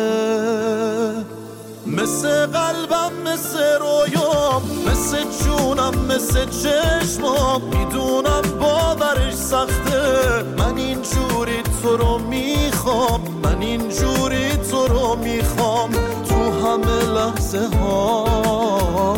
مثل 1.87 2.47
قلبم 2.47 3.13
مثل 3.27 3.59
رویام 3.81 4.63
مثل 4.87 5.25
جونم 5.45 5.95
مثل 6.09 6.45
چشمام. 6.45 7.63
می‌دونم 7.63 8.43
باورش 8.61 9.35
سخته. 9.35 10.43
من 10.59 10.77
اینجوری 10.77 11.63
تو 11.83 11.97
رو 11.97 12.19
می‌خوام. 12.19 13.21
من 13.45 13.63
اینجوری 13.63 14.57
تو 14.71 14.87
رو 14.87 15.17
می‌خوام. 15.17 15.91
تو 16.29 16.35
همه 16.35 17.05
لحظه 17.15 17.69
هام 17.79 19.15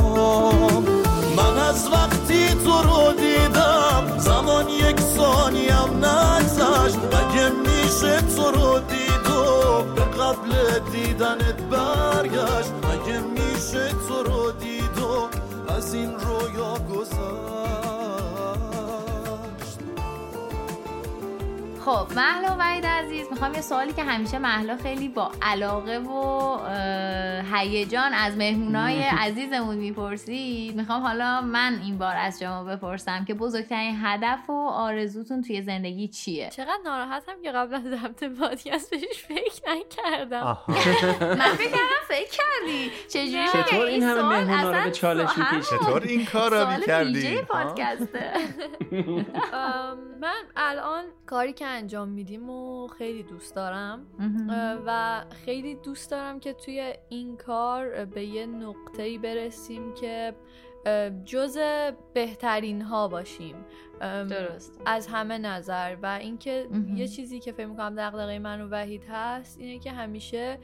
من 1.36 1.58
از 1.58 1.88
وقتی 1.92 2.48
تو 2.64 2.82
رو 2.82 3.12
قبل 10.36 10.78
دیدنت 10.92 11.62
برگشت 11.70 12.72
مگه 12.84 13.20
میشه 13.20 13.88
تو 14.08 14.22
رو 14.22 14.50
دید 14.50 14.98
و 14.98 15.28
از 15.72 15.94
این 15.94 16.12
رویا 16.14 16.74
گذشت؟ 16.74 17.75
خب 21.86 22.12
محلا 22.16 22.54
و 22.54 22.58
وحید 22.58 22.86
عزیز 22.86 23.26
می‌خوام 23.30 23.54
یه 23.54 23.60
سوالی 23.60 23.92
که 23.92 24.02
همیشه 24.02 24.38
محلا 24.38 24.76
خیلی 24.76 25.08
با 25.08 25.32
علاقه 25.42 25.98
و 25.98 26.58
هیجان 27.54 28.12
از 28.14 28.36
مهمونای 28.36 29.02
عزیزمون 29.02 29.76
می‌پرسید 29.76 30.76
می‌خوام 30.76 31.02
حالا 31.02 31.40
من 31.40 31.80
این 31.82 31.98
بار 31.98 32.16
از 32.16 32.38
شما 32.38 32.64
بپرسم 32.64 33.24
که 33.24 33.34
بزرگترین 33.34 33.98
هدف 34.02 34.50
و 34.50 34.68
آرزوتون 34.68 35.42
توی 35.42 35.62
زندگی 35.62 36.08
چیه؟ 36.08 36.50
چقدر 36.50 36.78
ناراحتم 36.84 37.42
که 37.42 37.52
قبل 37.52 37.74
از 37.74 37.82
ضبط 37.82 38.24
پادکست 38.24 38.90
بهش 38.90 39.24
فکر 39.28 39.62
نکردم. 39.70 40.58
من 41.38 41.54
فکر 41.54 41.70
کردم 41.70 42.02
فکر 42.08 42.30
کردی. 42.30 42.90
چجوری 43.08 43.48
چطور 43.64 43.86
این 43.86 44.02
همه 44.02 44.22
مهمونا 44.22 44.78
رو 44.78 44.84
به 44.84 44.90
چالش؟ 44.90 45.30
چطور 45.70 46.02
این 46.02 46.26
کار 46.26 46.50
رو 46.50 46.70
می‌کردی؟ 46.70 47.12
ویژه 47.12 47.42
پادکسته. 47.42 48.32
من 50.20 50.42
الان 50.56 51.04
کاری 51.26 51.52
که 51.52 51.66
انجام 51.76 52.08
میدیم 52.08 52.50
و 52.50 52.88
خیلی 52.88 53.22
دوست 53.22 53.54
دارم. 53.54 54.06
و 54.86 55.24
خیلی 55.44 55.74
دوست 55.74 56.10
دارم 56.10 56.40
که 56.40 56.52
توی 56.52 56.94
این 57.08 57.36
کار 57.36 58.04
به 58.04 58.24
یه 58.24 58.46
نقطه‌ای 58.46 59.18
برسیم 59.18 59.94
که 59.94 60.34
جز 61.24 61.58
بهترین 62.14 62.82
ها 62.82 63.08
باشیم 63.08 63.54
درست. 64.00 64.80
از 64.86 65.06
همه 65.06 65.38
نظر. 65.38 65.96
و 66.02 66.06
اینکه. 66.06 66.68
یه 66.94 67.08
چیزی 67.08 67.40
که 67.40 67.52
فکر 67.52 67.66
می‌کنم 67.66 67.94
دغدغه 67.96 68.38
من 68.38 68.60
و 68.60 68.68
وحید 68.70 69.04
هست 69.08 69.60
اینه 69.60 69.78
که 69.78 69.92
همیشه 69.92 70.58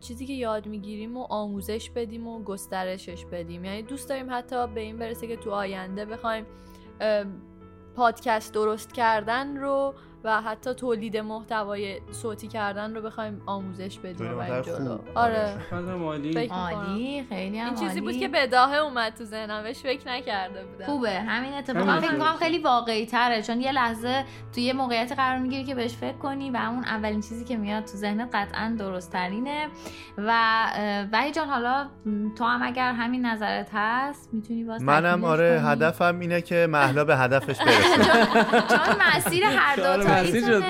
چیزی 0.00 0.26
که 0.26 0.32
یاد 0.32 0.66
می‌گیریم 0.66 1.16
و 1.16 1.26
آموزش 1.30 1.90
بدیم 1.90 2.26
و 2.26 2.42
گسترشش 2.42 3.24
بدیم. 3.24 3.64
یعنی 3.64 3.82
دوست 3.82 4.08
داریم 4.08 4.26
حتی 4.30 4.66
به 4.66 4.80
این 4.80 4.96
برسه 4.96 5.26
که 5.26 5.36
تو 5.36 5.50
آینده 5.50 6.04
بخوایم 6.04 6.46
پادکست 7.96 8.54
درست 8.54 8.92
کردن 8.92 9.56
رو 9.56 9.94
و 10.24 10.42
حتی 10.42 10.74
تولید 10.74 11.16
محتوای 11.16 12.00
صوتی 12.10 12.48
کردن 12.48 12.94
رو 12.94 13.02
بخوایم 13.02 13.42
آموزش 13.46 13.98
بدیم 13.98 14.38
و 14.38 14.60
جلو. 14.60 14.98
آره. 15.14 15.54
عالی 15.72 16.32
فکر 16.32 16.42
می‌کنم. 16.42 16.58
عالی. 16.58 17.26
خیلی 17.28 17.58
هم 17.58 17.66
این 17.66 17.74
چیزی. 17.74 18.00
بود 18.00 18.16
که 18.16 18.28
بداهه 18.28 18.76
اومد 18.76 19.14
تو 19.14 19.24
ذهنم 19.24 19.62
بهش 19.62 19.78
فکر 19.78 20.08
نکرده 20.08 20.64
بودم. 20.64 20.84
خوبه. 20.86 21.10
همین 21.10 21.54
اتفاقا 21.54 22.00
فکر. 22.00 22.12
می‌کنم 22.12 22.36
خیلی 22.38 22.58
واقعی 22.58 23.06
تره 23.06 23.42
چون 23.42 23.60
یه 23.60 23.72
لحظه 23.72 24.24
توی 24.54 24.62
یه 24.62 24.72
موقعیت 24.72 25.12
قرار 25.12 25.38
می‌گیری 25.38 25.64
که 25.64 25.74
بهش 25.74 25.94
فکر 25.94 26.16
کنی 26.18 26.50
و 26.50 26.56
همون 26.56 26.84
اولین 26.84 27.20
چیزی 27.20 27.44
که 27.44 27.56
میاد 27.56 27.84
تو 27.84 27.96
ذهنت 27.96 28.34
قطعا 28.34 28.74
درست 28.78 29.12
ترینه 29.12 29.66
و 30.18 30.30
اه، 30.74 31.06
وحید 31.12 31.34
جان 31.34 31.48
حالا 31.48 31.86
تو 32.38 32.44
هم 32.44 32.62
اگر 32.62 32.92
همین 32.92 33.26
نظرت 33.26 33.68
هست 33.72 34.28
می‌تونی 34.32 34.64
باز 34.64 34.82
منم 34.82 35.24
آره. 35.24 35.60
هدفم 35.64 36.18
اینه 36.20 36.40
که 36.42 36.66
محلا 36.70 37.04
به 37.04 37.16
هدفش 37.16 37.58
برسه. 37.58 38.04
چون 38.76 38.96
مسیر 39.16 39.44
هر 39.44 39.80
آره، 39.88 40.07
مسیر 40.08 40.46
شد. 40.46 40.62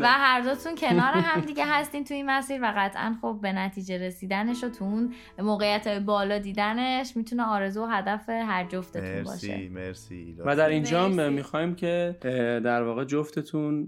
و 0.00 0.06
هر 0.06 0.40
دوتون 0.40 0.74
کنار 0.74 1.14
هم 1.14 1.40
دیگه 1.40 1.64
هستین 1.66 2.04
توی 2.04 2.16
این 2.16 2.30
مسیر 2.30 2.60
و 2.62 2.72
قطعا 2.76 3.16
خب 3.22 3.38
به 3.42 3.52
نتیجه 3.52 3.98
رسیدنش 3.98 4.64
و 4.64 4.68
تو 4.68 4.84
اون 4.84 5.14
موقعیت 5.38 5.86
های 5.86 6.00
بالا 6.00 6.38
دیدنش 6.38 7.16
می‌تونه 7.16 7.42
آرزو 7.42 7.82
و 7.82 7.86
هدف 7.86 8.28
هر 8.28 8.64
جفتتون 8.64 9.22
باشه 9.22 9.48
مرسی 9.48 9.68
مرسی 9.68 10.36
و 10.38 10.56
در 10.56 10.68
اینجا. 10.68 11.08
می‌خوایم 11.08 11.74
که 11.74 12.16
در 12.64 12.82
واقع 12.82 13.04
جفتتون 13.04 13.84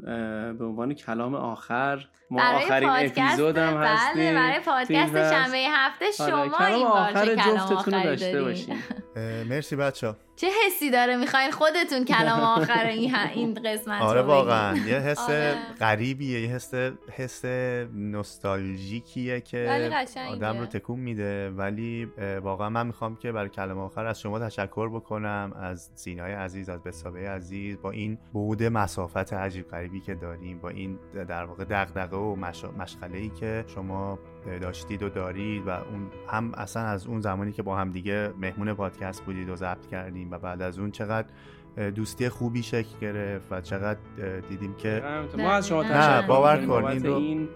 به 0.58 0.64
عنوان 0.64 0.94
کلام 0.94 1.34
آخر 1.34 2.08
ما 2.32 2.38
برای 2.38 2.64
آخرین 2.64 2.88
اپیزود 2.90 3.58
هم 3.58 3.74
بله 3.74 3.88
هستیم 3.88 4.34
برای 4.34 4.60
توی 4.86 4.96
این 4.96 5.10
پادکست. 5.10 5.32
شنبه 5.32 5.58
هفته 5.58 6.04
آره، 6.20 6.30
شما 6.30 6.48
کلام 6.48 6.72
این 6.72 6.88
بار 6.88 7.10
آخر 7.10 7.34
کلام 7.34 7.56
جفتتون 7.56 7.94
رو 7.94 8.02
داشته 8.02 8.42
باشین 8.42 8.76
مرسی 9.48 9.76
بچه 9.76 10.14
چه 10.36 10.48
حسی 10.66 10.90
داره 10.90 11.16
می‌خواین 11.16 11.50
خودتون 11.50 12.04
کلام 12.04 12.40
آخر 12.60 12.86
این 12.86 13.14
این 13.34 13.54
قسمت 13.54 14.02
آره 14.02 14.20
رو 14.20 14.26
بگین؟ 14.26 14.36
واقعا 14.36 14.76
یه 14.76 14.96
حس 14.96 15.18
آره. 15.30 15.56
غریبیه 15.80 16.40
یه 16.40 16.48
حس 16.48 16.74
حس 17.12 17.44
نوستالژیکیه 17.94 19.40
که. 19.40 19.92
آدم 20.30 20.58
رو 20.58 20.66
تکون 20.66 21.00
میده 21.00 21.50
ولی 21.50 22.08
واقعا 22.42 22.68
من 22.68 22.86
می‌خوام 22.86 23.16
که 23.16 23.32
برای 23.32 23.48
کلمه 23.48 23.80
آخر 23.80 24.06
از 24.06 24.20
شما 24.20 24.38
تشکر 24.38 24.88
بکنم 24.88 25.52
از 25.60 25.90
سینای 25.94 26.32
عزیز 26.32 26.68
از 26.68 26.82
بسابه 26.82 27.30
عزیز 27.30 27.80
با 27.82 27.90
این 27.90 28.18
بود 28.32 28.62
مسافت 28.62 29.32
عجیب 29.32 29.68
غریبی 29.68 30.00
که 30.00 30.14
داریم 30.14 30.58
با 30.58 30.68
این 30.68 30.98
در 31.28 31.44
واقع 31.44 31.64
دغدغه 31.64 32.16
و 32.22 32.36
مش... 32.36 32.64
مشغله 32.64 33.18
ای 33.18 33.28
که 33.28 33.64
شما 33.66 34.18
داشتید 34.60 35.02
و 35.02 35.08
دارید 35.08 35.66
و 35.66 35.70
اون 35.70 36.10
هم 36.28 36.52
اصلا 36.54 36.82
از 36.82 37.06
اون 37.06 37.20
زمانی 37.20 37.52
که 37.52 37.62
با 37.62 37.76
هم 37.76 37.90
دیگه 37.90 38.32
مهمون 38.40 38.74
پادکست 38.74 39.24
بودید 39.24 39.48
و 39.48 39.56
ضبط 39.56 39.86
کردیم 39.86 40.30
و 40.30 40.38
بعد 40.38 40.62
از 40.62 40.78
اون 40.78 40.90
چقدر 40.90 41.26
دوستی 41.94 42.28
خوبی 42.28 42.62
شکل 42.62 42.98
گرفت 43.00 43.52
و 43.52 43.60
چقدر 43.60 43.98
دیدیم 44.48 44.74
که 44.74 45.02
ما 45.38 45.52
از 45.52 45.68
شما 45.68 45.82
نه، 45.82 45.88
تشکر 45.88 46.26
باور 46.26 46.60
می‌کنیم. 46.60 46.80
کن، 46.80 46.82
بابت 46.82 46.94
این 46.94 47.06
رو- 47.06 47.14
این 47.14 47.48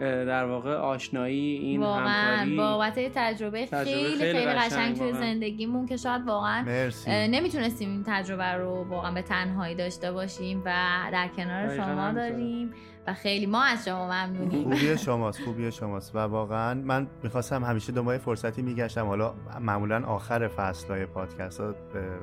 اه، 0.00 0.24
در 0.24 0.44
واقع 0.44 0.74
آشنایی 0.74 1.56
این 1.56 1.80
واقعا 1.80 2.08
همکاری. 2.08 2.56
بابت 2.56 2.94
تجربه 3.14 3.66
تجربه 3.66 3.84
خیلی 3.84 4.16
خیلی 4.18 4.32
خیلی 4.32 4.52
قشنگ 4.52 4.96
توی 4.96 5.06
واقعا. 5.06 5.20
زندگیمون 5.20 5.86
که 5.86 5.96
شاید 5.96 6.26
واقعا 6.26 6.64
نمی‌تونستیم 7.06 7.90
این 7.90 8.02
تجربه 8.06 8.44
رو 8.52 8.84
واقعا 8.88 9.12
به 9.12 9.22
تنهایی 9.22 9.74
داشته 9.74 10.12
باشیم 10.12 10.62
و 10.64 10.72
در 11.12 11.28
کنار 11.36 11.76
شما. 11.76 12.12
داریم. 12.12 12.70
و 13.08 13.14
خیلی 13.14 13.46
ما 13.46 13.62
از 13.62 13.84
شما 13.84 14.06
ممنونیم. 14.06 14.62
خوبی 14.62 14.98
شماست 14.98 15.44
خوبی 15.44 15.72
شماست. 15.72 16.14
و 16.14 16.18
واقعا 16.18 16.74
من 16.74 17.06
می‌خواستم 17.22 17.64
همیشه 17.64 17.92
دنبال 17.92 18.18
فرصتی 18.18 18.62
میگشتم. 18.62 19.06
حالا 19.06 19.34
معمولا 19.60 20.04
آخر 20.06 20.48
فصل 20.48 20.88
های 20.88 21.06
پادکست 21.06 21.60
ها 21.60 21.74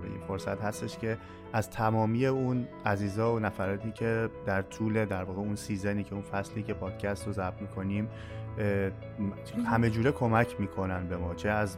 این 0.03 0.21
فرصت 0.27 0.61
هستش 0.61 0.97
که 0.97 1.17
از 1.53 1.69
تمامی 1.69 2.25
اون 2.25 2.67
عزیزا 2.85 3.35
و 3.35 3.39
نفراتی 3.39 3.91
که 3.91 4.29
در 4.45 4.61
طول 4.61 5.05
در 5.05 5.23
واقع 5.23 5.39
اون 5.39 5.55
season 5.55 5.96
ی 5.96 6.03
که 6.03 6.13
اون 6.13 6.23
فصلی 6.23 6.63
که 6.63 6.73
پادکست 6.73 7.27
رو 7.27 7.33
ضبط 7.33 7.61
می‌کنیم 7.61 8.09
همه 9.65 9.89
جوره 9.89 10.11
کمک 10.11 10.59
می‌کنن 10.59 11.07
به 11.07 11.17
ما 11.17 11.35
چه 11.35 11.49
از 11.49 11.77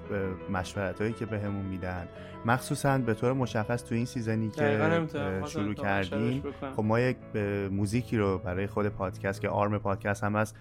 مشورت 0.50 1.02
هایی 1.02 1.14
که 1.14 1.26
بهمون 1.26 1.66
میدن 1.66 2.08
مخصوصا 2.46 2.98
به 2.98 3.14
طور 3.14 3.34
مشخص 3.34 3.84
تو 3.84 3.96
این 3.96 4.06
season 4.06 4.43
ی 4.43 4.50
که 4.50 5.08
شروع 5.46 5.74
کردیم. 5.74 6.44
خب 6.76 6.84
ما 6.84 7.00
یک 7.00 7.18
موزیکی 7.72 8.18
رو 8.18 8.38
برای 8.38 8.68
خود 8.68 8.88
پادکست 8.88 9.42
که 9.42 9.50
آرم 9.50 9.78
پادکست 9.78 10.24
هم 10.24 10.36
هست 10.36 10.56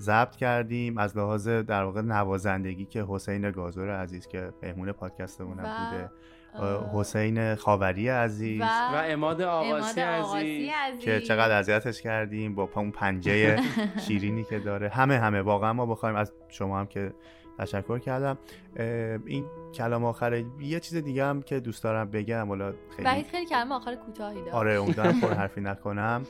ضبط 0.00 0.36
کردیم 0.36 0.98
از 0.98 1.16
لحاظ 1.16 1.48
در 1.48 1.82
واقع 1.84 2.00
نوازندگی 2.00 2.84
که 2.84 3.04
حسین 3.08 3.50
گازور 3.50 3.90
عزیز 3.90 4.26
که 4.26 4.52
مهمون 4.62 4.92
پادکستمون 4.92 5.56
بوده 5.56 6.10
حسین 6.92 7.54
خاوری 7.54 8.08
عزیز. 8.08 8.60
و 8.60 8.64
و 8.64 9.02
اماد 9.04 9.42
آقاسی 9.42 10.00
عزیز. 10.00 10.70
عزیز. 10.88 11.04
که 11.04 11.20
چقدر 11.20 11.58
اذیتش 11.58 12.02
کردیم 12.02 12.54
با 12.54 12.68
اون 12.76 12.90
پنجه 12.90 13.60
شیرینی 14.06 14.44
که 14.44 14.58
داره. 14.58 14.88
همه 14.88 15.18
همه. 15.18 15.42
واقعا 15.42 15.72
ما 15.72 15.86
بخوایم 15.86 16.16
از 16.16 16.32
شما 16.48 16.80
هم 16.80 16.86
که 16.86 17.12
تشکر 17.58 17.98
کردم. 17.98 18.38
این 19.26 19.44
کلام 19.74 20.04
آخره 20.04 20.44
یه 20.60 20.80
چیز 20.80 20.98
دیگه 20.98 21.24
هم 21.24 21.42
که 21.42 21.60
دوست 21.60 21.84
دارم 21.84 22.10
بگم. 22.10 22.48
حالا 22.48 22.72
خیلی 22.96 23.24
خیلی 23.30 23.46
کلام 23.46 23.74
آخر 23.74 23.94
کوتاهی 23.94 24.40
داشت. 24.40 24.54
آره 24.54 24.80
امیدوارم 24.80 25.20
پر 25.20 25.32
حرفی 25.40 25.60
نکنم. 25.60 26.22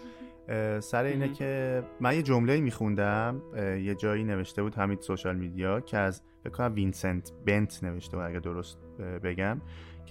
سر 0.81 1.05
اینه. 1.05 1.29
که 1.33 1.83
من 2.01 2.15
یه 2.15 2.23
جمله 2.23 2.61
میخوندم. 2.61 3.43
یه 3.57 3.95
جایی 3.95 4.25
نوشته 4.25 4.63
بود 4.63 4.75
همین 4.75 4.99
social 5.01 5.37
media 5.37 5.81
که 5.81 5.99
از 5.99 6.23
فکر 6.45 6.53
کنم 6.53 6.75
وینسنت 6.75 7.33
بنت 7.47 7.85
نوشته 7.85 8.17
بود 8.17 8.27
اگه 8.27 8.41
درست 8.41 8.79
بگم. 9.25 9.61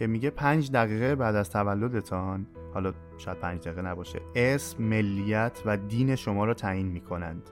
که 0.01 0.07
میگه 0.07 0.29
پنج 0.29 0.71
دقیقه 0.71 1.15
بعد 1.15 1.35
از 1.35 1.49
تولدتان 1.49 2.45
حالا 2.73 2.93
شاید 3.17 3.39
پنج 3.39 3.61
دقیقه 3.61 3.81
نباشه 3.81 4.21
اسم 4.35 4.83
ملیت 4.83 5.61
و 5.65 5.77
دین 5.77 6.15
شما 6.15 6.45
را 6.45 6.53
تعیین 6.53 6.87
می‌کنند. 6.87 7.49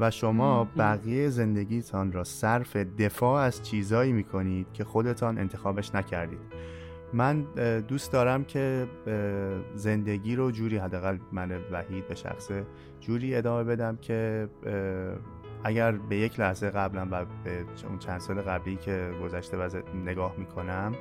و 0.00 0.10
شما 0.10 0.68
بقیه 0.76 1.28
زندگیتان 1.28 2.12
را 2.12 2.24
صرف 2.24 2.76
دفاع 2.76 3.42
از 3.42 3.62
چیزایی 3.62 4.12
می‌کنید 4.12 4.72
که 4.72 4.84
خودتان 4.84 5.38
انتخابش 5.38 5.94
نکردید. 5.94 6.38
من 7.12 7.42
دوست 7.88 8.12
دارم 8.12 8.44
که 8.44 8.86
زندگی 9.74 10.36
رو 10.36 10.50
جوری 10.50 10.78
حداقل 10.78 11.18
من 11.32 11.50
وحید 11.72 12.08
به 12.08 12.14
شخصه 12.14 12.66
جوری 13.00 13.34
ادامه 13.34 13.64
بدم 13.64 13.96
که 13.96 14.48
اگر 15.64 15.92
به 15.92 16.16
یک 16.16 16.40
لحظه 16.40 16.70
قبلا 16.70 17.08
و 17.10 17.24
به 17.44 17.64
اون 17.88 17.98
چند 17.98 18.20
سال 18.20 18.40
قبلی 18.40 18.76
که 18.76 19.10
گذشته 19.22 19.56
و 19.56 19.82
نگاه 20.06 20.34
می‌کنم 20.38 20.92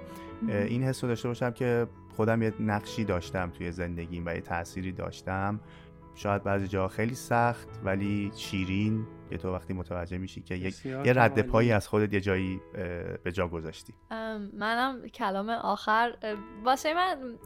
این 0.47 0.83
حس 0.83 1.03
رو 1.03 1.07
داشته 1.07 1.27
باشم 1.27 1.51
که 1.51 1.87
خودم 2.15 2.41
یه 2.41 2.53
نقشی 2.59 3.03
داشتم 3.03 3.49
توی 3.49 3.71
زندگیم 3.71 4.23
و 4.25 4.33
یه 4.35 4.41
تأثیری 4.41 4.91
داشتم. 4.91 5.59
شاید 6.15 6.43
بعضی 6.43 6.67
جا 6.67 6.87
خیلی 6.87 7.15
سخت 7.15 7.67
ولی 7.83 8.31
شیرین. 8.35 9.05
که 9.29 9.37
تو 9.37 9.53
وقتی 9.53 9.73
متوجه 9.73 10.17
میشی 10.17 10.41
که 10.41 10.55
یک 10.55 10.85
یه 10.85 11.13
رد. 11.13 11.41
پایی 11.41 11.71
از 11.71 11.87
خودت 11.87 12.13
یه 12.13 12.21
جایی 12.21 12.61
به 13.23 13.31
جا 13.31 13.47
گذاشتی. 13.47 13.93
منم 14.53 15.07
کلام 15.07 15.49
آخر 15.49 16.15
واسه 16.63 16.93
من 16.93 17.37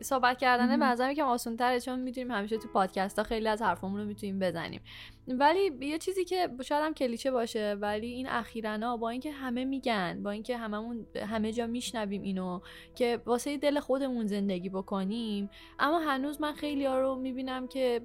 صحبت 0.00 0.38
کردنه 0.38 0.76
به 0.76 0.84
نظرم 0.84 1.10
یکم 1.10 1.24
آسان 1.24 1.56
تره 1.56 1.80
چون 1.80 2.00
می‌دونیم 2.00 2.30
همیشه 2.30 2.58
تو 2.58 2.68
پادکست 2.68 3.18
ها 3.18 3.24
خیلی 3.24 3.48
از 3.48 3.62
حرفامون 3.62 4.00
رو 4.00 4.06
می‌تونیم 4.06 4.38
بزنیم. 4.38 4.80
ولی 5.28 5.70
یه 5.80 5.98
چیزی 5.98 6.24
که 6.24 6.48
شاید 6.64 6.84
هم 6.84 6.94
کلیچه 6.94 7.30
باشه 7.30 7.76
ولی 7.80 8.06
این 8.06 8.28
اخیرانا 8.28 8.96
با 8.96 9.10
اینکه 9.10 9.32
همه 9.32 9.64
میگن 9.64 10.22
با 10.22 10.30
اینکه 10.30 10.56
هممون 10.56 11.06
همه 11.26 11.52
جا 11.52 11.66
میشنویم 11.66 12.22
اینو 12.22 12.60
که 12.94 13.22
واسه 13.26 13.56
دل 13.56 13.80
خودمون 13.80 14.26
زندگی 14.26 14.68
بکنیم 14.68 15.50
اما 15.78 15.98
هنوز 15.98 16.40
من 16.40 16.52
خیلی 16.52 16.84
ها 16.84 17.00
رو 17.00 17.14
می‌بینم 17.14 17.68
که 17.68 18.00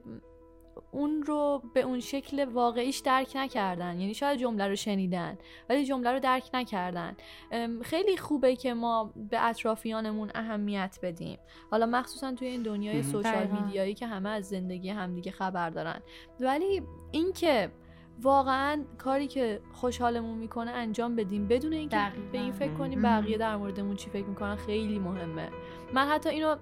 اون 0.91 1.23
رو 1.23 1.61
به 1.73 1.81
اون 1.81 1.99
شکل 1.99 2.45
واقعیش 2.45 2.99
درک 2.99 3.31
نکردن 3.35 3.99
یعنی 3.99 4.14
شاید 4.14 4.39
جمله 4.39 4.68
رو 4.68 4.76
شنیدن 4.76 5.38
ولی 5.69 5.85
جمله 5.85 6.11
رو 6.11 6.19
درک 6.19 6.49
نکردن 6.53 7.15
خیلی 7.81 8.18
خوبه 8.18 8.56
که 8.56 8.73
ما 8.73 9.14
به 9.30 9.45
اطرافیانمون 9.45 10.31
اهمیت 10.35 10.99
بدیم 11.03 11.39
حالا 11.72 11.85
مخصوصا 11.85 12.34
توی 12.34 12.47
این 12.47 12.64
دنیای. 12.64 13.03
سوشال. 13.03 13.47
میدیایی 13.47 13.93
که 13.93 14.07
همه 14.07 14.30
از 14.30 14.47
زندگی 14.47 14.89
همدیگه 14.89 15.31
خبر 15.31 15.69
دارن 15.69 16.02
ولی 16.39 16.81
اینکه 17.11 17.72
واقعا 18.22 18.84
کاری 18.97 19.27
که 19.27 19.61
خوشحالمون 19.73 20.38
می‌کنه 20.38 20.72
انجام 20.72 21.15
بدیم 21.15 21.47
بدون 21.47 21.73
اینکه. 21.73 22.11
به 22.31 22.38
این 22.38 22.52
فکر 22.52 22.73
کنیم. 22.73 23.02
بقیه 23.02 23.38
در 23.38 23.56
موردمون 23.57 23.95
چی 23.95 24.10
فکر 24.10 24.26
می‌کنن 24.26 24.56
خیلی 24.56 24.99
مهمه 24.99 25.49
من 25.93 26.07
حتی 26.07 26.30
اینو 26.30 26.56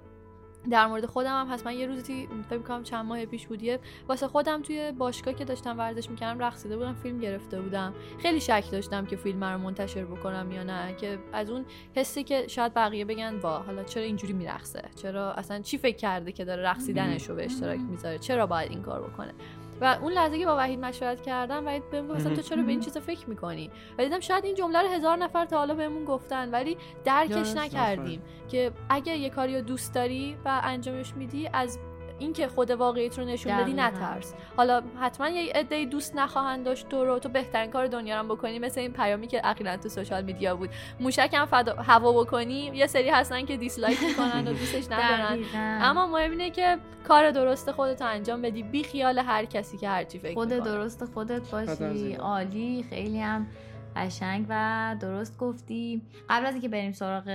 در 0.69 0.87
مورد 0.87 1.05
خودم 1.05 1.41
هم 1.41 1.47
هست 1.47 1.65
من 1.65 1.73
یه 1.73 1.87
روزی 1.87 2.27
فکر 2.49 2.59
کنم 2.59 2.83
چند 2.83 3.05
ماه 3.05 3.25
پیش 3.25 3.47
بود 3.47 3.61
واسه 4.07 4.27
خودم 4.27 4.61
توی 4.61 4.91
باشگاه 4.91 5.33
که 5.33 5.45
داشتم 5.45 5.77
ورزش 5.77 6.09
می‌کردم 6.09 6.39
رقصیده 6.39 6.77
بودم 6.77 6.93
فیلم 6.93 7.19
گرفته 7.19 7.61
بودم. 7.61 7.93
خیلی 8.19 8.39
شک 8.39 8.63
داشتم 8.71 9.05
که 9.05 9.15
فیلم 9.15 9.43
رو 9.43 9.57
منتشر 9.57 10.05
بکنم 10.05 10.51
یا 10.51 10.63
نه 10.63 10.95
که 10.95 11.19
از 11.33 11.49
اون 11.49 11.65
حسی 11.95 12.23
که 12.23 12.47
شاید 12.47 12.73
بقیه 12.73 13.05
بگن 13.05 13.39
با 13.39 13.59
حالا 13.59 13.83
چرا 13.83 14.03
اینجوری 14.03 14.33
میرقصه؟ 14.33 14.81
چرا 14.95 15.33
اصلا 15.33 15.59
چی 15.59 15.77
فکر 15.77 15.97
کرده 15.97 16.31
که 16.31 16.45
داره 16.45 16.63
رقصیدنش 16.63 17.29
رو 17.29 17.35
به 17.35 17.45
اشتراک 17.45 17.79
می‌ذاره؟ 17.79 18.17
چرا 18.17 18.47
باید 18.47 18.71
این 18.71 18.81
کار 18.81 19.01
بکنه؟ 19.01 19.33
و 19.81 19.97
اون 20.01 20.13
لحظه 20.13 20.39
که 20.39 20.45
با 20.45 20.57
وحید 20.57 20.79
مشورت 20.79 21.21
کردم 21.21 21.65
وحید 21.65 21.89
بهم 21.89 22.07
گفت 22.07 22.33
تو 22.33 22.41
چرا 22.41 22.63
به 22.63 22.71
این 22.71 22.79
چیزا 22.79 22.99
فکر 22.99 23.29
می‌کنی؟ 23.29 23.71
و 23.97 24.03
دیدم 24.03 24.19
شاید 24.19 24.45
این 24.45 24.55
جمله 24.55 24.81
رو 24.81 24.87
هزار 24.87 25.17
نفر 25.17 25.45
تا 25.45 25.57
حالا 25.57 25.73
بهمون 25.73 26.05
گفتن 26.05 26.49
ولی 26.51 26.77
درکش 27.05 27.55
نکردیم 27.55 28.21
که 28.49 28.71
اگه 28.89 29.17
یه 29.17 29.29
کاری 29.29 29.55
رو 29.55 29.61
دوست 29.61 29.93
داری 29.93 30.37
و 30.45 30.61
انجامش 30.63 31.13
میدی 31.15 31.49
از 31.53 31.79
اینکه 32.23 32.47
خود 32.47 32.71
واقعیت 32.71 33.19
رو 33.19 33.25
نشون 33.25 33.57
بدی. 33.57 33.73
نترس. 33.73 34.33
حالا 34.57 34.81
حتما 35.01 35.29
یه 35.29 35.53
عده 35.53 35.85
دوست 35.85 36.15
نخواهند 36.15 36.65
داشت 36.65 36.89
تو 36.89 37.05
رو 37.05 37.19
تو 37.19 37.29
بهترین 37.29 37.71
کار 37.71 37.87
دنیا 37.87 38.21
رو 38.21 38.35
بکنی 38.35 38.59
مثل 38.59 38.81
این 38.81 38.93
پیامی 38.93 39.27
که 39.27 39.41
اخیرا 39.43 39.77
تو 39.77 39.89
سوشال 39.89 40.23
میدیا 40.23 40.55
بود. 40.55 40.69
موشک 40.99 41.29
هم 41.33 41.45
فدا 41.45 41.75
هوا 41.75 42.23
بکنی 42.23 42.71
یه 42.73 42.87
سری 42.87 43.09
هستن 43.09 43.45
که 43.45 43.57
دیسلایک 43.57 44.03
می‌کنن 44.03 44.47
و 44.47 44.53
دوستش 44.59 44.91
ندارن. 44.91 45.39
اما 45.81 46.07
مهم 46.07 46.31
اینه 46.31 46.49
که 46.49 46.77
کار 47.07 47.31
درست 47.31 47.71
خودت 47.71 48.01
رو 48.01 48.07
انجام 48.07 48.41
بدی. 48.41 48.63
بی 48.63 48.83
خیال 48.83 49.19
هر 49.19 49.45
کسی 49.45 49.77
که 49.77 49.89
هرچی 49.89 50.19
فکر 50.19 50.33
خود 50.33 50.49
درست 50.49 51.05
خودت 51.05 51.51
باشی. 51.51 52.13
عالی. 52.13 52.85
خیلی 52.89 53.19
هم 53.19 53.47
قشنگ 53.95 54.45
و 54.49 54.95
درست 54.99 55.37
گفتی. 55.37 56.01
قبل 56.29 56.45
از 56.45 56.53
اینکه 56.53 56.69
بریم 56.69 56.91
سراغ 56.91 57.29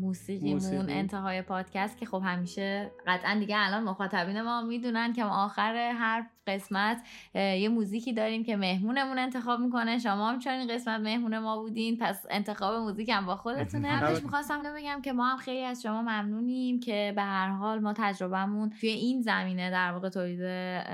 موسیقیمون 0.00 0.54
موسیقی. 0.54 0.92
انتهای 0.92 1.42
پادکست 1.42 1.98
که 1.98 2.06
خب 2.06 2.22
همیشه 2.24 2.90
قطعا 3.06 3.38
دیگه 3.38 3.56
الان 3.58 3.84
مخاطبین 3.84 4.42
ما 4.42 4.62
می‌دونن 4.62 5.12
که 5.12 5.24
ما 5.24 5.44
آخر 5.44 5.74
هر 5.74 6.26
قسمت 6.46 7.02
یه 7.34 7.68
موزیکی 7.68 8.12
داریم 8.12 8.44
که 8.44 8.56
مهمونمون 8.56 9.18
انتخاب 9.18 9.60
می‌کنه. 9.60 9.98
شما 9.98 10.30
هم 10.30 10.38
چون 10.38 10.52
این 10.52 10.74
قسمت 10.74 11.00
مهمون 11.00 11.38
ما 11.38 11.58
بودین 11.58 11.98
پس 12.00 12.26
انتخاب 12.30 12.74
موزیک 12.74 13.08
هم 13.08 13.26
با 13.26 13.36
خودتونه. 13.36 13.88
قبلش 14.00 14.22
می‌خواستم 14.22 14.62
بگم 14.76 15.00
که 15.02 15.12
ما 15.12 15.26
هم 15.26 15.36
خیلی 15.36 15.64
از 15.64 15.82
شما 15.82 16.02
ممنونیم 16.02 16.80
که 16.80 17.12
به 17.16 17.22
هر 17.22 17.48
حال 17.48 17.78
ما 17.78 17.92
تجربهمون 17.96 18.70
توی 18.70 18.88
این 18.88 19.22
زمینه 19.22 19.70
در 19.70 19.92
واقع 19.92 20.08
تولید 20.08 20.42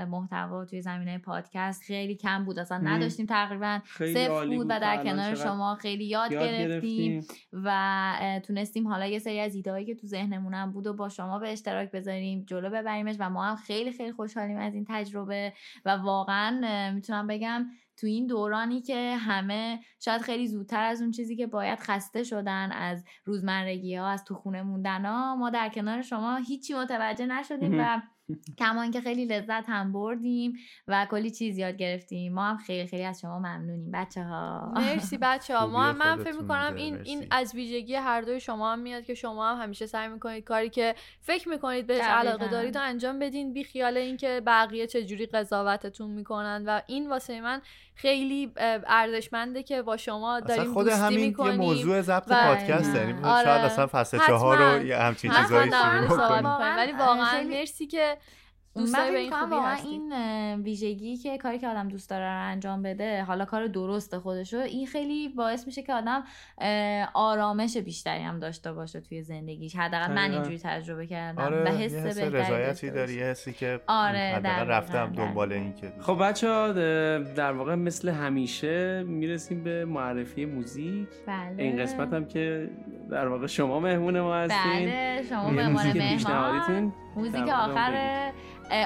محتوا 0.07 0.65
توی 0.65 0.81
زمینه 0.81 1.17
پادکست 1.17 1.83
خیلی 1.83 2.15
کم 2.15 2.45
بود. 2.45 2.59
اصلا. 2.59 2.77
نداشتیم 2.77 3.25
تقریبا. 3.25 3.79
صفر 3.97 4.45
بود 4.45 4.65
و 4.69 4.79
در 4.79 4.99
الان 4.99 5.10
کنار 5.11 5.35
شما 5.35 5.75
خیلی 5.75 6.05
یاد, 6.05 6.31
یاد 6.31 6.43
گرفتیم 6.43 7.11
گرفتیم. 7.11 7.43
و 7.53 8.39
تونستیم 8.43 8.87
حالا 8.87 9.05
یه 9.05 9.19
سری 9.19 9.39
از 9.39 9.55
ایدهایی 9.55 9.85
که 9.85 9.95
تو 9.95 10.07
ذهنمونم 10.07 10.71
بود 10.71 10.87
و 10.87 10.93
با 10.93 11.09
شما 11.09 11.39
به 11.39 11.51
اشتراک 11.51 11.91
بذاریم 11.91 12.43
جلو 12.47 12.69
ببریمش 12.69 13.15
و 13.19 13.29
ما 13.29 13.45
هم 13.45 13.55
خیلی 13.55 13.91
خیلی 13.91 14.11
خوشحالیم 14.11 14.57
از 14.57 14.73
این 14.73 14.85
تجربه 14.89 15.53
و 15.85 15.89
واقعا 15.89 16.91
می‌تونم 16.93 17.27
بگم 17.27 17.65
تو 17.97 18.07
این 18.07 18.27
دورانی 18.27 18.81
که 18.81 19.15
همه 19.15 19.79
شاید 19.99 20.21
خیلی 20.21 20.47
زودتر 20.47 20.83
از 20.83 21.01
اون 21.01 21.11
چیزی 21.11 21.35
که 21.35 21.47
باید 21.47 21.79
خسته 21.79 22.23
شدن 22.23 22.71
از 22.71 23.05
روزمرگی 23.25 23.95
ها 23.95 24.07
از 24.07 24.23
تو 24.23 24.35
خونه 24.35 24.61
موندن 24.63 25.05
ها 25.05 25.35
ما 25.35 25.49
در 25.49 25.69
کنار 25.69 26.01
شما 26.01 26.35
هیچی 26.35 26.73
متوجه 26.73 27.25
نشدیم 27.25 27.79
و 27.79 28.01
کما 28.59 28.81
اینکه 28.81 29.01
خیلی 29.01 29.25
لذت 29.25 29.63
هم 29.67 29.91
بردیم 29.91 30.53
و 30.87 31.07
کلی 31.11 31.31
چیز 31.31 31.57
یاد 31.57 31.77
گرفتیم. 31.77 32.33
ما 32.33 32.49
هم 32.49 32.57
خیلی 32.57 32.87
خیلی 32.87 33.03
از 33.03 33.21
شما 33.21 33.39
ممنونیم 33.39 33.91
بچه 33.91 34.23
ها 34.23 34.71
مرسی 34.75 35.17
بچه 35.21 35.57
ها 35.57 35.67
ما 35.67 35.83
هم 35.83 35.97
من 35.97 36.23
فکر 36.23 36.35
می‌کنم 36.41 36.73
این 36.75 36.95
مرسی. 36.95 37.09
این 37.09 37.27
از 37.31 37.55
ویژگی 37.55 37.95
هر 37.95 38.21
دوی 38.21 38.39
شما 38.39 38.73
هم 38.73 38.79
میاد 38.79 39.03
که 39.03 39.13
شما 39.13 39.51
هم 39.51 39.63
همیشه 39.63 39.85
سعی 39.85 40.07
می‌کنید 40.07 40.43
کاری 40.43 40.69
که 40.69 40.95
فکر 41.19 41.49
می‌کنید 41.49 41.87
بهش. 41.87 42.01
علاقه 42.01 42.47
دارید 42.47 42.75
و 42.75 42.79
انجام 42.81 43.19
بدین. 43.19 43.53
بی 43.53 43.63
خیال 43.63 43.97
اینکه 43.97 44.41
بقیه 44.45 44.87
چجوری 44.87 45.25
قضاوتتون 45.25 46.11
می‌کنن 46.11 46.63
و 46.67 46.81
این 46.87 47.09
واسه 47.09 47.41
من 47.41 47.61
خیلی 47.95 48.51
ارزشمنده 48.87 49.63
که 49.63 49.81
با 49.81 49.97
شما 49.97 50.39
داریم 50.39 50.73
خود 50.73 50.85
دوستی 50.85 51.01
همین 51.01 51.19
یه 51.19 51.27
می‌کنیم 51.27 51.55
موضوع 51.55 52.01
ضبط 52.01 52.23
و- 52.27 52.43
پادکست 52.43 52.95
یعنی 52.95 53.13
آره. 53.23 53.43
شاید 53.45 53.61
اصلا 53.65 53.87
فصل. 53.87 54.17
چهار 54.27 54.57
رو 54.57 54.85
یه 54.85 54.97
همچین 54.97 55.31
چیزایی 55.31 55.71
شروع 55.71 56.07
کنیم. 56.07 56.45
ولی 56.77 56.91
واقعاً 56.91 57.43
مرسی 57.43 57.87
که 57.87 58.17
من 58.75 58.85
فکر 58.85 59.11
به 59.11 59.17
این 59.17 59.33
واقعا 59.49 59.75
این 59.75 60.13
ویژگی 60.63 61.17
که 61.17 61.37
کاری 61.37 61.59
که 61.59 61.67
آدم 61.67 61.87
دوست 61.87 62.09
داره 62.09 62.25
رو 62.25 62.49
انجام 62.51 62.81
بده 62.81 63.23
حالا 63.23 63.45
کار 63.45 63.67
درست 63.67 64.17
خودشو 64.17 64.57
این 64.57 64.87
خیلی 64.87 65.29
باعث 65.29 65.67
میشه 65.67 65.81
که 65.83 65.93
آدم 65.93 66.23
آرامش 67.13 67.77
بیشتری 67.77 68.23
هم 68.23 68.39
داشته 68.39 68.73
باشه 68.73 69.01
توی 69.01 69.21
زندگیش. 69.21 69.75
حداقل 69.75 70.13
من. 70.13 70.31
اینجوری 70.31 70.59
تجربه 70.59 71.07
کردم. 71.07 71.43
آره 71.43 71.63
و 71.63 71.67
حس 71.67 71.95
حس 71.95 72.19
بهتری 72.19 72.29
رضایتی 72.29 72.89
داری 72.89 73.19
حسی 73.23 73.53
که 73.53 73.81
آره، 73.87 74.33
حداقل 74.35 74.67
رفتم 74.67 75.05
دقیقاً. 75.05 75.25
دنبال 75.25 75.53
این 75.53 75.75
که 75.75 75.93
خب 76.01 76.17
بچه 76.21 76.49
ها 76.49 76.71
در 77.21 77.51
واقع 77.51 77.75
مثل 77.75 78.09
همیشه 78.09 79.03
می‌رسیم 79.03 79.63
به 79.63 79.85
معرفی 79.85 80.45
موزیک. 80.45 81.07
بله. 81.27 81.63
این 81.63 81.77
قسمت 81.77 82.13
هم 82.13 82.25
که 82.25 82.69
در 83.09 83.27
واقع 83.27 83.47
شما 83.47 83.79
مهمون 83.79 84.19
ما 84.19 84.35
هستین. 84.35 84.85
بله 84.85 85.23
شما 85.29 85.49
به 85.49 85.67
موزیک 85.67 85.95
مهمان. 85.97 86.93
موزیک 87.15 87.49
آخر 87.49 88.31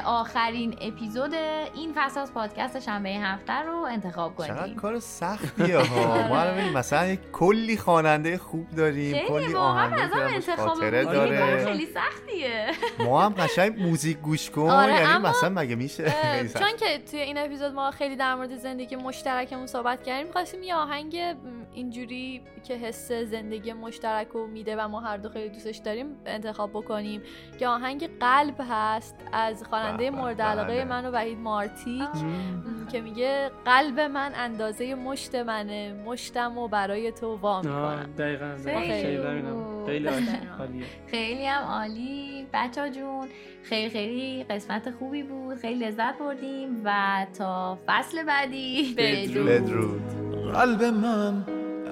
آخرین 0.05 0.75
اپیزود 0.81 1.33
این 1.33 1.93
فصل 1.95 2.19
از 2.19 2.33
پادکست 2.33 2.79
شنبه 2.79 3.09
هفته 3.09 3.53
رو 3.53 3.75
انتخاب 3.77 4.33
چقدر 4.37 4.61
کنیم 4.61 4.75
کار 4.75 4.99
سختیه 4.99 5.77
ها. 5.77 6.27
ما 6.29 6.39
الان 6.39 6.57
ببین 6.57 6.73
مثلا 6.73 7.05
یک 7.07 7.19
کلی 7.31 7.77
خواننده 7.77 8.37
خوب 8.37 8.69
داریم 8.69 9.27
کلی 9.27 9.55
آهنگ 9.55 9.99
خاطره 10.57 11.03
داره. 11.03 11.65
خیلی 11.65 11.85
سختیه. 11.85 12.67
ما 12.99 13.21
هم 13.21 13.33
قشنگ 13.33 13.79
موزیک 13.81 14.17
گوش 14.17 14.49
کن 14.55 14.61
آره، 14.69 14.93
یعنی 14.93 15.05
اما- 15.05 15.29
مثلا 15.29 15.49
مگه 15.49 15.75
میشه. 15.75 16.03
چون 16.59 16.77
که 16.79 16.97
توی 17.11 17.19
این 17.19 17.37
اپیزود 17.37 17.73
ما 17.73 17.91
خیلی 17.91 18.15
در 18.15 18.35
مورد 18.35 18.57
زندگی 18.57 18.95
مشترکمون 18.95 19.67
صحبت 19.67 20.03
کردیم 20.03 20.31
خواستیم 20.31 20.63
یه 20.63 20.75
آهنگ 20.75 21.17
اینجوری 21.73 22.41
که 22.63 22.73
حس 22.73 23.11
زندگی 23.11 23.73
مشترک 23.73 24.27
رو 24.27 24.47
میده 24.47 24.75
و 24.75 24.87
ما 24.87 24.99
هر 24.99 25.17
دو 25.17 25.29
خیلی 25.29 25.49
دوستش 25.49 25.77
داریم 25.77 26.07
انتخاب 26.25 26.69
بکنیم 26.69 27.21
که 27.59 27.67
آهنگ 27.67 28.09
قلب 28.19 28.55
هست 28.69 29.15
از 29.33 29.63
خواننده 29.75 30.11
به، 30.11 30.17
مورد 30.17 30.41
علاقه 30.41 30.73
بله. 30.73 30.83
من 30.83 31.05
و 31.05 31.11
وحید 31.11 31.39
مارتیک 31.39 32.09
که 32.91 33.01
میگه 33.01 33.51
قلب 33.65 33.99
من 33.99 34.31
اندازه 34.35 34.95
مشت 34.95 35.35
منه 35.35 35.93
مشتم 36.05 36.57
و 36.57 36.67
برای 36.67 37.11
تو 37.11 37.35
وا 37.35 37.61
می‌کنم. 37.61 38.09
دقیقا 38.17 38.55
خیلی. 38.65 39.19
خیلی 41.07 41.45
هم 41.45 41.63
عالی. 41.63 42.47
بچه 42.53 42.89
جون 42.89 43.27
خیلی 43.63 43.89
خیلی 43.89 44.43
قسمت 44.43 44.91
خوبی 44.91 45.23
بود. 45.23 45.57
خیلی 45.57 45.85
لذت 45.85 46.17
بردیم 46.17 46.81
و 46.85 47.25
تا 47.37 47.77
فصل 47.87 48.23
بعدی. 48.23 48.95
بدرود. 48.97 49.47
بدرود. 49.47 50.01
قلب 50.53 50.83
من 50.83 51.43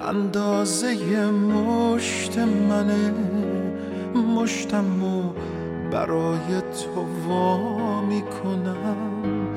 اندازه 0.10 1.32
مشت 1.32 2.38
منه 2.38 3.14
مشتم 4.16 5.04
و 5.04 5.34
برای 5.92 6.62
تو 6.62 7.06
می‌کنم. 8.10 9.48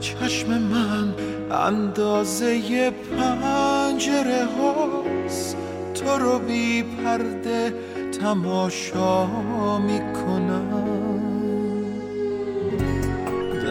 چشم 0.00 0.48
من 0.48 1.14
اندازه 1.50 2.90
پنجره 2.90 4.44
هاست. 4.44 5.56
تو 5.94 6.18
رو 6.18 6.38
بی 6.38 6.82
پرده 6.82 7.74
تماشا 8.20 9.26
می‌کنم. 9.78 10.94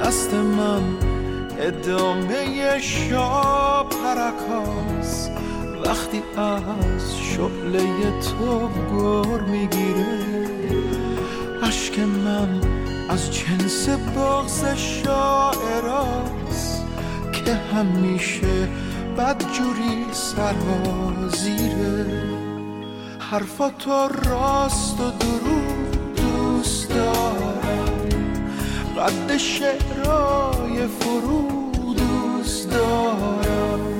دست 0.04 0.34
من 0.34 0.84
ادامه 1.60 2.80
شاب 2.80 3.90
پرکاس 3.90 5.30
وقتی 5.86 6.22
از 6.38 7.18
شعله 7.18 7.84
تو 8.22 8.70
گر 8.70 9.42
می‌گیره 9.42 10.48
اشک 11.64 12.00
من 12.00 12.73
از 13.10 13.34
جنس 13.34 13.90
بغز 13.90 14.66
شاعراست 14.76 16.84
که 17.32 17.54
همیشه 17.54 18.68
بدجوری 19.18 20.06
سرازیره 20.12 22.06
حرفاتو 23.20 24.08
راست 24.08 25.00
و 25.00 25.10
دروغ 25.10 26.16
دوست 26.16 26.90
دارم. 26.90 27.54
قد 28.98 29.38
شعرهای 29.38 30.88
فرو 30.88 31.72
دوست 31.94 32.70
دارم. 32.70 33.93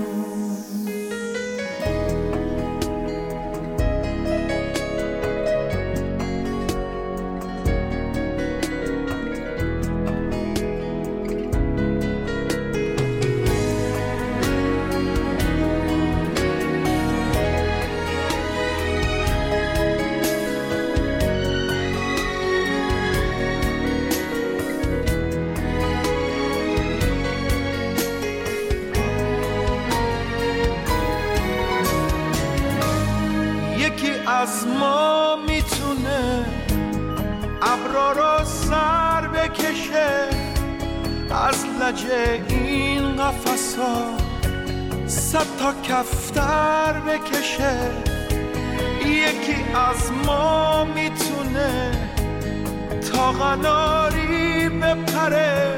قناری 53.54 54.70
بپره 54.70 55.78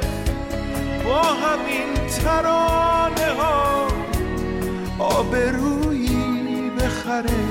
با 1.06 1.22
همین 1.22 2.08
ترانه 2.08 3.34
ها. 3.38 3.88
آبرویی 5.00 6.70
بخره. 6.70 7.46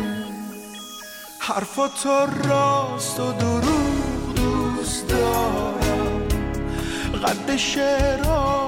حرفاتو 1.39 2.27
راست 2.49 3.21
و 3.21 3.33
دروغ 3.33 4.35
دوست 4.37 5.09
دارم. 5.09 6.29
قد 7.25 7.57
شعرهای 7.57 8.25
فرو 8.25 8.64